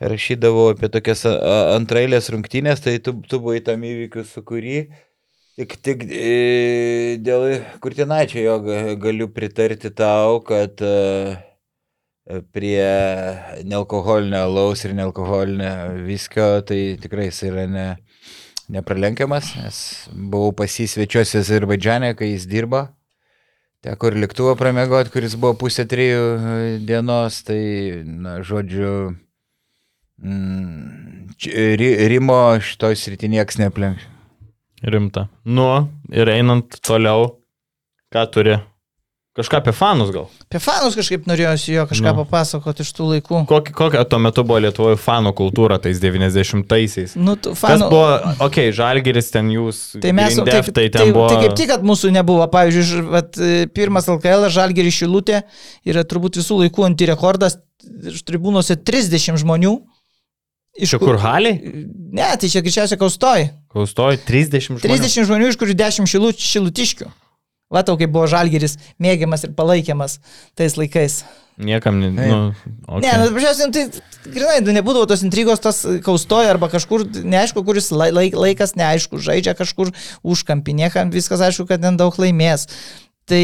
rašydavau 0.00 0.70
apie 0.74 0.90
tokias 0.92 1.26
antrailės 1.28 2.30
rungtynės, 2.32 2.82
tai 2.84 2.98
tu, 2.98 3.18
tu 3.28 3.42
buvai 3.42 3.60
tam 3.64 3.84
įvykiu 3.86 4.24
su 4.26 4.42
kurį. 4.46 4.86
Tik, 5.56 5.72
tik 5.80 6.02
e, 6.12 7.16
dėl 7.24 7.62
Kurtinaičio 7.80 8.42
jo 8.44 8.54
ga- 8.60 8.96
galiu 9.00 9.24
pritarti 9.32 9.88
tau, 9.88 10.42
kad 10.44 10.82
e, 10.84 11.36
prie 12.52 12.82
nealkoholinio 13.64 14.42
alaus 14.44 14.82
ir 14.84 14.92
nealkoholinio 14.98 15.70
viskio, 16.04 16.60
tai 16.60 16.98
tikrai 17.00 17.30
jis 17.30 17.38
yra 17.48 17.64
ne, 17.72 17.86
nepralenkiamas, 18.76 19.54
nes 19.56 19.78
buvau 20.12 20.52
pasisvečiuosi 20.58 21.40
Azerbaidžiane, 21.40 22.10
kai 22.18 22.34
jis 22.34 22.44
dirbo. 22.50 22.82
Teko 23.86 24.10
ir 24.10 24.18
lėktuvą 24.26 24.58
pramiegot, 24.60 25.08
kuris 25.14 25.38
buvo 25.40 25.54
pusė 25.62 25.86
trijų 25.88 26.26
e, 26.36 26.58
dienos, 26.84 27.38
tai, 27.48 27.62
na, 28.04 28.42
žodžiu, 28.44 28.92
mm, 30.20 31.32
Rimo 32.12 32.42
šitoj 32.60 33.00
srity 33.00 33.32
nieks 33.32 33.56
neplenk. 33.60 34.04
Rimta. 34.84 35.28
Nu, 35.44 35.88
ir 36.12 36.28
einant 36.28 36.80
toliau, 36.84 37.36
ką 38.12 38.26
turi? 38.32 38.58
Kažką 39.36 39.58
apie 39.60 39.72
fanus 39.76 40.08
gal? 40.14 40.30
Apie 40.46 40.56
fanus 40.64 40.94
kažkaip 40.96 41.26
norėjosi 41.28 41.74
jo 41.74 41.82
kažką 41.90 42.08
Nu. 42.08 42.22
papasakoti 42.24 42.80
iš 42.86 42.92
tų 42.96 43.08
laikų. 43.10 43.40
Kokia, 43.50 43.74
kokia 43.76 44.04
tuo 44.08 44.16
metu 44.24 44.44
buvo 44.48 44.62
Lietuvoje 44.64 44.96
fanų 44.96 45.34
kultūra 45.36 45.76
tais 45.84 46.00
90-aisiais? 46.00 47.12
Nu, 47.20 47.34
tų 47.36 47.52
Kas 47.52 47.60
fanų. 47.60 47.88
buvo, 47.92 48.14
okei, 48.46 48.70
okay, 48.70 48.72
žalgeris 48.72 49.28
ten 49.34 49.50
jūs, 49.52 50.00
Tai 50.00 50.14
mes, 50.16 50.32
Green 50.38 50.48
Death, 50.48 50.72
tai 50.72 50.86
ten 50.88 51.02
tai, 51.02 51.12
buvo... 51.12 51.26
tai 51.28 51.42
kaip 51.44 51.56
tik, 51.60 51.68
kad 51.68 51.84
mūsų 51.84 52.14
nebuvo. 52.16 52.46
Pavyzdžiui, 52.48 52.86
ž- 52.88 53.04
vat, 53.12 53.36
e, 53.36 53.66
pirmas 53.76 54.08
LKL 54.08 54.48
Žalgeris 54.56 54.96
Šilutė 55.02 55.42
yra 55.84 56.04
turbūt 56.08 56.40
visų 56.40 56.62
laikų 56.64 56.88
antirekordas. 56.88 57.58
Iš 58.08 58.24
tribūnose 58.24 58.78
30 58.80 59.36
žmonių. 59.44 59.74
Iš 60.76 60.96
kur 61.00 61.16
haliai? 61.20 61.56
Ne, 62.16 62.26
tai 62.40 62.50
čia 62.52 62.60
greičiausiai 62.64 63.00
kaustoj. 63.00 63.48
Kaustoj 63.72 64.18
30 64.28 64.68
žmonių. 64.68 64.82
30 64.84 65.28
žmonių, 65.28 65.48
iš 65.52 65.58
kurių 65.60 65.76
10 65.78 66.10
šilu, 66.10 66.32
šilutiškių. 66.36 67.08
Va 67.72 67.82
tau, 67.82 67.96
kaip 67.98 68.12
buvo 68.14 68.28
Žalgeris 68.30 68.76
mėgiamas 69.02 69.42
ir 69.48 69.56
palaikiamas 69.58 70.20
tais 70.54 70.76
laikais. 70.78 71.24
Niekam, 71.56 71.96
ne, 71.98 72.10
nu, 72.12 72.40
Okay. 72.86 73.00
Ne, 73.02 73.12
nu, 73.18 73.30
pažiūrėjau, 73.32 73.70
tai 73.72 74.30
grinai, 74.30 74.58
nu, 74.62 74.74
nebūdavo 74.76 75.08
tos 75.08 75.24
intrigos, 75.24 75.58
tas 75.64 75.80
kaustoja 76.04 76.52
arba 76.52 76.68
kažkur, 76.70 77.02
neaišku, 77.24 77.64
kuris 77.66 77.88
lai- 77.90 78.12
laik, 78.12 78.36
laikas, 78.36 78.76
neaišku, 78.78 79.18
žaidžia 79.18 79.56
kažkur 79.58 79.90
užkampį, 80.22 80.76
niekam 80.84 81.10
viskas 81.10 81.40
aišku, 81.42 81.66
kad 81.66 81.80
ten 81.82 81.96
daug 81.98 82.14
laimės. 82.20 82.68
Tai 83.26 83.42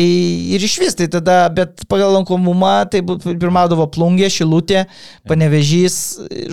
ir 0.54 0.62
iš 0.62 0.76
vis, 0.78 0.94
tai 0.94 1.08
tada, 1.10 1.48
bet 1.50 1.82
pagal 1.90 2.12
lankomumą, 2.14 2.84
tai 2.86 3.00
pirmaudavo 3.02 3.88
plungė, 3.90 4.28
šilutė, 4.30 4.84
panevežys, 5.26 5.96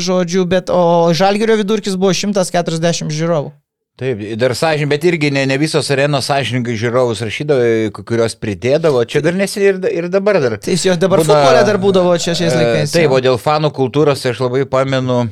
žodžiu, 0.02 0.48
bet, 0.50 0.72
o 0.74 1.12
žalgerio 1.14 1.60
vidurkis 1.60 1.94
buvo 2.00 2.10
140 2.18 3.14
žiūrovų. 3.14 3.52
Taip, 4.00 4.22
dar 4.40 4.54
sąžininkai, 4.56 4.90
bet 4.94 5.06
irgi 5.10 5.30
ne, 5.36 5.42
ne 5.46 5.58
visos 5.60 5.90
arenos 5.92 6.30
sąžininkai 6.32 6.78
žiūrovus 6.80 7.20
rašydavo, 7.28 7.66
kurios 8.08 8.34
pridėdavo, 8.40 9.02
čia 9.12 9.20
dar 9.26 9.36
neseniai 9.36 9.74
ir, 9.74 9.80
ir 9.92 10.08
dabar 10.10 10.40
dar. 10.40 10.56
Tai 10.64 10.78
jos 10.80 10.98
dabar 11.02 11.20
Būna- 11.20 11.36
futbolė 11.36 11.66
dar 11.68 11.80
būdavo 11.84 12.14
čia 12.16 12.32
šiais 12.40 12.56
E, 12.56 12.62
laikais. 12.62 12.94
Taip, 12.96 13.12
o 13.12 13.20
dėl 13.20 13.36
fanų 13.38 13.74
kultūros 13.76 14.24
aš 14.32 14.40
labai 14.40 14.64
pamenu, 14.72 15.26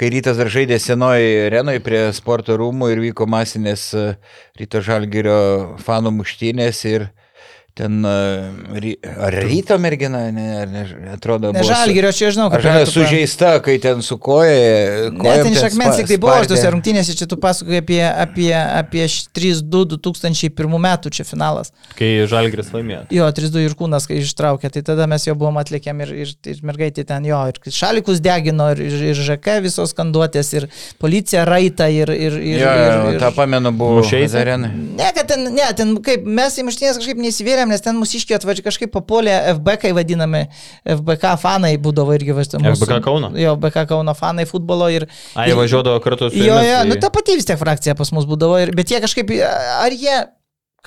kai 0.00 0.08
rytas 0.14 0.40
dar 0.40 0.48
žaidė 0.48 0.80
senoji 0.80 1.36
arenoje 1.50 1.84
prie 1.84 2.00
sporto 2.16 2.56
rūmų 2.56 2.88
ir 2.96 3.04
vyko 3.10 3.28
masinės 3.28 3.84
e, 3.92 4.06
ryto 4.56 4.80
žalgerio 4.80 5.76
fanų 5.84 6.16
muštynės 6.22 6.80
ir 6.88 7.10
ten, 7.78 8.00
e, 8.04 8.80
ry, 8.82 8.92
ar 9.06 9.34
ryto 9.46 9.78
mergina, 9.78 10.24
ne, 10.34 10.46
ar 10.62 10.72
ne, 10.72 10.82
atrodo, 11.14 11.52
Ne 11.54 11.62
buvo 11.62 11.70
žalgerio, 11.70 12.10
čia 12.12 12.32
žinau, 12.34 12.48
Aš 12.50 12.64
žinau, 12.64 12.86
sužeista, 12.90 13.52
kai 13.62 13.76
ten 13.82 14.02
su 14.02 14.18
koja. 14.18 15.10
Ne, 15.14 15.34
ten 15.44 15.54
iš 15.54 15.62
akmens 15.68 16.00
tik 16.00 16.10
tai 16.10 16.18
buvo, 16.18 16.34
aš 16.34 16.50
tose 16.50 16.72
rungtynėse 16.74 17.14
čia 17.18 17.28
tu 17.30 17.38
pasakoji 17.40 17.82
apie, 17.84 18.00
apie, 18.08 18.50
apie 18.54 19.06
3-2 19.06 19.84
2001 19.94 20.78
metų 20.88 21.12
čia 21.14 21.26
finalas. 21.28 21.70
Kai 21.98 22.10
Žalgris 22.30 22.72
laimėjo. 22.74 23.04
Jo, 23.14 23.30
3-2 23.38 23.64
ir 23.68 23.76
kūnas, 23.78 24.08
kai 24.10 24.18
ištraukė, 24.24 24.72
tai 24.74 24.82
tada 24.90 25.06
mes 25.10 25.28
jau 25.28 25.36
buvom 25.38 25.60
atlikėm 25.62 26.02
ir, 26.06 26.14
ir, 26.24 26.34
ir 26.50 26.62
mergaitė 26.66 27.06
ten 27.06 27.26
jo, 27.28 27.38
ir 27.52 27.78
šalikus 27.78 28.22
degino, 28.24 28.72
ir, 28.74 28.82
ir, 28.88 28.98
ir 29.12 29.22
ŽK 29.28 29.60
visos 29.64 29.94
skanduotės, 29.94 30.52
ir 30.58 30.68
policija 30.98 31.46
raita, 31.48 31.86
ir... 31.92 32.10
ir, 32.10 32.38
ir, 32.42 32.60
Jo, 32.64 32.74
ir, 32.82 33.14
ir 33.14 33.22
tą 33.22 33.30
pamenu, 33.36 33.70
buvo 33.70 34.00
Mušeisi? 34.02 34.36
arenai. 34.40 34.70
Ne, 34.98 35.08
kad 35.14 35.30
ten, 35.30 35.46
ne, 35.54 35.70
ten 35.78 35.94
kaip 36.04 36.26
mes 36.26 36.58
į 36.58 36.66
muštynės 36.68 36.98
kažkaip 37.00 37.20
neįsivėlėm, 37.22 37.67
nes 37.68 37.82
ten 37.84 37.98
mūsiškiai 38.00 38.38
atvažiavo 38.38 38.66
kažkaip 38.68 38.92
papolė 38.94 39.34
FBK 39.58 39.92
vadinami, 39.96 40.44
FBK 40.96 41.34
fanai 41.42 41.74
būdavo 41.82 42.16
irgi 42.16 42.34
važiuoti. 42.36 42.64
FBK 42.74 43.00
Kauno? 43.04 43.32
Jo, 43.38 43.54
BK 43.60 43.84
Kauno 43.90 44.14
fanai 44.18 44.46
futbolo 44.48 44.88
ir... 44.92 45.06
Ai, 45.34 45.50
ir- 45.52 45.58
važiuodavo 45.58 46.00
kartu 46.04 46.30
su 46.32 46.40
Jo, 46.42 46.58
jo, 46.64 46.80
nu 46.88 46.98
ta 47.00 47.12
pati 47.14 47.36
vis 47.38 47.46
tiek 47.48 47.60
frakcija 47.60 47.94
pas 47.98 48.12
mus 48.16 48.26
būdavo, 48.28 48.58
ir, 48.64 48.74
bet 48.76 48.90
jie 48.92 49.00
kažkaip, 49.04 49.30
ar 49.84 49.94
jie 49.94 50.18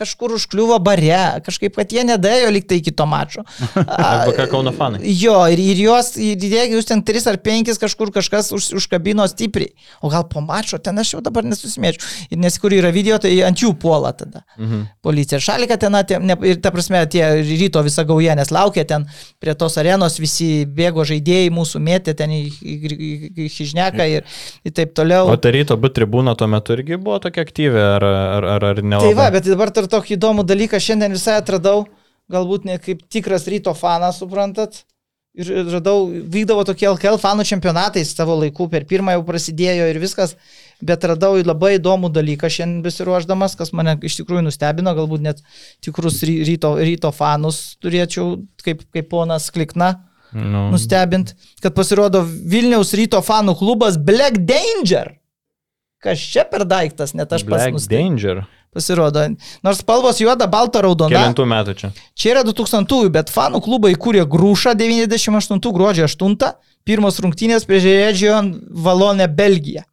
kažkur 0.02 0.36
užkliuvo 0.38 0.78
bare, 0.84 1.42
kažkaip, 1.46 1.76
kad 1.78 1.94
jie 1.94 2.04
nedėjo 2.08 2.50
liktai 2.56 2.82
iki 2.82 2.94
to 2.96 3.06
mačo. 3.10 3.46
A, 3.82 4.26
FBK 4.26 4.48
Kauno 4.52 4.74
fanai. 4.76 5.02
Jo, 5.06 5.38
ir, 5.52 5.62
ir 5.62 5.84
juos, 5.86 6.14
ir 6.22 6.42
jeigu 6.42 6.80
jūs 6.80 6.90
ten 6.90 7.04
3 7.06 7.30
ar 7.32 7.40
5 7.42 7.74
kažkur 7.82 8.14
kažkas 8.16 8.52
už, 8.56 8.72
užkabino 8.80 9.28
stipriai, 9.30 9.74
o 10.02 10.12
gal 10.14 10.26
po 10.32 10.44
mačo, 10.46 10.80
ten 10.82 10.98
aš 11.02 11.16
jau 11.16 11.24
dabar 11.24 11.46
nesusimėčiau. 11.48 12.04
Ir 12.34 12.42
nes 12.42 12.58
kur 12.62 12.74
yra 12.76 12.92
video, 12.94 13.20
tai 13.22 13.34
ant 13.48 13.62
jų 13.62 13.74
puola 13.82 14.14
tada. 14.18 14.44
Mhm. 14.58 14.88
Policija 15.06 15.42
šalika 15.44 15.78
ten, 15.82 15.96
atė, 15.98 16.20
ne, 16.24 16.38
ir 16.48 16.62
ta 16.64 16.74
prasme, 16.74 17.04
tie 17.12 17.24
ryto 17.46 17.84
visa 17.86 18.06
gauja, 18.08 18.36
nes 18.38 18.52
laukia 18.54 18.86
ten 18.88 19.08
prie 19.42 19.56
tos 19.58 19.78
arenos, 19.82 20.18
visi 20.22 20.66
bėgo 20.66 21.06
žaidėjai, 21.08 21.52
mūsų 21.54 21.82
mėtė 21.84 22.16
ten 22.18 22.34
į, 22.36 22.42
į, 22.50 22.76
į, 22.92 23.12
į 23.46 23.50
Hižneką 23.52 24.08
ir, 24.10 24.28
ir 24.66 24.76
taip 24.76 24.96
toliau. 24.98 25.30
O 25.32 25.38
ta 25.42 25.52
ryto 25.54 25.78
B 25.80 25.92
tribūna 25.94 26.36
tuo 26.40 26.48
metu 26.52 26.76
irgi 26.76 27.00
buvo 27.02 27.20
tokia 27.24 27.46
aktyvi, 27.46 27.82
ar, 27.98 28.06
ar, 28.06 28.50
ar, 28.56 28.68
ar 28.72 28.82
ne? 28.84 29.00
Tai 29.02 29.14
va, 29.18 29.30
bet 29.34 29.48
dabar 29.50 29.74
dar 29.76 29.88
tokį 29.92 30.16
įdomų 30.18 30.46
dalyką 30.48 30.80
šiandien 30.82 31.14
visai 31.16 31.38
atradau, 31.42 31.86
galbūt 32.32 32.66
ne 32.70 32.78
kaip 32.82 33.04
tikras 33.12 33.48
ryto 33.52 33.74
fanas, 33.78 34.22
suprantat. 34.22 34.84
Ir 35.32 35.48
radau, 35.72 36.10
vykdavo 36.12 36.66
tokie 36.68 36.90
LKL 36.90 37.16
fanų 37.22 37.46
čempionatai 37.48 38.02
savo 38.04 38.34
laiku, 38.42 38.66
per 38.68 38.84
pirmą 38.84 39.14
jau 39.16 39.22
prasidėjo 39.24 39.86
ir 39.88 40.00
viskas, 40.04 40.34
bet 40.84 41.06
radau 41.08 41.38
labai 41.40 41.78
įdomų 41.78 42.10
dalyką 42.12 42.50
šiandien 42.52 42.82
besiruošdamas, 42.84 43.56
kas 43.56 43.72
mane 43.72 43.94
iš 44.04 44.18
tikrųjų 44.20 44.44
nustebino, 44.50 44.92
galbūt 44.98 45.24
net 45.24 45.40
tikrus 45.88 46.20
ry- 46.28 46.42
ryto, 46.50 46.74
ryto 46.84 47.14
fanus 47.16 47.62
turėčiau, 47.80 48.42
kaip, 48.66 48.84
kaip 48.92 49.08
ponas 49.12 49.48
Klikna, 49.56 49.94
Nu, 50.32 50.70
nustebint, 50.72 51.34
kad 51.60 51.74
pasirodo 51.76 52.22
Vilniaus 52.24 52.94
ryto 52.96 53.20
fanų 53.20 53.52
klubas 53.60 53.98
Black 54.00 54.38
Danger. 54.48 55.18
Kas 56.02 56.24
čia 56.34 56.48
per 56.50 56.66
daiktas, 56.66 57.14
net 57.18 57.30
aš 57.34 57.46
pats 57.46 57.70
nustebau. 57.76 57.98
Danger. 57.98 58.44
Pasirodo, 58.72 59.26
nors 59.66 59.82
spalvos 59.84 60.22
juoda, 60.24 60.48
balta, 60.48 60.80
raudona. 60.82 61.12
Kelintų 61.12 61.46
metų 61.52 61.76
čia. 61.78 61.92
Čia 62.16 62.30
yra 62.38 62.44
2000-ųjų, 62.48 63.12
bet 63.12 63.30
fanų 63.34 63.60
klubą 63.66 63.92
įkūrė 63.92 64.24
Grūšą 64.32 64.74
98 64.80 65.60
gruodžio 65.76 66.08
8, 66.08 66.38
pirmos 66.88 67.20
rungtynės 67.22 67.68
prieš 67.68 67.90
Region 67.92 68.54
Valonę 68.72 69.28
Belgiją. 69.28 69.84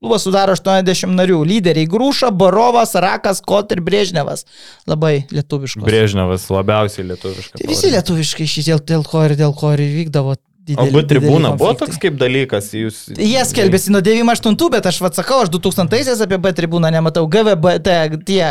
Klubas 0.00 0.24
sudaro 0.24 0.54
80 0.56 1.12
narių. 1.12 1.42
Lyderiai 1.44 1.88
Grūša, 1.88 2.30
Barovas, 2.32 2.94
Rakas, 2.96 3.42
Kot 3.44 3.74
ir 3.74 3.82
Brežnevas. 3.84 4.46
Labai 4.88 5.26
lietuviškos. 5.28 5.84
Brėžnevas 5.84 6.46
labiausiai 6.48 7.04
lietuviškas. 7.10 7.60
Tai 7.60 7.68
visi 7.68 7.90
lietuviškai 7.92 8.46
šį 8.48 8.64
dėl, 8.70 8.80
dėl 8.94 9.04
ko 9.04 9.26
ir 9.28 9.36
dėl 9.36 9.52
ko 9.56 9.74
ir 9.76 9.84
vykdavo. 9.84 10.38
O 10.76 10.84
dideli- 10.86 10.92
B 10.94 11.02
tribūna 11.14 11.54
buvo 11.58 11.72
toks 11.78 11.98
kaip 12.02 12.16
dalykas, 12.20 12.70
jūs... 12.76 13.02
Jie 13.16 13.42
skelbėsi 13.48 13.90
nuo 13.94 14.00
98, 14.04 14.70
bet 14.74 14.86
aš 14.90 15.00
atsakau, 15.10 15.42
aš 15.44 15.50
2000-aisiais 15.54 16.22
apie 16.26 16.38
B 16.38 16.52
tribūną 16.56 16.90
nematau. 16.94 17.26
GVB, 17.30 17.76
tai 17.86 17.98
tie 18.26 18.44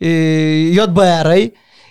e, 0.00 0.12
JBR. 0.76 1.32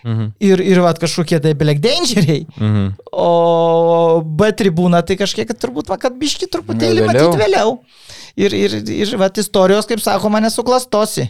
Mhm. 0.05 0.25
Ir, 0.45 0.61
ir 0.61 0.79
vat, 0.85 0.99
kažkokie 1.01 1.39
tai 1.41 1.55
Black 1.57 1.79
Dangeriai. 1.81 2.43
Mhm. 2.61 2.91
O 3.17 4.21
B 4.21 4.51
tribūna 4.53 5.01
tai 5.01 5.17
kažkiek 5.17 5.49
turbūt, 5.57 5.89
va, 5.89 5.97
kad 5.97 6.13
biški 6.21 6.45
truputėlį 6.53 7.07
matyti 7.07 7.25
vėliau. 7.25 7.39
vėliau. 7.41 7.71
Ir, 8.35 8.53
ir, 8.53 8.75
ir 8.91 9.15
vat, 9.17 9.37
istorijos, 9.41 9.87
kaip 9.89 10.01
sakoma, 10.03 10.41
nesuklastosi. 10.43 11.29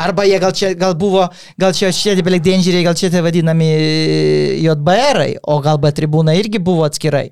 Arba 0.00 0.24
jie 0.24 0.38
gal 0.40 0.54
čia, 0.56 0.70
gal 0.78 0.94
buvo, 0.96 1.26
gal 1.60 1.74
čia 1.76 1.90
šitie 1.92 2.22
Black 2.24 2.40
Dangeriai, 2.46 2.86
gal 2.86 2.94
čia 2.96 3.10
tie 3.12 3.20
vadinami 3.20 3.68
JBR, 4.64 5.20
o 5.44 5.58
gal 5.60 5.76
B 5.82 5.90
tribūna 5.92 6.32
irgi 6.38 6.62
buvo 6.62 6.86
atskirai. 6.88 7.28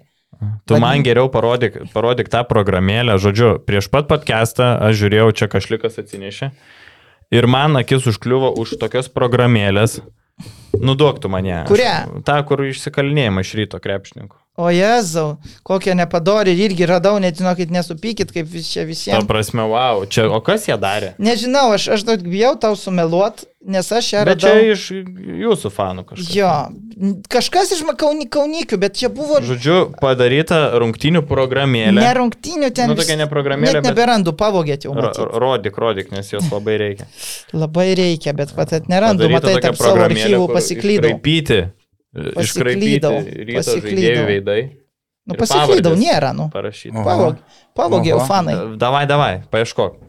Tu 0.66 0.78
man 0.82 1.04
geriau 1.06 1.30
parodyk, 1.32 1.78
parodyk 1.94 2.30
tą 2.32 2.42
programėlę. 2.48 3.18
Žodžiu, 3.22 3.54
prieš 3.66 3.88
pat 3.92 4.08
podcastą 4.10 4.74
aš 4.88 4.98
žiūrėjau, 5.04 5.30
čia 5.38 5.48
kažlikas 5.52 6.00
atsinešė. 6.02 6.50
Ir 7.32 7.48
man 7.48 7.78
akis 7.80 8.08
užkliuvo 8.10 8.52
už 8.60 8.76
tokios 8.82 9.08
programėlės. 9.12 10.00
Nuduok 10.76 11.22
tu 11.22 11.30
mane. 11.32 11.62
Kurią? 11.68 12.22
Ta, 12.26 12.40
kur 12.48 12.64
išsikalinėjama 12.66 13.44
iš 13.44 13.54
ryto 13.60 13.80
krepšininkų. 13.82 14.41
O 14.60 14.66
Jėzau, 14.68 15.38
kokią 15.64 15.94
nepadorį 15.96 16.52
ir 16.52 16.58
irgi 16.66 16.84
radau, 16.84 17.14
net 17.22 17.38
žinokit, 17.40 17.70
nesupykit, 17.72 18.34
kaip 18.36 18.50
vis 18.52 18.66
čia 18.68 18.82
Ta 18.82 18.88
visiems. 18.90 19.24
prasme, 19.26 19.64
wow. 19.64 20.04
Čia, 20.04 20.26
o 20.28 20.42
kas 20.44 20.66
jie 20.68 20.76
darė? 20.76 21.14
Nežinau, 21.16 21.70
aš, 21.72 21.86
aš 21.96 22.04
daug 22.04 22.20
bijau 22.20 22.52
tau 22.60 22.76
sumeluot, 22.76 23.46
nes 23.64 23.88
aš 23.96 24.10
ją 24.12 24.24
Bet 24.28 24.44
radau. 24.44 24.52
čia 24.52 24.74
iš 24.76 24.84
jūsų 25.40 25.72
fanų 25.72 26.04
kažkas. 26.04 26.34
Jo, 26.36 26.50
kažkas 27.32 27.72
iš 27.78 27.82
kauni, 27.96 28.28
kaunikių, 28.28 28.76
bet 28.84 29.00
čia 29.00 29.08
buvo 29.08 29.40
Žodžiu, 29.40 29.96
padaryta 29.96 30.76
rungtinių 30.76 31.24
programėlė. 31.24 31.96
ne 32.04 32.12
rungtinių 32.20 32.74
ten. 32.76 32.92
Nu, 32.92 32.94
tokia 33.00 33.16
ne 33.16 33.26
programėlė, 33.32 33.72
Net 33.80 33.82
bet- 33.88 33.88
neberandu, 33.96 34.36
pavogėt 34.36 34.84
jau. 34.84 34.92
Matyt. 34.92 35.32
Rodyk, 35.32 35.78
rodyk, 35.80 36.12
nes 36.12 36.28
jos 36.28 36.44
labai 36.52 36.76
reikia. 36.76 37.06
Labai 37.56 37.94
reikia, 37.96 38.36
bet 38.36 38.52
pat 38.54 38.70
net 38.76 38.84
nerandu, 38.92 39.24
Padaryta 39.24 39.48
matai, 39.48 39.60
tarp 39.64 39.76
savo 39.80 39.96
archyvų 40.12 40.48
pasiklydau. 40.52 41.08
Iškraipyti. 41.16 41.70
Iškraipyti 42.12 43.00
Pasiklydau, 43.00 43.18
ryto 43.24 43.58
pasiklydau. 43.62 43.88
žaidėjų 43.88 44.24
veidai. 44.28 44.60
Nu, 45.22 45.36
pasiklydau, 45.38 45.92
nėra, 45.96 46.32
nu. 46.36 46.48
Pavog, 46.52 47.38
pavogė 47.78 48.16
Oho. 48.16 48.24
fanai. 48.26 48.56
Davai, 48.80 49.04
davai, 49.08 49.36
paieškok. 49.52 50.00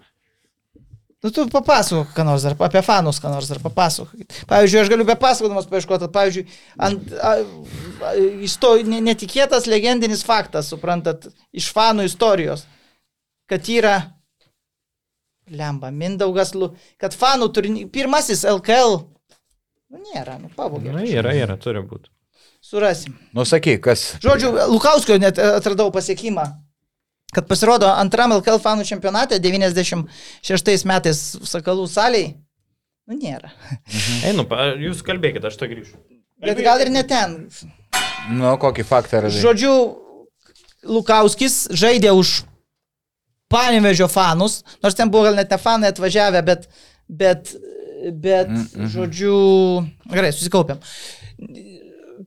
Nu, 1.24 1.32
tu 1.32 1.46
papasakok, 1.48 2.10
ką 2.12 2.26
nors 2.28 2.44
dar, 2.44 2.58
apie 2.66 2.82
fanus, 2.84 3.22
ką 3.24 3.30
nors 3.32 3.48
dar 3.48 3.62
papasakok. 3.64 4.26
Pavyzdžiui, 4.50 4.82
aš 4.82 4.90
galiu 4.92 5.06
be 5.08 5.16
pasakodamas 5.16 5.70
paieškoti, 5.72 6.10
pavyzdžiui, 6.12 6.44
ant, 6.84 7.14
a, 7.16 7.32
a, 8.10 8.12
isto, 8.44 8.74
ne, 8.84 9.00
netikėtas 9.06 9.70
legendinis 9.72 10.26
faktas, 10.28 10.74
suprantat, 10.74 11.30
iš 11.56 11.70
fanų 11.72 12.10
istorijos, 12.10 12.66
kad 13.48 13.70
yra, 13.72 13.96
lemba, 15.48 15.94
Mindaugas, 15.96 16.52
kad 17.00 17.16
fanų 17.16 17.54
turny, 17.56 17.88
pirmasis 17.88 18.44
LKL, 18.50 19.00
nėra, 20.02 20.38
nu 20.42 20.50
pavogė. 20.56 20.94
Na, 20.96 21.04
yra, 21.06 21.34
yra, 21.38 21.58
turi 21.62 21.82
būti. 21.86 22.10
Surasim. 22.64 23.16
Nu 23.36 23.44
sakyk, 23.46 23.82
kas. 23.84 24.06
Žodžiu, 24.24 24.54
Lukauskio 24.72 25.18
net 25.20 25.38
atradau 25.42 25.90
pasiekimą, 25.92 26.46
kad 27.36 27.48
pasirodo 27.50 27.90
antram 27.92 28.32
LKL 28.38 28.62
fanų 28.64 28.86
čempionate 28.88 29.40
96 29.44 30.86
metais 30.88 31.24
Sakalų 31.50 31.90
saliai. 31.92 32.38
Nu, 33.10 33.18
nėra. 33.20 33.52
Einu, 34.30 34.46
pa- 34.48 34.72
jūs 34.80 35.02
kalbėkite, 35.04 35.50
aš 35.50 35.58
to 35.60 35.68
grįšiu. 35.68 35.98
Bet 36.44 36.62
gal 36.64 36.80
ir 36.84 36.90
ne 36.92 37.04
ten. 37.08 37.36
Nu, 38.32 38.54
kokį 38.62 38.86
faktą 38.88 39.26
radai? 39.26 39.42
Žodžiu, 39.44 39.74
Lukauskis 40.88 41.66
žaidė 41.72 42.12
už 42.16 42.42
Panevežio 43.54 44.08
fanus, 44.10 44.62
nors 44.82 44.96
ten 44.98 45.12
buvo 45.14 45.28
gal 45.28 45.36
net 45.38 45.52
ne 45.54 45.58
fanai 45.62 45.92
atvažiavę, 45.94 46.40
bet, 46.48 46.64
bet, 47.06 47.52
bet, 48.12 48.50
mm 48.50 48.56
-hmm. 48.76 48.88
žodžiu, 48.88 49.36
gerai, 50.12 50.32
susikaupiam. 50.34 50.78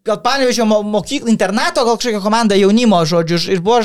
Gal 0.05 0.21
Panevežio 0.23 0.65
mo- 0.65 0.83
mokyklą, 0.83 1.29
internato, 1.29 1.85
gal 1.85 1.97
kažkokia 1.97 2.21
komanda 2.21 2.55
jaunimo, 2.55 3.05
žodžiu, 3.07 3.39
ir 3.53 3.61
buvo 3.61 3.81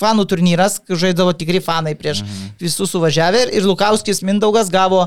fanų 0.00 0.24
turnyras, 0.28 0.78
kur 0.86 0.96
žaidavo 0.96 1.32
tikri 1.32 1.60
fanai 1.60 1.94
prieš 1.94 2.22
mm 2.22 2.26
-hmm. 2.28 2.50
visus 2.60 2.90
suvažiavę 2.90 3.48
ir 3.52 3.64
Lukauskis 3.64 4.22
Mindaugas 4.22 4.70
gavo 4.70 5.06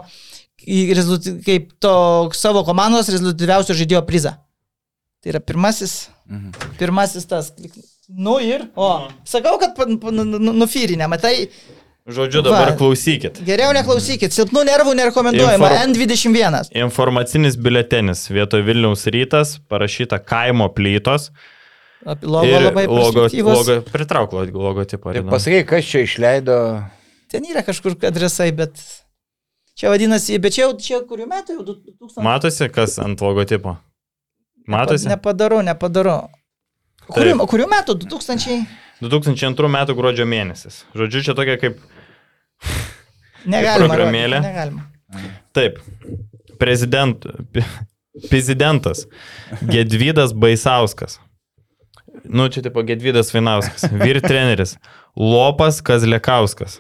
kaip 1.46 1.74
to 1.80 2.30
savo 2.34 2.64
komandos 2.64 3.10
rezultatyviausio 3.10 3.74
žaidėjo 3.76 4.02
prizą. 4.06 4.34
Tai 5.22 5.30
yra 5.32 5.40
pirmasis, 5.40 6.08
Mhm. 6.30 6.52
pirmasis 6.80 7.26
tas. 7.26 7.52
Nu 8.08 8.40
ir, 8.40 8.68
o, 8.76 9.08
sakau, 9.26 9.58
kad 9.60 9.74
nu- 10.12 10.24
nu- 10.24 10.54
nufyrinė, 10.54 11.08
matai, 11.10 11.48
Žodžiu, 12.06 12.44
dabar 12.46 12.70
Va. 12.70 12.76
klausykit. 12.78 13.40
geriau 13.42 13.72
neklausykit, 13.74 14.30
silpnų 14.30 14.62
nervų 14.68 14.92
nerekomenduojama, 14.94 15.70
Infor- 15.72 15.78
N21. 15.90 16.68
Informacinis 16.78 17.56
biuletenis 17.58 18.28
vietoj 18.30 18.62
Vilniaus 18.62 19.08
rytas 19.10 19.56
parašyta 19.70 20.20
kaimo 20.22 20.68
plytos. 20.70 21.32
Logo 22.22 22.46
ir 22.46 22.62
labai 22.62 22.86
logo, 22.86 23.26
logo, 23.34 23.82
pritrauk 23.90 24.34
lo- 24.38 24.46
logotipą. 24.46 25.14
Rina. 25.16 25.32
pasakai, 25.32 25.66
kas 25.66 25.84
čia 25.90 26.04
išleido. 26.06 26.84
Ten 27.32 27.42
yra 27.44 27.64
kažkur 27.66 27.96
adresai, 28.06 28.52
bet 28.54 28.78
čia 29.76 29.90
vadinasi, 29.90 30.38
bet 30.40 30.54
čia 30.54 30.68
jau, 30.68 30.78
čia 30.78 31.02
kurių 31.02 31.26
metų 31.26 31.58
jau 31.58 31.64
2000. 31.66 32.22
Matosi, 32.22 32.70
kas 32.70 33.00
ant 33.00 33.18
logotipo? 33.20 33.78
Matosi? 34.68 35.08
Nepadarau, 35.10 35.64
nepadarau. 35.66 36.30
Kurių, 37.12 37.36
kurių 37.50 37.68
metų? 37.72 37.98
2000? 38.06 38.64
2002 39.04 39.70
m. 39.70 39.78
gruodžio 39.98 40.26
mėnesis. 40.30 40.84
Žodžiu, 40.98 41.22
čia 41.28 41.36
tokia 41.38 41.58
kaip... 41.62 41.80
Negalima. 43.54 43.92
Programėlė. 43.92 44.40
rodyti, 44.40 44.54
Negalima. 44.54 44.88
Taip. 45.56 45.80
Prezident... 46.62 47.28
Prezidentas. 48.32 49.04
Gedvydas 49.68 50.32
Baisauskas. 50.32 51.20
Nu, 52.24 52.48
čia 52.50 52.64
tipo 52.64 52.84
Gedvydas 52.88 53.34
Vainauskas. 53.36 53.90
Vyr 53.92 54.22
treneris. 54.24 54.78
Lopas 55.20 55.82
Kazlekauskas. 55.84 56.80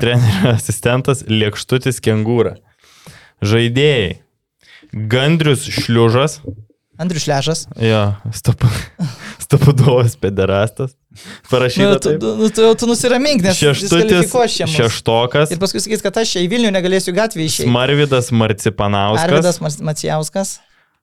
Trenerio 0.00 0.54
asistentas 0.54 1.24
Liekštutis 1.26 1.98
Kengūra. 2.04 2.54
Žaidėjai. 3.44 4.20
Gandrius 5.10 5.66
Šliužas. 5.66 6.38
Andrius 6.98 7.24
Šlešas. 7.26 7.64
Jo, 7.80 8.14
stop, 8.32 8.62
stopudovas 9.44 10.16
pederastas. 10.16 10.94
Parašyta. 11.50 11.90
Nu, 11.90 11.98
tu, 11.98 12.36
nu, 12.36 12.50
tu, 12.50 12.68
tu 12.78 12.86
nusiramink, 12.90 13.42
nes 13.42 13.58
Šeštutis. 13.58 14.32
Šeštokas. 14.74 15.52
Ir 15.54 15.60
paskui 15.62 15.82
sakys, 15.82 16.02
kad 16.02 16.16
aš 16.22 16.36
čia 16.36 16.44
į 16.46 16.50
Vilnių 16.54 16.72
negalėsiu 16.74 17.14
gatvį 17.14 17.46
išeiti. 17.50 17.70
Marvidas 17.70 18.30
Marcipanauskas. 18.34 19.26
Arvidas 19.28 19.60
Mas- 19.62 19.80
Macijauskas, 19.82 20.56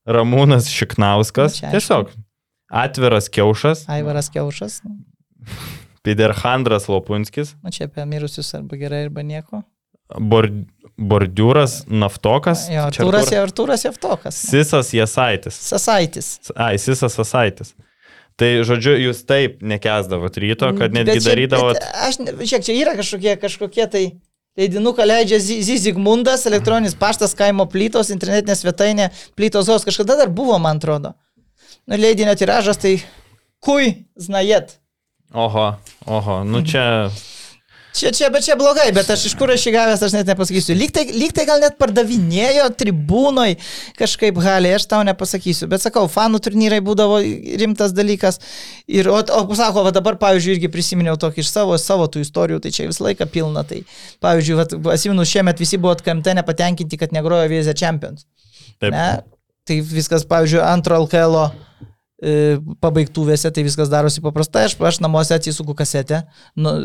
Ramūnas 0.08 0.68
Šiknauskas. 0.72 1.60
Čia. 1.60 1.72
Tiesiog. 1.76 2.12
Atviras 2.72 3.28
Kiaušas. 3.32 3.86
Aivaras 3.92 4.32
Kiaušas. 4.32 4.80
Piderhandras 6.04 6.88
Lopunskis. 6.90 7.56
nu, 7.64 7.70
čia 7.72 7.86
apie 7.86 8.06
mirusius 8.10 8.54
arba 8.58 8.78
gerai, 8.80 9.04
arba 9.06 9.22
nieko. 9.22 9.62
Bor, 10.20 10.48
bordiūras 11.00 11.86
Naftokas. 11.88 12.68
Jo, 12.72 12.88
Artūras, 12.90 13.30
Artūras- 13.30 13.46
Artūras 13.46 13.86
Jevtokas. 13.86 14.36
Sisas 14.50 14.92
Jasaitis. 14.94 15.56
Sasaitis. 15.56 16.28
Ai, 16.56 16.78
Sisas 16.78 17.16
Jasaitis. 17.18 17.74
Tai, 18.38 18.48
žodžiu, 18.66 18.96
jūs 18.98 19.24
taip 19.28 19.60
nekesdavot 19.62 20.34
ryto, 20.42 20.72
kad 20.78 20.94
netgi 20.96 21.14
Bet 21.20 21.22
čia- 21.24 21.30
darydavot. 21.30 21.74
bet 21.78 21.84
Aš, 22.08 22.20
ne- 22.20 22.32
žiūrėk, 22.34 22.64
čia 22.66 22.74
yra 22.82 22.96
kažkokie, 22.98 23.36
kažkokie 23.38 23.86
tai 23.92 24.04
leidinuką 24.58 25.06
leidžia 25.06 25.40
Zi- 25.40 25.62
Zizigmundas, 25.62 26.46
elektroninis 26.46 26.96
paštas, 26.96 27.36
kaimo 27.36 27.66
plytos, 27.70 28.10
internetinė 28.10 28.56
svetainė, 28.58 29.12
plytos 29.38 29.66
zos, 29.70 29.86
kažkada 29.86 30.18
dar 30.18 30.28
buvo, 30.30 30.58
man 30.60 30.78
atrodo. 30.80 31.14
Nu, 31.88 31.98
leidinio 31.98 32.34
tiražas, 32.36 32.78
tai 32.78 33.02
kui, 33.60 34.06
znajet. 34.18 34.78
Oho, 35.34 35.76
oho, 36.08 36.44
nu 36.44 36.62
čia. 36.64 37.10
Čia, 37.92 38.12
čia, 38.16 38.30
bet 38.32 38.46
čia 38.48 38.56
blogai, 38.56 38.88
bet 38.96 39.10
aš 39.12 39.26
iš 39.28 39.34
kur 39.36 39.52
aš 39.52 39.66
jį 39.68 39.74
gavęs, 39.76 40.04
aš 40.06 40.14
net 40.16 40.30
nepasakysiu. 40.32 40.76
Lyg 40.80 40.94
tai, 40.96 41.04
lyg 41.12 41.34
tai 41.36 41.44
gal 41.48 41.60
net 41.60 41.76
pardavinėjo 41.80 42.70
tribūnoj 42.80 43.58
kažkaip 44.00 44.40
gali, 44.40 44.72
aš 44.72 44.86
tau 44.94 45.02
nepasakysiu. 45.08 45.68
Bet 45.72 45.84
sakau, 45.84 46.06
fanų 46.12 46.40
turnyrai 46.46 46.80
būdavo 46.86 47.20
rimtas 47.60 47.92
dalykas. 47.96 48.40
Ir, 48.88 49.12
o, 49.12 49.20
o 49.20 49.58
sako, 49.60 49.84
va 49.90 49.92
dabar, 49.92 50.16
pavyzdžiui, 50.22 50.56
irgi 50.56 50.72
prisiminiau 50.72 51.20
tokį 51.20 51.44
iš 51.44 51.52
savo, 51.52 51.76
savo 51.82 52.08
tų 52.08 52.24
istorijų, 52.24 52.62
tai 52.64 52.72
čia 52.72 52.88
visą 52.88 53.10
laiką 53.10 53.28
pilna. 53.34 53.66
Tai, 53.68 53.82
pavyzdžiui, 54.24 54.56
va, 54.62 54.96
atsimenu, 54.96 55.28
šiemet 55.28 55.60
visi 55.60 55.82
buvo 55.82 55.98
KMT 56.00 56.38
nepatenkinti, 56.40 57.02
kad 57.02 57.12
negrojo 57.16 57.52
Vėzė 57.52 57.76
Champions. 57.76 58.24
Taip. 58.80 58.96
Ne? 58.96 59.10
Tai 59.68 59.82
viskas, 59.92 60.24
pavyzdžiui, 60.32 60.64
antro 60.64 61.04
LKL 61.04 61.38
e, 61.44 61.50
pabaigtuvėse, 62.22 63.50
tai 63.54 63.64
viskas 63.66 63.90
darosi 63.90 64.22
paprastai. 64.22 64.68
Aš, 64.70 64.76
aš 64.78 65.00
namuose 65.02 65.34
atsisuku 65.38 65.74
kasetę, 65.78 66.22
nu, 66.56 66.76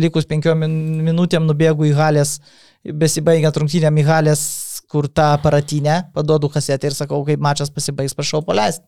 likus 0.00 0.26
penkiom 0.30 0.64
min- 0.64 1.04
minutėm 1.06 1.46
nubėgu 1.46 1.86
į 1.90 1.94
halės, 1.98 2.40
besibaigiant 2.82 3.56
rungtynėm 3.62 4.02
į 4.02 4.06
halės, 4.08 4.42
kur 4.90 5.06
tą 5.06 5.28
aparatinę, 5.36 6.00
paduodu 6.16 6.50
kasetę 6.50 6.90
ir 6.90 6.96
sakau, 6.96 7.22
kaip 7.28 7.38
mačas 7.44 7.70
pasibaigs, 7.70 8.16
prašau 8.18 8.42
paleisti. 8.42 8.82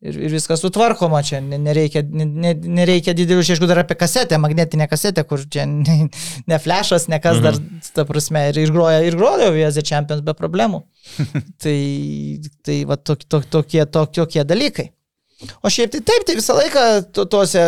Ir, 0.00 0.16
ir 0.16 0.32
viskas 0.32 0.62
sutvarkoma 0.64 1.18
čia, 1.20 1.42
ne- 1.44 1.58
nereikia, 1.60 2.00
ne, 2.08 2.24
ne, 2.24 2.54
nereikia 2.78 3.12
didelių 3.12 3.42
šeškų 3.44 3.66
dar 3.68 3.82
apie 3.82 3.98
kasetę, 4.00 4.38
magnetinę 4.40 4.86
kasetę, 4.88 5.26
kur 5.28 5.42
čia 5.44 5.66
ne, 5.68 6.06
ne 6.48 6.58
flashas, 6.64 7.04
ne 7.12 7.18
kas 7.20 7.42
dar, 7.44 7.58
ta 7.92 8.06
prasme, 8.08 8.46
ir 8.48 8.62
išgroja, 8.62 9.02
ir 9.04 9.18
grojo 9.20 9.50
Vėzė 9.52 9.84
Champions 9.84 10.24
be 10.24 10.32
problemų. 10.38 10.80
tai, 11.62 11.76
tai 12.64 12.78
va, 12.88 12.96
tok, 12.96 13.28
tok, 13.28 13.44
tokie, 13.52 13.84
tok, 13.84 14.16
tokie 14.16 14.46
dalykai. 14.48 14.88
O 15.64 15.70
šiaip 15.72 15.92
tai 15.94 16.00
taip, 16.04 16.24
tai 16.28 16.34
visą 16.36 16.54
laiką 16.58 16.82
to, 17.16 17.24
tuose, 17.32 17.62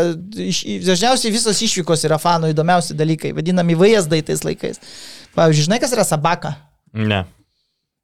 dažniausiai 0.85 1.33
visos 1.33 1.61
išvykos 1.65 2.05
yra 2.05 2.19
fanų 2.21 2.51
įdomiausi 2.53 2.97
dalykai, 2.99 3.31
vadinami 3.37 3.77
vaizdai 3.81 4.21
tais 4.27 4.43
laikais. 4.45 4.81
Pavyzdžiui, 5.37 5.69
žinai, 5.71 5.79
kas 5.81 5.95
yra 5.97 6.05
sabaka? 6.05 6.53
Ne. 6.93 7.23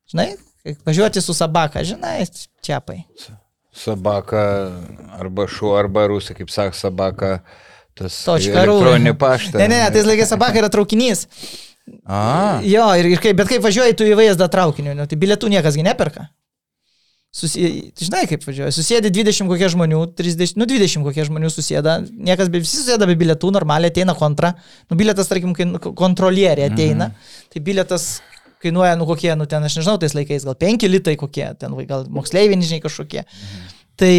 Žinai, 0.08 0.30
kaip 0.64 0.88
važiuoti 0.88 1.20
su 1.20 1.36
sabaka, 1.36 1.84
žinai, 1.84 2.22
čiapai. 2.64 3.02
Sabaka 3.76 4.42
arba 5.20 5.44
šuo, 5.52 5.74
arba 5.78 6.06
rusai, 6.08 6.38
kaip 6.40 6.48
sako, 6.50 6.76
sabaka. 6.78 7.38
Tas 7.98 8.16
Točka 8.24 8.64
ru. 8.64 8.78
elektroninį 8.78 9.12
paštą. 9.24 9.60
Ne, 9.60 9.68
ne, 9.68 9.82
ne, 9.84 9.92
tais 9.92 10.08
laikais 10.08 10.32
sabaka 10.32 10.62
yra 10.62 10.72
traukinys. 10.72 11.26
A, 12.08 12.60
Jo, 12.68 12.88
ir, 13.00 13.12
ir 13.12 13.20
kaip, 13.22 13.36
bet 13.38 13.48
kaip 13.52 13.64
važiuoji 13.64 13.96
tu 14.00 14.08
į 14.08 14.16
vaizdą 14.18 14.48
traukiniu, 14.52 14.92
nu, 14.96 15.06
tai 15.08 15.16
bilietų 15.20 15.48
niekas 15.52 15.76
gi 15.76 15.84
neperka. 15.86 16.28
Susi... 17.34 17.92
Žinai, 17.98 18.24
kaip 18.30 18.44
važiuoja. 18.46 18.72
Susėdi 18.72 19.10
20 19.12 19.50
kokie 19.50 19.68
žmonių, 19.70 20.00
30, 20.16 20.56
nu 20.58 20.66
20 20.68 21.04
kokie 21.04 21.26
žmonių 21.28 21.50
susėda, 21.52 21.98
niekas 22.08 22.48
be 22.52 22.62
visi 22.62 22.80
susėda 22.80 23.06
be 23.08 23.18
bilietų, 23.20 23.52
normaliai 23.54 23.92
ateina 23.92 24.16
kontra. 24.16 24.54
Nu, 24.88 24.96
bilietas, 24.98 25.28
tarkim, 25.30 25.52
nu, 25.52 25.80
kontrolierė 25.80 26.70
ateina, 26.70 27.10
mhm. 27.12 27.40
tai 27.52 27.64
bilietas 27.64 28.08
kainuoja, 28.64 28.96
nu 28.98 29.06
kokie, 29.06 29.30
nu 29.38 29.46
ten, 29.46 29.62
aš 29.62 29.78
nežinau, 29.78 29.98
tais 30.02 30.16
laikais 30.16 30.48
gal 30.48 30.56
5 30.58 30.88
litai 30.90 31.14
kokie, 31.20 31.46
ten 31.60 31.76
gal 31.90 32.08
moksleiviai, 32.10 32.58
žinai, 32.64 32.80
kažkokie. 32.84 33.26
Mhm. 33.28 33.74
Tai, 33.98 34.14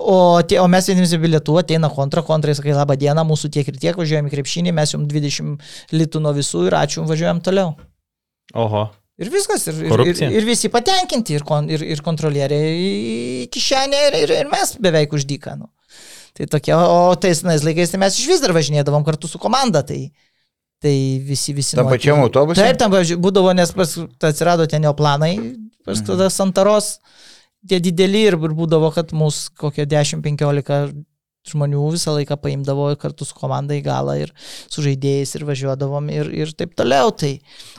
o, 0.00 0.40
tie, 0.48 0.56
o 0.62 0.68
mes 0.72 0.86
vieniems 0.88 1.10
be 1.12 1.18
bilietų 1.26 1.58
ateina 1.60 1.90
kontra, 1.92 2.22
kontra, 2.24 2.54
sakai, 2.56 2.72
laba 2.72 2.96
diena, 2.96 3.20
mūsų 3.28 3.50
tiek 3.52 3.68
ir 3.68 3.76
tiek, 3.76 3.98
važiuojam 4.00 4.30
į 4.30 4.32
krepšinį, 4.32 4.72
mes 4.72 4.94
jums 4.94 5.10
20 5.12 5.92
litų 5.92 6.22
nuo 6.24 6.32
visų 6.38 6.64
ir 6.70 6.76
ačiū, 6.78 7.04
važiuojam 7.04 7.42
toliau. 7.44 7.74
Oho. 8.56 8.86
Ir 9.20 9.28
viskas, 9.28 9.66
ir, 9.68 9.76
ir, 9.76 9.84
ir, 9.84 9.92
Korupcija. 9.92 10.30
ir 10.32 10.46
visi 10.48 10.70
patenkinti, 10.72 11.34
ir, 11.36 11.44
kon, 11.44 11.66
ir, 11.68 11.82
ir 11.84 12.00
kontrolieriai 12.04 12.70
į 12.80 13.48
kišenę, 13.52 14.00
ir, 14.08 14.16
ir, 14.22 14.32
ir 14.38 14.48
mes 14.48 14.72
beveik 14.80 15.12
uždyką. 15.16 15.58
Nu. 15.60 15.68
Tai 16.38 16.46
tokie, 16.54 16.72
o 16.72 17.12
tais 17.20 17.42
senais 17.42 17.64
laikais 17.66 17.92
tai 17.92 18.00
mes 18.00 18.16
iš 18.16 18.30
vis 18.30 18.40
dar 18.40 18.54
važinėdavom 18.56 19.04
kartu 19.04 19.28
su 19.28 19.40
komanda, 19.42 19.82
tai, 19.84 20.06
tai 20.80 20.94
visi, 21.26 21.52
visi. 21.52 21.76
Tam 21.76 21.84
nuo- 21.88 21.92
pačiam 21.92 22.22
autobuse? 22.24 22.62
Taip, 22.62 22.78
tam 22.80 22.94
būdavo, 22.96 23.52
nes 23.58 23.74
pas, 23.76 23.92
atsirado 24.30 24.64
ten 24.70 24.88
jo 24.88 24.94
planai, 24.96 25.34
pas 25.84 26.00
tada 26.06 26.30
Santaros, 26.32 26.94
tie 27.68 27.80
dideli 27.82 28.24
ir, 28.30 28.38
ir 28.40 28.56
būdavo, 28.56 28.88
kad 28.94 29.12
mūsų 29.12 29.52
kokie 29.66 29.84
10-15 29.90 30.94
žmonių 31.48 31.80
visą 31.94 32.12
laiką 32.18 32.36
paimdavo 32.40 32.90
kartu 33.00 33.24
su 33.24 33.34
komanda 33.38 33.74
į 33.76 33.82
galą 33.86 34.18
ir 34.20 34.32
su 34.68 34.84
žaidėjais 34.84 35.34
ir 35.38 35.46
važiuodavom 35.48 36.10
ir, 36.12 36.30
ir 36.44 36.52
taip 36.52 36.74
toliau. 36.78 37.10
Tai. 37.16 37.32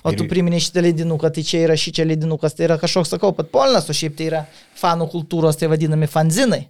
O 0.04 0.14
tu 0.16 0.26
Ir- 0.26 0.30
priminė 0.32 0.60
šitą 0.64 0.82
leidinuką, 0.88 1.30
tai 1.34 1.44
čia 1.46 1.66
yra 1.68 1.78
šičia 1.78 2.08
leidinukas, 2.10 2.58
tai 2.58 2.66
yra 2.70 2.80
kažkoks, 2.82 3.14
sakau, 3.14 3.34
pat 3.38 3.52
polnas, 3.54 3.90
o 3.90 3.94
šiaip 3.94 4.18
tai 4.18 4.30
yra 4.32 4.46
fanų 4.82 5.12
kultūros, 5.14 5.60
tai 5.62 5.70
vadinami 5.72 6.10
fanzinai. 6.10 6.68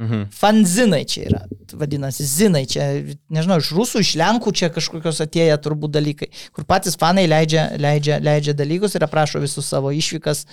Mhm. 0.00 0.30
Fanzinai 0.32 1.02
čia 1.04 1.26
yra, 1.28 1.40
vadinasi, 1.76 2.24
zinai, 2.24 2.62
čia, 2.64 2.86
nežinau, 3.28 3.58
iš 3.60 3.68
rusų, 3.76 4.00
iš 4.00 4.14
lenkų 4.16 4.52
čia 4.56 4.70
kažkokios 4.72 5.20
atėję 5.20 5.58
turbūt 5.60 5.92
dalykai, 5.92 6.30
kur 6.56 6.64
patys 6.64 6.96
fanai 6.96 7.26
leidžia, 7.28 7.66
leidžia, 7.76 8.16
leidžia 8.24 8.54
dalykus 8.56 8.96
ir 8.96 9.04
aprašo 9.04 9.42
visus 9.42 9.68
savo 9.68 9.92
išvykas 9.92 10.46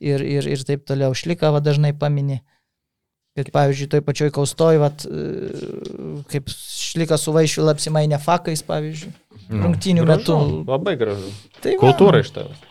ir, 0.00 0.24
ir, 0.24 0.48
ir 0.48 0.64
taip 0.64 0.86
toliau. 0.88 1.12
Šlika 1.12 1.52
va 1.52 1.60
dažnai 1.60 1.92
pamini. 1.92 2.40
Bet 3.34 3.50
pavyzdžiui, 3.54 3.88
toj 3.90 4.02
pačioj 4.06 4.30
kaustoj, 4.34 4.78
vat, 4.78 5.06
e, 5.08 5.24
kaip 6.30 6.52
šlika 6.54 7.18
su 7.18 7.34
vaišvil 7.34 7.72
apsimainė 7.72 8.20
fakais, 8.22 8.62
pavyzdžiui, 8.66 9.10
rungtinių 9.50 10.04
metu. 10.06 10.36
Gražu, 10.38 10.60
Labai 10.68 10.94
gražu. 11.00 11.32
Tai 11.58 11.72
va. 11.74 11.80
Kultūra 11.82 12.22
iš 12.22 12.30
tavęs. 12.36 12.62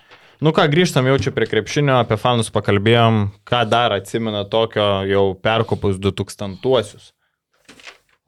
Nu 0.43 0.51
ką, 0.55 0.65
grįžtam 0.71 1.07
jau 1.07 1.17
čia 1.23 1.31
prie 1.35 1.47
krepšinio, 1.47 1.97
apie 2.03 2.17
fanus 2.19 2.49
pakalbėjom, 2.51 3.19
ką 3.47 3.59
dar 3.71 3.93
atsimena 3.95 4.43
tokio 4.51 4.87
jau 5.07 5.25
perkopus 5.39 5.99
2000-uosius. 6.03 7.11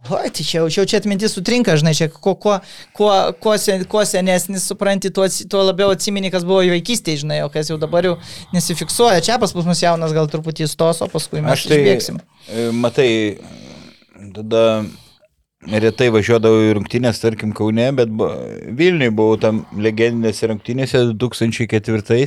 Oi, 0.05 0.29
tai 0.29 0.43
čia 0.45 0.59
jau, 0.61 0.85
čia 0.85 0.99
atmintis 0.99 1.33
sutrinka, 1.33 1.73
žinai, 1.79 1.95
čia 1.97 2.07
kuo, 2.13 2.35
kuo, 2.37 2.59
kuo, 2.93 3.11
kuo, 3.41 3.55
sen, 3.61 3.85
kuo 3.89 4.03
senesnis 4.05 4.67
supranti, 4.69 5.09
tuo, 5.13 5.25
tuo 5.49 5.63
labiau 5.65 5.93
atsimeni, 5.95 6.29
kas 6.33 6.45
buvo 6.45 6.59
vaikystėje, 6.69 7.23
žinai, 7.23 7.39
o 7.45 7.49
kas 7.53 7.71
jau 7.71 7.79
dabar 7.81 8.05
jau 8.05 8.15
nesifiksuoja. 8.53 9.23
Čia 9.25 9.39
pas 9.41 9.55
mus 9.57 9.81
jaunas 9.81 10.13
gal 10.13 10.29
truputį 10.29 10.67
stos, 10.69 11.01
o 11.01 11.09
paskui 11.09 11.41
mes 11.41 11.55
Aš 11.55 11.65
tai, 11.71 11.79
išbėgsim. 11.81 12.19
e, 12.45 12.67
matai, 12.75 13.09
tada 14.35 14.65
retai 15.81 16.11
važiuodavau 16.13 16.67
į 16.67 16.75
rungtynės, 16.77 17.21
tarkim, 17.23 17.55
Kaune, 17.57 17.87
bet 17.97 18.11
Vilniui 18.77 19.09
buvau 19.15 19.39
tam 19.41 19.63
legendinėse 19.73 20.51
rungtynėse 20.51 21.01
2004. 21.15 22.19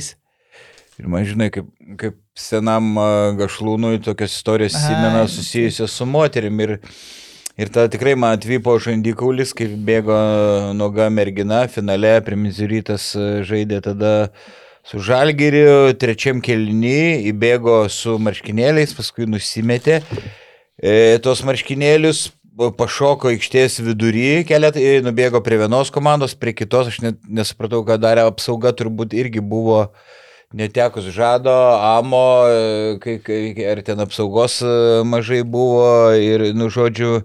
Ir 0.99 1.07
man 1.07 1.23
žinai, 1.23 1.47
kaip, 1.55 1.71
kaip 1.95 2.19
senam 2.35 2.91
gašlūnui 3.39 4.01
tokios 4.03 4.35
istorijos 4.35 4.75
Ai, 4.75 4.81
įsimena 4.83 5.23
susijusios 5.31 5.95
su 5.95 6.07
moterim. 6.09 6.59
Ir, 6.65 6.75
ir 7.59 7.69
tada 7.73 7.91
tikrai 7.91 8.15
man 8.15 8.37
atvypo 8.37 8.77
žandikaulis, 8.81 9.51
kaip 9.57 9.75
bėgo 9.87 10.17
nuoga 10.79 11.09
mergina, 11.11 11.65
finale 11.71 12.15
Primizrytas 12.25 13.11
žaidė 13.47 13.81
tada 13.85 14.13
su 14.87 15.01
Žalgiriu, 15.03 15.93
trečiam 15.99 16.39
kelny, 16.41 17.27
įbėgo 17.29 17.83
su 17.93 18.15
marškinėliais, 18.21 18.95
paskui 18.97 19.27
nusimetė. 19.29 19.99
E, 20.79 21.19
tos 21.23 21.43
marškinėlius 21.45 22.29
pašoko 22.79 23.29
aikštės 23.31 23.79
vidury, 23.85 24.43
keletą, 24.47 24.81
e, 24.81 25.03
nubėgo 25.03 25.43
prie 25.43 25.59
vienos 25.61 25.91
komandos, 25.93 26.35
prie 26.35 26.55
kitos, 26.57 26.89
aš 26.91 27.01
net 27.03 27.19
nesupratau, 27.27 27.83
ką 27.87 27.99
darė 28.01 28.25
apsauga, 28.27 28.73
turbūt 28.75 29.15
irgi 29.15 29.43
buvo 29.43 29.85
netekus 30.53 31.05
žado, 31.13 31.53
amo, 31.77 32.25
kai, 33.01 33.19
kai, 33.21 33.53
ar 33.69 33.81
ten 33.85 34.01
apsaugos 34.01 34.59
e, 34.65 34.73
mažai 35.05 35.43
buvo 35.45 36.09
ir, 36.17 36.49
nu, 36.57 36.71
žodžiu, 36.73 37.21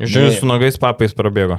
Žiūrėjau, 0.00 0.36
su 0.38 0.46
nogais 0.48 0.78
papais 0.80 1.12
prabėgo. 1.12 1.58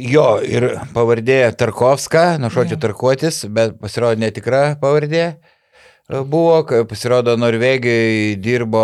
Jo, 0.00 0.40
ir 0.42 0.64
pavardė 0.96 1.52
Tarkovska, 1.54 2.32
nuo 2.40 2.48
žodžio 2.50 2.80
Tarkuotis, 2.82 3.44
bet 3.52 3.76
pasirodo 3.78 4.18
netikra 4.18 4.78
pavardė. 4.80 5.26
e, 6.08 6.24
Buvo, 6.24 6.56
kai 6.66 6.80
pasirodo 6.88 7.36
Norvegijai 7.38 8.34
dirbo 8.40 8.82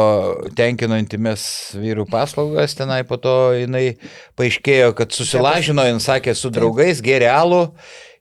tenkino 0.55 1.01
intimes 1.01 1.73
vyrų 1.81 2.07
paslaugas, 2.13 2.77
tenai 2.79 3.01
po 3.09 3.17
to 3.17 3.35
jinai 3.57 3.97
paaiškėjo, 4.39 4.93
kad 5.01 5.17
susilažino, 5.17 5.89
jin 5.89 6.05
sakė, 6.05 6.37
su 6.37 6.53
draugais, 6.53 7.01
gėrė 7.03 7.33
alų 7.33 7.65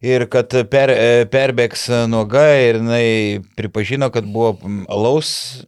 ir 0.01 0.25
kad 0.33 0.53
per, 0.71 0.91
e, 0.93 1.25
perbėgs 1.29 1.87
nuoga 2.09 2.45
ir 2.57 2.79
jinai 2.81 3.41
pripažino, 3.57 4.09
kad 4.13 4.25
buvo 4.25 4.57
alaus 4.89 5.63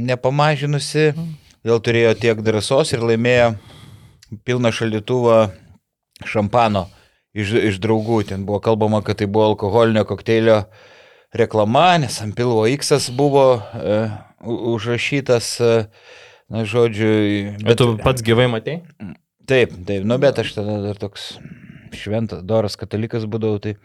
nepamažinusi, 0.00 1.10
vėl 1.66 1.82
turėjo 1.84 2.14
tiek 2.20 2.40
drąsos 2.44 2.94
ir 2.94 3.04
laimėjo 3.04 3.52
pilną 4.46 4.72
šaldytuvą 4.72 5.40
šampano 6.24 6.86
iš, 7.36 7.52
iš 7.72 7.80
draugų. 7.82 8.22
Ten 8.32 8.46
buvo 8.48 8.62
kalbama, 8.64 9.02
kad 9.04 9.20
tai 9.20 9.28
buvo 9.28 9.52
alkoholinio 9.52 10.06
kokteilio 10.08 10.62
reklama, 11.36 11.92
nes 12.02 12.16
ant 12.24 12.34
pilvo 12.36 12.64
X 12.70 13.10
buvo 13.16 13.46
e, 13.60 14.02
užrašytas, 14.40 15.52
e, 15.60 15.72
na, 16.50 16.64
žodžiu. 16.64 17.60
Bet 17.62 17.78
tu 17.78 17.92
pats 18.00 18.24
gyvai 18.26 18.48
matei? 18.50 18.80
Taip, 19.50 19.74
taip, 19.86 20.06
nu 20.06 20.16
bet 20.22 20.38
aš 20.40 20.54
tada 20.56 20.78
dar 20.84 20.98
toks 20.98 21.34
šventas, 21.96 22.42
doras 22.46 22.76
katalikas 22.80 23.24
būdavau, 23.30 23.60
tai... 23.62 23.76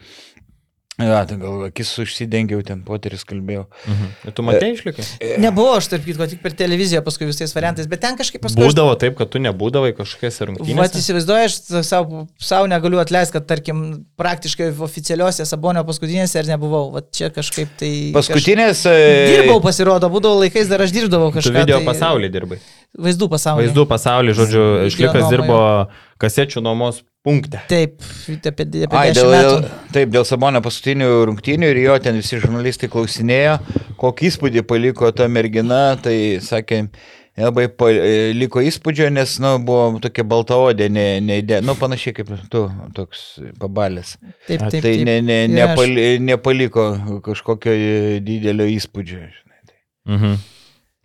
Ja, 0.96 1.26
tai 1.28 1.36
gal 1.36 1.66
akis 1.66 1.90
užsidengiau, 2.00 2.62
ten 2.64 2.80
poteris 2.88 3.26
kalbėjau. 3.28 3.66
Mhm. 3.84 4.12
Ir 4.30 4.34
tu 4.38 4.44
matei 4.48 4.70
išlikai? 4.78 5.04
Nebuvo 5.44 5.74
aš, 5.76 5.90
tarp 5.92 6.06
kitko, 6.08 6.24
tik 6.32 6.40
per 6.40 6.54
televiziją 6.56 7.02
paskui 7.04 7.28
visais 7.28 7.52
variantais, 7.52 7.90
bet 7.92 8.00
ten 8.00 8.16
kažkaip 8.16 8.40
paskui... 8.46 8.62
aš- 8.64 8.70
Būdavo 8.72 8.94
taip, 9.02 9.18
kad 9.20 9.28
tu 9.34 9.42
nebūdavai 9.44 9.90
kažkokiose 9.98 10.40
Vat 10.40 10.48
rungtynėse. 10.54 11.02
įsivaizduoju, 11.02 11.50
aš 11.50 11.58
savo, 11.90 12.22
savo 12.40 12.70
negaliu 12.72 13.02
atleisti, 13.04 13.36
kad 13.36 13.44
tarkim 13.50 13.82
praktiškai 14.16 14.70
oficialiuose 14.88 15.44
Sabonio 15.50 15.84
paskutinėse 15.90 16.40
ir 16.40 16.48
nebuvau. 16.54 16.86
Vat 16.96 17.10
čia 17.12 17.28
kažkaip 17.36 17.76
tai... 17.82 17.92
Paskutinės... 18.16 18.86
Kaž... 18.88 18.96
e, 18.96 19.26
Dirbau 19.34 19.60
pasirodo, 19.68 20.08
būdavo 20.16 20.40
laikais 20.46 20.72
dar 20.72 20.86
aš 20.88 20.96
dirbdavau 20.96 21.34
Tu 21.34 21.42
kažką. 21.42 21.58
video 21.60 21.82
tai... 21.84 21.90
pasaulį 21.92 22.30
dirbai. 22.38 22.62
Vaizdų 22.96 23.28
pasaulyje. 23.36 23.68
Vaizdų 23.68 23.86
pasaulį, 23.92 24.38
žodžiu, 24.40 24.64
išlikas 24.88 25.28
dirbo 25.28 25.60
kasečių 26.24 26.64
nuomos 26.64 27.04
punkte. 27.26 27.64
Taip, 27.72 27.98
apie, 28.30 28.68
apie 28.86 29.00
Ai, 29.02 29.10
10 29.12 29.18
dėl, 29.18 29.32
metų. 29.34 29.52
dėl, 29.58 29.68
taip, 29.98 30.14
dėl 30.14 30.26
Sabonio 30.30 30.62
paskutinių 30.66 31.10
rungtynių 31.32 31.74
ir 31.74 31.82
jo 31.84 31.98
ten 32.06 32.20
visi 32.22 32.40
žurnalistai 32.40 32.90
klausinėjo, 32.94 33.58
kokį 34.02 34.30
įspūdį 34.32 34.66
paliko 34.70 35.10
ta 35.16 35.28
mergina, 35.32 35.84
tai 36.02 36.16
sakė, 36.46 36.84
labai 37.42 37.66
liko 38.38 38.62
įspūdžio, 38.64 39.10
nes, 39.12 39.38
nu, 39.44 39.56
buvo 39.68 40.00
tokia 40.04 40.24
baltaodė, 40.24 40.88
ne, 40.94 41.08
ne, 41.20 41.42
ne, 41.44 41.62
nu, 41.66 41.76
panašiai 41.80 42.16
kaip 42.16 42.30
tu, 42.54 42.66
toks 42.96 43.26
pabalės. 43.60 44.16
Taip, 44.48 44.68
taip, 44.70 44.82
Tai 44.86 44.94
ne, 45.10 45.18
ne, 45.26 45.40
nepali, 45.52 46.06
nepaliko 46.24 46.86
kažkokio 47.26 47.74
didelio 48.24 48.70
įspūdžio. 48.78 49.26
žinai. 49.26 49.76
Mhm. 50.16 50.38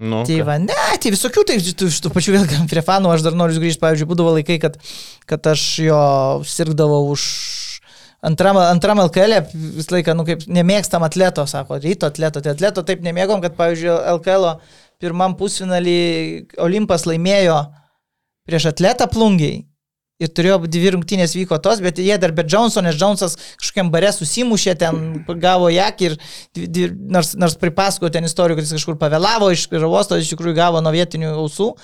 Nu, 0.01 0.22
Tai 0.24 0.39
va, 0.48 0.56
ne, 0.56 0.77
tai 0.97 1.10
visokių, 1.12 1.43
tai 1.44 1.59
tu 1.77 1.90
iš 1.90 1.98
tų 2.01 2.10
pačių 2.14 2.32
vėl 2.39 2.44
prie 2.70 2.81
fanų, 2.85 3.10
aš 3.12 3.24
dar 3.27 3.35
noriu 3.36 3.60
grįžti, 3.60 3.82
pavyzdžiui, 3.82 4.09
būdavo 4.09 4.32
laikai, 4.39 4.56
kad, 4.62 4.78
kad 5.28 5.48
aš 5.52 5.64
jo 5.85 5.98
sirgdavau 6.48 7.02
už 7.12 7.24
antram, 8.24 8.56
antram 8.56 9.02
LKL, 9.05 9.36
-e 9.36 9.74
visą 9.77 9.98
laiką, 9.98 10.14
nu 10.16 10.24
kaip 10.24 10.47
nemėgstam 10.48 11.05
atleto, 11.05 11.44
sako, 11.44 11.77
ryto 11.85 12.09
atleto, 12.09 12.40
tai 12.40 12.56
atleto 12.56 12.82
taip 12.82 13.05
nemėgom, 13.05 13.44
kad, 13.44 13.52
pavyzdžiui, 13.60 13.93
LKL 14.16 14.48
pirmam 15.01 15.36
pusfinalį 15.36 16.01
Olimpas 16.56 17.05
laimėjo 17.05 17.60
prieš 18.48 18.70
atletą 18.72 19.05
plungiai. 19.05 19.66
Ir 20.20 20.28
turėjo 20.36 20.59
dvi 20.68 20.92
rungtynės 20.97 21.32
vyko 21.32 21.56
tos, 21.64 21.80
bet 21.80 21.98
jie 22.02 22.18
dar 22.20 22.34
be 22.36 22.44
Johnson, 22.44 22.84
nes 22.84 22.98
Johnsonas 23.01 23.38
kažkokiam 23.60 23.88
bare 23.92 24.12
susimušė, 24.12 24.76
ten 24.82 25.24
gavo 25.40 25.70
jak 25.72 26.05
ir 26.05 26.16
dvi- 26.56 26.92
nors, 26.92 27.32
nors 27.40 27.56
pripasako 27.56 28.10
ten 28.12 28.28
istorijų, 28.28 28.59
kad 28.60 28.68
jis 28.68 28.76
kažkur 28.76 28.98
pavėlavo 29.01 29.48
iš 29.55 29.68
uosto, 29.80 30.20
iš 30.20 30.34
tikrųjų 30.34 30.59
gavo 30.60 30.84
nuo 30.84 30.92
vietinių 30.92 31.32
ausų. 31.40 31.74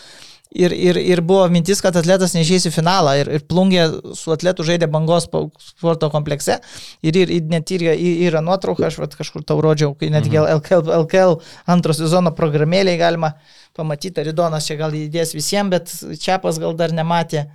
Ir, 0.57 0.73
ir, 0.73 0.97
ir 0.97 1.21
buvo 1.27 1.49
mintis, 1.51 1.81
kad 1.83 1.97
atletas 1.99 2.33
neišeis 2.37 2.69
į 2.69 2.71
finalą. 2.73 3.17
Ir, 3.19 3.29
ir 3.35 3.43
plungė 3.51 3.87
su 4.17 4.31
atletu 4.33 4.65
žaidė 4.65 4.87
bangos 4.89 5.27
sporto 5.27 6.09
komplekse. 6.13 6.61
Ir, 7.03 7.19
ir, 7.19 7.33
ir 7.35 7.49
net 7.51 7.73
ir, 7.75 7.83
ir, 7.91 8.21
yra 8.29 8.41
nuotrauka, 8.45 8.87
aš 8.87 9.01
vat, 9.03 9.17
kažkur 9.19 9.45
tau 9.45 9.59
rodžiau, 9.65 9.97
kai 9.99 10.09
netgi 10.15 10.39
LKL, 10.39 10.87
LKL 11.03 11.35
antro 11.75 11.97
sezono 11.99 12.33
programėlėje 12.37 13.01
galima 13.03 13.35
pamatyti, 13.77 14.23
Ridonas 14.29 14.69
čia 14.71 14.79
gal 14.79 14.95
įdės 14.97 15.35
visiems, 15.37 15.75
bet 15.75 16.21
Čiapas 16.23 16.63
gal 16.63 16.79
dar 16.79 16.95
nematė. 16.95 17.49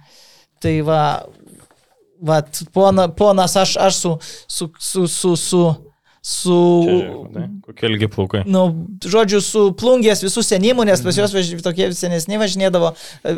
Tai 0.61 0.73
va, 0.85 1.03
va 2.21 2.41
pona, 2.73 3.07
ponas, 3.09 3.55
aš, 3.57 3.77
aš 3.81 3.95
su, 4.03 4.11
su, 4.47 4.67
su, 4.79 5.07
su, 5.09 5.35
su, 5.39 5.61
su 6.21 6.57
matai, 7.23 7.47
Kokie 7.65 7.89
ilgi 7.89 8.07
plaukai. 8.13 8.43
nu, 8.45 8.61
žodžiu, 9.01 9.39
su 9.41 9.63
plungės 9.79 10.21
visų 10.21 10.43
senimų, 10.45 10.85
nes 10.85 11.01
pas 11.01 11.17
juos 11.17 11.33
važ... 11.33 11.49
tokie 11.65 11.87
senesni 11.97 12.37
važinėdavo, 12.37 12.91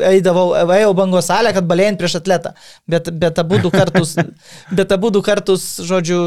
eidavau, 0.09 0.49
ėjau 0.75 0.91
bangos 0.99 1.29
salę, 1.31 1.53
kad 1.55 1.67
balėjant 1.69 2.01
prieš 2.01 2.17
atletą. 2.19 2.51
Bet, 2.91 3.07
bet 3.23 3.39
abu 3.39 3.61
du 3.63 3.71
kartus, 3.71 4.17
bet 4.77 4.91
abu 4.91 5.13
du 5.15 5.23
kartus, 5.23 5.69
žodžiu, 5.87 6.19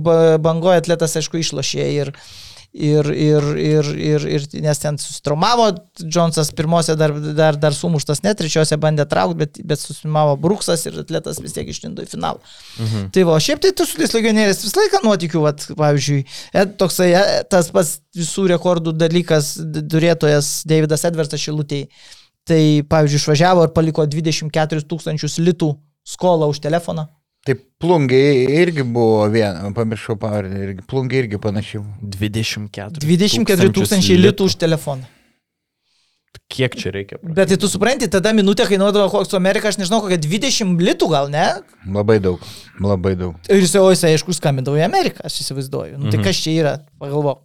ba- 0.00 0.38
bangoje 0.40 0.80
atletas, 0.86 1.18
aišku, 1.20 1.42
išlošė 1.44 1.90
ir, 1.98 2.14
ir, 2.72 3.04
ir, 3.12 3.46
ir, 3.60 3.88
ir, 4.00 4.24
ir 4.36 4.46
nes 4.64 4.80
ten 4.80 4.96
susitraumavo, 5.00 5.68
Džonsas 6.00 6.52
pirmose 6.56 6.96
dar, 6.96 7.12
dar, 7.36 7.58
dar 7.60 7.76
sumuštas, 7.76 8.22
net 8.24 8.40
trečiose 8.40 8.78
bandė 8.80 9.04
traukti, 9.08 9.38
bet, 9.42 9.60
bet 9.68 9.82
susimavo 9.82 10.38
Bruksas 10.40 10.86
ir 10.88 10.96
atletas 11.04 11.40
vis 11.44 11.52
tiek 11.56 11.68
išlindo 11.68 12.04
į 12.04 12.08
finalą. 12.14 12.40
Mhm. 12.80 13.10
Tai 13.12 13.26
va, 13.28 13.36
šiaip 13.44 13.62
tai 13.62 13.74
tu 13.76 13.86
su 13.88 14.00
tais 14.00 14.16
legionieriais 14.16 14.64
visą 14.64 14.80
laiką 14.80 15.02
nuotikiu, 15.04 15.44
vat, 15.44 15.68
pavyzdžiui, 15.76 16.24
e, 16.54 16.66
toksai 16.80 17.12
e, 17.12 17.22
tas 17.52 17.68
pats 17.74 17.98
visų 18.16 18.48
rekordų 18.54 18.96
dalykas, 18.96 19.54
turėtojas 19.92 20.62
Davidas 20.68 21.04
Edvardsas 21.08 21.44
Šilutėjai. 21.44 21.88
Tai, 22.48 22.62
pavyzdžiui, 22.90 23.20
išvažiavo 23.20 23.68
ir 23.68 23.74
paliko 23.76 24.02
24 24.10 24.82
tūkstančius 24.90 25.36
litų 25.38 25.76
skolą 26.02 26.48
už 26.50 26.58
telefoną. 26.64 27.06
Tai 27.42 27.56
plungiai 27.82 28.44
irgi 28.62 28.84
buvo 28.86 29.24
viena, 29.32 29.64
pamiršau 29.74 30.14
pavardę, 30.22 30.60
irgi, 30.62 30.84
plungiai 30.86 31.24
irgi 31.24 31.40
panašiai. 31.42 31.82
24. 32.14 33.02
24 33.02 33.72
tūkstančiai 33.74 34.20
litų 34.20 34.46
už 34.46 34.54
telefoną. 34.62 35.08
Kiek 36.52 36.74
čia 36.76 36.90
reikia? 36.92 37.16
Bet 37.24 37.48
tai 37.48 37.56
tu 37.60 37.68
supranti, 37.68 38.06
tada 38.12 38.30
minutė 38.36 38.66
kainuodavo 38.68 39.08
koks 39.12 39.32
Amerika, 39.36 39.70
aš 39.72 39.78
nežinau, 39.80 40.02
kokia 40.04 40.18
20 40.20 40.80
litų 40.84 41.08
gal, 41.12 41.30
ne? 41.32 41.46
Labai 41.88 42.18
daug, 42.24 42.40
labai 42.80 43.14
daug. 43.18 43.38
Ir 43.52 43.62
jis 43.64 43.72
jau, 43.76 43.86
jis 43.92 44.04
aišku, 44.10 44.34
skambindavo 44.36 44.76
į 44.80 44.84
Ameriką, 44.84 45.24
aš 45.28 45.40
įsivaizduoju. 45.44 45.96
Nu, 45.98 46.10
tai 46.12 46.18
Mhm. 46.20 46.24
kas 46.28 46.36
čia 46.44 46.54
yra, 46.60 46.74
pagalvok. 47.00 47.40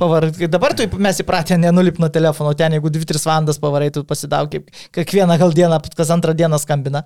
Pavar, 0.00 0.30
dabar 0.48 0.74
tu 0.74 0.86
mes 0.98 1.18
įpratę 1.20 1.58
nenulip 1.60 1.98
nuo 1.98 2.08
telefono, 2.08 2.54
ten 2.56 2.72
jeigu 2.72 2.90
2-3 2.90 3.24
valandas 3.26 3.58
pavarai, 3.58 3.90
tu 3.92 4.02
pasidaug, 4.04 4.50
kaip 4.50 4.70
kiekvieną 4.92 5.38
gal 5.38 5.52
dieną, 5.52 5.80
kas 5.94 6.08
antrą 6.10 6.34
dieną 6.34 6.58
skambina. 6.58 7.04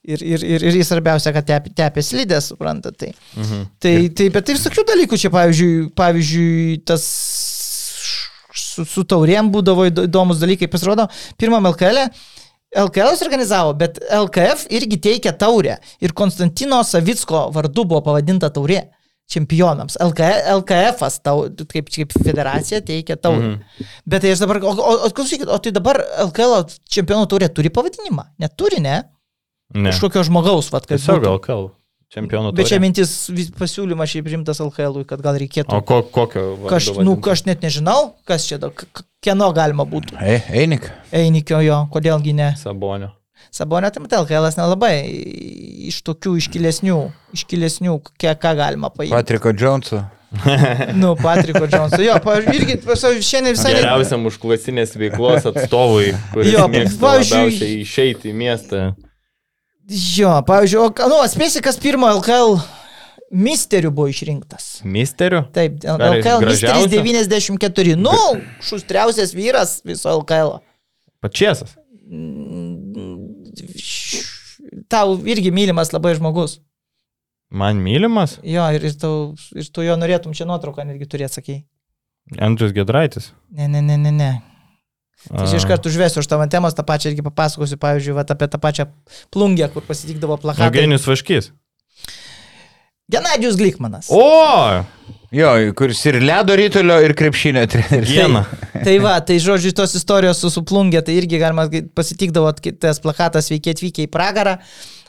Ir, 0.00 0.22
ir, 0.24 0.40
ir, 0.40 0.62
ir 0.64 0.84
svarbiausia, 0.86 1.28
kad 1.36 1.44
tepė, 1.44 1.74
tepė 1.76 2.02
slidė, 2.04 2.38
suprantat. 2.40 2.96
Tai. 3.02 3.10
Mhm. 3.36 3.64
Tai, 3.84 3.94
tai, 4.16 4.28
bet 4.32 4.48
ir 4.48 4.56
visokių 4.56 4.84
dalykų 4.88 5.18
čia, 5.20 5.30
pavyzdžiui, 5.34 5.72
pavyzdžiui 5.98 6.78
tas 6.88 7.04
su, 8.56 8.86
su 8.88 9.04
taurėm 9.04 9.50
būdavo 9.52 9.84
įdo- 9.90 10.06
įdomus 10.08 10.40
dalykai. 10.40 10.70
Pasirodo, 10.72 11.04
pirmam 11.36 11.68
LKL, 11.68 12.06
LKL 12.86 13.20
organizavo, 13.26 13.74
bet 13.76 14.00
LKF 14.22 14.64
irgi 14.72 15.00
teikia 15.10 15.34
taurę. 15.36 15.76
Ir 16.00 16.16
Konstantino 16.16 16.80
Savicko 16.86 17.50
vardu 17.52 17.84
buvo 17.84 18.00
pavadinta 18.08 18.48
taurė 18.48 18.86
čempionams. 19.30 20.00
LK, 20.00 20.32
LKF, 20.56 21.04
tau, 21.22 21.44
kaip, 21.70 21.92
kaip 21.92 22.16
federacija, 22.24 22.80
teikia 22.82 23.20
taurę. 23.20 23.52
Mhm. 23.52 23.62
Mm. 23.84 23.94
Bet 24.08 24.24
tai 24.24 24.32
aš 24.32 24.42
dabar, 24.42 24.64
o, 24.64 24.72
o, 24.72 24.98
o, 25.06 25.14
klausykit, 25.14 25.44
o 25.46 25.60
tai 25.62 25.76
dabar 25.76 26.00
LKL 26.30 26.64
čempionų 26.88 27.28
taurė 27.30 27.52
turi 27.52 27.68
pavadinimą? 27.68 28.30
Neturi, 28.42 28.80
ne? 28.80 29.02
Ne. 29.04 29.19
Kažkokio 29.74 30.24
žmogaus, 30.26 30.70
vad, 30.72 30.86
kad 30.86 30.98
Tiesiog 30.98 31.22
būtų. 31.22 31.36
LKL. 31.38 31.68
Čempionų 32.10 32.50
Bet 32.58 32.66
čia 32.66 32.80
mintis 32.82 33.10
vis- 33.30 33.52
pasiūlymas 33.54 34.10
šiaip 34.10 34.26
rimtas 34.32 34.58
LKL, 34.58 35.04
kad 35.06 35.20
gal 35.22 35.36
reikėtų. 35.38 35.70
O 35.70 35.80
ko, 35.86 36.00
kokio? 36.02 36.42
Kaž, 36.66 36.88
nu, 37.06 37.14
aš 37.30 37.44
net 37.46 37.62
nežinau, 37.62 38.14
kas 38.26 38.48
čia, 38.50 38.58
da- 38.58 38.72
kieno 39.22 39.52
galima 39.54 39.86
būtų. 39.86 40.18
E, 40.18 40.40
einik. 40.50 40.90
Einikio 41.14 41.60
jo, 41.62 41.84
kodėlgi 41.94 42.34
ne. 42.34 42.48
Sabonio. 42.58 43.12
Sabonė, 43.54 43.92
tai 43.94 44.02
matai, 44.02 44.18
LKL 44.24 44.50
nelabai 44.58 44.94
iš 45.90 46.00
tokių 46.06 46.34
iškilesnių, 46.42 46.96
iškilesnių, 47.38 47.94
kiek 48.18 48.40
ką 48.42 48.56
galima 48.58 48.90
paimti. 48.90 49.14
Patriko 49.14 49.52
Džonso. 49.54 50.02
Nu, 51.00 51.16
Patriko 51.18 51.66
Džonso. 51.66 51.98
Jo, 52.02 52.18
pavyzdžiui, 52.22 52.58
irgi 52.58 53.22
šiandien 53.26 53.54
visai... 53.56 53.72
Geriausiam 53.78 54.26
užklasinės 54.30 54.94
veiklos 54.98 55.46
atstovui, 55.50 56.12
kuris 56.34 56.52
Jo, 56.54 56.66
mėgsta 56.70 57.14
išeiti 57.82 58.30
į 58.30 58.36
miestą. 58.38 58.82
Jo, 59.90 60.36
pavyzdžiui, 60.46 60.82
o, 60.86 61.08
nu, 61.10 61.16
atspėsi, 61.24 61.62
kas 61.64 61.78
pirmo 61.82 62.06
LKL 62.20 62.60
misterių 63.30 63.90
buvo 63.94 64.10
išrinktas. 64.10 64.80
Misteriu? 64.86 65.42
Taip, 65.54 65.80
LKL 65.82 66.44
misteris 66.44 66.62
gražiausias? 66.62 66.92
94. 66.94 67.96
Nu, 67.98 68.14
šustriausias 68.62 69.34
vyras 69.34 69.80
viso 69.86 70.12
LKL. 70.20 70.60
Pačiasas. 71.22 71.74
Tau 74.90 75.16
irgi 75.26 75.50
mylimas 75.54 75.90
labai 75.94 76.14
žmogus. 76.18 76.60
Man 77.50 77.82
mylimas? 77.82 78.36
Jo, 78.46 78.68
ir, 78.70 78.86
ir, 78.86 78.94
tau, 78.94 79.34
ir 79.58 79.70
tu 79.74 79.82
jo 79.82 79.96
norėtum 79.98 80.34
čia 80.38 80.46
nuotrauką 80.46 80.86
netgi 80.86 81.10
turėti, 81.10 81.40
sakai. 81.40 81.58
Andrius 82.38 82.70
Gedraitis. 82.76 83.32
Ne, 83.50 83.66
ne, 83.66 83.82
ne, 83.82 83.98
ne, 83.98 84.14
ne. 84.14 84.30
Tai 85.28 85.44
aš 85.44 85.58
iš 85.58 85.66
karto 85.68 85.90
užvesiu 85.90 86.22
už 86.22 86.28
tavo 86.30 86.46
temos, 86.50 86.74
tą 86.76 86.84
pačią 86.86 87.12
irgi 87.12 87.24
papasakosiu, 87.26 87.76
pavyzdžiui, 87.80 88.16
vat, 88.16 88.30
apie 88.32 88.48
tą 88.48 88.60
pačią 88.62 88.86
plungę, 89.34 89.68
kur 89.74 89.84
pasitikdavo 89.84 90.38
plakatai. 90.40 90.70
Eugenijus 90.70 91.04
Vaškys. 91.10 91.50
Genadijus 93.10 93.58
Glikmanas. 93.58 94.08
O! 94.14 94.84
Jo, 95.30 95.50
kuris 95.78 96.00
ir 96.10 96.18
ledo 96.24 96.56
rytulio, 96.58 96.96
ir 97.04 97.12
krepšinio 97.18 97.62
treneris. 97.70 98.08
Diena. 98.10 98.42
Tai 98.74 98.96
va, 99.02 99.12
tai 99.22 99.36
žodžiu, 99.42 99.70
tos 99.78 99.94
istorijos 99.98 100.40
su, 100.42 100.50
su 100.50 100.64
plungė, 100.66 101.04
tai 101.06 101.14
irgi 101.20 101.38
galima 101.38 101.68
pasitikdavo, 101.94 102.50
tas 102.82 102.98
plakatas 103.02 103.50
veikia 103.52 103.76
atvykę 103.76 104.08
į 104.08 104.10
pragarą. 104.10 104.56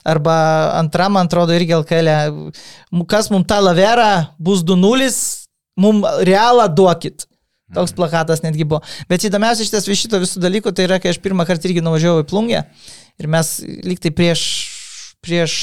Arba 0.05 0.35
antram, 0.77 1.15
man 1.17 1.29
atrodo, 1.29 1.53
irgi 1.57 1.73
LKL. 1.77 2.51
Kas 3.09 3.29
mums 3.33 3.49
tą 3.49 3.59
laverą 3.61 4.11
bus 4.41 4.61
2-0, 4.65 5.09
mums 5.81 6.21
realą 6.27 6.67
duokit. 6.69 7.25
Toks 7.75 7.93
plakatas 7.95 8.41
netgi 8.43 8.65
buvo. 8.67 8.81
Bet 9.07 9.23
įdomiausia 9.27 9.63
šitas 9.67 9.87
iš 9.87 10.05
šito 10.05 10.19
visų 10.19 10.41
dalykų, 10.43 10.73
tai 10.75 10.89
yra, 10.89 10.97
kai 10.99 11.13
aš 11.13 11.21
pirmą 11.23 11.45
kartą 11.47 11.69
irgi 11.69 11.83
nuvažiavau 11.85 12.25
į 12.25 12.27
plungę 12.27 12.65
ir 13.21 13.29
mes 13.31 13.53
lyg 13.63 14.01
tai 14.03 14.11
prieš, 14.15 14.41
prieš, 15.23 15.53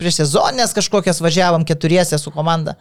prieš 0.00 0.22
sezoninės 0.22 0.72
kažkokias 0.76 1.20
važiavom 1.24 1.66
keturiese 1.68 2.16
su 2.22 2.32
komanda 2.32 2.76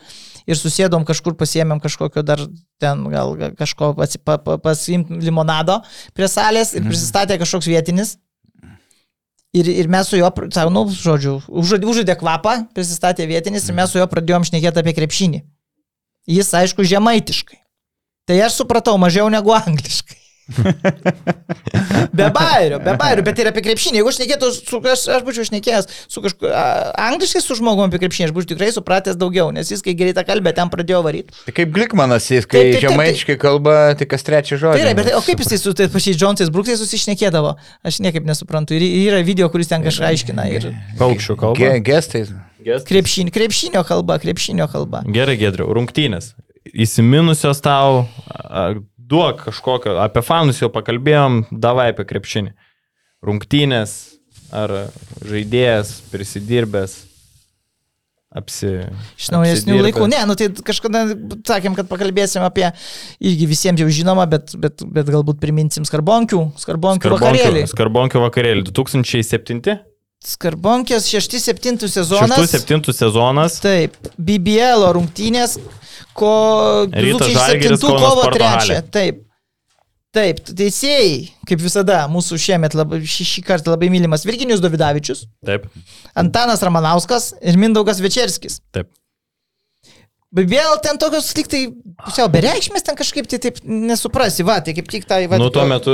ir 0.47 0.55
susėdom 0.55 1.03
kažkur, 1.07 1.35
pasiėmėm 1.35 1.81
kažkokio 1.83 2.23
dar 2.23 2.39
ten 2.79 3.03
gal 3.11 3.35
kažko 3.59 3.91
atsi- 4.05 4.21
pa- 4.23 4.37
pa- 4.39 4.55
pasiimti 4.61 5.19
limonado 5.25 5.81
prie 6.15 6.29
salės 6.31 6.71
ir 6.77 6.85
prisistatė 6.87 7.35
kažkoks 7.41 7.67
vietinis. 7.67 8.15
Ir, 9.57 9.65
ir 9.67 9.87
mes 9.89 10.07
su 10.07 10.17
juo, 10.19 10.27
savo, 10.53 10.69
nu, 10.69 10.83
žodžiu, 10.91 11.39
užžaidė, 11.47 11.87
užžaidė 11.89 12.15
kvapą, 12.19 12.53
prisistatė 12.75 13.25
vietinis 13.27 13.65
ir 13.67 13.75
mes 13.75 13.89
su 13.89 13.97
juo 13.97 14.05
pradėjom 14.11 14.43
šnekėti 14.45 14.81
apie 14.83 14.93
krepšinį. 14.93 15.39
Jis, 16.27 16.51
aišku, 16.53 16.83
žemaitiškai. 16.85 17.57
Tai 18.27 18.39
aš 18.43 18.61
supratau 18.61 18.97
mažiau 18.99 19.29
negu 19.31 19.53
angliškai. 19.55 20.17
be 22.17 22.29
bairio, 22.31 22.79
be 22.79 22.93
bairio, 22.95 23.23
bet 23.23 23.39
ir 23.39 23.49
apie 23.49 23.61
krepšinį. 23.65 23.99
Jeigu 23.99 24.11
aš 24.11 24.19
nekėtų, 24.21 24.49
su, 24.55 24.79
aš, 24.79 25.01
aš 25.17 25.25
būčiau 25.27 25.47
šnekėjęs 25.49 25.89
su 26.07 26.23
kažkuo, 26.23 26.51
angliškai 27.03 27.41
su 27.43 27.57
žmogumi 27.59 27.91
apie 27.91 27.99
krepšinį, 28.03 28.29
aš 28.29 28.33
būčiau 28.35 28.53
tikrai 28.53 28.69
supratęs 28.75 29.19
daugiau, 29.19 29.51
nes 29.55 29.71
jis, 29.73 29.83
kai 29.83 29.95
greitą 29.99 30.23
kalbę, 30.27 30.53
ten 30.55 30.71
pradėjo 30.71 31.01
varyti. 31.03 31.35
Tai 31.49 31.55
kaip 31.59 31.75
Glikmanas, 31.75 32.29
jis, 32.31 32.47
kai 32.47 32.63
žemaičiai 32.79 33.35
kalba, 33.41 33.75
tai 33.99 34.07
kas 34.07 34.23
trečią 34.27 34.59
žodį. 34.63 34.85
Yra, 34.85 34.95
bet 35.01 35.11
o 35.19 35.21
kaip 35.27 35.43
jisai 35.43 35.59
su 35.59 35.75
tais 35.75 35.91
pačiais 35.91 36.19
Džonsais 36.19 36.51
Bruksais 36.53 36.79
susišnekėdavo? 36.79 37.57
Aš 37.87 37.99
niekaip 38.07 38.27
nesuprantu. 38.27 38.79
Ir 38.79 38.87
yra 39.11 39.23
video, 39.27 39.51
kuris 39.51 39.71
ten 39.71 39.83
kažką 39.83 40.13
aiškina. 40.13 40.47
Ir 40.55 40.71
Paukščių 40.99 41.39
kalba. 41.43 41.59
Ge, 41.59 41.75
gestais. 41.91 42.31
krepšinio, 42.87 43.35
krepšinio 43.35 43.83
kalba, 43.87 44.19
krepšinio 44.23 44.71
kalba. 44.71 45.03
Gerai, 45.11 45.35
Gedriu, 45.43 45.67
rungtynės. 45.75 46.37
Įsiminusios 46.73 47.61
tau, 47.63 48.05
duok 48.97 49.45
kažkokio, 49.47 49.97
apie 50.03 50.23
fanus 50.25 50.61
jau 50.61 50.71
pakalbėjom, 50.73 51.45
davai 51.51 51.91
apie 51.93 52.07
krepšinį. 52.09 52.55
Rungtynės, 53.27 53.93
ar 54.53 54.73
žaidėjas, 55.25 55.97
prisidirbęs, 56.11 56.97
apsi. 58.37 58.71
Iš 59.17 59.31
naujesnių 59.33 59.79
laikų. 59.87 60.07
Ne, 60.11 60.21
nu 60.29 60.35
tai 60.39 60.49
kažkada 60.65 61.05
sakėm, 61.47 61.75
kad 61.77 61.89
pakalbėsim 61.89 62.45
apie 62.45 62.67
irgi 63.17 63.49
visiems 63.49 63.81
jau 63.81 63.89
žinoma, 63.91 64.27
bet, 64.29 64.53
bet, 64.59 64.83
bet 64.83 65.11
galbūt 65.13 65.41
priminsim 65.43 65.87
skarbonkių, 65.87 66.43
skarbonkių 66.61 67.13
vakarėlį. 67.15 67.67
Skarbonkių 67.73 68.25
vakarėlį 68.27 68.67
2007? 68.71 69.79
Skarbonkės 70.27 71.05
6-7 71.11 71.87
sezonas. 71.87 72.39
6-7 72.41 72.89
sezonas. 72.95 73.59
Taip, 73.61 73.93
BBL 74.17 74.87
rungtynės, 74.97 75.59
ko 76.17 76.33
Rytas 76.89 77.31
2007 77.31 77.37
Žalgiris, 77.37 77.85
Kauno 77.85 78.01
kovo 78.01 78.25
sporto 78.25 78.41
3. 78.41 78.51
halė. 78.55 78.81
Taip. 78.93 79.23
Taip, 80.17 80.39
teisėjai, 80.57 81.09
kaip 81.45 81.59
visada, 81.61 81.97
mūsų 82.09 82.39
šiemet 82.41 82.73
labai, 82.79 83.01
šį, 83.05 83.25
šį 83.31 83.41
kartą 83.45 83.73
labai 83.73 83.89
mylimas 83.93 84.23
Virginijus 84.25 84.63
Davidavičius, 84.63 85.25
Taip, 85.45 85.67
Antanas 86.17 86.63
Ramanauskas 86.65 87.33
ir 87.43 87.59
Mindaugas 87.59 87.99
Večerskis. 88.01 88.61
taip. 88.73 88.89
Vėl 90.35 90.73
ten 90.83 90.97
tokios 90.99 91.29
tik 91.31 91.47
tai 91.47 91.61
pusiau 92.03 92.27
bereikšmės, 92.27 92.83
ten 92.83 92.97
kažkaip 92.99 93.29
tai 93.31 93.37
taip 93.39 93.61
nesuprasi, 93.63 94.43
va, 94.43 94.57
tai 94.59 94.73
kaip 94.75 94.89
tik 94.91 95.05
tai, 95.07 95.21
va. 95.31 95.39
Nu, 95.39 95.47
tuo 95.55 95.63
metu 95.69 95.93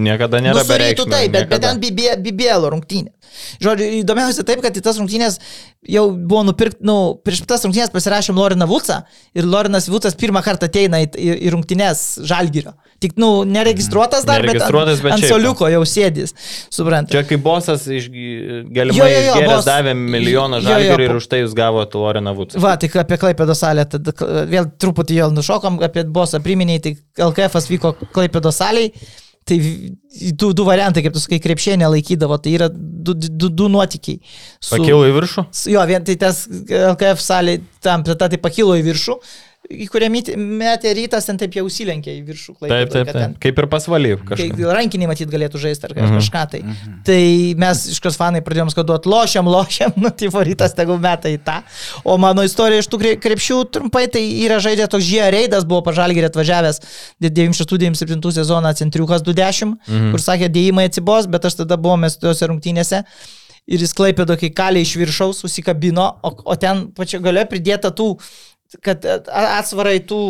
niekada 0.00 0.40
nėra 0.40 0.56
Nu, 0.56 0.62
rytu 0.64 0.72
bereikšmio. 0.72 1.10
taip, 1.12 1.34
bet, 1.34 1.50
bet 1.50 1.62
ten 1.66 1.82
BBL, 1.82 2.16
BBL 2.24 2.64
rungtynė. 2.72 3.12
Žodžiu, 3.60 3.90
įdomiausia 4.00 4.46
taip, 4.48 4.62
kad 4.64 4.72
į 4.72 4.82
tas 4.86 4.96
rungtynės 4.96 5.36
jau 5.84 6.06
buvo 6.16 6.46
nupirkti, 6.48 6.80
nu, 6.88 6.96
prieš 7.20 7.44
tas 7.44 7.66
rungtynės 7.68 7.92
pasirašėm 7.92 8.40
Loriną 8.40 8.66
Vucą 8.70 9.02
ir 9.36 9.44
Lorinas 9.44 9.90
Vucas 9.92 10.16
pirmą 10.16 10.40
kartą 10.46 10.70
ateina 10.72 11.04
į, 11.04 11.10
į, 11.12 11.28
į 11.44 11.52
rungtynės 11.52 12.06
Žalgirio. 12.24 12.72
Tik, 12.98 13.12
nu, 13.14 13.44
neregistruotas 13.46 14.24
dar, 14.26 14.40
Neregistruotas, 14.42 14.96
bet 14.98 15.04
bet 15.04 15.12
ant, 15.14 15.22
ant 15.22 15.30
soliuko 15.30 15.68
jau 15.70 15.82
sėdės, 15.86 16.32
suprantate. 16.74 17.14
Čia 17.14 17.22
kaip 17.28 17.44
bosas 17.44 17.84
iš, 17.86 18.08
galimai 18.74 19.06
išgėręs 19.12 19.46
bos- 19.52 19.68
davė 19.68 19.92
milijoną 19.94 20.58
jo, 20.58 20.64
jo, 20.64 20.72
žalgirių 20.72 21.06
ir 21.06 21.14
už 21.20 21.28
tai 21.30 21.40
jūs 21.44 21.54
gavote 21.54 21.94
Loriną 22.02 22.34
Vucą. 22.34 22.58
Va, 22.64 22.72
tik 22.76 22.96
apie 22.98 23.20
Klaipėdo 23.22 23.54
salę, 23.54 23.86
tada 23.86 24.10
k- 24.18 24.26
vėl 24.50 24.66
truputį 24.82 25.20
jau 25.22 25.30
nušokom, 25.30 25.78
apie 25.86 26.02
bosą 26.10 26.42
priminėjai, 26.42 26.82
tai 26.88 26.96
LKF 27.30 27.54
vyko 27.70 27.94
Klaipėdo 28.10 28.50
salėje, 28.50 28.90
tai 29.48 29.60
du, 30.34 30.50
du 30.52 30.64
variantai, 30.66 31.00
kaip 31.06 31.14
tu 31.14 31.22
sakai, 31.22 31.38
krepšėnė 31.40 31.86
laikydavo, 31.94 32.36
tai 32.42 32.56
yra 32.58 32.66
du, 32.74 33.14
du, 33.14 33.48
du 33.48 33.68
nuotykiai. 33.72 34.18
Su- 34.60 34.74
Pakilo 34.74 35.06
į 35.06 35.14
viršų? 35.20 35.46
su- 35.54 35.70
Jo, 35.72 35.86
vien 35.88 36.02
tai 36.04 36.18
tas 36.20 36.42
LKF 36.50 37.22
salė, 37.22 37.60
tam 37.80 38.02
plėta 38.02 38.28
tai 38.28 38.42
pakilo 38.42 38.74
į 38.74 38.82
viršų, 38.90 39.16
į 39.68 39.86
kurią 39.92 40.08
metė 40.08 40.94
rytas, 40.96 41.26
ten 41.28 41.36
taip 41.36 41.52
jau 41.58 41.64
užsilenkė 41.68 42.08
į 42.16 42.22
viršų. 42.24 42.54
Taip, 42.56 42.70
Klaipėdoj, 42.70 42.92
taip, 42.94 43.06
kad 43.06 43.14
taip. 43.14 43.22
ten- 43.22 43.34
Kaip 43.44 43.58
ir 43.58 43.66
pasvaly 43.68 44.12
rankiniai 44.78 45.08
matyt 45.10 45.28
galėtų 45.28 45.60
žaisti 45.60 45.84
ar 45.84 45.92
Mhm. 45.94 46.16
kažką 46.18 46.44
tai. 46.50 46.60
Tai 47.04 47.20
mes 47.64 47.82
iš 47.92 48.00
kas 48.00 48.16
fanai 48.16 48.40
pradėjom 48.40 48.70
skaduoti, 48.72 49.06
lošiam, 49.12 49.44
lošiam, 49.44 49.92
nu 49.96 50.08
tai 50.10 50.28
varytas 50.32 50.72
tegul 50.74 50.98
meta 50.98 51.28
į 51.28 51.38
tą. 51.44 51.62
O 52.04 52.16
mano 52.16 52.40
istorija 52.42 52.78
iš 52.80 52.88
tų 52.88 52.98
kre- 53.02 53.18
krepšių 53.20 53.58
trumpai, 53.70 54.06
tai 54.10 54.24
yra 54.46 54.56
žaidė 54.56 54.88
toks 54.88 55.04
žie 55.04 55.28
reidas, 55.30 55.64
buvo 55.68 55.82
pažalgirė 55.82 56.30
atvažiavęs 56.32 56.80
96-97 57.20 58.32
sezoną 58.32 58.72
centriukas 58.74 59.22
20, 59.22 59.76
mhm. 59.86 60.10
kur 60.12 60.20
sakė, 60.20 60.48
dėjimai 60.52 60.88
atsibos, 60.88 61.26
bet 61.30 61.44
aš 61.44 61.60
tada 61.62 61.76
buvome 61.76 62.08
tuose 62.20 62.48
rungtynėse. 62.48 63.04
Ir 63.68 63.82
jis 63.84 63.92
klaipėdo, 63.92 64.32
kai 64.40 64.48
kalė 64.48 64.80
iš 64.80 64.94
viršaus, 64.96 65.42
susikabino, 65.44 66.06
o, 66.24 66.30
o 66.48 66.54
ten 66.56 66.86
pačio 66.96 67.20
gale 67.20 67.42
pridėta 67.44 67.90
tų, 67.92 68.14
kad 68.84 69.04
atsvarai 69.28 70.00
tų 70.04 70.22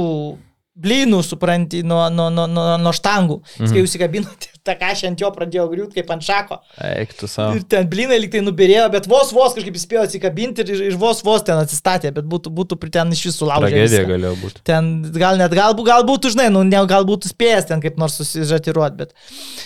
blynų, 0.78 1.24
supranti, 1.26 1.80
nuo, 1.82 2.04
nuo, 2.14 2.28
nuo, 2.30 2.44
nuo, 2.46 2.64
nuo 2.78 2.90
štangų. 2.94 3.40
Jis 3.58 3.72
kai 3.74 3.80
užsikabino, 3.82 4.30
tai 4.38 4.52
tą 4.68 4.74
kažę 4.78 5.08
ant 5.08 5.18
jo 5.24 5.26
pradėjo 5.34 5.64
griūti 5.72 5.96
kaip 5.98 6.12
ant 6.14 6.22
šako. 6.22 6.60
Eik 6.86 7.16
tu 7.18 7.26
savo. 7.26 7.56
Ir 7.58 7.64
ten 7.66 7.88
blinai 7.90 8.20
liktai 8.22 8.44
nubirėjo, 8.46 8.84
bet 8.92 9.08
vos 9.10 9.32
vos 9.34 9.56
kažkaip 9.56 9.74
įspėjo 9.74 10.04
atsikabinti 10.06 10.62
ir, 10.62 10.70
ir 10.92 10.98
vos 11.00 11.24
vos 11.26 11.42
ten 11.42 11.58
atsistatė, 11.58 12.12
bet 12.14 12.28
būtų, 12.30 12.52
būtų 12.60 12.78
pri- 12.78 12.92
ten 12.94 13.10
iš 13.10 13.24
visų 13.26 13.48
laužę. 13.50 13.72
Tragedija 13.72 14.04
galėjo 14.06 14.34
būti. 14.44 14.62
Ten 14.70 14.90
gal 15.18 15.40
net, 15.42 15.56
galbūt, 15.58 15.88
galbūt, 15.90 16.28
žinai, 16.36 16.46
nu, 16.54 16.62
ne, 16.68 16.82
galbūt 16.94 17.26
spėjęs 17.32 17.66
ten 17.72 17.82
kaip 17.82 17.98
nors 17.98 18.14
susižatiruoti, 18.22 19.00
bet. 19.02 19.16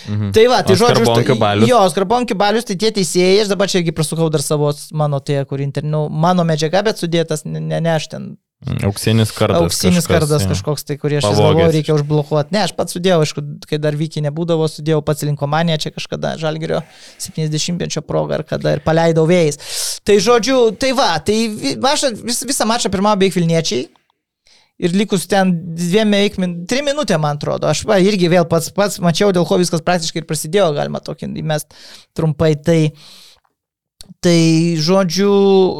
Mhm. 0.09 0.31
Tai 0.33 0.47
va, 0.49 0.63
tai 0.65 0.79
žodžiu, 0.81 1.03
Skarbonkių 1.03 1.35
štai- 1.35 1.43
balius? 1.45 1.69
Jo, 1.69 1.83
skarbonkių 1.93 2.39
balius, 2.41 2.65
tai 2.71 2.79
tie 2.81 2.89
teisėjai, 2.97 3.43
aš 3.45 3.53
dabar 3.53 3.69
čia 3.69 3.83
irgi 3.83 3.93
prasukau 3.93 4.31
dar 4.33 4.41
savo, 4.41 4.73
mano 4.97 5.21
tie, 5.21 5.43
kur 5.45 5.61
internu, 5.61 6.07
mano 6.09 6.41
medžiaga, 6.41 6.81
bet 6.89 6.97
sudėtas, 7.05 7.45
ne, 7.45 7.61
ne, 7.61 7.93
aš 7.99 8.09
ten 8.15 8.31
Auksinis 8.63 9.31
kardas. 9.35 9.61
auksinis 9.61 10.05
kažkas, 10.05 10.23
kardas 10.23 10.45
kažkoks, 10.47 10.85
tai 10.87 10.95
kurį 10.99 11.19
aš 11.19 11.25
galvoju, 11.27 11.71
reikia 11.73 11.95
užblokuoti. 11.97 12.55
Ne, 12.55 12.61
aš 12.63 12.71
pats 12.77 12.95
sudėjau, 12.95 13.19
aišku, 13.25 13.43
kai 13.67 13.79
dar 13.81 13.97
vykiai 13.99 14.23
nebūdavo, 14.29 14.69
sudėjau 14.71 15.01
pats 15.03 15.25
linkomaniją 15.27 15.81
čia 15.83 15.91
kažkada 15.95 16.35
Žalgirio 16.39 16.79
70-mečio 17.21 18.05
progą 18.07 18.39
ar 18.39 18.45
kada 18.47 18.77
ir 18.77 18.83
paleidau 18.85 19.27
vėjais. 19.27 19.59
Tai 20.07 20.15
žodžiu, 20.23 20.61
tai 20.79 20.93
va, 20.95 21.11
tai 21.19 21.37
mačą, 21.83 22.13
vis, 22.23 22.39
visą 22.47 22.67
mačą 22.69 22.91
pirmavo 22.93 23.19
beveik 23.19 23.35
Vilniečiai. 23.35 23.89
Ir 24.83 24.95
likus 24.95 25.27
ten 25.29 25.51
dviem 25.77 26.09
min, 26.41 26.55
trim 26.67 26.87
minutėm, 26.89 27.21
man 27.21 27.37
atrodo. 27.37 27.69
Aš 27.69 27.83
va, 27.85 27.99
irgi 28.01 28.31
vėl 28.31 28.47
pats, 28.49 28.71
pats 28.73 28.97
mačiau, 29.03 29.29
dėl 29.35 29.45
ko 29.45 29.59
viskas 29.61 29.83
praktiškai 29.85 30.23
ir 30.23 30.27
prasidėjo, 30.27 30.71
galima 30.73 31.03
tokį 31.03 31.29
įmest 31.43 31.75
trumpai. 32.17 32.55
Tai, 32.57 32.79
tai 34.23 34.39
žodžiu, 34.81 35.31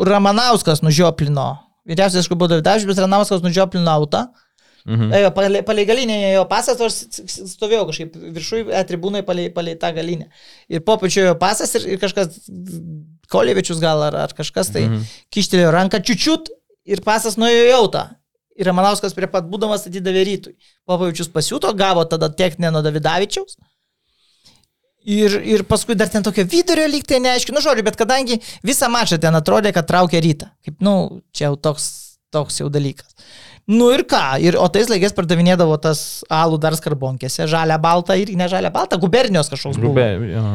Ramanauskas 0.05 0.83
nužioplino. 0.85 1.62
Vyriausias, 1.87 2.23
aišku, 2.23 2.37
buvo 2.39 2.47
Davidavičius, 2.53 2.87
bet 2.89 3.01
Ramanauskas 3.03 3.43
nužioplino 3.43 3.91
autą. 3.91 4.27
Mhm. 4.83 5.13
Ėjo, 5.15 5.29
palei, 5.35 5.61
palei 5.63 5.85
galinę 5.87 6.15
jo 6.33 6.43
pasas, 6.51 6.79
o 6.83 6.87
aš 6.89 6.97
stovėjau 7.53 7.85
kažkaip 7.87 8.17
viršui, 8.35 8.65
e, 8.67 8.81
tribūnai 8.87 9.21
palei, 9.23 9.45
palei 9.51 9.77
tą 9.79 9.93
galinę. 9.95 10.27
Ir 10.67 10.83
po 10.83 10.97
pačiu 10.99 11.23
jo 11.29 11.35
pasas 11.39 11.71
ir, 11.79 11.87
ir 11.95 12.01
kažkas, 12.01 12.41
Kolievičius 13.31 13.79
gal 13.81 14.01
ar, 14.03 14.17
ar 14.27 14.33
kažkas 14.35 14.73
tai 14.73 14.83
Mhm. 14.85 14.93
mhm. 14.99 15.21
kištelėjo 15.31 15.71
ranką 15.71 16.01
čiučiut 16.03 16.51
ir 16.85 17.01
pasas 17.01 17.39
nuėjo 17.39 17.63
į 17.63 17.71
jautą. 17.71 18.03
Ir 18.59 18.67
Ramanauskas 18.69 19.15
prie 19.17 19.25
pat 19.31 19.47
būdamas 19.49 19.87
atidavė 19.87 20.25
rytui. 20.27 20.51
Popavičius 20.85 21.31
pasiūto, 21.33 21.71
gavo 21.73 22.03
tada 22.05 22.29
techninę 22.29 22.69
nuo 22.75 22.83
Davidavičiaus. 22.85 23.55
Ir, 25.03 25.35
ir 25.43 25.65
paskui 25.67 25.97
dar 25.99 26.07
ten 26.07 26.23
tokio 26.23 26.45
vidurio 26.47 26.85
lyg 26.87 27.03
tai 27.07 27.19
neaišku, 27.23 27.51
nu 27.51 27.59
žodžiu, 27.63 27.83
bet 27.83 27.97
kadangi 27.99 28.37
visą 28.63 28.87
mačą 28.91 29.19
ten 29.19 29.35
atrodė, 29.35 29.73
kad 29.75 29.87
traukia 29.89 30.21
rytą. 30.23 30.47
Kaip, 30.63 30.77
nu, 30.83 31.23
čia 31.35 31.49
jau 31.49 31.57
toks, 31.59 31.89
toks 32.31 32.61
jau 32.61 32.69
dalykas. 32.71 33.11
Nu 33.67 33.89
ir 33.95 34.05
ką, 34.07 34.23
ir, 34.43 34.55
o 34.59 34.65
tais 34.71 34.89
laikais 34.91 35.15
pardavinėdavo 35.15 35.75
tas 35.83 36.23
alų 36.31 36.59
dar 36.63 36.75
skarbonkėse, 36.79 37.47
žalia 37.51 37.77
balta 37.83 38.15
ir 38.19 38.31
ne 38.39 38.47
žalia 38.51 38.71
balta, 38.71 38.99
gubernijos 38.99 39.51
kažkoks. 39.51 39.79
Grubė, 39.79 40.07
jo. 40.31 40.47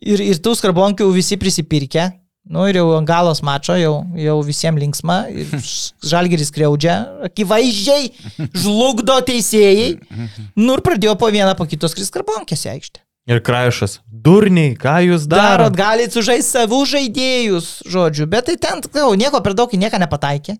Ir, 0.00 0.24
ir 0.32 0.40
tų 0.44 0.56
skarbonkių 0.58 1.08
visi 1.12 1.40
prisipirkę. 1.40 2.10
Nu 2.44 2.66
ir 2.68 2.76
jau 2.76 2.90
ant 2.98 3.08
galos 3.08 3.40
mačo, 3.40 3.72
jau, 3.80 3.94
jau 4.20 4.34
visiems 4.44 4.80
linksma. 4.80 5.22
Žalgeris 6.10 6.52
kreudžia, 6.52 6.98
akivaizdžiai 7.30 8.10
žlugdo 8.52 9.16
teisėjai. 9.28 9.94
Nu 10.64 10.76
ir 10.76 10.84
pradėjo 10.84 11.16
po 11.20 11.32
vieną 11.32 11.56
po 11.56 11.68
kitos 11.68 11.96
kris 11.96 12.12
skarbonkėse 12.12 12.72
aikštė. 12.74 13.03
Ir 13.24 13.40
kraišas. 13.40 13.98
Durniai, 14.24 14.74
ką 14.76 14.98
jūs 15.06 15.24
Darot, 15.28 15.70
darot? 15.70 15.76
galite 15.78 16.12
sužaisti 16.12 16.58
savų 16.58 16.82
žaidėjus, 16.90 17.68
žodžiu, 17.88 18.26
bet 18.28 18.50
tai 18.50 18.56
ten, 18.60 18.82
jau, 18.92 19.14
nieko 19.16 19.40
per 19.44 19.56
daug 19.56 19.72
į 19.72 19.80
nieką 19.80 20.00
nepataikė. 20.02 20.58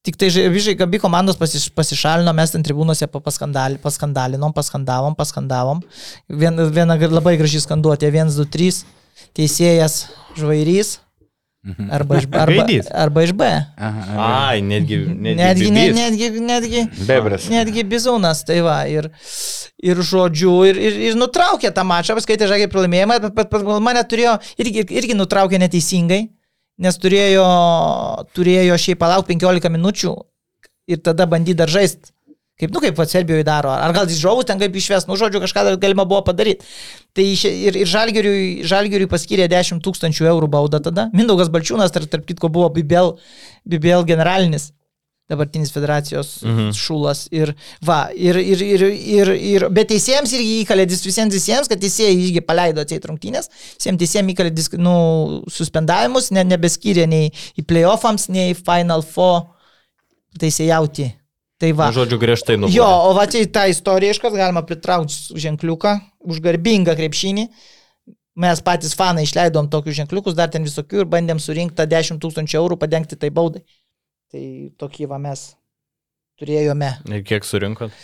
Tik 0.00 0.16
tai 0.16 0.30
vižai, 0.32 0.74
abi 0.80 0.98
komandos 0.98 1.36
pasiš, 1.36 1.68
pasišalino, 1.76 2.32
mes 2.34 2.50
ten 2.54 2.62
tribūnose 2.64 3.06
pa- 3.12 3.20
paskandali, 3.20 3.76
paskandalinom, 3.82 4.54
paskandavom, 4.56 5.14
paskandavom. 5.14 5.82
Vien, 6.26 6.56
viena 6.72 6.96
labai 6.96 7.36
graži 7.36 7.60
skanduotė, 7.60 8.08
1, 8.08 8.32
2, 8.32 8.46
3, 8.48 8.80
teisėjas 9.36 10.06
žvairys. 10.40 10.96
Arba 11.92 12.16
iš, 12.16 12.24
arba, 12.32 12.64
arba 13.02 13.22
iš 13.22 13.32
B. 13.36 13.44
Aha, 13.76 14.14
Ai, 14.48 14.62
netgi. 14.64 14.96
Netgi. 14.96 15.34
Netgi, 15.36 15.70
ne, 15.74 15.82
netgi, 15.92 16.28
netgi, 16.40 16.84
Bebras. 17.04 17.50
netgi 17.52 17.84
bizūnas, 17.84 18.40
tai 18.48 18.62
va. 18.64 18.78
Ir, 18.88 19.10
ir 19.84 20.00
žodžiu, 20.00 20.54
ir, 20.70 20.80
ir, 20.80 20.96
ir 21.10 21.18
nutraukė 21.20 21.68
tą 21.76 21.84
mačą, 21.84 22.16
paskaitė 22.16 22.48
žagiai 22.48 22.70
pralaimėjimą, 22.72 23.18
bet, 23.26 23.36
bet, 23.36 23.52
bet 23.52 23.68
mane 23.84 24.04
turėjo, 24.08 24.38
irgi, 24.56 24.86
irgi 25.02 25.18
nutraukė 25.18 25.60
neteisingai, 25.60 26.22
nes 26.80 26.96
turėjo, 27.02 27.44
turėjo 28.32 28.80
šiaip 28.80 29.02
palauk 29.04 29.28
15 29.28 29.68
minučių 29.76 30.16
ir 30.90 31.04
tada 31.04 31.28
bandyti 31.28 31.60
dar 31.60 31.68
žaisti. 31.68 32.14
Kaip, 32.60 32.72
nu, 32.74 32.82
kaip 32.84 32.98
va 32.98 33.06
Serbijoje 33.08 33.46
daro, 33.46 33.72
ar 33.72 33.94
gal 33.96 34.08
žiūrovų 34.10 34.46
ten 34.48 34.60
kaip 34.60 34.74
išves, 34.76 35.06
nu, 35.08 35.16
žodžiu, 35.20 35.40
kažką 35.44 35.64
dar 35.66 35.78
galima 35.80 36.04
buvo 36.08 36.20
padaryti. 36.26 36.66
Tai 37.16 37.24
ir, 37.26 37.78
ir 37.84 37.88
žalgeriui, 37.88 38.66
žalgeriui 38.68 39.08
paskyrė 39.10 39.48
10 39.50 39.80
tūkstančių 39.84 40.28
eurų 40.34 40.50
baudą 40.52 40.82
tada. 40.84 41.08
Mindaugas 41.16 41.48
Balčiūnas, 41.52 41.94
tarp, 41.94 42.10
tarp 42.12 42.28
kitko, 42.28 42.52
buvo 42.52 42.68
Bibel, 42.76 43.16
Bibel 43.64 44.04
generalinis 44.08 44.70
dabartinis 45.30 45.70
federacijos 45.72 46.40
mhm. 46.42 46.72
šulas. 46.74 47.24
Ir, 47.34 47.52
va, 47.86 48.00
ir, 48.14 48.38
ir, 48.42 48.64
ir, 48.66 48.84
ir, 48.90 49.32
ir, 49.52 49.66
bet 49.74 49.92
teisėjams 49.92 50.34
irgi 50.36 50.56
įkalė 50.64 50.88
visiems 50.90 51.36
visiems, 51.36 51.70
kad 51.70 51.80
teisėjai 51.82 52.16
irgi 52.16 52.42
paleido 52.46 52.82
atseit 52.82 53.06
rungtynės, 53.06 53.50
visiems 53.78 54.02
teisėjams 54.02 54.34
įkalė 54.34 54.52
disk, 54.56 54.74
nu, 54.80 54.96
suspendavimus, 55.52 56.32
ne, 56.34 56.44
nebeskyrė 56.54 57.06
nei 57.10 57.30
į 57.54 57.66
playoffams, 57.70 58.28
nei 58.34 58.56
į 58.56 58.58
Final 58.58 59.06
Four 59.06 59.44
teisėjauti. 60.40 61.12
Tai 61.60 61.72
va. 61.76 61.90
Nu, 61.90 61.98
Žodžiu, 61.98 62.16
griežtai 62.20 62.56
nuo. 62.56 62.70
Jo, 62.72 62.88
o 63.10 63.12
va 63.16 63.26
tai 63.28 63.44
tą 63.52 63.66
istoriją 63.68 64.14
iškart 64.16 64.36
galima 64.38 64.62
pritraukti 64.64 65.36
ženkliuką 65.44 65.92
už 66.32 66.40
garbingą 66.40 66.96
krepšinį. 66.96 67.46
Mes 68.40 68.62
patys 68.64 68.96
fanai 68.96 69.26
išleidom 69.26 69.68
tokius 69.68 69.98
ženkliukus, 69.98 70.36
dar 70.38 70.48
ten 70.48 70.64
visokių 70.64 71.02
ir 71.02 71.10
bandėm 71.12 71.42
surinkti 71.42 71.76
tą 71.76 71.84
10 71.90 72.22
tūkstančių 72.22 72.60
eurų 72.62 72.80
padengti 72.80 73.18
tai 73.20 73.28
baudai. 73.34 73.60
Tai 74.32 74.42
tokį 74.80 75.10
va 75.10 75.18
mes 75.20 75.50
turėjome. 76.40 76.90
Ir 77.10 77.22
kiek 77.26 77.46
surinkot? 77.46 77.94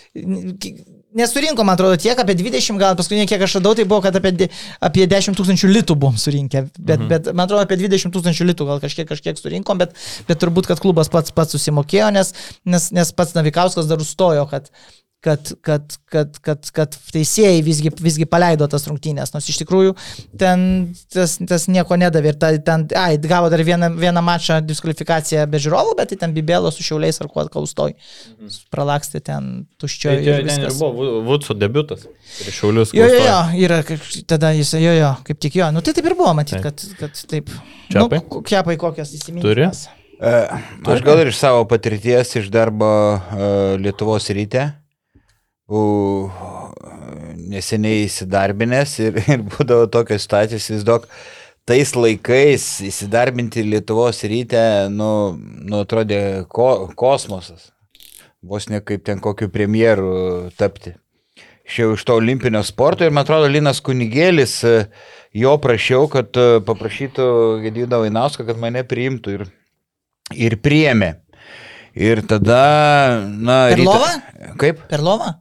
Nesurinko, 1.16 1.64
man 1.64 1.78
atrodo, 1.78 1.96
tiek, 2.00 2.18
apie 2.20 2.34
20, 2.36 2.76
gal 2.80 2.96
paskutinė, 2.98 3.24
kiek 3.30 3.40
aš 3.46 3.54
radau, 3.56 3.72
tai 3.78 3.86
buvo, 3.88 4.02
kad 4.04 4.18
apie, 4.18 4.50
apie 4.84 5.06
10 5.08 5.38
tūkstančių 5.38 5.70
litų 5.70 5.96
buvom 5.96 6.18
surinkę. 6.20 6.66
Bet, 6.76 6.98
mhm. 6.98 7.08
bet 7.12 7.30
man 7.32 7.46
atrodo, 7.46 7.62
apie 7.64 7.78
20 7.80 8.12
tūkstančių 8.12 8.50
litų 8.50 8.68
gal 8.68 8.82
kažkiek, 8.84 9.08
kažkiek 9.08 9.40
surinkom, 9.40 9.80
bet, 9.80 9.96
bet 10.28 10.42
turbūt, 10.42 10.68
kad 10.68 10.82
klubas 10.82 11.08
pats 11.12 11.32
pats 11.36 11.56
susimokėjo, 11.56 12.10
nes, 12.18 12.34
nes, 12.68 12.90
nes 12.92 13.14
pats 13.16 13.32
Navikauskas 13.38 13.88
dar 13.88 14.02
užstojo, 14.04 14.44
kad, 14.52 14.68
kad, 15.24 15.52
kad, 15.64 15.96
kad, 16.12 16.36
kad, 16.44 16.68
kad 16.74 16.96
teisėjai 17.12 17.62
visgi, 17.66 17.90
visgi 18.02 18.26
paleido 18.30 18.68
tas 18.70 18.86
rungtynės, 18.86 19.32
nors 19.34 19.48
iš 19.50 19.58
tikrųjų 19.62 19.94
ten 20.38 20.60
tas, 21.12 21.36
tas 21.48 21.66
nieko 21.72 21.98
nedavė. 21.98 22.34
Ir 22.34 22.38
ta, 22.40 22.52
ten, 22.62 22.86
ai, 22.98 23.16
gavo 23.22 23.50
dar 23.52 23.62
vieną, 23.66 23.90
vieną 23.98 24.22
mačą 24.26 24.60
diskvalifikaciją 24.66 25.48
be 25.50 25.60
žiūrovų, 25.62 25.96
bet 25.98 26.12
tai 26.12 26.20
ten 26.22 26.36
Bibelo 26.36 26.70
su 26.74 26.86
šiauliais 26.86 27.18
ar 27.22 27.30
kuo 27.32 27.46
kaustoj. 27.52 27.96
Pralakstė 28.74 29.22
ten 29.26 29.50
tuščioje. 29.82 30.22
Tai 30.26 30.38
ten 30.52 30.68
ir 30.68 30.78
buvo 30.78 31.20
Vudso 31.26 31.56
debutas. 31.58 32.06
Prieš 32.38 32.60
Šiaulius. 32.60 32.94
Jo, 32.96 33.06
jo, 33.10 33.20
jo, 33.22 33.36
yra, 33.66 33.82
kaip, 33.86 34.06
tada 34.30 34.52
jis, 34.56 34.72
jo, 34.78 34.94
jo, 34.94 35.12
kaip 35.26 35.42
tik 35.42 35.58
jo. 35.58 35.70
Nu 35.74 35.82
tai 35.84 35.94
taip 35.96 36.08
ir 36.08 36.16
buvo, 36.18 36.32
matyti, 36.38 36.62
kad, 36.64 36.88
kad 37.00 37.22
taip. 37.30 37.52
Čiapai? 37.92 38.22
Nu, 38.22 38.42
kepai 38.46 38.78
kokias 38.80 39.14
įsiminti. 39.16 39.46
Turi? 39.46 39.68
E, 40.16 40.32
Aš 40.92 41.02
gal 41.04 41.20
ir 41.20 41.30
iš 41.30 41.38
savo 41.38 41.66
patirties, 41.68 42.32
iš 42.40 42.48
darbo 42.52 42.88
e, 42.88 43.48
Lietuvos 43.82 44.30
ryte, 44.34 44.70
neseniai 47.50 48.04
įsidarbinęs 48.06 48.98
ir, 49.02 49.18
ir 49.34 49.42
būdavo 49.46 49.88
tokios 49.92 50.26
situacijos, 50.26 50.68
vis 50.74 50.84
daug 50.86 51.06
tais 51.66 51.90
laikais 51.98 52.66
įsidarbinti 52.86 53.64
Lietuvos 53.66 54.22
ryte, 54.30 54.62
nu, 54.94 55.08
nu 55.38 55.82
atrodė 55.82 56.44
ko, 56.52 56.86
kosmosas. 56.98 57.72
Vos 58.46 58.68
ne 58.70 58.78
kaip 58.84 59.02
ten 59.06 59.18
kokiu 59.22 59.48
premjeru 59.50 60.52
tapti. 60.58 60.92
Išėjau 61.66 61.96
iš 61.96 62.04
to 62.06 62.14
olimpinio 62.20 62.60
sporto 62.62 63.02
ir 63.02 63.10
man 63.10 63.24
atrodo 63.26 63.48
Linas 63.50 63.80
Kunigėlis, 63.82 64.60
jo 65.34 65.54
prašiau, 65.58 66.04
kad 66.12 66.30
e, 66.38 66.60
paprašytų 66.62 67.24
Gedvydą 67.64 67.98
Vainauską, 68.04 68.46
kad 68.46 68.60
mane 68.62 68.84
priimtų 68.86 69.34
ir, 69.34 69.42
ir 70.30 70.54
priėmė. 70.62 71.16
Ir 71.98 72.22
tada, 72.28 72.60
na, 73.26 73.58
Per 73.72 73.80
rytą- 73.80 73.88
lovą? 73.90 74.54
Kaip? 74.62 74.86
Per 74.92 75.02
lovą? 75.02 75.32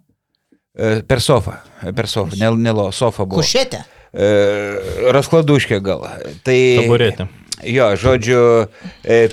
Per 0.76 1.22
sofą. 1.24 1.56
Per 1.96 2.08
sofą. 2.12 2.36
Ne, 2.40 2.52
ne 2.60 2.72
lo, 2.76 2.90
sofa 2.92 3.24
buvo. 3.24 3.40
Kušėtė. 3.40 3.80
E, 4.12 4.28
Raskladuškė 5.16 5.80
gal. 5.84 6.04
Tai... 6.44 6.60
Taburetė. 6.82 7.30
Jo, 7.66 7.96
žodžiu, 7.96 8.68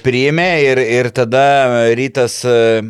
priėmė 0.04 0.62
ir, 0.62 0.78
ir 0.78 1.10
tada 1.14 1.42
rytas 1.98 2.44
ar, 2.46 2.86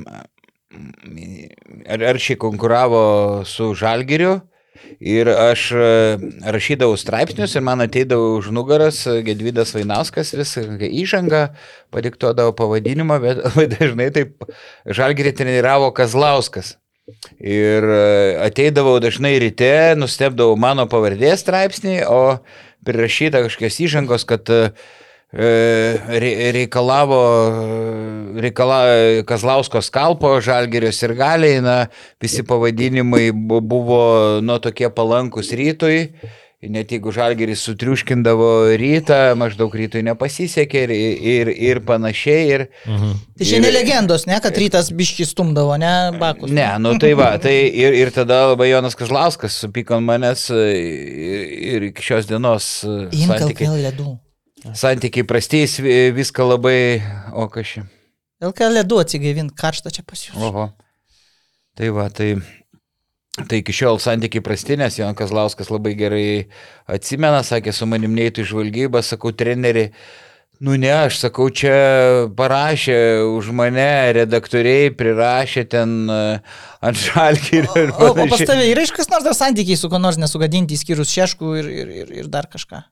aršiai 2.12 2.36
konkuravo 2.40 3.04
su 3.48 3.72
Žalgiriu. 3.78 4.40
Ir 5.02 5.26
aš 5.30 5.72
rašydavau 6.52 6.98
straipsnius 7.00 7.56
ir 7.56 7.62
man 7.64 7.80
ateidavo 7.82 8.36
už 8.36 8.50
nugaras 8.54 9.00
Gedvydas 9.24 9.72
Vainauskas 9.74 10.34
visą 10.36 10.62
įžangą, 10.84 11.46
padiktuodavo 11.94 12.52
pavadinimą, 12.58 13.16
bet 13.24 13.40
labai 13.46 13.66
dažnai 13.72 14.10
taip 14.14 14.44
Žalgirį 14.84 15.32
treniravo 15.40 15.88
Kazlauskas. 15.96 16.76
Ir 17.42 17.82
e, 17.82 18.02
ateidavau 18.46 19.00
dažnai 19.02 19.34
ryte, 19.42 19.94
nustebdavau 19.98 20.54
mano 20.60 20.84
pavardės 20.90 21.42
straipsnį, 21.42 21.96
o 22.06 22.38
prirašyta 22.86 23.42
kažkokios 23.42 23.78
įžangos, 23.82 24.24
kad 24.28 24.46
e, 24.54 24.60
re- 25.32 26.52
reikalavo, 26.54 27.18
reikala, 28.38 28.78
Kazlausko 29.26 29.82
skalpo, 29.82 30.36
Žalgerio 30.44 30.92
ir 30.94 31.14
galiai, 31.18 31.58
na, 31.64 31.76
visi 32.22 32.44
pavadinimai 32.46 33.32
bu- 33.34 33.62
buvo 33.66 34.02
nu 34.44 34.60
tokie 34.62 34.90
palankus 34.94 35.50
rytui. 35.58 36.12
Net 36.62 36.92
jeigu 36.94 37.10
žalgeris 37.10 37.58
sutriuškindavo 37.66 38.48
rytą, 38.78 39.16
maždaug 39.34 39.72
rytui 39.74 40.04
nepasisekė 40.06 40.82
ir, 40.86 40.92
ir, 40.94 41.48
ir 41.50 41.80
panašiai. 41.82 42.42
Ir, 42.54 42.62
Mhm. 42.86 43.16
Tai 43.38 43.48
šiandien 43.48 43.74
legendos, 43.74 44.26
ne, 44.30 44.36
kad 44.44 44.54
rytas 44.54 44.92
biški 44.94 45.26
stumdavo, 45.26 45.74
ne, 45.82 45.90
bakus. 46.20 46.52
Ne, 46.54 46.68
nu 46.78 46.92
tai 47.02 47.10
va, 47.18 47.32
tai 47.42 47.56
ir, 47.66 47.96
ir 47.98 48.12
tada 48.14 48.52
labai 48.52 48.68
Jonas 48.70 48.94
Kazlauskas 48.94 49.56
supyko 49.64 49.98
manęs 49.98 50.44
e, 50.54 50.62
ir, 50.78 51.42
ir 51.74 51.88
iki 51.90 52.02
šios 52.06 52.30
dienos 52.30 52.68
e, 52.86 53.08
santykiai, 53.26 53.66
santykiai 54.78 55.26
prastys, 55.26 55.80
vi- 55.82 56.12
viską 56.14 56.46
labai, 56.46 57.02
o 57.34 57.48
kažkaip. 57.50 57.90
LKL 58.42 58.78
ledų 58.78 59.00
atsigaivint, 59.02 59.50
karšta 59.58 59.90
čia 59.90 60.02
pas 60.06 60.22
jūs. 60.28 60.38
Oho. 60.38 60.68
Tai 61.74 61.88
va, 61.94 62.06
tai, 62.10 62.36
tai 63.32 63.62
iki 63.62 63.72
šiol 63.72 63.96
santykiai 64.02 64.44
prasti, 64.44 64.76
nes 64.76 64.98
Jonas 64.98 65.16
Kazlauskas 65.16 65.70
labai 65.72 65.94
gerai 65.96 66.26
atsimena, 66.90 67.40
sakė, 67.46 67.72
su 67.72 67.88
manim 67.88 68.12
neįtų 68.18 68.44
į 68.44 68.50
žvalgybą, 68.50 69.00
sakau, 69.06 69.32
treneri. 69.32 69.88
Nu 70.62 70.76
ne, 70.78 70.92
aš 71.08 71.16
sakau, 71.24 71.48
čia 71.50 71.72
parašė 72.38 72.98
už 73.32 73.48
mane, 73.56 74.12
redaktoriai 74.14 74.92
prirašė 74.94 75.64
ten 75.72 75.96
uh, 76.12 76.60
ant 76.84 77.00
šalkių 77.00 77.62
ir 77.64 77.94
O, 77.96 78.12
o 78.12 78.28
pas 78.30 78.44
tavę 78.46 78.68
yra 78.68 78.84
iš 78.86 78.92
kas 78.94 79.10
nors 79.10 79.26
dar 79.26 79.34
santykiai 79.34 79.80
su 79.80 79.90
kuo 79.90 79.98
nors 79.98 80.20
nesugadinti, 80.22 80.76
išskyrus 80.78 81.10
šeškų 81.16 81.56
ir, 81.58 81.72
ir, 81.82 81.92
ir, 82.04 82.14
ir 82.20 82.30
dar 82.30 82.46
kažką. 82.52 82.84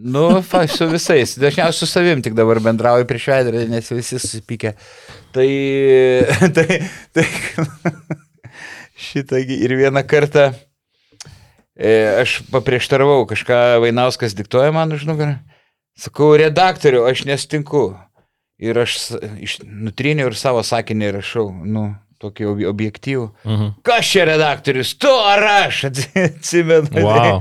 Nu, 0.00 0.28
fa, 0.46 0.62
su 0.70 0.86
visais. 0.92 1.34
Dažniausiai 1.40 1.82
su 1.82 1.88
savim 1.90 2.22
tik 2.24 2.36
dabar 2.38 2.60
bendrauju 2.64 3.08
prieš 3.08 3.26
veidrodį, 3.32 3.66
nes 3.74 3.90
visi 3.92 4.20
susipykę. 4.20 4.76
Tai, 5.34 5.50
tai, 6.56 6.82
tai 7.16 7.26
šitągi 9.00 9.56
ir 9.64 9.74
vieną 9.78 10.02
kartą 10.08 10.50
e, 11.74 12.20
aš 12.20 12.40
paprieštaravau, 12.52 13.24
kažką 13.30 13.80
Vainauskas 13.84 14.36
diktuoja 14.36 14.72
man 14.76 14.92
už 14.96 15.06
nugarą. 15.08 15.38
Sakau, 16.00 16.32
redaktoriu, 16.38 17.04
aš 17.08 17.24
nestinku. 17.28 17.90
Ir 18.60 18.76
aš 18.76 18.98
iš, 19.40 19.58
nutryniau 19.64 20.28
ir 20.28 20.36
savo 20.36 20.60
sakinį 20.64 21.14
rašau, 21.16 21.46
nu, 21.64 21.90
tokį 22.20 22.48
ob- 22.50 22.66
objektyvų. 22.74 23.26
Mhm. 23.48 23.70
Kas 23.86 24.08
čia 24.12 24.26
redaktorius? 24.28 24.92
Tu 25.00 25.10
ar 25.10 25.44
aš? 25.64 25.86
Atsimenu. 26.28 26.92
Wow. 27.00 27.40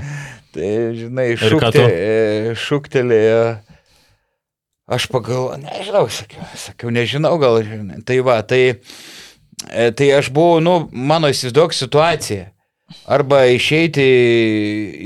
Tai, 0.55 0.69
žinai, 0.97 1.27
ką 1.37 1.49
šūkte, 1.51 1.73
tu? 1.75 1.83
e, 1.85 2.53
šūktelėjo. 2.57 3.41
Aš 4.89 5.05
pagalvoju, 5.13 5.59
nežinau, 5.61 6.07
sakiau, 6.09 6.45
sakiau, 6.57 6.89
nežinau, 6.89 7.35
gal, 7.37 7.59
žinai. 7.61 7.99
Tai 8.07 8.15
va, 8.25 8.39
tai, 8.41 8.79
tai 9.67 10.11
aš 10.15 10.31
buvau, 10.33 10.61
nu, 10.63 10.77
mano 10.91 11.29
įsivaizduok 11.31 11.75
situacija. 11.75 12.49
Arba 13.09 13.43
išeiti 13.53 14.03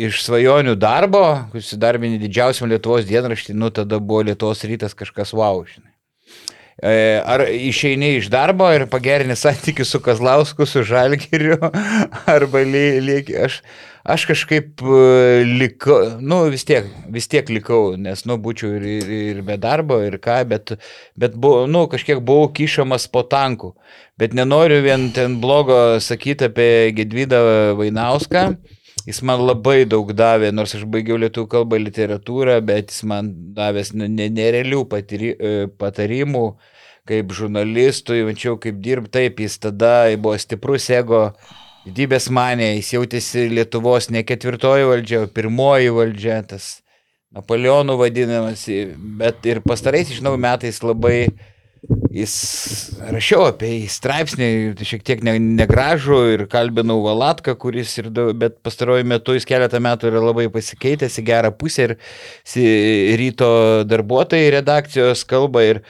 iš 0.08 0.22
svajonių 0.24 0.78
darbo, 0.80 1.24
kuris 1.52 1.74
įdarbinė 1.76 2.20
didžiausiam 2.22 2.70
Lietuvos 2.72 3.04
dienraštį, 3.10 3.56
nu 3.60 3.72
tada 3.76 4.00
buvo 4.00 4.22
Lietuvos 4.30 4.64
rytas 4.68 4.96
kažkas 4.96 5.34
wow, 5.36 5.60
žinai. 5.68 5.92
E, 6.80 7.20
Ar 7.20 7.44
išeini 7.52 8.16
iš 8.22 8.30
darbo 8.34 8.70
ir 8.74 8.88
pagerini 8.92 9.36
santykių 9.40 9.86
su 9.88 10.00
Kazlausku, 10.04 10.66
su 10.68 10.86
Žalgiriu, 10.88 11.60
arba 12.38 12.64
lieki. 12.64 13.36
Aš, 13.46 13.60
aš 14.04 14.26
kažkaip 14.28 14.82
e, 14.84 15.44
likau, 15.48 15.98
nu 16.20 16.42
vis 16.52 16.66
tiek, 16.68 16.88
vis 17.12 17.28
tiek 17.32 17.48
likau, 17.50 17.96
nes, 18.00 18.26
nu, 18.28 18.38
būčiau 18.42 18.76
ir, 18.78 18.86
ir, 19.00 19.12
ir 19.32 19.42
be 19.48 19.58
darbo, 19.62 20.02
ir 20.04 20.20
ką, 20.24 20.42
bet, 20.50 20.76
bet 21.20 21.38
buvo, 21.40 21.64
nu, 21.72 21.86
kažkiek 21.92 22.20
buvau 22.20 22.50
kišamas 22.56 23.08
po 23.12 23.24
tankų. 23.24 23.74
Bet 24.20 24.36
nenoriu 24.38 24.82
vien 24.86 25.10
ten 25.16 25.40
blogo 25.42 26.00
sakyti 26.04 26.50
apie 26.52 26.92
Gedvydą 26.98 27.40
Vainauską. 27.80 28.52
Jis 29.04 29.20
man 29.26 29.42
labai 29.44 29.82
daug 29.90 30.14
davė, 30.16 30.54
nors 30.56 30.76
aš 30.78 30.86
baigiau 30.88 31.18
lietuvių 31.20 31.50
kalbą 31.52 31.80
literatūrą, 31.82 32.60
bet 32.64 32.94
jis 32.94 33.02
man 33.10 33.34
davęs 33.58 33.92
ne- 33.98 34.08
ne- 34.08 34.30
nerealių 34.32 34.86
patiri- 34.88 35.36
e, 35.36 35.68
patarimų 35.68 36.46
kaip 37.10 37.34
žurnalistui, 37.36 38.22
mačiau 38.24 38.56
kaip 38.62 38.80
dirb, 38.80 39.10
taip, 39.12 39.42
jis 39.44 39.58
tada 39.60 40.16
buvo 40.16 40.38
stiprus 40.40 40.88
ego, 40.90 41.34
didybės 41.86 42.30
manė, 42.34 42.74
jis 42.78 42.94
jautėsi 42.96 43.48
Lietuvos 43.52 44.10
ne 44.14 44.24
ketvirtoji 44.28 44.90
valdžia, 44.90 45.24
o 45.26 45.32
pirmoji 45.32 45.94
valdžia, 45.96 46.42
tas 46.48 46.78
Napoleonų 47.34 47.98
vadinamas, 47.98 48.68
bet 49.20 49.46
ir 49.50 49.64
pastaraisiais, 49.66 50.20
žinau, 50.20 50.36
metais 50.38 50.84
labai 50.86 51.26
Jis 52.14 52.34
rašiau 53.12 53.48
apie 53.50 53.70
jį 53.74 53.88
straipsnį, 53.92 54.48
šiek 54.88 55.02
tiek 55.04 55.24
ne, 55.26 55.34
negražų 55.58 56.20
ir 56.32 56.44
kalbinau 56.52 57.02
Valatką, 57.04 57.58
kuris 57.60 57.98
ir, 58.00 58.08
bet 58.40 58.60
pastaruoju 58.64 59.08
metu 59.10 59.36
jis 59.36 59.48
keletą 59.50 59.82
metų 59.84 60.08
yra 60.12 60.22
labai 60.24 60.46
pasikeitęs 60.54 61.18
į 61.20 61.26
gerą 61.28 61.52
pusę 61.58 61.90
ir 61.90 61.96
ryto 63.20 63.50
darbuotojai 63.90 64.54
redakcijos 64.56 65.26
kalba 65.28 65.66
ir, 65.68 65.82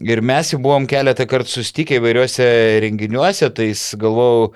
ir 0.00 0.24
mes 0.24 0.54
jau 0.54 0.62
buvom 0.64 0.88
keletą 0.88 1.26
kartų 1.28 1.58
susitikę 1.58 1.98
įvairiuose 2.00 2.48
renginiuose, 2.86 3.50
tai 3.52 3.68
jis 3.74 3.90
galvojau, 4.00 4.54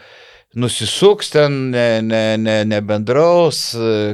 nusisuks 0.57 1.29
ten, 1.31 1.71
ne, 1.71 2.01
ne, 2.03 2.23
ne, 2.41 2.65
nebendraus, 2.65 3.61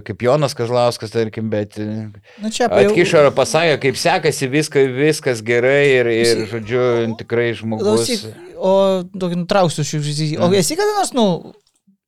kaip 0.05 0.23
Jonas 0.27 0.55
Kazlauskas, 0.59 1.13
tarkim, 1.15 1.47
bet 1.53 1.79
Nu 1.79 2.51
čia 2.51 2.67
apie... 2.67 2.89
Atkišo 2.89 3.23
ir 3.23 3.31
pasakė, 3.37 3.77
kaip 3.85 3.99
sekasi, 4.01 4.49
viska, 4.51 4.83
viskas 4.91 5.45
gerai 5.47 5.85
ir, 6.01 6.11
ir 6.11 6.43
žodžiu, 6.51 6.83
tikrai 7.21 7.53
žmogus. 7.55 7.87
Klausyk, 7.87 8.27
o 8.59 8.75
tokį 9.15 9.45
nutrauksiu 9.45 9.87
šį 9.87 10.03
žodį. 10.09 10.31
O 10.43 10.51
esi 10.59 10.75
kada 10.81 10.99
nors, 10.99 11.15
nu, 11.15 11.29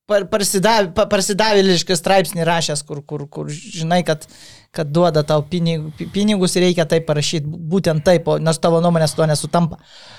par- 0.07 0.27
parsidav- 0.31 0.91
pa- 0.97 1.07
parsidavėlišką 1.11 1.95
straipsnį 1.95 2.45
rašęs, 2.47 2.83
kur, 2.87 3.01
kur, 3.07 3.25
kur 3.31 3.47
žinai, 3.51 4.03
kad, 4.07 4.27
kad 4.75 4.91
duoda 4.91 5.23
tau 5.23 5.39
pinig, 5.47 5.87
pi- 5.97 6.11
pinigus 6.13 6.59
ir 6.59 6.67
reikia 6.67 6.85
taip 6.85 7.07
parašyti, 7.07 7.47
būtent 7.47 8.03
taip, 8.03 8.27
nors 8.43 8.59
tavo 8.59 8.83
nuomonės 8.83 9.15
to 9.15 9.23
nesutampa. 9.23 9.79
Tai 9.79 10.16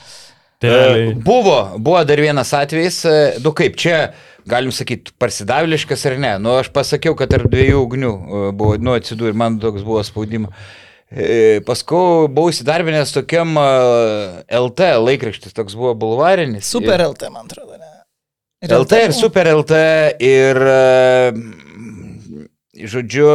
E, 0.62 0.66
realiai. 0.66 1.14
Buvo, 1.14 1.78
buvo 1.78 2.02
dar 2.04 2.20
vienas 2.20 2.50
atvejis, 2.56 3.04
e, 3.06 3.38
nu 3.44 3.52
kaip 3.54 3.76
čia, 3.78 3.98
galim 4.48 4.72
sakyti, 4.74 5.12
parsidaviliškas 5.20 6.06
ar 6.10 6.18
ne. 6.18 6.34
Nu, 6.42 6.56
aš 6.58 6.72
pasakiau, 6.74 7.14
kad 7.18 7.30
tarp 7.30 7.46
dviejų 7.52 7.84
ugnių 7.84 8.12
e, 8.12 8.42
buvo, 8.58 8.78
nu, 8.82 8.96
atsidūrė, 8.98 9.36
man 9.38 9.60
toks 9.62 9.86
buvo 9.86 10.02
spaudimas. 10.06 10.50
E, 11.08 11.60
Paskui 11.64 12.28
buvau 12.28 12.50
įsidarbinęs 12.52 13.14
tokiam 13.14 13.54
e, 13.56 13.68
LT 14.58 14.90
laikraštis, 15.00 15.54
toks 15.56 15.78
buvo 15.78 15.94
bulvarinis. 15.96 16.66
Super 16.68 17.00
LT, 17.06 17.30
man 17.32 17.46
atrodo, 17.48 17.78
ne? 17.78 17.94
Ir 18.66 18.74
LT 18.74 18.92
ir 19.06 19.14
Super 19.14 19.46
LT 19.54 19.72
ir, 20.26 20.58
e, 20.58 21.32
žodžiu, 22.90 23.28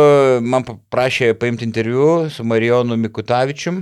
man 0.44 0.68
paprašė 0.68 1.32
paimti 1.40 1.64
interviu 1.66 2.30
su 2.30 2.44
Marijonu 2.46 3.00
Mikutavičium. 3.00 3.82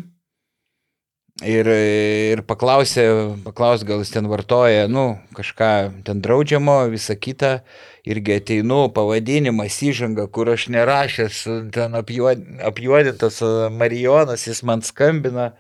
Ir, 1.42 1.66
ir 1.66 2.44
paklausė, 2.46 3.04
paklausė, 3.42 3.88
gal 3.90 4.04
jis 4.04 4.12
ten 4.14 4.28
vartoja, 4.30 4.86
nu, 4.92 5.16
kažką 5.34 6.04
ten 6.06 6.22
draudžiamo, 6.22 6.84
visą 6.94 7.16
kitą. 7.18 7.62
Irgi 8.06 8.36
ateinu, 8.38 8.88
pavadinimas 8.94 9.76
įžanga, 9.86 10.28
kur 10.34 10.50
aš 10.54 10.68
nerašęs, 10.74 11.42
ten 11.74 11.98
apjuod- 11.98 12.46
apjuodintas 12.66 13.42
Marijonas, 13.74 14.48
jis 14.48 14.64
man 14.66 14.82
skambina. 14.82 15.52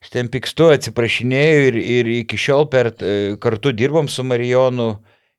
Aš 0.00 0.10
ten 0.14 0.28
pikstu, 0.28 0.68
atsiprašinėjau 0.72 1.62
ir, 1.68 1.76
ir 1.76 2.10
iki 2.22 2.36
šiol 2.38 2.68
per, 2.70 2.92
e, 3.00 3.36
kartu 3.40 3.72
dirbom 3.72 4.08
su 4.08 4.22
Marijonu 4.22 4.98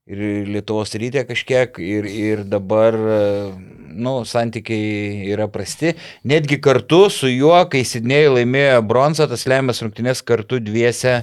ir 0.10 0.50
Lietuvos 0.50 0.92
rytė 1.00 1.24
kažkiek 1.30 1.78
ir, 1.80 2.06
ir 2.06 2.44
dabar, 2.44 2.94
e, 2.94 3.20
nu, 4.02 4.20
santykiai 4.28 5.30
yra 5.34 5.50
prasti. 5.52 5.94
Netgi 6.28 6.60
kartu 6.64 7.06
su 7.14 7.30
juo, 7.32 7.58
kai 7.72 7.84
Sidnėjai 7.88 8.34
laimėjo 8.40 8.82
bronzą, 8.90 9.30
tas 9.32 9.46
lemiamas 9.50 9.84
rungtynės 9.86 10.24
kartu 10.26 10.62
dviese. 10.64 11.22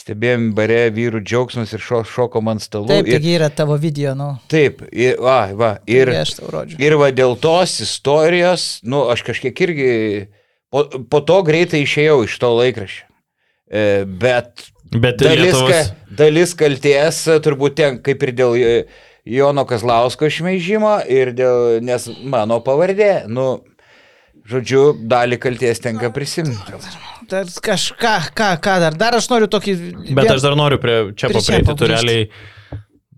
Stebėjom 0.00 0.52
bare 0.56 0.86
vyrų 0.96 1.20
džiaugsmus 1.26 1.74
ir 1.76 1.82
šo, 1.84 1.98
šokom 2.08 2.48
ant 2.52 2.62
stalų. 2.64 2.88
Taip, 2.88 3.08
ir, 3.10 3.18
taigi 3.18 3.34
yra 3.36 3.50
tavo 3.52 3.74
video, 3.76 4.14
nu. 4.16 4.30
taip, 4.48 4.80
ir, 4.94 5.18
va, 5.20 5.50
va, 5.52 5.70
ir, 5.84 6.08
Ir 6.08 6.22
aš 6.22 6.38
tau 6.38 6.48
rodžiu. 6.54 6.78
Ir 6.80 6.96
va 6.96 7.10
dėl 7.12 7.34
tos 7.42 7.74
istorijos, 7.84 8.68
nu, 8.86 9.02
aš 9.12 9.26
kažkiek 9.26 9.60
irgi 9.66 9.90
po, 10.72 10.86
po 11.10 11.20
to 11.26 11.40
greitai 11.44 11.82
išėjau 11.84 12.22
iš 12.24 12.38
to 12.40 12.52
laikraščio. 12.62 13.04
E, 13.70 13.84
bet 14.22 14.70
Bet 14.90 15.20
dalis, 15.22 15.54
Lietuvos... 15.54 15.70
ka, 15.70 16.14
dalis 16.18 16.52
kalties 16.58 17.20
turbūt 17.44 17.76
ten 17.78 18.00
kaip 18.02 18.24
ir 18.26 18.32
dėl 18.34 18.56
e, 18.58 18.70
Jono 19.28 19.66
Kazlausko 19.68 20.30
šmeižimo 20.32 20.98
ir 21.10 21.34
dėl, 21.36 21.80
nes 21.84 22.06
mano 22.24 22.60
pavardė, 22.64 23.26
nu, 23.28 23.60
žodžiu, 24.48 24.94
dalį 25.10 25.40
kalties 25.42 25.82
tenka 25.84 26.12
prisimti. 26.14 26.56
Dar 27.30 27.46
kažką, 27.46 28.14
ką, 28.34 28.54
ką 28.64 28.78
dar. 28.82 28.96
Dar 28.98 29.18
aš 29.20 29.28
noriu 29.30 29.46
tokį... 29.50 29.76
Bet 30.16 30.32
aš 30.32 30.42
dar 30.46 30.56
noriu 30.58 30.80
prie 30.82 30.96
čia 31.14 31.28
Prie 31.30 31.38
paprieiti, 31.38 31.76
tu 31.78 31.90
realiai 31.92 32.24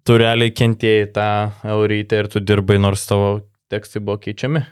tu 0.07 0.19
realiai 0.19 0.53
kentėjai 0.55 1.09
tą 1.15 1.29
eurytę 1.74 2.23
ir 2.23 2.31
tu 2.33 2.43
dirbai, 2.43 2.79
nors 2.83 3.05
tavo 3.09 3.35
tekstai 3.73 4.03
buvo 4.03 4.19
keičiami. 4.23 4.65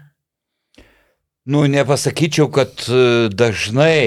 Nu, 1.51 1.65
nepasakyčiau, 1.71 2.51
kad 2.53 2.83
e, 2.93 3.31
dažnai, 3.33 4.03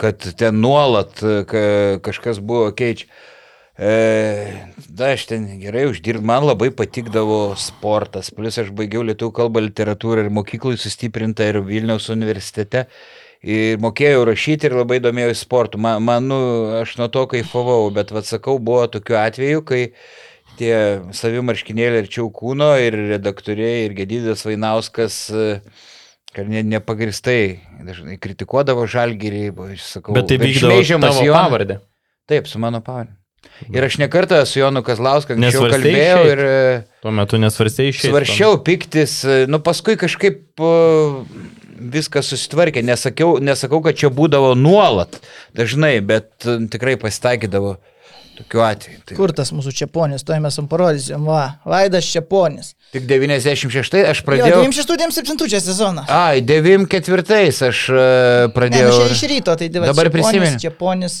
kad 0.00 0.22
ten 0.40 0.62
nuolat 0.62 1.20
e, 1.22 1.42
ka- 1.48 1.98
kažkas 2.06 2.40
buvo 2.40 2.70
keičia. 2.74 3.10
E, 3.78 4.64
da, 4.90 5.12
aš 5.14 5.28
ten 5.30 5.44
gerai 5.60 5.84
uždirb, 5.86 6.24
man 6.26 6.42
labai 6.48 6.72
patikdavo 6.74 7.54
sportas, 7.62 8.32
plus 8.34 8.58
aš 8.58 8.72
baigiau 8.74 9.04
lietuvių 9.06 9.34
kalbą, 9.36 9.62
literatūrą 9.68 10.24
ir 10.26 10.32
mokyklai 10.34 10.74
sustiprinta 10.82 11.46
ir 11.46 11.60
Vilniaus 11.62 12.08
universitete. 12.10 12.88
Ir 13.46 13.78
mokėjau 13.78 14.24
rašyti 14.26 14.66
ir 14.66 14.74
labai 14.80 14.98
domėjausi 14.98 15.44
sportu. 15.44 15.78
Man, 15.78 16.02
man 16.02 16.26
nu, 16.26 16.38
aš 16.80 16.96
nuo 16.98 17.06
to 17.14 17.22
kaifavau, 17.30 17.84
bet 17.94 18.10
atsakau, 18.10 18.56
buvo 18.58 18.88
tokių 18.90 19.14
atvejų, 19.20 19.62
kai 19.68 19.82
tie 20.58 20.72
savimarškinėliai 21.14 22.02
arčiau 22.02 22.32
kūno 22.34 22.72
ir 22.82 22.98
redaktoriai 23.12 23.84
ir 23.84 23.94
Gedidas 24.00 24.42
Vainauskas 24.42 25.20
e, 25.30 25.46
kad 26.34 26.50
ne, 26.50 26.64
nepagristai 26.66 27.60
dažnai 27.86 28.18
kritikuodavo 28.18 28.88
žalgyrį, 28.90 29.44
sakau, 29.86 30.18
Bet 30.18 30.32
tai 30.32 30.42
vykdavo 30.42 30.82
Jonas- 30.82 31.22
pavardė. 31.30 31.78
Taip, 32.26 32.50
su 32.50 32.58
mano 32.58 32.82
pavardė. 32.82 33.17
Ir 33.74 33.84
aš 33.84 33.96
nekartą 33.98 34.38
su 34.46 34.60
Jonu 34.60 34.82
Kazlausku 34.86 35.34
anksčiau 35.34 35.66
kalbėjau 35.70 36.20
išeit? 36.22 36.32
ir 36.32 36.40
e, 36.46 37.02
Tuo 37.02 37.10
metu 37.14 37.38
nesvarstėjai 37.42 37.90
išėjti. 37.94 38.10
svaršiau 38.12 38.58
piktis, 38.66 39.16
e, 39.26 39.38
nu 39.50 39.58
paskui 39.62 39.96
kažkaip 39.98 40.62
e, 40.62 40.70
viskas 41.94 42.30
susitvarkė, 42.32 42.82
Nesakiau, 42.86 43.36
nesakau, 43.42 43.80
kad 43.84 43.98
čia 43.98 44.10
būdavo 44.14 44.54
nuolat, 44.58 45.18
dažnai, 45.58 45.98
bet 46.02 46.30
tikrai 46.70 46.96
pasitaikydavo 47.02 47.76
tokiu 48.38 48.62
atveju. 48.62 49.00
Tai 49.06 49.16
Kur 49.18 49.32
tas 49.34 49.50
mūsų 49.54 49.72
čiaponis, 49.74 50.22
to 50.26 50.36
mes 50.38 50.58
jums 50.58 50.70
parodysim. 50.70 51.24
Va, 51.26 51.58
Vaidas 51.66 52.06
čiaponis. 52.06 52.72
Tik 52.94 53.08
96 53.10 53.98
aš 54.06 54.22
Pradėjau. 54.26 54.62
pradėjau. 54.62 54.68
96-97 54.70 55.50
čia 55.50 55.60
sezoną. 55.62 56.04
Ai, 56.06 56.38
94 56.46 57.48
aš 57.70 57.82
e, 57.90 57.98
Ne, 57.98 58.46
nu 58.46 58.54
pradėjau. 58.54 59.00
iš 59.10 59.24
ryto, 59.34 59.56
tai 59.58 59.68
Dabar 59.74 60.06
Čeponis, 60.06 60.14
prisimeni. 60.14 60.62
Čiaponis 60.62 61.18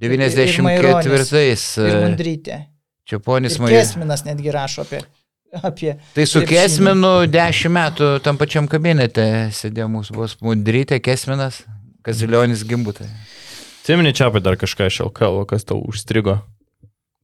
94 0.00 1.14
ir 1.14 1.90
e, 1.92 1.96
Mundrytė. 2.04 2.60
čia 3.08 3.18
ponis 3.22 3.58
Ir 3.58 3.64
Maja. 3.64 3.80
Kesminas 3.80 4.24
netgi 4.26 4.54
rašo 4.54 4.86
apie... 4.86 5.02
apie 5.60 5.96
Tai 6.14 6.26
su 6.26 6.40
krepšinį. 6.40 6.54
Kesminu 6.54 7.12
10 7.30 7.74
metų 7.74 8.12
tam 8.24 8.38
pačiam 8.40 8.68
kabinete 8.70 9.26
sėdėjo 9.56 9.90
mūsų 9.92 10.16
bus 10.16 10.36
Mundrytė, 10.44 11.00
Kesminas, 11.04 11.64
Kazilionis 12.06 12.64
Gimbutai. 12.68 13.10
Atsimeni 13.80 14.14
čia 14.16 14.30
apie 14.30 14.42
dar 14.44 14.56
kažką 14.60 14.86
iš 14.86 15.02
LKL, 15.08 15.44
kas 15.50 15.66
tau 15.68 15.80
užstrigo. 15.82 16.38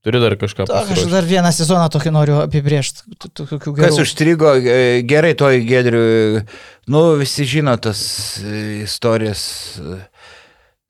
Turi 0.06 0.20
dar 0.22 0.36
kažką 0.38 0.68
To, 0.70 0.78
aš 0.94 1.08
dar 1.10 1.26
vieną 1.26 1.50
sezoną 1.50 1.88
tokį 1.90 2.12
noriu 2.14 2.36
apibriežti. 2.44 3.02
Kas 3.74 3.96
užstrigo 3.98 4.52
e, 4.58 4.76
gerai 5.02 5.32
toj 5.34 5.58
gedriu, 5.66 6.02
nu 6.94 7.00
visi 7.18 7.42
žino 7.42 7.74
tas 7.82 8.00
e, 8.38 8.84
istorijas. 8.84 9.42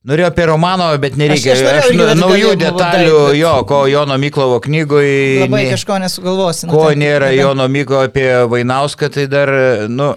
Norėjau 0.06 0.28
apie 0.30 0.44
Romanovą, 0.46 0.98
bet 1.02 1.16
nereikia. 1.18 1.52
Aš- 1.56 1.62
aš 1.66 1.88
norėjau 1.90 2.10
Aš, 2.12 2.18
nu- 2.20 2.20
naujų 2.28 2.50
detalių, 2.60 2.76
pavaduoti, 2.78 3.32
bet- 3.32 3.40
jo, 3.40 3.54
ko 3.66 3.78
Jono 3.90 4.18
Miklovo 4.22 4.60
knygoje. 4.62 5.40
Labai 5.42 5.64
kažko 5.72 5.98
nesugalvosi. 6.04 6.66
nu, 6.68 6.72
Ko 6.72 6.84
tai- 6.86 6.94
nėra 7.00 7.30
nebe- 7.32 7.40
Jono 7.40 7.66
Myko 7.68 7.98
apie 8.04 8.28
Vainauską, 8.46 9.10
tai 9.12 9.26
dar, 9.26 9.48
nu, 9.88 10.14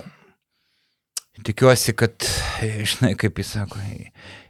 tikiuosi, 1.43 1.93
kad, 1.97 2.13
žinai, 2.61 3.15
kaip 3.17 3.39
jis 3.41 3.53
sako, 3.55 3.79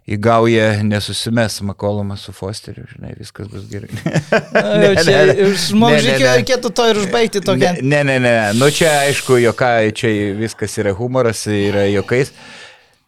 įgauja 0.10 0.82
nesusimes 0.84 1.60
Makolomas 1.62 2.24
su 2.26 2.34
Fosteriu, 2.34 2.84
žinai, 2.90 3.14
viskas 3.20 3.48
bus 3.52 3.68
gerai. 3.70 3.90
Jau 4.84 4.94
Čia 5.04 5.04
ne, 5.06 5.26
ne. 5.26 5.36
Ne, 5.38 6.02
ne, 6.02 6.16
ne. 6.18 6.32
reikėtų 6.40 6.72
to 6.74 6.88
ir 6.90 7.02
užbaigti 7.04 7.44
tokią. 7.46 7.76
Ne, 7.86 8.04
ne, 8.04 8.18
ne, 8.20 8.34
nu 8.58 8.72
čia 8.74 8.90
aišku, 9.06 9.38
jokai, 9.44 9.92
čia 9.94 10.10
viskas 10.40 10.76
yra 10.82 10.96
humoras, 10.98 11.46
yra 11.48 11.86
jokais. 11.94 12.34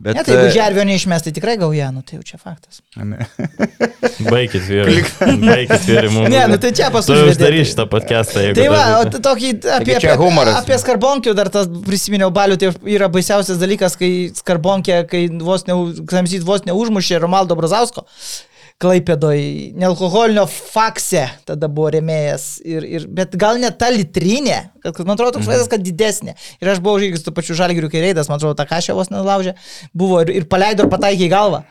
Bet, 0.02 0.15
Ne, 0.18 0.23
tai 0.26 0.34
jeigu 0.34 0.48
e, 0.49 0.53
žervio 0.56 0.84
neišmės, 0.90 1.22
tai 1.22 1.32
tikrai 1.36 1.53
gauja, 1.61 1.91
nu 1.94 2.02
tai 2.02 2.18
jau 2.18 2.23
čia 2.26 2.40
faktas. 2.41 2.80
ne. 2.98 3.22
Baikit, 4.34 4.64
vyrai. 4.65 4.95
Baikit, 5.44 5.84
vyrai, 5.86 6.10
mums. 6.10 6.32
Ne, 6.34 6.40
nu 6.49 6.57
tai 6.61 6.72
čia 6.73 6.88
Tu 6.90 6.95
paskui. 6.95 7.19
uždarysi 7.30 7.69
šitą 7.76 7.86
podcastą, 7.91 8.41
jeigu... 8.48 8.57
Tai 8.57 8.69
va, 8.73 8.82
o 8.98 9.03
tokį 9.14 9.52
apie, 9.78 9.99
apie, 9.99 10.15
humoras. 10.18 10.57
apie 10.64 10.80
skarbonkių 10.82 11.36
dar 11.38 11.52
tas 11.53 11.69
prisiminiau 11.86 12.32
balių, 12.34 12.57
tai 12.64 12.72
yra 12.95 13.11
baisiausias 13.14 13.61
dalykas, 13.61 13.98
kai 13.99 14.10
skarbonkė, 14.41 15.03
kai 15.11 15.28
vos, 15.45 15.68
ne, 15.69 15.78
vos 16.49 16.65
neužmušė 16.65 17.22
Romaldo 17.22 17.60
Brazausko. 17.60 18.07
Klaipėdoj, 18.82 19.41
nealkoholinio 19.78 20.48
fakse 20.49 21.28
tada 21.45 21.70
buvo 21.70 21.91
remėjas, 21.94 22.56
ir, 22.66 22.88
ir, 22.88 23.03
bet 23.14 23.36
gal 23.40 23.60
ne 23.62 23.70
ta 23.70 23.91
litrinė, 23.94 24.58
kad, 24.82 25.03
man 25.06 25.14
atrodo 25.14 25.36
toks 25.38 25.49
vaizdas, 25.52 25.70
kad 25.70 25.84
didesnė. 25.86 26.34
Ir 26.64 26.72
aš 26.74 26.82
buvau 26.82 26.98
žygis 27.03 27.22
tų 27.26 27.36
pačių 27.38 27.60
žalgirių 27.60 27.91
kairėdas, 27.94 28.32
man 28.32 28.41
atrodo, 28.41 28.58
tą 28.58 28.66
kažę 28.70 28.98
vos 28.98 29.14
nelaužė, 29.14 29.53
buvo 29.94 30.24
ir, 30.26 30.34
ir 30.41 30.49
paleido 30.49 30.88
ir 30.88 30.94
pataikė 30.94 31.28
į 31.28 31.32
galvą. 31.36 31.62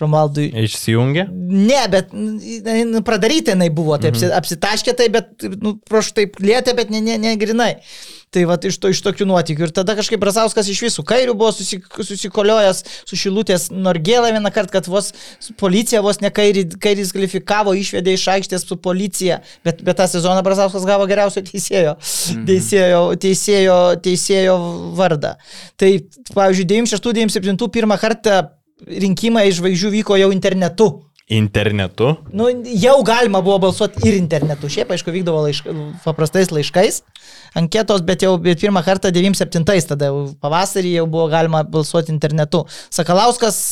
Romaldui. 0.00 0.48
Išsijungia? 0.64 1.26
Ne, 1.32 1.82
bet 1.92 2.10
nu, 2.12 3.02
pradaryta 3.06 3.54
jinai 3.54 3.68
buvo, 3.74 3.98
taip 4.00 4.16
mhm. 4.16 4.32
apsitaškė 4.38 4.96
tai, 4.98 5.10
bet 5.12 5.46
nu, 5.60 5.76
praš 5.88 6.14
taip 6.16 6.40
lietė, 6.42 6.74
bet 6.78 6.90
ne, 6.92 7.02
ne, 7.04 7.18
ne 7.20 7.36
grinai. 7.40 7.74
Tai 8.32 8.46
va 8.48 8.56
iš, 8.64 8.78
to, 8.80 8.88
iš 8.88 9.02
tokių 9.04 9.26
nuotykių. 9.28 9.66
Ir 9.66 9.72
tada 9.76 9.92
kažkaip 9.98 10.20
Brazauskas 10.22 10.70
iš 10.72 10.78
visų 10.86 11.02
kairių 11.04 11.34
buvo 11.36 11.50
susik, 11.52 11.84
susikoliojęs 11.92 12.78
su 13.10 13.18
Šilutės 13.20 13.66
Norgėlą 13.74 14.30
vieną 14.32 14.52
kartą, 14.54 14.78
kad 14.78 14.88
vos 14.88 15.10
policija 15.60 16.00
vos 16.04 16.22
ne 16.24 16.30
kairį, 16.32 16.64
kairį 16.80 17.04
kvalifikavo, 17.12 17.74
išvedė 17.76 18.16
iš 18.16 18.24
aikštės 18.32 18.64
su 18.64 18.78
policija, 18.80 19.42
bet, 19.68 19.84
bet 19.84 20.00
tą 20.00 20.08
sezoną 20.14 20.40
Brazauskas 20.46 20.88
gavo 20.88 21.04
geriausio 21.10 21.44
teisėjo, 21.44 21.98
mhm. 21.98 22.48
teisėjo, 22.48 23.04
teisėjo, 23.26 23.78
teisėjo 24.08 24.56
vardą. 24.96 25.36
Tai, 25.76 25.92
pavyzdžiui, 26.32 26.70
96-97 26.88 27.70
pirmą 27.76 28.00
kartą 28.00 28.40
rinkimai 28.86 29.48
iš 29.48 29.60
žvaigždžių 29.60 29.90
vyko 30.00 30.18
jau 30.20 30.30
internetu. 30.34 30.88
Internetu? 31.32 32.16
Nu, 32.34 32.48
jau 32.82 32.96
galima 33.06 33.40
buvo 33.44 33.58
balsuoti 33.62 34.02
ir 34.08 34.18
internetu. 34.18 34.68
Šiaip, 34.72 34.90
aišku, 34.92 35.14
vykdavo 35.14 35.44
laišk, 35.46 35.70
paprastais 36.04 36.50
laiškais, 36.52 37.00
anketos, 37.56 38.02
bet 38.04 38.26
jau 38.26 38.34
bet 38.42 38.60
pirmą 38.60 38.82
kartą 38.84 39.12
97, 39.14 39.64
tada 39.94 40.10
jau 40.10 40.26
pavasarį 40.42 40.96
jau 40.98 41.06
buvo 41.08 41.28
galima 41.32 41.62
balsuoti 41.64 42.12
internetu. 42.12 42.66
Sakalauskas, 42.92 43.62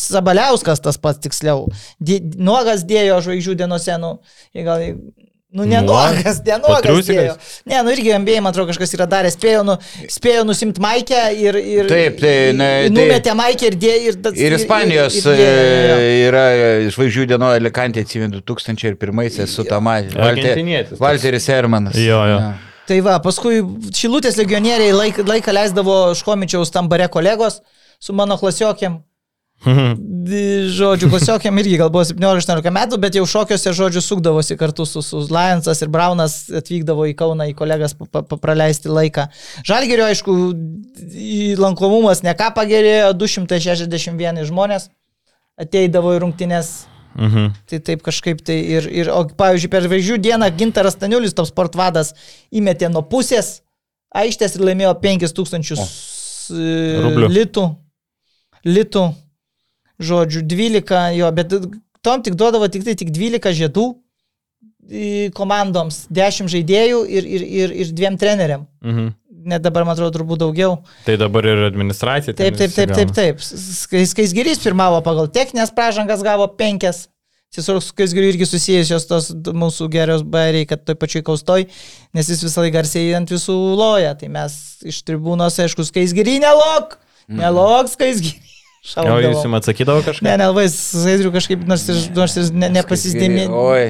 Sabaliauskas 0.00 0.80
tas 0.82 0.96
pats 0.98 1.20
tiksliau. 1.22 1.68
Di, 2.02 2.16
nuogas 2.34 2.82
dėjo 2.88 3.20
žvaigždžių 3.26 3.60
dienose, 3.60 4.00
nu, 4.02 4.16
gal... 4.56 4.88
Nu, 5.54 5.62
ne 5.64 5.80
Nuogas? 5.86 6.40
nuogas, 6.58 7.08
ne 7.64 7.82
nu 7.82 7.90
irgi 7.94 8.10
MBA, 8.18 8.40
man 8.42 8.50
atrodo, 8.50 8.72
kažkas 8.72 8.90
yra 8.96 9.06
daręs, 9.06 9.36
spėjo, 9.38 9.60
nu, 9.62 9.76
spėjo 10.10 10.42
nusimti 10.48 10.82
maikę 10.82 11.20
ir... 11.38 11.58
ir 11.62 11.90
Taip, 11.92 12.16
tai, 12.18 12.32
ne, 12.58 12.66
tai- 12.88 12.90
Numetė 12.96 13.36
maikę 13.38 13.68
ir 13.70 13.76
dėjo 13.84 14.00
ir... 14.10 14.18
Ir 14.34 14.56
Ispanijos 14.58 15.20
ir, 15.20 15.30
ir, 15.30 15.44
ir, 15.44 15.78
ir, 15.78 15.94
e, 15.94 16.10
yra 16.26 16.44
žvaigždžių 16.90 17.28
dienoje 17.30 17.62
Alicantė 17.62 18.02
atsimenu 18.02 18.42
2001 18.42 19.46
su 19.54 19.66
Tamai. 19.70 20.00
Valteris 20.98 21.46
Hermanas. 21.54 22.02
Jo, 22.02 22.24
jo. 22.32 22.42
Tai 22.90 22.98
va, 23.06 23.20
paskui 23.22 23.62
Šilutės 23.94 24.34
legionieriai 24.42 24.90
laik, 24.92 25.22
laiką 25.22 25.54
leisdavo 25.54 26.00
Škomičiaus 26.18 26.74
tam 26.74 26.90
bare 26.90 27.06
kolegos 27.08 27.62
su 28.02 28.12
mano 28.12 28.36
klasiokiam. 28.42 29.04
Di- 30.24 30.68
Žodžiu, 30.74 31.10
klasiokiam 31.12 31.58
irgi 31.60 31.76
gal 31.80 31.90
buvo 31.92 32.04
17-18 32.08 32.70
metų, 32.74 32.98
bet 33.02 33.18
jau 33.18 33.24
šokiuose, 33.28 33.72
žodžiu, 33.76 34.00
sukdavosi 34.04 34.56
kartu 34.60 34.86
su, 34.88 35.02
su 35.04 35.20
Lionsas 35.28 35.82
ir 35.84 35.92
Braunas 35.92 36.38
atvykdavo 36.60 37.06
į 37.10 37.14
Kauną 37.18 37.50
į 37.50 37.54
kolegas 37.58 37.96
pa, 37.98 38.22
pa, 38.22 38.38
praleisti 38.40 38.88
laiką. 38.92 39.28
Žalgerio, 39.68 40.08
aišku, 40.08 40.32
lankomumas 41.60 42.24
ne 42.24 42.34
ką 42.38 42.50
pagerėjo, 42.56 43.12
261 43.20 44.44
žmonės 44.48 44.88
ateidavo 45.60 46.16
į 46.16 46.24
rungtynes 46.24 46.74
Mhm. 47.14 47.52
Tai 47.70 47.78
taip 47.86 48.00
kažkaip 48.02 48.40
tai 48.42 48.56
ir, 48.74 48.88
ir 48.90 49.10
o, 49.14 49.20
pavyzdžiui, 49.38 49.70
per 49.70 49.84
žvaigždžių 49.86 50.16
dieną 50.18 50.48
Gintaras 50.58 50.96
Staniulis, 50.98 51.34
toks 51.36 51.52
sportvadas, 51.52 52.10
įmetė 52.50 52.88
nuo 52.90 53.04
pusės 53.06 53.60
aikštės 54.14 54.56
ir 54.58 54.64
laimėjo 54.66 54.96
5000 55.02 55.84
Rublių. 57.04 57.28
litų. 57.30 57.64
Litų, 58.64 59.04
žodžiu, 60.02 60.42
12 60.46 61.18
jo, 61.18 61.30
bet 61.34 61.52
tom 62.04 62.22
tik 62.24 62.36
duodavo 62.38 62.68
tik 62.68 62.86
tai 62.86 62.96
tik 62.98 63.12
12 63.14 63.54
žiedų 63.60 63.90
į 64.84 65.10
komandoms, 65.36 66.04
10 66.12 66.50
žaidėjų 66.52 67.04
ir, 67.08 67.28
ir, 67.36 67.44
ir, 67.62 67.76
ir 67.84 67.92
dviem 67.96 68.18
treneriam. 68.20 68.66
Mhm. 68.84 69.14
Net 69.44 69.60
dabar, 69.60 69.84
man 69.84 69.92
atrodo, 69.92 70.14
turbūt 70.14 70.40
daugiau. 70.40 70.78
Tai 71.04 71.18
dabar 71.20 71.44
ir 71.44 71.66
administracija. 71.66 72.32
Taip, 72.36 72.54
taip, 72.56 72.72
taip, 72.72 72.94
taip, 72.96 73.10
taip. 73.12 73.42
Skaisgirys 74.08 74.62
pirmavo 74.62 75.02
pagal 75.04 75.28
techninės 75.32 75.72
pražangas, 75.76 76.24
gavo 76.24 76.46
penkias. 76.56 77.10
Tiesiog 77.52 77.82
su 77.84 77.92
Skaisgiriu 77.92 78.32
irgi 78.32 78.48
susijusios 78.48 79.04
tos 79.06 79.28
mūsų 79.34 79.90
gerios 79.92 80.24
bairiai, 80.26 80.64
kad 80.66 80.80
toj 80.88 80.96
pačioj 80.98 81.22
kaustoj, 81.28 81.66
nes 82.16 82.30
jis 82.32 82.40
visą 82.42 82.64
laiką 82.64 82.78
garsiai 82.80 83.12
ant 83.18 83.30
visų 83.30 83.54
loja. 83.76 84.16
Tai 84.18 84.32
mes 84.32 84.56
iš 84.88 85.04
tribūnos, 85.06 85.60
aišku, 85.62 85.84
Skaisgirį 85.86 86.40
nelok, 86.42 86.96
nelok 87.28 87.92
Skaisgirį. 87.92 88.53
O 88.84 88.88
Šaudavo. 88.92 89.20
jūs 89.24 89.44
jums 89.46 89.56
atsakydavo 89.62 90.02
kažką? 90.04 90.24
Ne, 90.26 90.34
nelabai 90.36 90.66
Zaidriu 90.68 91.30
kažkaip, 91.32 91.62
nors 91.70 91.86
ir, 91.88 92.02
nors 92.12 92.34
ir 92.36 92.50
ne, 92.52 92.68
nepasizdėmė. 92.74 93.46
Oi, 93.48 93.86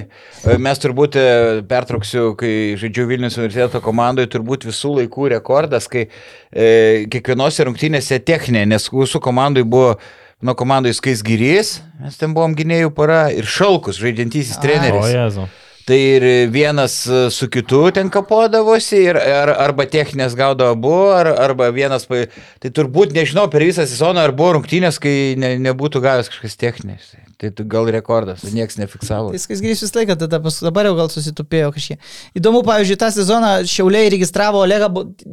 mes 0.63 0.79
turbūt 0.85 1.19
e, 1.19 1.25
pertrauksiu, 1.67 2.29
kai 2.39 2.53
žaidžiu 2.79 3.09
Vilnius 3.11 3.35
universiteto 3.41 3.81
komandoje, 3.83 4.31
turbūt 4.37 4.69
visų 4.69 4.93
laikų 5.01 5.33
rekordas, 5.35 5.91
kai 5.91 6.05
e, 6.07 6.69
kiekvienose 7.11 7.67
rungtynėse 7.67 8.21
techninė, 8.23 8.69
nes 8.77 8.87
mūsų 8.95 9.19
komandai 9.27 9.67
buvo, 9.67 9.97
nuo 10.45 10.55
komandai 10.55 10.95
Skaisgyrys, 10.95 11.81
mes 11.99 12.21
ten 12.21 12.31
buvom 12.37 12.55
gynėjų 12.55 12.95
para 12.95 13.25
ir 13.35 13.51
Šalkus, 13.51 13.99
žaidžiantysis 13.99 14.61
O 14.61 14.63
treneris. 14.63 15.11
jezu. 15.11 15.49
Tai 15.85 15.97
ir 16.01 16.25
vienas 16.49 16.95
e, 17.07 17.27
su 17.31 17.51
kitu 17.53 17.91
ten 17.93 18.09
kapodavosi, 18.09 19.03
ir, 19.11 19.19
ar, 19.21 19.51
arba 19.67 19.85
techninės 19.85 20.33
gaudavo 20.39 20.73
abu, 20.73 20.95
ar, 21.13 21.29
arba 21.45 21.69
vienas, 21.77 22.07
tai 22.09 22.71
turbūt 22.73 23.13
nežinau 23.13 23.51
per 23.53 23.67
visą 23.67 23.85
sezoną, 23.85 24.23
ar 24.25 24.33
buvo 24.37 24.55
rungtynės, 24.57 24.97
kai 25.03 25.35
ne, 25.37 25.55
nebūtų 25.67 26.01
gavęs 26.07 26.33
kažkas 26.33 26.57
techninės. 26.61 27.13
Tai 27.37 27.51
tu 27.53 27.67
gal 27.69 27.91
rekordas, 27.93 28.47
niekas 28.57 28.81
nefiksavo. 28.81 29.35
Viskas 29.35 29.61
grįžti 29.61 29.85
visą 29.85 30.01
laiką, 30.01 30.17
tada 30.25 30.41
pas, 30.41 30.57
dabar 30.65 30.89
jau 30.89 30.97
gal 31.03 31.13
susitupėjo 31.13 31.75
kažkiek. 31.77 32.11
Įdomu, 32.41 32.65
pavyzdžiui, 32.65 33.01
tą 33.05 33.13
sezoną 33.13 33.53
Šiauliai 33.69 34.09
registravo 34.17 34.65
Olegą, 34.65 34.89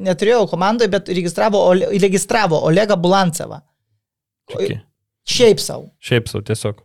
neturėjau 0.09 0.49
komandoje, 0.51 0.91
bet 0.91 1.15
registravo, 1.15 1.63
registravo 1.95 2.59
Olegą 2.67 2.99
Bulancevą. 2.99 3.63
Šiaip 5.31 5.63
savo. 5.63 5.93
Šiaip 6.03 6.27
sau 6.27 6.43
tiesiog. 6.43 6.83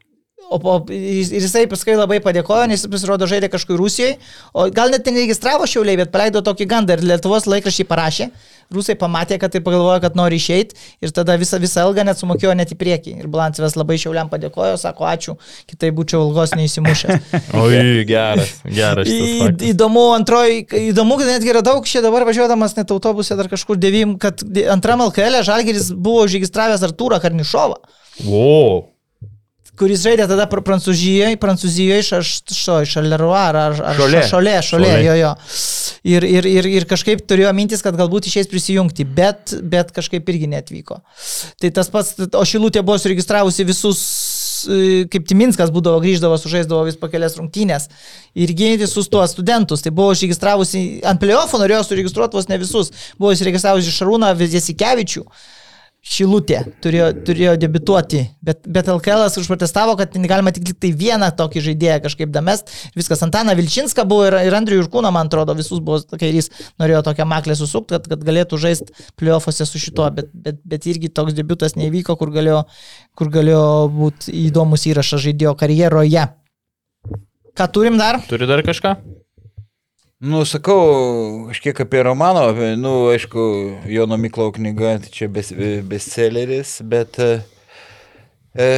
O 0.51 0.59
po, 0.63 0.77
ir 0.93 1.43
jisai 1.43 1.65
paskui 1.71 1.97
labai 1.99 2.21
padėkojo, 2.23 2.69
nes 2.71 2.85
jis 2.85 2.91
pasirodo 2.91 3.27
žaidė 3.27 3.49
kažkur 3.51 3.81
Rusijoje, 3.81 4.17
o 4.55 4.69
gal 4.75 4.93
net 4.95 5.09
neregistravo 5.11 5.67
šiauliai, 5.67 5.99
bet 5.99 6.13
paleido 6.15 6.43
tokį 6.47 6.69
gandą 6.71 6.95
ir 6.95 7.03
Lietuvos 7.03 7.49
laikraščiai 7.51 7.89
parašė, 7.89 8.29
rusai 8.75 8.95
pamatė, 8.99 9.39
kad 9.43 9.53
tai 9.55 9.63
pagalvojo, 9.65 9.99
kad 10.05 10.19
nori 10.19 10.39
išeiti 10.39 10.79
ir 11.03 11.13
tada 11.15 11.35
visą, 11.41 11.59
visą 11.63 11.87
ilgą 11.89 12.05
net 12.07 12.21
sumokėjo 12.23 12.55
net 12.59 12.73
į 12.75 12.79
priekį. 12.79 13.17
Ir 13.23 13.31
Blancevas 13.33 13.75
labai 13.79 13.99
šiauliam 14.03 14.31
padėkojo, 14.31 14.79
sako 14.81 15.09
ačiū, 15.11 15.37
kitai 15.71 15.91
būčiau 15.97 16.23
ilgos 16.29 16.55
neįsimušęs. 16.59 17.35
Oi, 17.63 17.83
geras, 18.07 18.57
geras. 18.65 19.11
Į-. 19.11 19.51
Įdomu, 19.73 20.09
antroji, 20.17 20.65
įdomu, 20.93 21.19
kad 21.21 21.35
netgi 21.35 21.59
radau, 21.59 21.79
čia 21.87 22.03
dabar 22.07 22.27
važiuodamas 22.29 22.79
net 22.79 22.95
autobuse 22.95 23.39
dar 23.39 23.51
kažkur 23.51 23.79
devim, 23.83 24.17
kad 24.23 24.43
antram 24.71 25.03
LKL 25.09 25.43
Žalgeris 25.47 25.91
buvo 25.95 26.27
užregistravęs 26.27 26.87
Artūrą 26.87 27.19
Karnišovą 27.23 27.83
O, 28.25 28.89
kuris 29.79 30.03
žaidė 30.05 30.27
tada 30.31 30.47
pr- 30.51 30.63
Prancūzijoje, 30.67 31.37
Prancūzijoje 31.43 32.03
iš 32.05 32.13
Ašto, 32.21 32.79
iš 32.87 32.97
Aleruo, 33.01 33.33
ar, 33.37 33.59
ar, 33.61 33.77
Šolė. 33.99 34.23
šolė, 34.31 34.55
šolė, 34.65 34.91
Šolė. 34.93 35.05
jo, 35.07 35.17
jo. 35.21 35.33
Ir, 36.07 36.27
ir, 36.29 36.47
ir, 36.47 36.69
ir 36.79 36.87
kažkaip 36.89 37.25
turėjo 37.29 37.51
mintis, 37.57 37.83
kad 37.85 37.97
galbūt 37.99 38.29
išės 38.31 38.49
prisijungti, 38.51 39.05
bet, 39.17 39.57
bet 39.63 39.91
kažkaip 39.97 40.29
irgi 40.33 40.49
netvyko. 40.53 41.01
Tai 41.61 41.71
tas 41.75 41.91
pats, 41.93 42.15
o 42.31 42.45
Šilutė 42.47 42.83
buvo 42.87 42.99
suregistravusi 43.03 43.67
visus, 43.67 44.01
e, 44.71 45.05
kaip 45.13 45.27
Timinskas 45.29 45.73
būdavo, 45.75 45.99
grįždavo, 46.05 46.39
sužaisdavo 46.41 46.85
vis 46.87 46.97
po 47.01 47.11
kelias 47.13 47.35
rungtynės. 47.41 47.89
Irgi 48.39 48.77
visus 48.81 49.11
tuos 49.13 49.35
studentus. 49.35 49.83
Tai 49.85 49.91
buvo 49.97 50.15
užregistravusi, 50.15 51.03
ant 51.07 51.21
playoffo 51.23 51.59
norėjo 51.61 51.83
suregistruoti 51.91 52.39
vos 52.39 52.49
ne 52.49 52.61
visus. 52.63 52.93
Buvo 53.19 53.35
įsiregistravusi 53.35 53.93
Šarūną 53.99 54.33
Vizėsikevičių. 54.39 55.27
Šilutė 56.07 56.61
turėjo, 56.85 57.09
turėjo 57.27 57.53
debituoti, 57.59 58.21
bet, 58.47 58.61
bet 58.71 58.87
LKL 58.93 59.25
užprotestavo, 59.41 59.97
kad 59.99 60.15
galima 60.31 60.53
tik 60.55 60.69
tai 60.79 60.93
vieną 60.95 61.33
tokį 61.35 61.65
žaidėją 61.65 61.97
kažkaip 62.05 62.31
damest. 62.31 62.71
Viskas 62.95 63.25
Antana 63.27 63.57
Vilčinska 63.59 64.05
buvo 64.07 64.29
ir, 64.29 64.37
ir 64.47 64.55
Andrių 64.55 64.79
Jurkūną, 64.79 65.11
man 65.11 65.27
atrodo, 65.27 65.57
visus 65.59 65.83
buvo 65.83 65.99
tokia 66.07 66.31
ir 66.31 66.39
jis 66.39 66.53
norėjo 66.79 67.03
tokią 67.09 67.27
maklę 67.27 67.59
susukti, 67.59 67.97
kad, 67.97 68.07
kad 68.13 68.23
galėtų 68.29 68.63
žaisti 68.63 68.95
playoffuose 69.19 69.67
su 69.67 69.83
šituo, 69.83 70.07
bet, 70.15 70.31
bet, 70.31 70.63
bet 70.63 70.87
irgi 70.87 71.11
toks 71.11 71.35
debutas 71.35 71.75
nevyko, 71.75 72.15
kur 72.21 72.31
galėjo, 72.39 72.63
kur 73.19 73.35
galėjo 73.35 73.67
būti 73.99 74.31
įdomus 74.47 74.87
įrašas 74.87 75.27
žaidėjo 75.27 75.59
karjeroje. 75.59 76.29
Ką 77.57 77.73
turim 77.75 77.99
dar? 77.99 78.23
turi 78.31 78.47
dar 78.47 78.63
kažką? 78.63 78.95
Nu, 80.21 80.45
sakau, 80.49 80.81
kažkiek 81.51 81.81
apie 81.85 82.01
Romano, 82.03 82.49
nu, 82.81 82.93
aišku, 83.13 83.43
Jono 83.85 84.17
Miklau 84.17 84.49
knyga, 84.49 84.95
tai 85.05 85.11
čia 85.13 85.29
bes- 85.29 85.53
bestselleris, 85.85 86.79
bet 86.89 87.19
e, 87.21 87.29
e, 88.57 88.69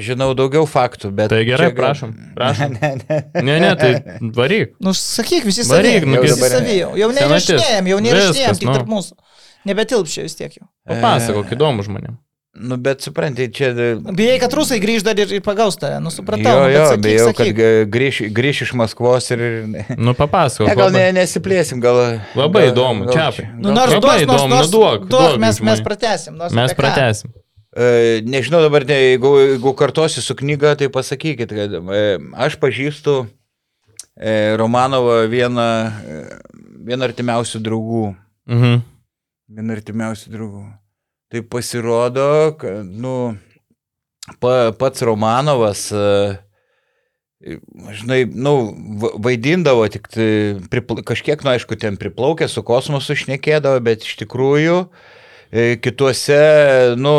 žinau 0.00 0.30
daugiau 0.32 0.64
faktų, 0.64 1.10
bet... 1.12 1.28
Tai 1.28 1.42
gerai, 1.44 1.68
čia 1.68 1.76
prašom, 1.76 2.14
prašom. 2.38 2.72
Ne, 2.80 2.92
ne, 3.04 3.20
ne. 3.36 3.44
Ne, 3.44 3.58
ne, 3.66 3.74
tai 3.76 3.92
varyk. 4.32 4.72
Nu, 4.80 4.96
sakyk, 4.96 5.44
visi 5.44 5.68
Varyk, 5.68 6.08
nu, 6.08 6.24
Visi 6.24 6.40
savi. 6.40 6.78
Jau 6.80 7.12
neįrašinėjom, 7.12 7.92
jau 7.92 8.00
neįrašinėjom, 8.08 8.60
tik 8.62 8.70
nu. 8.70 8.78
tarp 8.80 8.88
mūsų. 8.96 9.18
Nebetilpšia 9.68 10.24
vis 10.24 10.40
tiek 10.40 10.56
jau. 10.56 10.70
Papasakok 10.88 11.52
įdomu 11.52 11.84
žmonėm. 11.84 12.16
Nu, 12.56 12.76
bet 12.80 13.02
suprantate, 13.04 13.50
čia... 13.52 13.68
Bijai, 14.16 14.38
kad 14.40 14.54
rusai 14.56 14.78
grįž 14.80 15.02
dar 15.04 15.18
ir, 15.20 15.28
ir 15.36 15.42
pagaus 15.44 15.76
tave, 15.76 15.98
nu 16.00 16.08
supratau. 16.08 16.44
Jo, 16.44 16.60
nu, 16.62 16.68
bet 16.70 16.78
jo, 16.78 16.84
sakyk, 16.88 17.02
bijau, 17.04 17.26
sakyk. 17.28 17.56
kad 17.58 17.90
grįš, 17.92 18.20
grįš 18.32 18.60
iš 18.66 18.72
Maskvos 18.80 19.26
ir... 19.34 19.42
Ne, 19.68 19.84
Nu, 20.00 20.14
papasakok. 20.16 20.70
gal 20.78 20.94
ne, 20.94 21.02
nesiplėsim, 21.18 21.82
gal... 21.84 21.98
Labai 22.38 22.62
gal- 22.66 22.72
įdomu, 22.72 23.08
gal 23.10 23.34
čia- 23.36 23.50
Nu, 23.60 23.74
nors 23.76 23.92
Labai 23.92 24.00
duos, 24.00 24.24
nors, 24.30 24.40
įdomu, 24.40 24.54
nors, 24.54 24.70
nu 24.70 24.72
duok, 24.78 25.04
duok, 25.04 25.10
duok, 25.12 25.36
mes, 25.44 25.60
mes 25.68 25.82
pratesim. 25.84 26.38
Nors 26.40 26.56
Mes 26.56 26.72
pratesim. 26.78 27.34
E, 27.76 28.22
Nežinau 28.24 28.62
dabar, 28.64 28.86
ne, 28.88 28.96
jeigu, 29.12 29.34
jeigu 29.42 29.74
kartosi 29.76 30.24
su 30.24 30.32
knyga, 30.40 30.72
tai 30.80 30.88
pasakykit, 30.88 31.52
kad 31.52 31.76
e, 31.76 32.02
aš 32.40 32.56
pažįstu 32.62 33.18
e, 34.16 34.56
Romanovą 34.56 35.26
vieną, 35.28 35.68
e, 36.08 36.24
vieną 36.88 37.04
artimiausių 37.10 37.60
draugų. 37.68 38.04
Mhm. 38.48 38.80
Vieną 39.60 39.76
artimiausių 39.76 40.32
draugų. 40.32 40.64
Tai 41.32 41.42
pasirodo, 41.50 42.54
kad, 42.60 42.86
nu, 42.86 43.34
pa, 44.38 44.70
pats 44.78 45.02
Romanovas, 45.02 45.88
e, 45.90 46.36
žinai, 47.98 48.20
nu, 48.30 48.52
va- 49.02 49.10
vaidindavo 49.26 49.88
tik 49.90 50.06
tai, 50.14 50.28
pripla, 50.70 51.02
kažkiek, 51.02 51.42
nu, 51.42 51.50
aišku, 51.56 51.78
ten 51.82 51.98
priplaukė, 51.98 52.46
su 52.50 52.62
kosmosu 52.66 53.18
šnekėdavo, 53.18 53.82
bet 53.82 54.06
iš 54.06 54.14
tikrųjų 54.22 54.78
e, 55.50 55.66
kituose, 55.82 56.38
nu, 56.94 57.16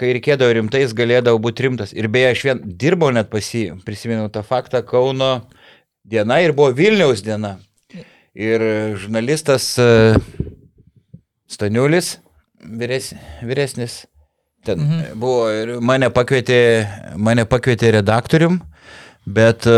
kai 0.00 0.14
reikėdavo 0.16 0.56
rimtais, 0.56 0.96
galėdavo 0.96 1.44
būti 1.44 1.68
rimtas. 1.68 1.92
Ir 1.92 2.08
beje, 2.08 2.32
aš 2.32 2.46
vien 2.48 2.64
dirbau 2.64 3.12
net 3.12 3.28
pas 3.30 3.44
jį, 3.44 3.82
prisimenu 3.84 4.32
tą 4.32 4.40
faktą, 4.48 4.80
Kauno 4.80 5.44
diena 6.08 6.40
ir 6.40 6.56
buvo 6.56 6.72
Vilniaus 6.72 7.20
diena. 7.24 7.58
Ir 8.34 8.64
žurnalistas 8.98 9.74
e, 9.78 10.16
Staniulis, 11.46 12.16
vyres, 12.64 13.12
vyresnis, 13.42 14.04
ten 14.64 14.80
mhm. 14.80 15.18
buvo 15.20 15.48
ir 15.52 15.74
mane 15.84 16.10
pakvietė, 16.14 16.60
mane 17.20 17.44
pakvietė 17.48 17.92
redaktorium, 17.98 18.62
bet 19.24 19.64
e, 19.64 19.74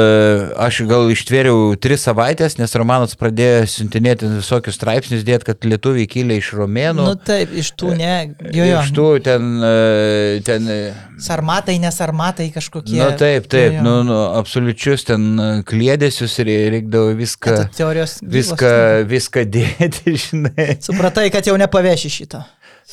aš 0.58 0.80
gal 0.90 1.06
ištvėriau 1.14 1.76
tris 1.78 2.02
savaitės, 2.02 2.56
nes 2.58 2.72
Romanas 2.78 3.14
pradėjo 3.18 3.60
siuntinėti 3.70 4.26
visokius 4.32 4.74
straipsnius, 4.78 5.22
dėt, 5.26 5.44
kad 5.46 5.62
lietuviai 5.62 6.08
kilė 6.10 6.40
iš 6.40 6.50
romėnų. 6.58 7.04
Nu 7.06 7.14
taip, 7.14 7.52
iš 7.54 7.70
tų 7.78 7.92
ne. 7.98 8.16
Jo, 8.50 8.66
jo. 8.66 8.80
Iš 8.82 8.90
tų 8.96 9.06
ten, 9.26 9.46
e, 9.62 10.40
ten 10.46 10.66
e, 10.66 10.78
Sarmatai, 11.22 11.78
nesarmatai 11.82 12.48
kažkokie. 12.54 12.98
Na 12.98 13.12
taip, 13.14 13.46
taip, 13.46 13.76
Jo, 13.76 13.78
jo. 13.78 13.86
nu, 13.86 13.94
nu, 14.10 14.18
absoliučius 14.34 15.06
ten 15.12 15.30
kliedėsius 15.66 16.34
ir 16.42 16.52
reikdavo 16.74 17.14
viską, 17.18 17.56
Teorijos. 17.78 18.18
viską, 18.22 18.74
viską 19.06 19.46
dėti, 19.46 20.16
žinai. 20.26 20.72
Supratai, 20.82 21.30
kad 21.34 21.46
jau 21.46 21.54
nepaveši 21.60 22.12
šito. 22.18 22.42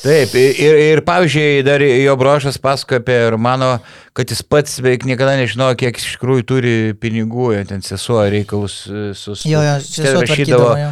Taip, 0.02 0.32
ir, 0.34 0.56
ir, 0.58 0.76
ir 0.90 1.00
pavyzdžiui, 1.06 1.62
dar 1.64 1.82
jo 1.84 2.16
brošas 2.18 2.56
pasako 2.58 2.96
apie 2.98 3.14
Romano, 3.30 3.76
kad 4.16 4.30
jis 4.32 4.40
pats 4.42 4.80
beveik 4.82 5.04
niekada 5.06 5.36
nežinojo, 5.38 5.76
kiek 5.78 6.00
iš 6.00 6.16
tikrųjų 6.16 6.44
turi 6.50 6.72
pinigų, 6.98 7.52
jo 7.54 7.60
ten 7.68 7.84
sesuo 7.86 8.24
reikalus 8.26 8.80
e, 8.90 9.04
su... 9.14 9.36
su 9.38 9.48
Jo, 9.48 9.62
jo, 9.62 9.76
sesuo 9.86 10.24
rašydavo, 10.26 10.72
jo. 10.82 10.88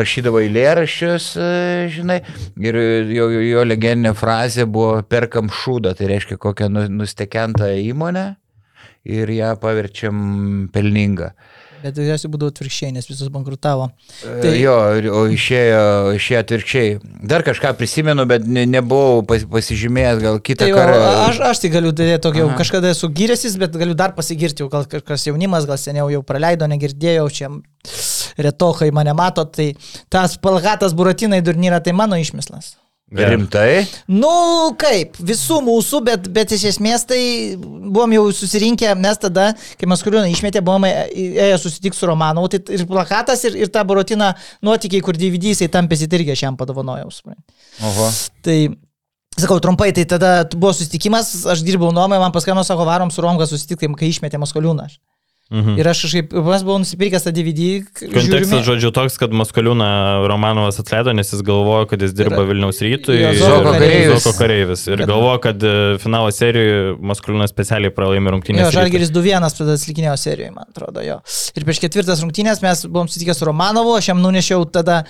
rašydavo 0.00 0.40
eilėraščius, 0.46 1.28
e, 1.36 1.50
žinai, 1.98 2.18
ir 2.64 2.80
jo, 3.12 3.28
jo, 3.36 3.44
jo 3.44 3.66
legendinė 3.68 4.14
frazė 4.16 4.64
buvo 4.64 5.02
perkam 5.04 5.52
šūdą, 5.52 5.92
tai 6.00 6.08
reiškia 6.14 6.40
kokią 6.40 6.70
nu- 6.72 6.88
nustekentą 7.02 7.68
įmonę 7.84 8.24
ir 9.06 9.30
ją 9.36 9.52
paverčiam 9.62 10.70
pelningą. 10.74 11.34
Bet 11.82 11.94
daugiausiai 11.98 12.30
būdavo 12.32 12.50
atvirkščiai, 12.52 12.92
nes 12.96 13.06
visus 13.08 13.28
bankrutavo. 13.32 13.90
Tai... 14.22 14.36
Tai- 14.42 14.54
Jo, 14.56 14.74
o 15.12 15.20
išėjo, 15.30 15.82
išėjo 16.16 16.40
atvirkščiai. 16.42 16.94
Dar 17.32 17.44
kažką 17.46 17.74
prisimenu, 17.78 18.24
bet 18.30 18.46
ne, 18.48 18.64
nebuvau 18.70 19.20
pas, 19.28 19.44
pasižymėjęs, 19.52 20.22
gal 20.24 20.40
kitą 20.40 20.64
Tai 20.64 20.72
kartą. 20.78 21.02
aš, 21.26 21.40
aš 21.50 21.60
tai 21.64 21.70
galiu 21.76 21.92
dėti 21.92 22.16
tokį, 22.24 22.42
Aha. 22.46 22.56
kažkada 22.62 22.94
esu 22.94 23.10
gyręsis, 23.12 23.58
bet 23.60 23.76
galiu 23.76 23.94
dar 23.98 24.14
pasigirti, 24.16 24.64
jau 24.64 24.70
gal 24.72 24.88
kažkas 24.88 25.28
jaunimas, 25.28 25.68
gal 25.68 25.78
seniau 25.78 26.08
jau 26.10 26.22
praleido, 26.26 26.66
negirdėjau, 26.72 27.28
čia 27.30 27.52
retokai 28.40 28.90
mane 28.92 29.12
mato, 29.16 29.44
tai 29.44 29.74
tas 30.12 30.36
palgatas 30.40 30.96
buratinai 30.96 31.42
durnyra, 31.44 31.80
tai 31.84 31.92
mano 31.96 32.16
išmislas. 32.20 32.74
Rimtai? 33.14 33.84
Nu, 34.10 34.72
kaip, 34.80 35.14
visų 35.22 35.60
mūsų, 35.62 36.00
bet, 36.08 36.24
bet 36.34 36.50
iš 36.56 36.64
esmės 36.72 37.04
tai 37.06 37.20
buvom 37.54 38.16
jau 38.16 38.24
susirinkę, 38.34 38.88
mes 38.98 39.20
tada, 39.22 39.52
kai 39.78 39.86
Maskuriūną 39.86 40.26
išmetė, 40.32 40.62
buvome 40.66 40.90
ėję 41.14 41.60
susitikti 41.62 42.00
su 42.00 42.08
Romanovu, 42.10 42.50
tai 42.50 42.60
ir 42.74 42.82
plakatas, 42.90 43.44
ir, 43.46 43.60
ir 43.62 43.70
ta 43.70 43.84
Burotina 43.86 44.32
nuotykiai, 44.66 45.04
kur 45.06 45.14
DVD 45.14 45.52
jisai 45.52 45.70
tampėsi, 45.70 46.10
tai 46.10 46.18
irgi 46.18 46.34
aš 46.34 46.42
jam 46.48 46.58
padovanojau. 46.58 47.12
Oho. 47.86 48.10
Tai 48.42 48.58
Sakau, 49.36 49.58
trumpai, 49.60 49.90
tai 49.92 50.06
tada 50.08 50.46
buvo 50.54 50.70
susitikimas, 50.72 51.28
aš 51.52 51.60
dirbau 51.60 51.90
nuomai, 51.92 52.16
man 52.16 52.32
paskambino, 52.32 52.62
sako, 52.64 52.86
varom 52.88 53.10
su 53.12 53.20
Romga 53.20 53.44
susitikti, 53.44 53.90
kai 54.00 54.08
išmetė 54.08 54.40
Maskoliūną. 54.40 54.86
Mhm. 55.46 55.76
Ir 55.78 55.86
aš 55.86 56.00
kažkaip, 56.02 56.32
aš 56.34 56.62
buvau 56.66 56.80
nusipirkęs 56.82 57.22
tą 57.22 57.30
DVD. 57.30 57.66
Kontekstas, 57.86 58.24
žiūrimi- 58.26 58.64
žodžiu, 58.66 58.90
toks, 58.90 59.14
kad 59.14 59.30
Maskaliūną 59.30 60.26
Romanovas 60.26 60.80
atleido, 60.82 61.12
nes 61.14 61.30
jis 61.30 61.42
galvojo, 61.46 61.86
kad 61.86 62.02
jis 62.02 62.10
dirba 62.18 62.40
Yra- 62.42 62.48
Vilniaus 62.50 62.80
rytui. 62.82 63.20
Zoko 63.38 63.70
kareivis. 63.78 64.24
Zoko 64.24 64.32
kareivis. 64.40 64.82
Ir 64.90 65.04
galvojo, 65.06 65.38
kad 65.44 65.62
e, 65.62 65.98
finalo 66.02 66.32
serijoje 66.34 66.96
Maskaliūnas 66.98 67.52
specialiai 67.54 67.94
pralaimė 67.94 68.32
rungtynės. 68.34 68.64
Jo. 68.66 68.72
Žalgeris 68.80 69.12
2-1 69.14 69.54
tada 69.60 69.76
atlikinėjo 69.78 70.16
serijoje, 70.18 70.50
man 70.56 70.66
atrodo, 70.66 71.04
jo. 71.06 71.20
Ir 71.54 71.62
prieš 71.68 71.78
ketvirtas 71.84 72.24
rungtynės 72.26 72.62
mes 72.66 72.82
buvom 72.90 73.06
sutikę 73.06 73.30
su 73.38 73.46
Romanovu, 73.46 73.94
aš 74.00 74.08
jam 74.10 74.18
nunešiau 74.18 74.66
tada, 74.66 75.04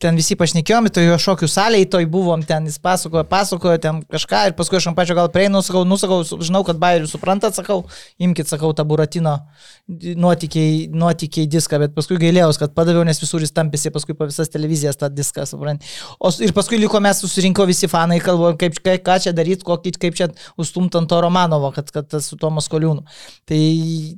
ten 0.00 0.16
visi 0.16 0.36
pašnekėjom, 0.40 0.88
tai 0.88 1.04
jo 1.04 1.20
šokių 1.20 1.50
salėje, 1.52 1.90
toj 1.98 2.08
buvom, 2.08 2.40
ten 2.48 2.64
jis 2.64 2.78
pasakojo, 2.80 3.26
pasakojo, 3.28 3.76
ten 3.78 4.00
kažką 4.08 4.46
ir 4.48 4.56
paskui 4.56 4.80
aš 4.80 4.88
ant 4.88 4.96
pačio 4.96 5.14
gal 5.20 5.28
prieinu, 5.28 5.60
sakau, 5.60 5.84
nusakau, 5.84 6.22
žinau, 6.40 6.64
kad 6.64 6.80
bairių 6.80 7.04
suprantat, 7.12 7.52
sakau, 7.60 7.84
imkite, 8.18 8.48
sakau, 8.48 8.72
tą 8.72 8.88
buratino 8.88 9.42
nuotikiai, 9.90 10.86
nuotikiai 10.94 11.48
diską, 11.50 11.78
bet 11.82 11.94
paskui 11.96 12.16
gailėjau, 12.22 12.52
kad 12.60 12.74
padaviau, 12.76 13.02
nes 13.06 13.18
visur 13.20 13.42
jis 13.42 13.52
tampėsi 13.54 13.90
paskui 13.94 14.14
po 14.18 14.28
visas 14.30 14.50
televizijas 14.52 14.98
tą 15.00 15.10
diską, 15.12 15.44
suprantat. 15.48 15.88
O, 16.22 16.30
ir 16.44 16.54
paskui 16.56 16.78
liko 16.78 17.00
mes 17.02 17.22
susirinko 17.24 17.66
visi 17.68 17.90
fanai, 17.90 18.20
kalbėjom, 18.22 18.58
kaip, 18.60 18.78
kaip, 18.80 19.04
ką 19.06 19.18
čia 19.26 19.34
daryti, 19.36 19.66
kokį, 19.66 19.94
kaip 20.02 20.18
čia 20.18 20.30
užstumti 20.60 21.00
ant 21.00 21.10
to 21.10 21.20
Romanovo, 21.24 21.72
kad, 21.74 21.90
kad 21.94 22.08
tas 22.14 22.30
su 22.30 22.38
tuo 22.38 22.52
Maskoliūnu. 22.54 23.02
Tai, 23.48 23.62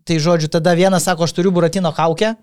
tai 0.05 0.21
žodžiu, 0.21 0.53
tada 0.53 0.77
vienas 0.79 1.09
sako, 1.09 1.25
aš 1.25 1.37
turiu 1.39 1.55
buratino 1.55 1.95
kaukę. 1.97 2.35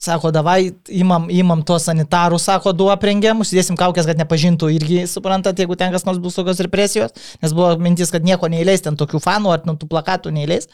Sako, 0.00 0.30
davai, 0.32 0.72
imam, 0.88 1.26
imam 1.28 1.60
tuos 1.60 1.84
sanitarus, 1.84 2.46
sako, 2.48 2.72
du 2.72 2.86
aprengiam, 2.88 3.42
užsidėsim 3.44 3.76
kaukės, 3.76 4.06
kad 4.08 4.16
nepažintų 4.16 4.70
irgi, 4.72 5.02
suprantat, 5.04 5.58
jeigu 5.60 5.76
ten 5.76 5.92
kas 5.92 6.06
nors 6.08 6.16
bus 6.24 6.38
tokios 6.38 6.62
represijos, 6.64 7.12
nes 7.42 7.52
buvo 7.52 7.74
mintis, 7.76 8.08
kad 8.08 8.24
nieko 8.24 8.48
neįleis, 8.48 8.80
ten 8.86 8.96
tokių 8.96 9.20
fanų 9.20 9.52
ar 9.52 9.66
nu, 9.68 9.74
tų 9.76 9.90
plakatų 9.90 10.32
neįleis. 10.32 10.70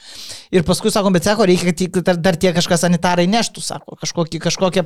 Ir 0.54 0.62
paskui 0.62 0.92
sako, 0.94 1.10
bet 1.10 1.26
sako, 1.26 1.48
reikia, 1.50 1.74
kad 1.74 2.06
dar, 2.06 2.20
dar 2.22 2.38
tie 2.38 2.52
kažkas 2.54 2.84
sanitarai 2.86 3.24
neštų, 3.32 3.64
sako, 3.66 3.96
kažkokį, 3.98 4.40
kažkokią 4.44 4.84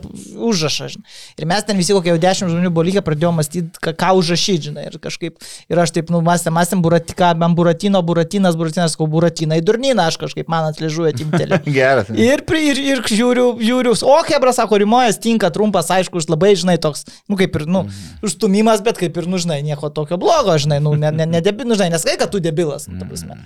užrašą. 0.48 0.88
Žinai. 0.94 1.12
Ir 1.36 1.48
mes 1.52 1.68
ten 1.68 1.76
visi 1.76 1.92
kokie 1.92 2.14
jau 2.14 2.22
dešimt 2.24 2.48
žmonių 2.54 2.72
buvo 2.72 2.86
lygiai 2.88 3.04
pradėjome 3.04 3.42
mąstyti, 3.42 3.84
ką, 3.84 3.92
ką 3.92 4.14
užrašyti, 4.22 4.70
žinai. 4.70 4.86
Ir 4.88 4.96
kažkaip, 5.04 5.36
ir 5.68 5.84
aš 5.84 5.92
taip, 5.98 6.08
nu, 6.16 6.22
mąstėm, 6.24 6.56
mąstėm, 6.56 6.80
buratika, 6.80 7.34
man 7.36 7.58
buratino, 7.60 8.00
buratinas, 8.00 8.56
buratinas, 8.56 8.96
sakau, 8.96 9.04
buratina, 9.18 9.60
į 9.60 9.68
durniną, 9.68 10.08
aš 10.08 10.16
kažkaip 10.24 10.48
man 10.48 10.72
atližuoju 10.72 11.12
atimtelį. 11.12 11.60
Geras. 11.76 12.08
Ir, 12.16 12.46
ir, 12.56 12.84
ir 12.96 13.04
žiūriu, 13.04 13.52
žiūriu, 13.60 13.92
o 14.00 14.18
Hebra 14.30 14.52
sako, 14.56 14.78
rimojas 14.82 15.18
tinka, 15.22 15.50
trumpas, 15.54 15.90
aišku, 15.94 16.22
labai, 16.30 16.52
žinai, 16.58 16.76
toks, 16.82 17.06
nu 17.30 17.38
kaip 17.40 17.56
ir, 17.58 17.66
nu, 17.70 17.84
užstumimas, 18.26 18.82
bet 18.86 19.00
kaip 19.00 19.16
ir, 19.20 19.28
nu, 19.30 19.40
žinai, 19.42 19.60
nieko 19.66 19.90
tokio 19.94 20.18
blogo, 20.20 20.56
žinai, 20.60 20.80
nu, 20.84 20.94
ne, 20.98 21.12
ne, 21.14 21.26
ne 21.28 21.42
debi, 21.46 21.66
nu, 21.68 21.78
žinai, 21.78 21.92
neskai, 21.96 22.18
kad 22.20 22.32
tu 22.32 22.42
debilas, 22.42 22.88
nu, 22.90 23.00
ta 23.00 23.08
prasme. 23.08 23.40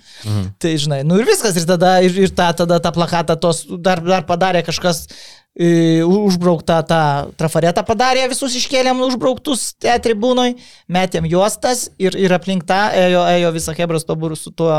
Tai, 0.62 0.74
žinai, 0.80 1.02
nu 1.08 1.20
ir 1.20 1.28
viskas, 1.28 1.56
ir 1.60 1.68
tada, 1.68 1.96
ir, 2.04 2.16
ir 2.26 2.34
tą, 2.36 2.50
tada 2.64 2.80
tą 2.84 2.94
plakatą 2.96 3.38
tos 3.40 3.64
dar, 3.68 4.02
dar 4.04 4.28
padarė 4.28 4.64
kažkas. 4.66 5.06
E, 5.54 6.02
Užbrauktą 6.04 6.80
tą 6.88 7.00
trafaretą 7.38 7.84
padarė, 7.86 8.26
visus 8.30 8.56
iškėlėm 8.58 9.02
užbrauktus 9.06 9.66
te 9.82 9.94
tribūnoj, 10.06 10.56
metėm 10.92 11.28
juostas 11.30 11.86
ir, 12.02 12.16
ir 12.18 12.34
aplink 12.34 12.66
tą 12.68 12.80
ėjo, 12.98 13.22
ėjo 13.36 13.52
visą 13.54 13.76
Hebras 13.78 14.06
to 14.08 14.16
būrų 14.18 14.38
su 14.38 14.52
tuo, 14.56 14.72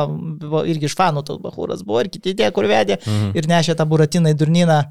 irgi 0.68 0.90
iš 0.90 0.98
fanų 1.00 1.26
tos 1.28 1.40
bahūras 1.44 1.86
buvo 1.86 2.04
ir 2.04 2.12
kiti 2.14 2.36
tie, 2.36 2.50
kur 2.56 2.68
vedė 2.70 3.00
mhm. 3.00 3.32
ir 3.38 3.50
nešė 3.52 3.78
tą 3.80 3.88
buratiną 3.90 4.36
į 4.36 4.40
durniną 4.42 4.82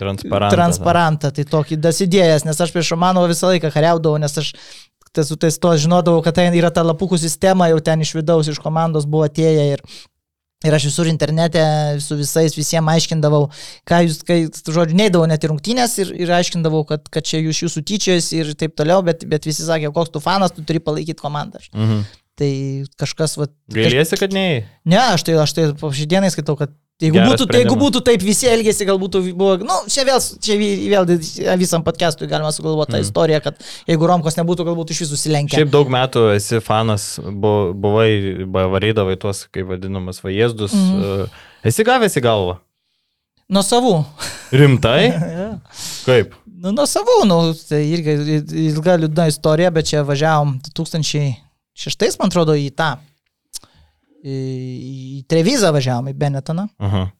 Transparantą. 0.00 0.56
transparantą, 0.56 1.34
tai 1.36 1.44
tokį 1.48 1.78
dasidėjęs, 1.84 2.48
nes 2.48 2.64
aš 2.64 2.74
prieš 2.74 2.94
Romanovą 2.96 3.30
visą 3.30 3.52
laiką 3.52 3.70
kariaudavau, 3.74 4.18
nes 4.22 4.40
aš 4.40 4.54
tas 5.14 5.28
su 5.30 5.36
tais 5.38 5.58
to 5.62 5.70
žinodavau, 5.78 6.24
kad 6.26 6.34
ten 6.34 6.56
yra 6.58 6.72
ta 6.74 6.82
lapukų 6.82 7.20
sistema, 7.22 7.68
jau 7.70 7.78
ten 7.84 8.02
iš 8.02 8.16
vidaus, 8.16 8.50
iš 8.50 8.58
komandos 8.62 9.06
buvo 9.06 9.28
atėję 9.28 9.68
ir, 9.76 9.84
ir 10.64 10.76
aš 10.76 10.88
visur 10.88 11.08
internete 11.10 11.62
su 12.02 12.18
visais 12.18 12.56
visiems 12.56 12.92
aiškindavau, 12.94 13.48
ką 13.88 14.00
jūs, 14.06 14.20
kai, 14.26 14.40
žodžiu, 14.48 14.96
neįdavau 14.98 15.28
net 15.30 15.44
į 15.44 15.52
rungtynės 15.52 15.98
ir, 16.02 16.12
ir 16.24 16.34
aiškindavau, 16.38 16.84
kad, 16.88 17.06
kad 17.12 17.26
čia 17.28 17.42
jūs 17.42 17.64
jūsų 17.66 17.84
tyčias 17.90 18.32
ir 18.36 18.54
taip 18.58 18.76
toliau, 18.78 19.04
bet, 19.06 19.26
bet 19.30 19.48
visi 19.48 19.66
sakė, 19.66 19.92
koks 19.94 20.14
tu 20.14 20.22
fanas, 20.24 20.54
tu 20.56 20.64
turi 20.66 20.82
palaikyti 20.84 21.20
komandą. 21.20 21.62
Mhm. 21.74 22.04
Tai 22.34 22.54
kažkas, 22.98 23.36
va, 23.38 23.46
Gailėsi, 23.70 24.18
kad 24.18 24.32
ne. 24.34 24.64
Ne, 24.82 24.98
aš 24.98 25.22
tai, 25.28 25.36
aš 25.38 25.52
tai 25.54 25.68
po 25.78 25.92
šį 25.94 26.08
dieną 26.10 26.32
skaitau, 26.34 26.56
kad 26.58 26.72
jeigu 27.02 27.16
Geras 27.18 27.32
būtų, 27.32 27.46
tai, 27.50 27.58
jeigu 27.60 27.70
sprendimas. 27.74 27.84
būtų 27.90 28.02
taip 28.06 28.22
visi 28.22 28.46
elgėsi, 28.46 28.86
galbūt 28.86 29.16
buvo, 29.34 29.56
na, 29.58 29.64
nu, 29.82 29.90
čia 29.90 30.04
vėl, 30.06 30.20
čia 30.40 30.54
vėl 30.58 31.08
visam 31.58 31.82
podcastui 31.82 32.28
galima 32.30 32.52
sugalvoti 32.54 32.92
tą 32.92 32.98
Mhm. 33.00 33.06
istoriją, 33.08 33.40
kad 33.42 33.58
jeigu 33.88 34.06
Romkos 34.06 34.36
nebūtų, 34.38 34.66
galbūt 34.68 34.90
iš 34.94 35.00
visų 35.04 35.16
susilenkę. 35.18 35.56
Šiaip 35.58 35.70
daug 35.70 35.88
metų 35.90 36.34
esi 36.36 36.60
fanas, 36.60 37.18
bu- 37.18 37.74
buvai, 37.74 38.46
varydavai 38.46 39.16
tuos, 39.18 39.46
kaip 39.52 39.66
vadinamas, 39.66 40.20
vajezdus. 40.22 40.72
Mhm. 40.72 41.02
Mhm. 41.02 41.28
Esi 41.64 41.84
gavęs 41.84 42.14
į 42.16 42.22
galvą. 42.22 42.58
Nuo 43.50 43.62
savų. 43.62 44.04
Rimtai? 44.52 45.02
Ja. 45.34 45.58
Kaip? 46.06 46.32
Nu, 46.64 46.70
nuo 46.72 46.86
savų, 46.88 47.26
nu, 47.28 47.52
tai 47.68 47.82
irgi 47.92 48.14
ilga 48.70 48.94
liūdna 49.02 49.26
istorija, 49.28 49.70
bet 49.74 49.84
čia 49.90 50.00
važiavom 50.06 50.54
2006, 50.64 52.18
man 52.20 52.30
atrodo, 52.30 52.54
į 52.56 52.70
tą. 52.72 52.94
Į, 54.24 55.24
Trevizą 55.28 55.72
važiavom, 55.74 56.08
į 56.08 56.16
Benetoną. 56.16 56.68
Aha. 56.80 57.10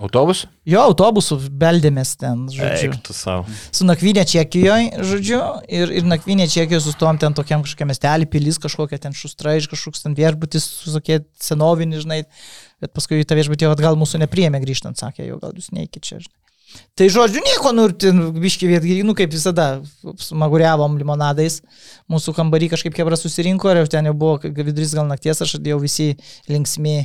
Autobus? 0.00 0.46
Jo, 0.64 0.86
autobusu 0.88 1.36
beldėmės 1.60 2.14
ten, 2.20 2.46
žodžiu. 2.48 2.88
Eik 2.88 3.02
tu 3.04 3.12
savo. 3.16 3.44
su 3.68 3.84
nakvynė 3.84 4.24
Čekijoje, 4.28 5.04
žodžiu, 5.10 5.40
ir, 5.68 5.92
ir 6.00 6.06
nakvynė 6.08 6.46
Čekijoje 6.48 6.86
sustojom 6.86 7.20
ten 7.20 7.36
tokiam 7.36 7.60
kažkokiam 7.66 7.92
miestelį, 7.92 8.28
pilis 8.32 8.56
kažkokia 8.62 8.96
ten 9.02 9.16
šustra, 9.16 9.58
iš 9.60 9.68
kažkoks 9.68 10.06
ten 10.06 10.16
viešbutis, 10.16 10.64
susakie 10.86 11.20
senovinis, 11.44 12.06
žinai, 12.06 12.22
bet 12.80 12.94
paskui 12.96 13.20
tą 13.28 13.36
viešbutį 13.36 13.68
atgal 13.68 14.00
mūsų 14.00 14.22
nepriėmė 14.24 14.62
grįžtant, 14.64 14.96
sakė, 15.00 15.28
jau 15.28 15.36
gal 15.42 15.52
jūs 15.52 15.68
neikit 15.76 16.00
čia, 16.08 16.22
žinai. 16.24 16.36
Tai 16.98 17.06
žodžiu, 17.10 17.40
nieko, 17.44 17.72
nu, 17.74 17.86
ir 17.88 17.94
ten 17.98 18.18
biški 18.36 18.68
vietgi, 18.70 18.98
nu, 19.06 19.14
kaip 19.18 19.32
visada, 19.32 19.80
smaguriavom 20.20 20.98
limonadais, 21.00 21.60
mūsų 22.12 22.34
kambarį 22.36 22.70
kažkaip 22.74 22.94
kebra 22.96 23.18
susirinko 23.18 23.72
ir 23.72 23.82
jau 23.82 23.88
ten 23.96 24.10
jau 24.10 24.14
buvo 24.16 24.50
vidurys 24.50 24.92
gal 24.98 25.08
nakties, 25.08 25.40
aš 25.42 25.56
jau 25.56 25.80
visi 25.82 26.12
linksmi 26.50 26.98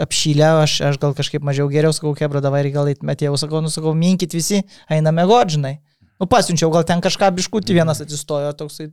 apšylę, 0.00 0.48
aš, 0.62 0.78
aš 0.88 0.98
gal 1.02 1.14
kažkaip 1.18 1.44
mažiau 1.44 1.68
geriau, 1.70 1.92
sakau, 1.94 2.14
kebra, 2.18 2.42
davai 2.44 2.64
ir 2.64 2.72
gal 2.74 2.90
atmetėjau, 2.90 3.36
sakau, 3.40 3.62
nu, 3.64 3.70
sakau, 3.72 3.94
minkit 3.98 4.34
visi, 4.34 4.62
einame 4.90 5.26
godžinai. 5.28 5.76
Nu, 6.22 6.28
pasiunčiau, 6.30 6.70
gal 6.74 6.86
ten 6.86 7.02
kažką 7.02 7.32
biškutį 7.38 7.80
vienas 7.80 8.02
atsistojo, 8.04 8.52
toksai 8.58 8.92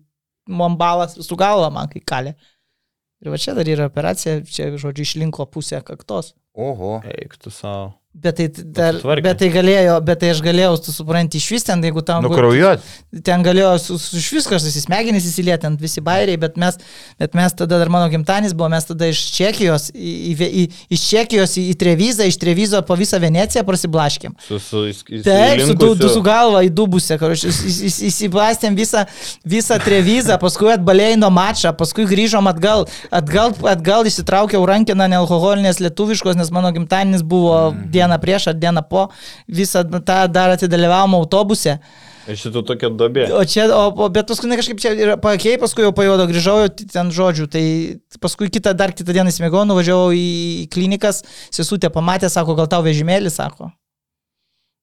mombalas 0.49 1.13
su 1.21 1.37
galva 1.37 1.69
man 1.73 1.89
kai 1.91 2.01
kalė. 2.01 2.33
Ir 3.19 3.33
va 3.33 3.37
čia 3.37 3.53
dar 3.53 3.67
yra 3.67 3.89
operacija, 3.89 4.39
čia, 4.47 4.71
žodžiu, 4.79 5.05
išlinko 5.05 5.45
pusę 5.51 5.81
kaktos. 5.85 6.33
Oho. 6.55 6.99
Eik 7.05 7.35
tu 7.37 7.51
savo. 7.53 7.98
Bet 8.11 8.35
tai, 8.39 8.47
dar, 8.73 8.95
bet 9.21 9.37
tai 9.37 9.47
galėjo, 9.53 9.99
bet 10.03 10.17
tai 10.19 10.31
aš 10.33 10.39
galėjau, 10.43 10.71
tu 10.81 10.91
supranti, 10.91 11.37
iš 11.37 11.45
vis 11.53 11.63
ten, 11.67 11.79
jeigu 11.85 12.01
tam... 12.03 12.23
Nukraujuot. 12.25 12.81
Ten 13.23 13.43
galėjo 13.45 13.75
su, 13.79 13.97
su 14.01 14.17
iš 14.17 14.31
viskas, 14.33 14.65
visi 14.65 14.81
smegenys 14.81 15.27
įsilieti 15.29 15.67
ant 15.69 15.77
visi 15.79 16.01
bairiai, 16.03 16.39
bet 16.41 16.57
mes, 16.59 16.79
bet 17.21 17.37
mes 17.37 17.53
tada 17.53 17.77
dar 17.79 17.91
mano 17.93 18.09
gimtanis 18.11 18.55
buvo, 18.57 18.67
mes 18.73 18.89
tada 18.89 19.07
iš 19.13 19.21
Čekijos, 19.37 19.85
į, 19.93 20.13
į, 20.33 20.49
į, 20.49 20.63
iš 20.97 21.03
Čekijos 21.05 21.53
į, 21.61 21.67
į 21.69 21.75
Trevizą, 21.85 22.25
iš 22.27 22.39
Trevizo 22.41 22.81
po 22.89 22.97
visą 22.99 23.21
Veneciją 23.21 23.63
prasiblaškėm. 23.69 24.33
Su, 24.47 24.57
su, 24.57 24.83
įs- 24.89 25.05
Taip, 25.29 25.61
su, 25.69 25.77
du, 25.77 25.93
du, 26.01 26.09
su 26.09 26.25
galva 26.25 26.65
į 26.65 26.73
dubusę, 26.81 27.15
įsiblastėm 28.09 28.75
visą, 28.77 29.05
visą 29.47 29.77
Trevizą, 29.85 30.39
paskui 30.41 30.73
atbalėjino 30.73 31.29
mačą, 31.33 31.71
paskui 31.77 32.07
grįžom 32.09 32.49
atgal, 32.51 32.87
atgal, 33.13 33.53
atgal 33.69 34.09
įsitraukiau 34.09 34.65
rankiną 34.69 35.07
nealkoholinės 35.13 35.79
lietuviškos, 35.83 36.37
nes 36.39 36.51
mano 36.55 36.73
gimtadienis 36.75 37.23
buvo 37.23 37.69
dieną 37.99 38.19
prieš 38.23 38.49
ar 38.53 38.59
dieną 38.59 38.85
po, 38.89 39.09
visą 39.47 39.83
tą 39.99 40.21
dar 40.31 40.55
atidalyvavom 40.55 41.19
autobuse. 41.19 41.79
Šitų 42.29 42.61
tokia 42.67 42.91
dobė. 42.93 43.25
O 43.33 43.41
čia, 43.47 43.65
o, 43.73 43.89
o 43.89 44.09
bet 44.13 44.29
paskui 44.29 44.49
ne 44.51 44.57
kažkaip 44.59 44.81
čia 44.81 44.93
ir 44.97 45.15
pakei, 45.21 45.55
paskui 45.61 45.85
jau 45.85 45.93
pajodo, 45.95 46.27
grįžau 46.29 46.67
ten 46.69 47.09
žodžiu, 47.15 47.47
tai 47.49 47.63
paskui 48.21 48.51
kitą, 48.53 48.75
dar 48.77 48.93
kitą 48.93 49.15
dieną 49.15 49.33
įsimėgau, 49.33 49.65
nuvažiavau 49.69 50.11
į 50.13 50.67
klinikas, 50.73 51.23
sesutė 51.53 51.89
pamatė, 51.93 52.29
sako, 52.29 52.57
gal 52.59 52.69
tau 52.69 52.83
vežimėlį, 52.85 53.33
sako. 53.33 53.71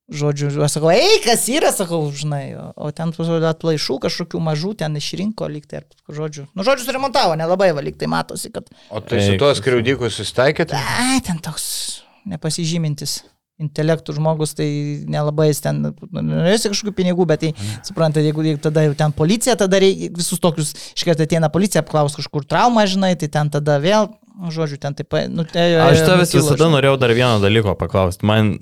Žodžiu, 0.06 0.52
aš 0.62 0.76
sakau, 0.76 0.92
ei, 0.94 1.18
kas 1.24 1.48
yra, 1.50 1.72
sakau, 1.74 2.04
žinai, 2.14 2.54
o, 2.54 2.66
o 2.78 2.90
ten 2.94 3.10
atlaišų 3.10 3.98
kažkokių 4.06 4.38
mažų, 4.38 4.76
ten 4.78 4.94
išrinko 4.94 5.48
liktai, 5.50 5.82
ar, 5.82 5.86
žodžiu. 6.06 6.46
Nu, 6.54 6.62
žodžiu, 6.66 6.86
suremontavo, 6.86 7.34
nelabai 7.34 7.72
valiktai 7.74 8.06
matosi, 8.10 8.52
kad, 8.54 8.70
O 8.86 9.02
tai 9.02 9.18
su 9.24 9.34
tuo 9.34 9.50
tu 9.50 9.58
skriaudiku 9.58 10.06
susitaikėt? 10.06 10.74
ai, 10.78 11.18
ten 11.26 11.42
toks 11.42 11.95
nepasižymintis. 12.26 13.22
Intelektų 13.56 14.12
žmogus, 14.18 14.50
tai 14.52 14.66
nelabai 15.08 15.46
jis 15.48 15.62
ten, 15.64 15.78
nu, 15.80 16.20
norėsi 16.20 16.68
kažkokių 16.68 16.92
pinigų, 16.98 17.24
bet 17.30 17.40
tai, 17.40 17.50
suprantate, 17.88 18.26
jeigu, 18.26 18.42
jeigu 18.44 18.60
tada 18.60 18.82
jau 18.84 18.92
ten 18.98 19.14
policija, 19.16 19.54
tada 19.56 19.78
reikia 19.80 20.10
visus 20.12 20.42
tokius, 20.44 20.74
iškart 20.92 21.22
ateina 21.24 21.48
policija, 21.48 21.80
apklaus 21.80 22.18
kažkur 22.18 22.44
traumą, 22.44 22.84
žinai, 22.84 23.14
tai 23.16 23.30
ten 23.32 23.48
tada 23.54 23.78
vėl, 23.80 24.10
nu, 24.36 24.52
žodžiu, 24.52 24.76
ten 24.82 24.92
taip, 24.98 25.08
nu, 25.32 25.46
tai, 25.48 25.70
Aš 25.86 26.02
tavęs 26.04 26.34
visada 26.36 26.58
žinai. 26.66 26.74
norėjau 26.74 26.98
dar 27.00 27.14
vieno 27.16 27.40
dalyko 27.40 27.72
paklausti. 27.80 28.28
Man 28.28 28.52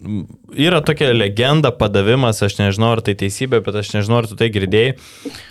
yra 0.55 0.79
tokia 0.87 1.11
legenda, 1.11 1.75
padavimas, 1.75 2.39
aš 2.47 2.61
nežinau, 2.63 2.95
ar 2.95 3.03
tai 3.03 3.17
teisybė, 3.19 3.65
bet 3.67 3.83
aš 3.83 3.91
nežinau, 3.99 4.23
ar 4.23 4.31
tu 4.31 4.39
tai 4.39 4.47
girdėjai. 4.55 4.95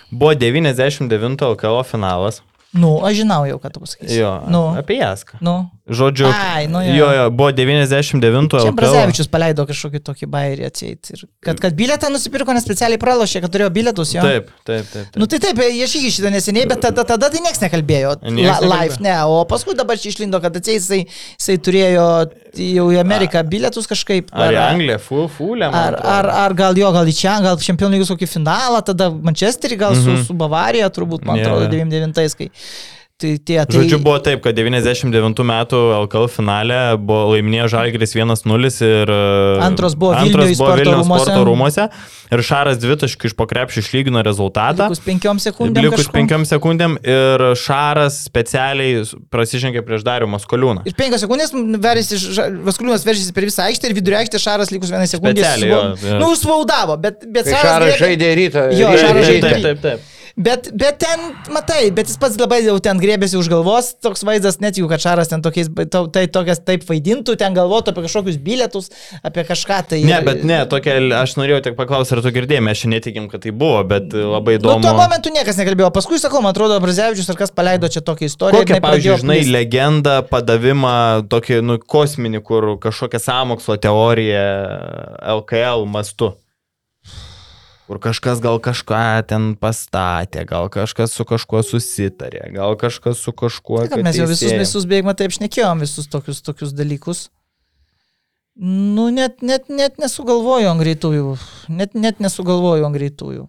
Buvo 0.08 0.32
99 0.40 1.44
LKL 1.52 1.84
finalas. 1.92 2.40
Nu, 2.74 2.96
aš 3.06 3.20
žinau 3.20 3.44
jau, 3.46 3.60
ką 3.62 3.68
tu 3.70 3.84
pasakysi. 3.84 4.16
Jo, 4.18 4.32
Nu, 4.50 4.72
apie 4.74 4.96
Jaską. 4.98 5.36
nu. 5.44 5.68
Žodžiu, 5.84 6.24
Ai, 6.32 6.64
nu, 6.66 6.80
jo. 6.80 6.94
Jo, 6.96 7.08
jo, 7.12 7.24
buvo 7.36 7.50
99 7.52 8.54
eurų. 8.56 8.70
Brazevičius 8.72 9.26
paleido 9.28 9.66
kažkokį 9.68 9.98
tokį 10.06 10.28
bairį 10.32 10.64
atseit. 10.70 11.10
Kad, 11.44 11.58
kad 11.60 11.76
biletą 11.76 12.08
nusipirko, 12.08 12.54
nes 12.56 12.64
specialiai 12.64 12.96
pralošė, 13.02 13.42
kad 13.44 13.52
turėjo 13.52 13.68
bilietus 13.74 14.14
jo. 14.14 14.24
Taip, 14.24 14.48
taip, 14.64 14.86
taip. 14.88 15.10
taip. 15.10 15.18
Nu 15.20 15.28
tai 15.28 15.42
taip, 15.44 15.60
jie 15.60 15.88
šį 15.92 16.00
išėjo 16.08 16.32
neseniai, 16.32 16.64
bet 16.70 16.80
tada, 16.86 17.04
tada 17.04 17.28
tai 17.28 17.42
niekas 17.44 17.60
nekalbėjo. 17.66 18.14
La, 18.38 18.56
live, 18.64 18.96
ne. 19.04 19.18
O 19.28 19.42
paskui 19.50 19.76
dabar 19.76 20.00
čia 20.00 20.14
išlindo, 20.14 20.40
kad 20.40 20.56
atseit 20.56 20.78
jisai, 20.78 21.02
jisai 21.36 21.58
turėjo 21.68 22.08
jau 22.78 22.88
į 22.96 22.98
Ameriką 23.04 23.44
bilietus 23.52 23.90
kažkaip. 23.90 24.32
Ar, 24.32 24.48
ar 24.48 24.56
į 24.56 24.62
Angliją, 24.64 24.98
fu, 25.04 25.26
fulę. 25.36 25.68
Ar, 25.68 26.00
ar, 26.00 26.30
ar 26.46 26.56
gal 26.56 26.80
jo, 26.80 26.88
gal 26.96 27.12
į 27.12 27.18
čia, 27.20 27.36
gal 27.44 27.60
čempionų 27.60 27.98
lygos 27.98 28.14
kokį 28.14 28.32
finalą, 28.38 28.80
tada 28.88 29.12
Manchesterį, 29.12 29.82
gal 29.84 29.92
mm 29.92 30.00
-hmm. 30.00 30.08
su, 30.08 30.16
mhm. 30.16 30.26
su 30.32 30.40
Bavarija, 30.40 30.88
turbūt, 30.88 31.28
man 31.28 31.44
yeah. 31.44 31.52
atrodo, 31.52 31.68
99-ais. 31.76 32.40
Tai 33.24 33.30
tie, 33.40 33.56
tai... 33.64 33.78
Žodžiu, 33.78 33.98
buvo 34.04 34.18
taip, 34.20 34.42
kad 34.44 34.52
99 34.58 35.38
metų 35.48 35.78
LKL 36.04 36.26
finale 36.28 36.76
buvo 37.00 37.30
laimėjo 37.32 37.70
Žalgiris 37.72 38.12
1-0 38.18 38.68
ir 38.84 39.12
e, 39.14 39.20
Antras 39.64 39.94
buvo 39.96 40.12
buvo 40.12 40.44
sporto 40.52 40.76
Vilniaus 40.82 41.06
rūmuose. 41.06 41.24
sporto 41.24 41.46
rūmose 41.48 41.86
ir 42.34 42.42
Šaras 42.44 42.80
dvitaškių 42.82 43.30
iš 43.30 43.34
pokrepšį 43.38 43.80
išlygino 43.80 44.20
rezultatą. 44.26 44.90
Likus 44.90 45.00
penkiom 45.06 45.40
sekundėm. 45.40 45.86
Likus 45.86 46.02
kažkur. 46.04 46.16
penkiom 46.18 46.44
sekundėm 46.52 46.98
ir 47.00 47.46
Šaras 47.62 48.20
specialiai 48.28 49.04
prasižengė 49.32 49.84
prieš 49.88 50.04
Darių 50.04 50.28
Maskoliūną. 50.34 50.84
Ir 50.84 50.96
penkios 50.98 51.24
sekundės 51.24 51.54
verėsi, 51.54 52.20
Vaskuliūnas 52.68 53.06
veržėsi 53.08 53.32
per 53.36 53.48
visą 53.48 53.70
aikštę 53.70 53.88
ir 53.88 53.96
vidurio 54.02 54.20
aikštę 54.20 54.42
Šaras 54.42 54.74
likus 54.74 54.92
vieną 54.92 55.08
sekundę. 55.08 55.40
Specialiai, 55.40 55.72
susvau- 55.72 56.04
jo, 56.04 56.16
jo. 56.16 56.20
Nu, 56.20 56.34
spaudavo, 56.36 56.98
bet, 57.00 57.24
bet 57.24 57.48
Šaras 57.48 57.94
griebė- 57.94 58.02
žaidė 58.04 58.34
rytą. 58.42 58.66
Jo, 58.74 58.90
rytą 58.92 59.06
Šaras 59.06 59.30
žaidė. 59.30 59.54
žaidė. 59.54 59.62
taip, 59.70 59.86
taip. 59.88 60.10
Bet, 60.34 60.66
bet 60.74 60.96
ten, 60.98 61.20
matai, 61.54 61.92
bet 61.94 62.08
jis 62.10 62.16
pats 62.18 62.34
labai 62.40 62.56
jau 62.64 62.74
ten 62.82 62.98
grėbėsi 62.98 63.36
už 63.38 63.46
galvos, 63.52 63.92
toks 64.02 64.24
vaizdas, 64.26 64.56
net 64.58 64.74
jų, 64.80 64.88
kad 64.90 64.98
Šaras 64.98 65.28
ten 65.30 65.44
tokiais, 65.44 65.68
to, 65.92 66.00
tai 66.10 66.24
tokias 66.26 66.58
taip 66.66 66.82
vaidintų, 66.88 67.36
ten 67.38 67.54
galvotų 67.54 67.92
apie 67.92 68.02
kažkokius 68.08 68.40
bilietus, 68.42 68.90
apie 69.22 69.44
kažką 69.46 69.78
tai. 69.92 70.00
Ne, 70.02 70.18
bet 70.26 70.42
ne, 70.42 70.58
tokia, 70.66 70.96
aš 71.20 71.36
norėjau 71.38 71.60
tik 71.68 71.76
paklausti, 71.78 72.16
ar 72.18 72.24
tu 72.26 72.34
girdėjai, 72.34 72.64
mes 72.66 72.80
šiandien 72.82 72.98
netikim, 72.98 73.28
kad 73.30 73.44
tai 73.46 73.54
buvo, 73.54 73.78
bet 73.86 74.10
labai 74.10 74.56
Nu, 74.58 74.64
įdomu. 74.64 74.82
tuo 74.82 74.96
momentu 74.98 75.30
niekas 75.34 75.54
nekalbėjo. 75.62 75.92
Paskui, 75.94 76.18
sakau, 76.18 76.42
man 76.42 76.50
atrodo, 76.50 76.80
Brazevičius 76.82 77.30
ar 77.30 77.38
kas 77.38 77.54
paleido 77.54 77.86
čia 77.86 78.02
tokią 78.02 78.26
istoriją. 78.32 78.64
Kokią, 78.66 78.74
jinai 78.74 78.84
pavyzdžiui, 78.88 79.18
žinai, 79.22 79.38
plist. 79.38 79.54
legendą, 79.54 80.16
padavimą, 80.34 80.96
tokį, 81.30 81.62
nu, 81.62 81.78
kosminį, 81.78 82.42
kur 82.42 82.72
kažkokią 82.82 83.22
samokslo 83.22 83.78
teoriją 83.86 84.44
LKL 85.38 85.86
mastu. 85.86 86.34
Kur 87.84 87.98
kažkas 88.00 88.40
gal 88.40 88.56
kažką 88.64 89.26
ten 89.28 89.50
pastatė, 89.60 90.46
gal 90.48 90.70
kažkas 90.72 91.12
su 91.12 91.26
kažkuo 91.28 91.60
susitarė, 91.60 92.46
gal 92.54 92.78
kažkas 92.80 93.20
su 93.20 93.34
kažkuo. 93.36 93.82
Tai, 93.84 93.90
kad 93.92 94.04
mes 94.06 94.16
jau 94.16 94.28
visus, 94.30 94.54
visus 94.56 94.86
beigma 94.88 95.12
taip 95.18 95.34
šnekėjom, 95.36 95.82
visus 95.84 96.08
tokius, 96.08 96.40
tokius 96.46 96.72
dalykus. 96.72 97.26
Nu, 98.56 99.10
net, 99.12 99.42
net, 99.42 99.68
net 99.68 99.98
nesugalvoju 100.00 100.70
ant 100.70 100.80
greitųjų. 100.80 101.34
Net, 101.74 101.92
net 101.98 102.22
nesugalvoju 102.22 102.86
ant 102.86 102.96
greitųjų. 102.96 103.48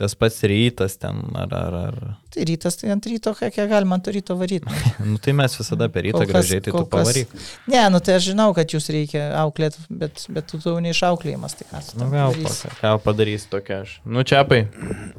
Tas 0.00 0.14
pats 0.16 0.38
rytas 0.48 0.94
ten, 0.96 1.18
ar, 1.36 1.50
ar, 1.52 1.74
ar. 1.76 1.96
Tai 2.32 2.44
rytas, 2.48 2.78
tai 2.80 2.88
ant 2.94 3.04
ryto, 3.04 3.34
kiek 3.36 3.58
galima 3.68 3.98
ant 3.98 4.06
ryto 4.08 4.32
varyti. 4.40 4.64
Nu, 5.10 5.18
tai 5.20 5.34
mes 5.36 5.52
visada 5.60 5.90
per 5.92 6.06
rytą 6.06 6.22
kas- 6.24 6.30
gražiai, 6.32 6.62
tai 6.64 6.70
tu 6.72 6.76
kol 6.78 6.86
kas- 6.86 6.94
pavaryk. 6.94 7.34
Ne, 7.68 7.82
nu 7.92 8.00
tai 8.00 8.14
aš 8.16 8.30
žinau, 8.30 8.46
kad 8.56 8.72
jūs 8.72 8.88
reikia 8.94 9.26
auklėti, 9.42 9.84
bet, 9.92 10.24
bet 10.32 10.48
tu 10.48 10.60
jau 10.64 10.78
neišauklėjimas, 10.80 11.58
tai 11.58 11.66
ką 11.68 11.82
su 11.84 12.00
Nu, 12.00 12.08
gal, 12.14 12.32
padarysi? 12.32 12.70
ką 12.80 12.94
padarys 13.04 13.44
tokia 13.52 13.82
aš. 13.84 13.98
Nu, 14.08 14.24
čiapai. 14.24 14.62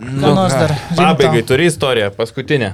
Ką 0.02 0.34
nors 0.34 0.58
dar. 0.58 0.74
Pabaigai 0.98 1.44
turi 1.46 1.70
istoriją, 1.70 2.10
paskutinę. 2.18 2.74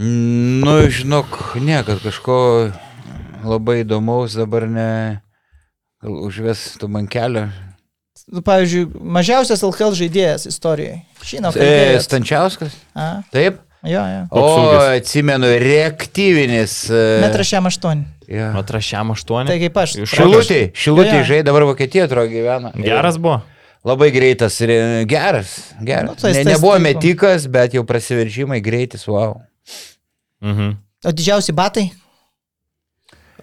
Nu, 0.00 0.76
žinok, 0.88 1.40
ne, 1.60 1.80
kad 1.84 2.00
kažko 2.04 2.36
labai 3.44 3.80
įdomaus 3.84 4.36
dabar 4.38 4.64
ne. 4.68 4.88
Gal 6.00 6.14
užvestų 6.28 6.88
man 6.88 7.08
kelią. 7.12 7.48
Nu, 8.28 8.42
pavyzdžiui, 8.44 8.84
mažiausias 9.00 9.62
LKL 9.64 9.94
žaidėjas 9.96 10.44
istorijoje. 10.50 11.00
Žinau, 11.24 11.50
E, 11.56 11.68
kad... 11.94 12.02
Stančiauskas? 12.04 12.74
A, 12.94 13.22
Taip? 13.32 13.60
jo, 13.86 14.02
jo. 14.04 14.20
O, 14.30 14.44
atsimenu, 14.96 15.46
reaktyvinis. 15.62 16.74
e, 16.90 17.20
Metras 17.24 17.48
šiam 17.48 17.66
aštuoni. 17.70 18.04
jo. 18.28 18.50
Atrašiam 18.60 19.10
aštuonį. 19.16 19.48
Tai 19.50 19.58
kaip 19.62 19.80
aš. 19.82 19.96
Šilutį, 20.14 20.60
šilutį 20.76 21.16
jo. 21.16 21.24
žaidė, 21.32 21.46
dabar 21.48 21.64
Vokietija 21.70 22.04
atrodo 22.06 22.28
gyvena. 22.32 22.70
Geras 22.76 23.16
buvo. 23.18 23.40
Labai 23.84 24.10
greitas 24.12 24.58
ir 24.60 24.70
e, 24.74 24.80
geras. 25.08 25.54
geras. 25.80 26.10
Nu, 26.10 26.14
tai 26.20 26.34
ne, 26.36 26.44
nebuvo 26.52 26.74
jis- 26.76 26.84
metikas, 26.84 27.46
bet 27.48 27.72
jau 27.78 27.82
prasiveržimai 27.88 28.60
greitis, 28.60 29.06
wow. 29.08 29.38
Mhm. 30.44 30.74
O 31.08 31.12
didžiausi 31.16 31.52
batai? 31.56 31.86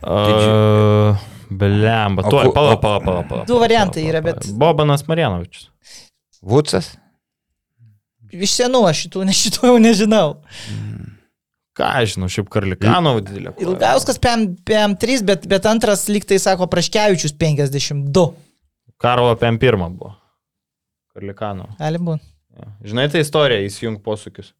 Uh, 0.02 1.18
Blemba. 1.50 2.24
Ku- 2.24 2.30
pala, 2.52 2.74
o- 2.76 2.80
pala, 2.82 3.00
pala, 3.00 3.24
pala. 3.24 3.46
Du 3.48 3.60
variantai 3.60 4.04
yra, 4.10 4.22
bet- 4.22 4.48
Bobanas 4.60 5.06
Marianovičius. 5.08 5.70
Vucas? 6.44 6.96
Iš 8.32 8.52
senų 8.60 8.82
aš 8.90 9.06
šitų, 9.06 9.24
ne 9.26 9.32
šitų 9.32 9.70
jau 9.70 9.78
nežinau. 9.80 10.28
Ką 11.78 11.86
aš 12.02 12.16
žinau, 12.18 12.28
šiaip 12.34 12.50
Karlikanov 12.52 13.22
didelė. 13.24 13.54
koja. 13.56 13.68
Ilgauskas 13.70 14.18
PM, 14.20 14.48
PM3, 14.68 15.22
bet, 15.24 15.48
bet 15.48 15.66
antras 15.70 16.08
liktai 16.10 16.40
sako 16.42 16.68
Praškevičius 16.68 17.34
52. 17.38 18.34
Karlo 18.98 19.36
PM1 19.38 19.94
buvo. 19.98 20.16
Karlikanov. 21.14 21.76
Gali 21.80 21.98
būti. 22.02 22.26
Ja. 22.58 22.66
Žinai 22.84 23.08
tą 23.14 23.22
istoriją, 23.22 23.62
įsijung 23.70 24.00
posūkius. 24.02 24.52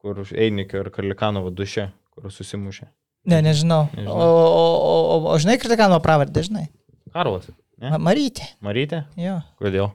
Kur 0.00 0.22
Einikio 0.32 0.80
ir 0.80 0.90
Karlikanovo 0.90 1.50
duše, 1.52 1.90
kur 2.10 2.30
susimušė. 2.32 2.88
Ne, 3.26 3.40
nežinau. 3.42 3.88
Nežinau. 3.94 4.14
O, 4.14 4.26
o, 4.26 4.64
o, 4.64 4.96
o, 5.16 5.30
o 5.34 5.38
žinai, 5.42 5.56
kritikano 5.58 5.98
pravardę, 6.04 6.42
žinai. 6.46 6.68
Karlas. 7.14 7.48
Ne? 7.76 7.90
Ma- 7.92 7.98
Marytė. 8.08 8.46
Marytė? 8.64 9.02
Jo. 9.20 9.34
Kodėl? 9.60 9.90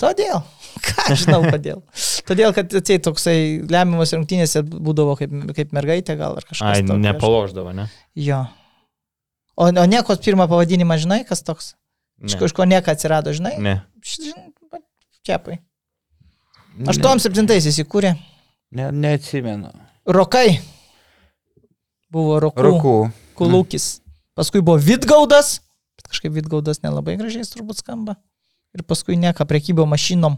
Todėl. 0.00 0.38
Ką 0.86 0.94
aš 1.12 1.24
žinau, 1.26 1.42
kodėl. 1.50 1.82
Todėl, 2.28 2.54
kad 2.56 2.72
atsiai 2.80 3.02
toksai 3.04 3.36
lemiamas 3.68 4.14
rungtynėse 4.16 4.62
būdavo 4.64 5.18
kaip, 5.20 5.34
kaip 5.58 5.74
mergaitė 5.76 6.16
gal 6.16 6.38
ar 6.40 6.46
kažkas. 6.48 6.64
Ai, 6.78 6.80
tokio. 6.86 6.96
nepaloždavo, 7.02 7.74
ne? 7.76 7.88
Jo. 8.16 8.44
O, 9.56 9.68
o 9.68 9.84
niekos 9.88 10.22
pirmą 10.24 10.46
pavadinimą 10.48 10.96
žinai, 11.02 11.20
kas 11.28 11.44
toks? 11.44 11.74
Iš 12.24 12.38
Ne. 12.38 12.40
kažko 12.46 12.64
nieka 12.64 12.94
atsirado, 12.96 13.32
žinai? 13.36 13.58
ne. 13.60 13.74
Čiapai. 15.26 15.58
87-aisiais 16.86 17.78
įkūrė. 17.82 18.14
Ne, 18.76 18.88
neatsimenu. 18.92 19.70
Rokai. 20.08 20.58
Buvo 22.12 22.38
Rokų. 22.42 22.62
Rukų. 22.66 22.96
Kulūkis. 23.38 23.86
Paskui 24.36 24.62
buvo 24.62 24.78
Vidgaudas. 24.82 25.60
Bet 25.98 26.10
kažkaip 26.12 26.34
Vidgaudas 26.36 26.82
nelabai 26.84 27.16
gražiai 27.18 27.46
turbūt 27.48 27.80
skamba. 27.82 28.16
Ir 28.76 28.84
paskui 28.86 29.16
nieka 29.18 29.46
prekybo 29.48 29.86
mašinom 29.88 30.36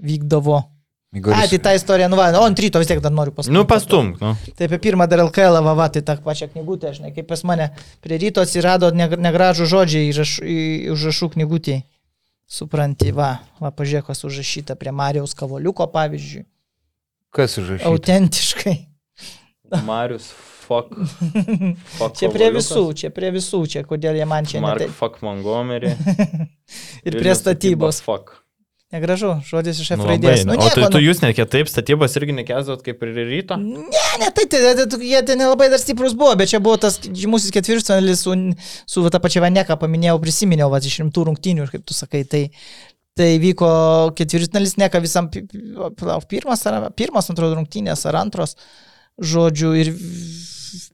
vykdavo. 0.00 0.62
Igoris. 1.10 1.50
tai 1.50 1.58
ta 1.58 1.72
istorija, 1.74 2.06
nu 2.06 2.14
va, 2.14 2.28
o 2.38 2.44
ant 2.46 2.60
ryto 2.62 2.78
vis 2.78 2.86
tiek 2.86 3.00
dar 3.02 3.10
noriu 3.10 3.32
pasakyti. 3.34 3.50
Nu, 3.56 3.64
pastumk, 3.66 4.20
nu. 4.22 4.36
Tai 4.54 4.66
apie 4.68 4.78
pirmą 4.78 5.08
dar 5.10 5.18
LKL, 5.24 5.56
va, 5.66 5.72
va, 5.74 5.88
tai 5.90 6.04
tą 6.06 6.14
pačią 6.22 6.46
knygutę, 6.52 6.92
žinai, 6.94 7.10
kaip 7.16 7.26
pas 7.26 7.42
mane 7.42 7.66
prie 8.04 8.14
ryto 8.22 8.44
atsirado 8.44 8.92
neg- 8.94 9.16
negražų 9.18 9.66
žodžiai 9.66 10.12
užrašų 10.94 11.30
knygutėje. 11.34 11.80
Supranti, 12.46 13.10
va, 13.10 13.40
va, 13.58 13.72
pažiūrėk, 13.74 14.06
kas 14.06 14.22
užrašyta 14.26 14.78
prie 14.78 14.94
Marijos 14.94 15.34
Kavoliuko, 15.34 15.88
pavyzdžiui. 15.90 16.44
Kas 17.34 17.58
užrašyta? 17.58 17.90
Autentiškai. 17.90 18.76
Marius, 19.90 20.30
fuck. 20.70 20.94
fuck 21.98 22.18
Čia 22.20 22.30
prie 22.34 22.52
visų, 22.54 22.84
čia 23.02 23.10
prie 23.14 23.32
visų, 23.34 23.64
čia 23.74 23.82
kodėl 23.88 24.20
jie 24.20 24.28
man 24.30 24.46
čia 24.46 24.62
Mark, 24.62 24.84
netai. 24.86 24.94
fuck 25.00 25.18
Montgomery. 25.26 25.96
Ir 27.06 27.18
prie 27.18 27.34
statybos. 27.34 27.98
Fuck. 28.06 28.36
Negražu, 28.90 29.36
žodis 29.46 29.78
iš 29.78 29.92
F 29.94 30.00
Nu, 30.00 30.06
raidės. 30.08 30.40
labai, 30.42 30.46
Nu, 30.48 30.54
o 30.58 30.66
tai 30.66 30.80
nieko, 30.82 30.88
tu 30.90 30.98
nu, 30.98 31.02
jūs 31.04 31.20
net 31.22 31.36
kitaip 31.38 31.68
statybos 31.70 32.16
irgi 32.18 32.34
nekesdavot 32.34 32.80
kaip 32.82 33.04
ir 33.06 33.12
ryto? 33.28 33.54
Ne, 33.62 33.84
ne, 34.18 34.30
tai, 34.34 34.48
tai, 34.50 34.62
tai, 34.74 34.86
tai 34.90 34.98
jie 35.06 35.20
ten 35.28 35.38
nelabai 35.38 35.68
dar 35.70 35.78
stiprus 35.78 36.16
buvo, 36.18 36.32
bet 36.40 36.50
čia 36.50 36.58
buvo 36.58 36.74
tas 36.82 36.96
žymusis 37.06 37.54
ketvirtfinalis 37.54 38.24
su, 38.26 38.34
su 38.90 39.04
ta 39.14 39.20
pačia 39.22 39.44
Vaneka, 39.44 39.76
paminėjau, 39.78 40.18
prisiminiau, 40.24 40.72
va, 40.74 40.82
iš 40.82 40.98
rimtų 41.04 41.28
rungtynių, 41.30 41.68
kaip 41.70 41.86
tu 41.86 41.94
sakai, 41.94 42.24
tai, 42.26 42.42
tai 43.14 43.30
vyko 43.38 43.70
ketvirtfinalis, 44.18 44.74
neka 44.82 45.04
visam, 45.06 45.30
pirmas, 45.30 46.66
ar, 46.66 46.90
pirmas, 46.98 47.30
atrodo, 47.30 47.60
rungtynės 47.60 48.02
ar 48.10 48.18
antros, 48.24 48.56
žodžiu, 49.22 49.70
ir 49.84 49.94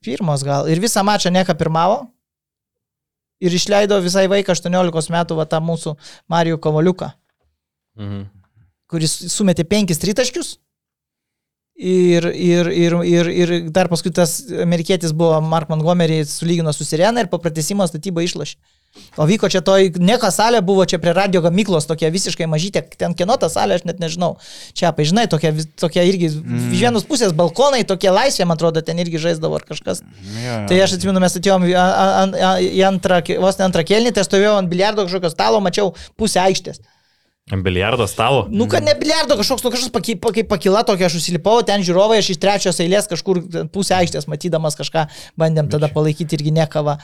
pirmos 0.04 0.44
gal, 0.46 0.68
ir 0.70 0.80
visą 0.82 1.04
mačą 1.06 1.32
neka 1.34 1.54
pirmavo. 1.58 2.06
Ir 3.40 3.52
išleido 3.52 3.98
visai 4.00 4.24
vaiką 4.32 4.54
18 4.56 5.12
metų, 5.12 5.36
va, 5.36 5.44
tą 5.44 5.60
mūsų 5.60 5.96
Marijų 6.32 6.60
Kovaliuką 6.62 7.12
Mhm. 7.96 8.28
kuris 8.92 9.14
sumetė 9.32 9.64
penkis 9.64 9.98
tritaškius. 9.98 10.56
Ir, 11.76 12.24
ir, 12.32 12.68
ir, 12.72 12.94
ir, 13.04 13.28
ir 13.28 13.50
dar 13.68 13.88
paskui 13.92 14.12
tas 14.14 14.38
amerikietis 14.62 15.12
buvo 15.12 15.40
Mark 15.44 15.68
Montgomery 15.68 16.22
sulygino 16.24 16.72
su 16.72 16.86
Sirena 16.88 17.20
ir 17.20 17.28
po 17.28 17.36
pratesimo 17.42 17.84
statybą 17.84 18.24
išlašė. 18.24 18.56
O 19.16 19.26
vyko 19.28 19.48
čia 19.52 19.62
toj, 19.64 19.90
nieko 19.96 20.28
salė 20.32 20.60
buvo 20.64 20.84
čia 20.88 20.98
prie 21.00 21.14
radio 21.16 21.40
gamyklos, 21.44 21.86
tokia 21.88 22.10
visiškai 22.12 22.48
mažytė, 22.50 22.82
ten 23.00 23.14
kieno 23.16 23.38
ta 23.40 23.48
salė, 23.52 23.78
aš 23.78 23.86
net 23.88 24.02
nežinau. 24.02 24.34
Čia, 24.76 24.90
pa, 24.96 25.06
žinai, 25.08 25.24
tokia, 25.32 25.54
tokia 25.80 26.04
irgi, 26.08 26.30
mm. 26.36 26.66
iš 26.76 26.84
vienos 26.84 27.06
pusės 27.08 27.32
balkonai, 27.36 27.84
tokie 27.88 28.12
laisvė, 28.12 28.44
man 28.48 28.60
atrodo, 28.60 28.82
ten 28.84 29.00
irgi 29.02 29.22
žaisdavo 29.22 29.56
ar 29.60 29.64
kažkas. 29.68 30.02
Jo. 30.42 30.58
Tai 30.68 30.82
aš 30.84 30.98
atsimenu, 30.98 31.22
mes 31.24 31.38
atėjom 31.40 31.64
į, 31.70 32.82
antrą, 32.88 33.22
vos 33.42 33.60
ne 33.60 33.68
antrą 33.70 33.86
kelnį, 33.88 34.12
tai 34.16 34.26
stovėjau 34.28 34.58
ant 34.60 34.72
biliardo 34.72 35.08
kažkokio 35.08 35.32
stalo, 35.32 35.62
mačiau 35.64 35.94
pusę 36.20 36.42
aikštės. 36.44 36.84
Biliardo 37.46 38.06
stalo. 38.06 38.48
Nu, 38.50 38.66
kad 38.66 38.82
ne 38.82 38.90
biliardo, 38.98 39.36
kažkoks, 39.38 39.62
nu, 39.62 39.70
kažkoks 39.70 39.92
paky, 39.94 40.16
paky, 40.18 40.42
pakila 40.50 40.80
tokia, 40.82 41.06
aš 41.06 41.20
užsilipau, 41.20 41.60
ten 41.62 41.84
žiūrovai, 41.86 42.16
aš 42.18 42.32
iš 42.34 42.40
trečios 42.42 42.80
eilės 42.82 43.06
kažkur 43.06 43.38
ten 43.54 43.68
pusę 43.70 43.94
aikštės 43.94 44.26
matydamas 44.26 44.74
kažką, 44.74 45.04
bandėm 45.38 45.68
tada 45.70 45.86
palaikyti 45.94 46.34
irgi 46.34 46.50
nekavą. 46.56 46.96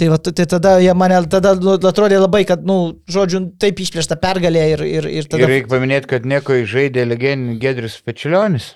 Tai, 0.00 0.08
va, 0.14 0.16
tai 0.24 0.46
tada 0.48 0.78
jie 0.80 0.94
mane, 0.96 1.20
tada 1.28 1.52
nu, 1.60 1.76
atrodė 1.76 2.16
labai, 2.16 2.46
kad, 2.48 2.64
nu, 2.64 2.78
žodžiu, 3.12 3.42
taip 3.60 3.84
išplėšta 3.84 4.16
pergalė 4.24 4.64
ir, 4.72 4.86
ir, 4.88 5.10
ir 5.20 5.28
tada... 5.28 5.44
Ir 5.44 5.52
reikia 5.58 5.74
paminėti, 5.74 6.14
kad 6.16 6.32
nieko 6.32 6.62
žaidė 6.64 7.04
legendinis 7.04 7.60
Gedris 7.60 8.00
Pečilionis. 8.00 8.72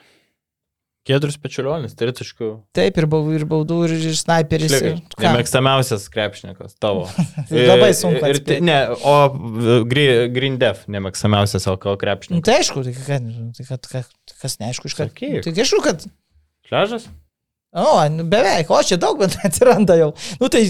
Kedrus 1.04 1.36
Pečiulionis, 1.36 1.92
tritaškų. 2.00 2.46
Taip, 2.76 2.96
ir, 3.00 3.06
bau, 3.12 3.20
ir 3.36 3.42
baudų, 3.48 3.80
ir, 3.88 3.92
ir 4.08 4.14
sniperis. 4.16 4.72
Ir, 4.78 5.02
ką? 5.12 5.26
Nemėgstamiausias 5.26 6.06
krepšininkas 6.12 6.78
tavo. 6.80 7.04
Labai 7.52 7.90
sunku 7.96 8.24
Ir, 8.30 8.40
ir, 8.40 8.62
ne, 8.64 8.78
o 9.04 9.16
e, 9.28 9.76
Gre- 9.90 10.30
Green 10.32 10.56
Def 10.60 10.86
nemėgstamiausias 10.88 11.68
LKL 11.74 11.98
Nu, 11.98 12.00
krepšininkas. 12.00 12.48
tai 12.48 12.56
aišku, 12.62 12.86
tai, 12.88 12.94
kad, 13.04 13.28
tai 13.60 13.68
kad, 13.68 13.90
kas 14.40 14.56
neaišku 14.62 14.88
iš 14.88 14.96
karto. 15.02 15.28
Tai 15.44 15.54
aišku, 15.66 15.82
kad... 15.84 16.08
Kležas? 16.70 17.10
O, 17.74 18.08
nu, 18.08 18.22
beveik, 18.30 18.68
o 18.70 18.78
čia 18.86 18.94
daug 19.02 19.18
bent 19.22 19.34
atsiranda 19.42 19.96
jau. 19.98 20.12
Nu, 20.38 20.46
tai 20.52 20.60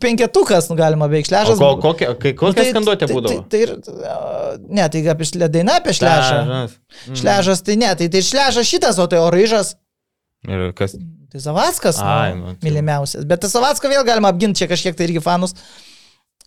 penketukas, 0.00 0.70
nu, 0.70 0.76
galima 0.78 1.04
beveik 1.10 1.26
O 1.26 1.28
šležas. 1.28 1.58
ko, 1.60 1.74
kokia, 1.82 2.14
kai, 2.16 2.32
Nu, 2.32 2.38
kokia 2.40 2.62
tai- 2.62 2.70
skanduotė 2.72 3.06
tai- 3.10 3.16
būdavo? 3.18 3.42
Tai, 3.52 3.60
tai, 3.66 3.92
a, 4.08 4.54
ne, 4.78 4.86
tai 4.94 5.02
apie 5.12 5.26
šle, 5.28 5.50
daina 5.52 5.74
apie 5.82 5.92
šležą. 5.98 6.38
Šležas. 6.46 6.78
Mm. 7.10 7.18
Šležas, 7.20 7.60
tai 7.66 7.76
ne, 7.82 7.90
tai, 8.00 8.08
tai 8.08 8.22
šležas 8.24 8.70
šitas, 8.70 8.96
o 8.98 9.06
tai 9.12 9.20
oryžas. 9.20 9.74
Ir 10.48 10.70
kas? 10.78 10.96
Tai 11.32 11.40
Zavackas, 11.44 11.98
Ai, 12.00 12.32
nu, 12.32 12.46
nu, 12.46 12.54
tai- 12.56 12.70
mylimiausias. 12.70 13.26
Bet 13.28 13.44
tas 13.44 13.52
Zavacką 13.52 13.92
vėl 13.92 14.06
galima 14.08 14.32
apginti, 14.32 14.62
čia 14.62 14.70
kažkiek 14.72 14.96
tai 14.96 15.10
irgi 15.10 15.20
fanus. 15.20 15.52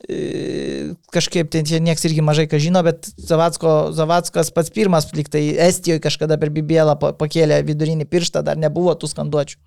E, 0.09 0.95
Kažkaip 1.11 1.49
ten 1.51 1.65
čia 1.67 1.79
nieks 1.83 2.05
irgi 2.07 2.21
mažai 2.23 2.45
ką 2.47 2.57
žino, 2.61 2.79
bet 2.85 3.09
Zavacko, 3.19 3.91
Zavackas 3.93 4.49
pats 4.55 4.71
pirmas, 4.71 5.09
lyg 5.13 5.27
tai 5.29 5.41
Estijoje 5.59 5.99
kažkada 6.05 6.37
per 6.39 6.49
Bibėlą 6.55 6.95
pa- 7.01 7.11
pakėlė 7.13 7.59
vidurinį 7.67 8.05
pirštą, 8.07 8.41
dar 8.47 8.55
nebuvo 8.57 8.93
tų 8.95 9.09
skanduočių. 9.11 9.57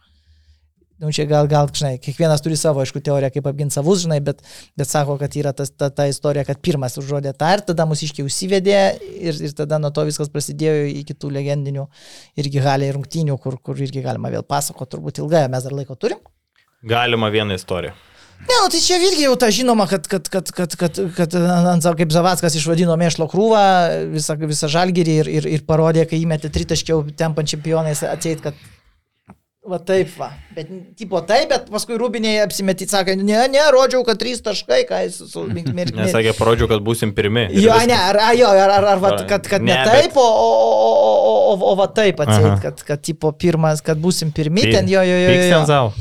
Nu, 1.03 1.11
čia 1.11 1.25
gal, 1.27 1.49
gal, 1.51 1.67
žinai, 1.75 1.97
kiekvienas 1.99 2.45
turi 2.45 2.55
savo, 2.55 2.79
aišku, 2.85 3.01
teoriją, 3.03 3.33
kaip 3.35 3.47
apginti 3.51 3.75
savus, 3.75 4.05
žinai, 4.05 4.21
bet, 4.23 4.45
bet 4.79 4.87
sako, 4.87 5.17
kad 5.19 5.35
yra 5.35 5.51
tas, 5.59 5.73
ta, 5.75 5.89
ta 5.91 6.07
istorija, 6.07 6.45
kad 6.47 6.61
pirmas 6.63 6.95
užrodė 7.01 7.33
tą 7.35 7.49
ir 7.57 7.65
tada 7.67 7.89
mus 7.91 8.05
iškiai 8.07 8.29
užsivedė 8.29 8.77
ir, 9.19 9.41
ir 9.49 9.57
tada 9.59 9.81
nuo 9.83 9.91
to 9.91 10.05
viskas 10.07 10.31
prasidėjo 10.31 10.87
iki 11.01 11.17
tų 11.19 11.33
legendinių 11.35 11.89
irgi 12.39 12.63
galiai 12.63 12.95
rungtynių, 12.95 13.35
kur, 13.43 13.59
kur 13.59 13.83
irgi 13.83 14.05
galima 14.05 14.31
vėl 14.31 14.47
pasakoti, 14.47 14.93
turbūt 14.95 15.19
ilgai, 15.25 15.49
mes 15.51 15.67
dar 15.67 15.75
laiko 15.75 15.99
turim. 15.99 16.23
Galima 16.87 17.33
vieną 17.35 17.59
istoriją. 17.59 17.99
Ne, 18.43 18.55
nu, 18.63 18.71
tai 18.71 18.81
čia 18.83 18.97
irgi 18.99 19.23
jau 19.23 19.35
ta 19.39 19.51
žinoma, 19.55 19.85
kad, 19.91 20.07
kad, 20.11 20.27
kad, 20.31 20.49
kad, 20.55 20.75
kad, 20.79 21.03
kad 21.19 21.35
kaip 21.99 22.15
Zavackas 22.15 22.57
išvadino 22.59 22.95
mėšlo 22.99 23.29
krūvą 23.31 23.67
visą, 24.15 24.35
visą 24.41 24.71
žalgyrį 24.71 25.19
ir, 25.23 25.31
ir, 25.31 25.51
ir 25.59 25.67
parodė, 25.67 26.07
kai 26.11 26.19
įmetė 26.23 26.51
tritaškiau 26.55 27.05
tempant 27.19 27.51
čempionais 27.51 28.03
atseit, 28.07 28.43
kad 28.43 28.59
va 29.63 29.79
taip 29.79 30.09
va. 30.19 30.31
Bet, 30.57 30.71
tipo 30.99 31.21
taip, 31.27 31.49
bet 31.53 31.69
paskui 31.71 31.95
rūbiniai 32.01 32.41
apsimetyti, 32.43 32.91
sakė, 32.91 33.15
ne, 33.21 33.37
ne, 33.53 33.61
rodžiau, 33.75 34.03
kad 34.07 34.19
trys 34.19 34.41
taškai, 34.43 34.81
ką 34.89 35.03
jis 35.07 35.21
su 35.31 35.45
mirkmi. 35.57 35.87
Nesakė, 36.01 36.33
parodžiau, 36.39 36.67
kad 36.73 36.83
būsim 36.83 37.13
pirmi. 37.15 37.45
Ir 37.53 37.69
Jo, 37.69 37.77
viskas. 37.77 37.87
ne, 37.93 37.99
ar, 38.11 38.19
jo, 38.39 38.49
ar, 38.51 38.75
ar, 38.81 38.89
ar 38.97 39.03
va, 39.05 39.13
kad, 39.31 39.47
kad 39.47 39.63
ne, 39.63 39.71
Ne, 39.73 39.79
ne 39.79 39.85
bet- 39.87 40.09
taip, 40.09 40.19
o, 40.19 40.27
o, 40.27 40.49
o, 40.49 41.15
o, 41.31 41.37
o, 41.53 41.55
o, 41.71 41.77
va 41.79 41.87
taip 41.95 42.21
atseit, 42.27 42.59
kad, 42.65 42.83
kad 42.91 43.05
tipo 43.07 43.31
pirmas, 43.33 43.81
kad 43.87 44.03
būsim 44.03 44.35
pirmi 44.35 44.67
Py- 44.67 44.75
ten, 44.75 44.91
jo, 44.91 45.03
jo, 45.07 45.21
jo. 45.27 45.31
jo, 45.39 45.63
jo. 45.63 45.93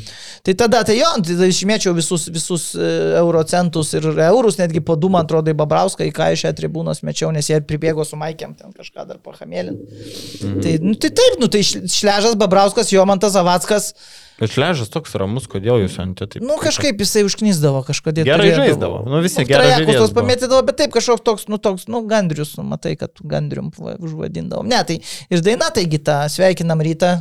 Tai 0.41 0.55
tada, 0.57 0.81
tai 0.87 0.95
jo, 0.97 1.09
tai 1.27 1.49
išmėčiau 1.51 1.93
visus, 1.93 2.25
visus 2.33 2.71
e, 2.73 2.87
eurocentus 3.19 3.91
ir 3.97 4.07
eurus, 4.25 4.57
netgi 4.57 4.81
po 4.81 4.95
du, 4.97 5.11
man 5.13 5.27
atrodo, 5.27 5.53
į 5.53 5.57
Babrauską, 5.59 6.07
į 6.09 6.15
ką 6.17 6.31
iš 6.33 6.47
tribūnos 6.57 7.03
mečiau, 7.05 7.29
nes 7.35 7.45
jie 7.51 7.59
pribėgo 7.61 8.05
su 8.07 8.17
Maikėm 8.17 8.55
ten 8.57 8.73
kažką 8.73 9.05
dar 9.09 9.21
pahamėlin. 9.21 9.77
Mhm. 9.77 10.57
Tai, 10.65 10.73
nu, 10.81 10.95
tai 10.97 11.13
taip, 11.21 11.37
nu, 11.41 11.51
tai 11.51 11.61
Šle- 11.67 11.85
Šležas, 11.85 12.35
Babrauskas, 12.41 12.89
Jomantas 12.95 13.37
Zavackas, 13.37 13.93
Bet 14.41 14.49
šležas 14.55 14.89
toks 14.89 15.13
ramus, 15.21 15.45
kodėl 15.45 15.83
jūs 15.83 15.99
ant 16.01 16.17
taip. 16.17 16.39
nu 16.41 16.55
kažkaip 16.57 16.97
jisai 16.97 17.21
užknisdavo 17.27 17.83
kažkodėl. 17.85 18.25
Gerai 18.25 18.47
turėdavo. 18.47 18.63
žaisdavo. 18.65 19.01
Nu, 19.05 19.19
visi 19.21 19.37
Nu, 19.37 19.45
gerai 19.45 19.67
trajekus 19.75 19.99
tos 20.01 20.15
pamėtydavo, 20.17 20.61
bet 20.65 20.79
taip 20.81 20.95
kažkoks 20.95 21.21
toks, 21.27 21.45
nu 21.51 21.59
toks, 21.61 21.85
nu 21.85 22.01
gandrius, 22.09 22.55
nu, 22.57 22.65
matai, 22.65 22.95
kad 22.97 23.13
gandrium 23.21 23.69
va, 23.77 23.93
užvadindavom. 24.01 24.65
Ne, 24.65 24.81
tai 24.87 24.97
ir 25.29 25.43
daina 25.45 25.69
taigi 25.69 26.01
tą, 26.01 26.23
sveikinam 26.33 26.81
rytą, 26.81 27.11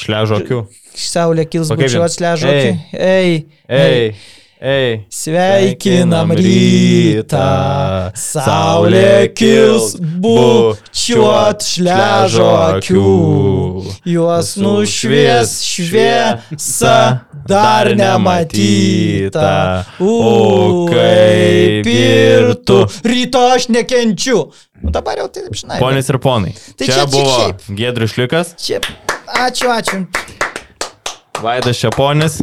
Šležo 0.00 0.40
akių. 0.42 0.62
saulė 0.94 1.44
kils 1.50 1.70
O 1.70 1.76
kaip 1.76 1.86
bučiu 1.86 1.98
jin? 2.00 2.06
atšležo. 2.08 2.48
Ei. 2.48 2.78
Ei, 2.92 3.46
Ei, 3.68 4.14
ei. 4.60 5.00
Sveikinam 5.12 6.30
rytą, 6.38 7.46
saulė 8.16 9.28
kils, 9.36 9.94
bučiuot 10.22 11.64
šležo 11.66 12.46
akių, 12.78 13.14
juos 14.08 14.54
nušvies 14.60 15.56
šviesa 15.66 16.96
dar 17.48 17.90
nematyta, 17.98 19.84
o 20.00 20.86
kaip 20.92 21.86
ir 21.92 22.54
tu, 22.64 22.84
ryto 23.04 23.42
aš 23.54 23.68
nekenčiu. 23.74 24.46
Nu 24.84 24.90
dabar 24.92 25.16
jau 25.16 25.28
taip 25.32 25.54
žinai. 25.56 25.78
Ponis 25.80 26.08
ir 26.12 26.18
ponai. 26.20 26.52
Tai 26.76 26.84
čia 26.88 26.96
čia 26.98 27.04
buvo. 27.08 27.46
Gedrius 27.72 28.12
Šliukas, 28.12 28.50
Čia, 28.60 28.80
ačiū, 29.26 29.70
ačiū. 29.72 30.04
Vaidas 31.42 31.76
Šeponis, 31.76 32.42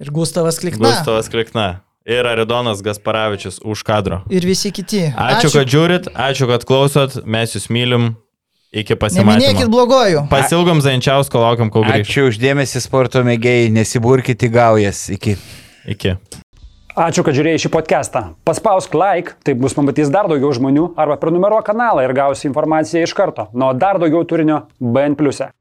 Ir 0.00 0.10
Gustavas 0.10 0.58
Klikna. 0.58 0.88
Gustavas 0.88 1.28
Klikna 1.28 1.80
ir 2.08 2.26
Aridonas 2.26 2.80
Gasparavičius 2.82 3.60
už 3.60 3.82
kadro. 3.84 4.22
Ir 4.32 4.46
visi 4.48 4.72
kiti. 4.72 5.10
Ačiū, 5.12 5.36
ačiū, 5.36 5.50
kad 5.52 5.68
žiūrit, 5.68 6.08
ačiū, 6.16 6.48
kad 6.48 6.64
klausot, 6.64 7.20
mes 7.28 7.52
jūs 7.56 7.68
mylim. 7.68 8.14
Iki 8.70 8.94
Neminėkit 8.94 9.00
pasimatymo. 9.02 9.66
blogojų. 9.66 10.20
Pasilgom 10.30 10.78
Zainčiausko, 10.78 11.40
laukiam, 11.42 11.72
kol 11.74 11.82
grįš. 11.88 12.06
Ačiū 12.06 12.28
uždėmesi 12.30 12.78
sporto 12.78 13.24
mėgėjai, 13.26 13.66
nesiburkite 13.74 14.46
gaujas. 14.46 15.08
Iki. 15.10 15.34
Iki. 15.90 16.14
Ačiū, 16.94 17.24
kad 17.26 17.34
žiūrėjai 17.34 17.64
šį 17.66 17.70
podcastą. 17.74 18.22
Paspausk 18.46 18.94
like, 18.94 19.34
taip 19.42 19.58
bus 19.58 19.74
pamatys 19.74 20.08
dar 20.14 20.30
daugiau 20.30 20.54
žmonių, 20.54 20.92
arba 20.94 21.18
prenumeruok 21.18 21.66
kanalą 21.66 22.06
ir 22.06 22.14
gausi 22.14 22.46
informaciją 22.46 23.02
iš 23.08 23.14
karto. 23.18 23.50
Nuo 23.52 23.74
dar 23.74 23.98
daugiau 23.98 24.22
turinio 24.22 24.68
BN⁇. 24.78 25.18
e. 25.50 25.59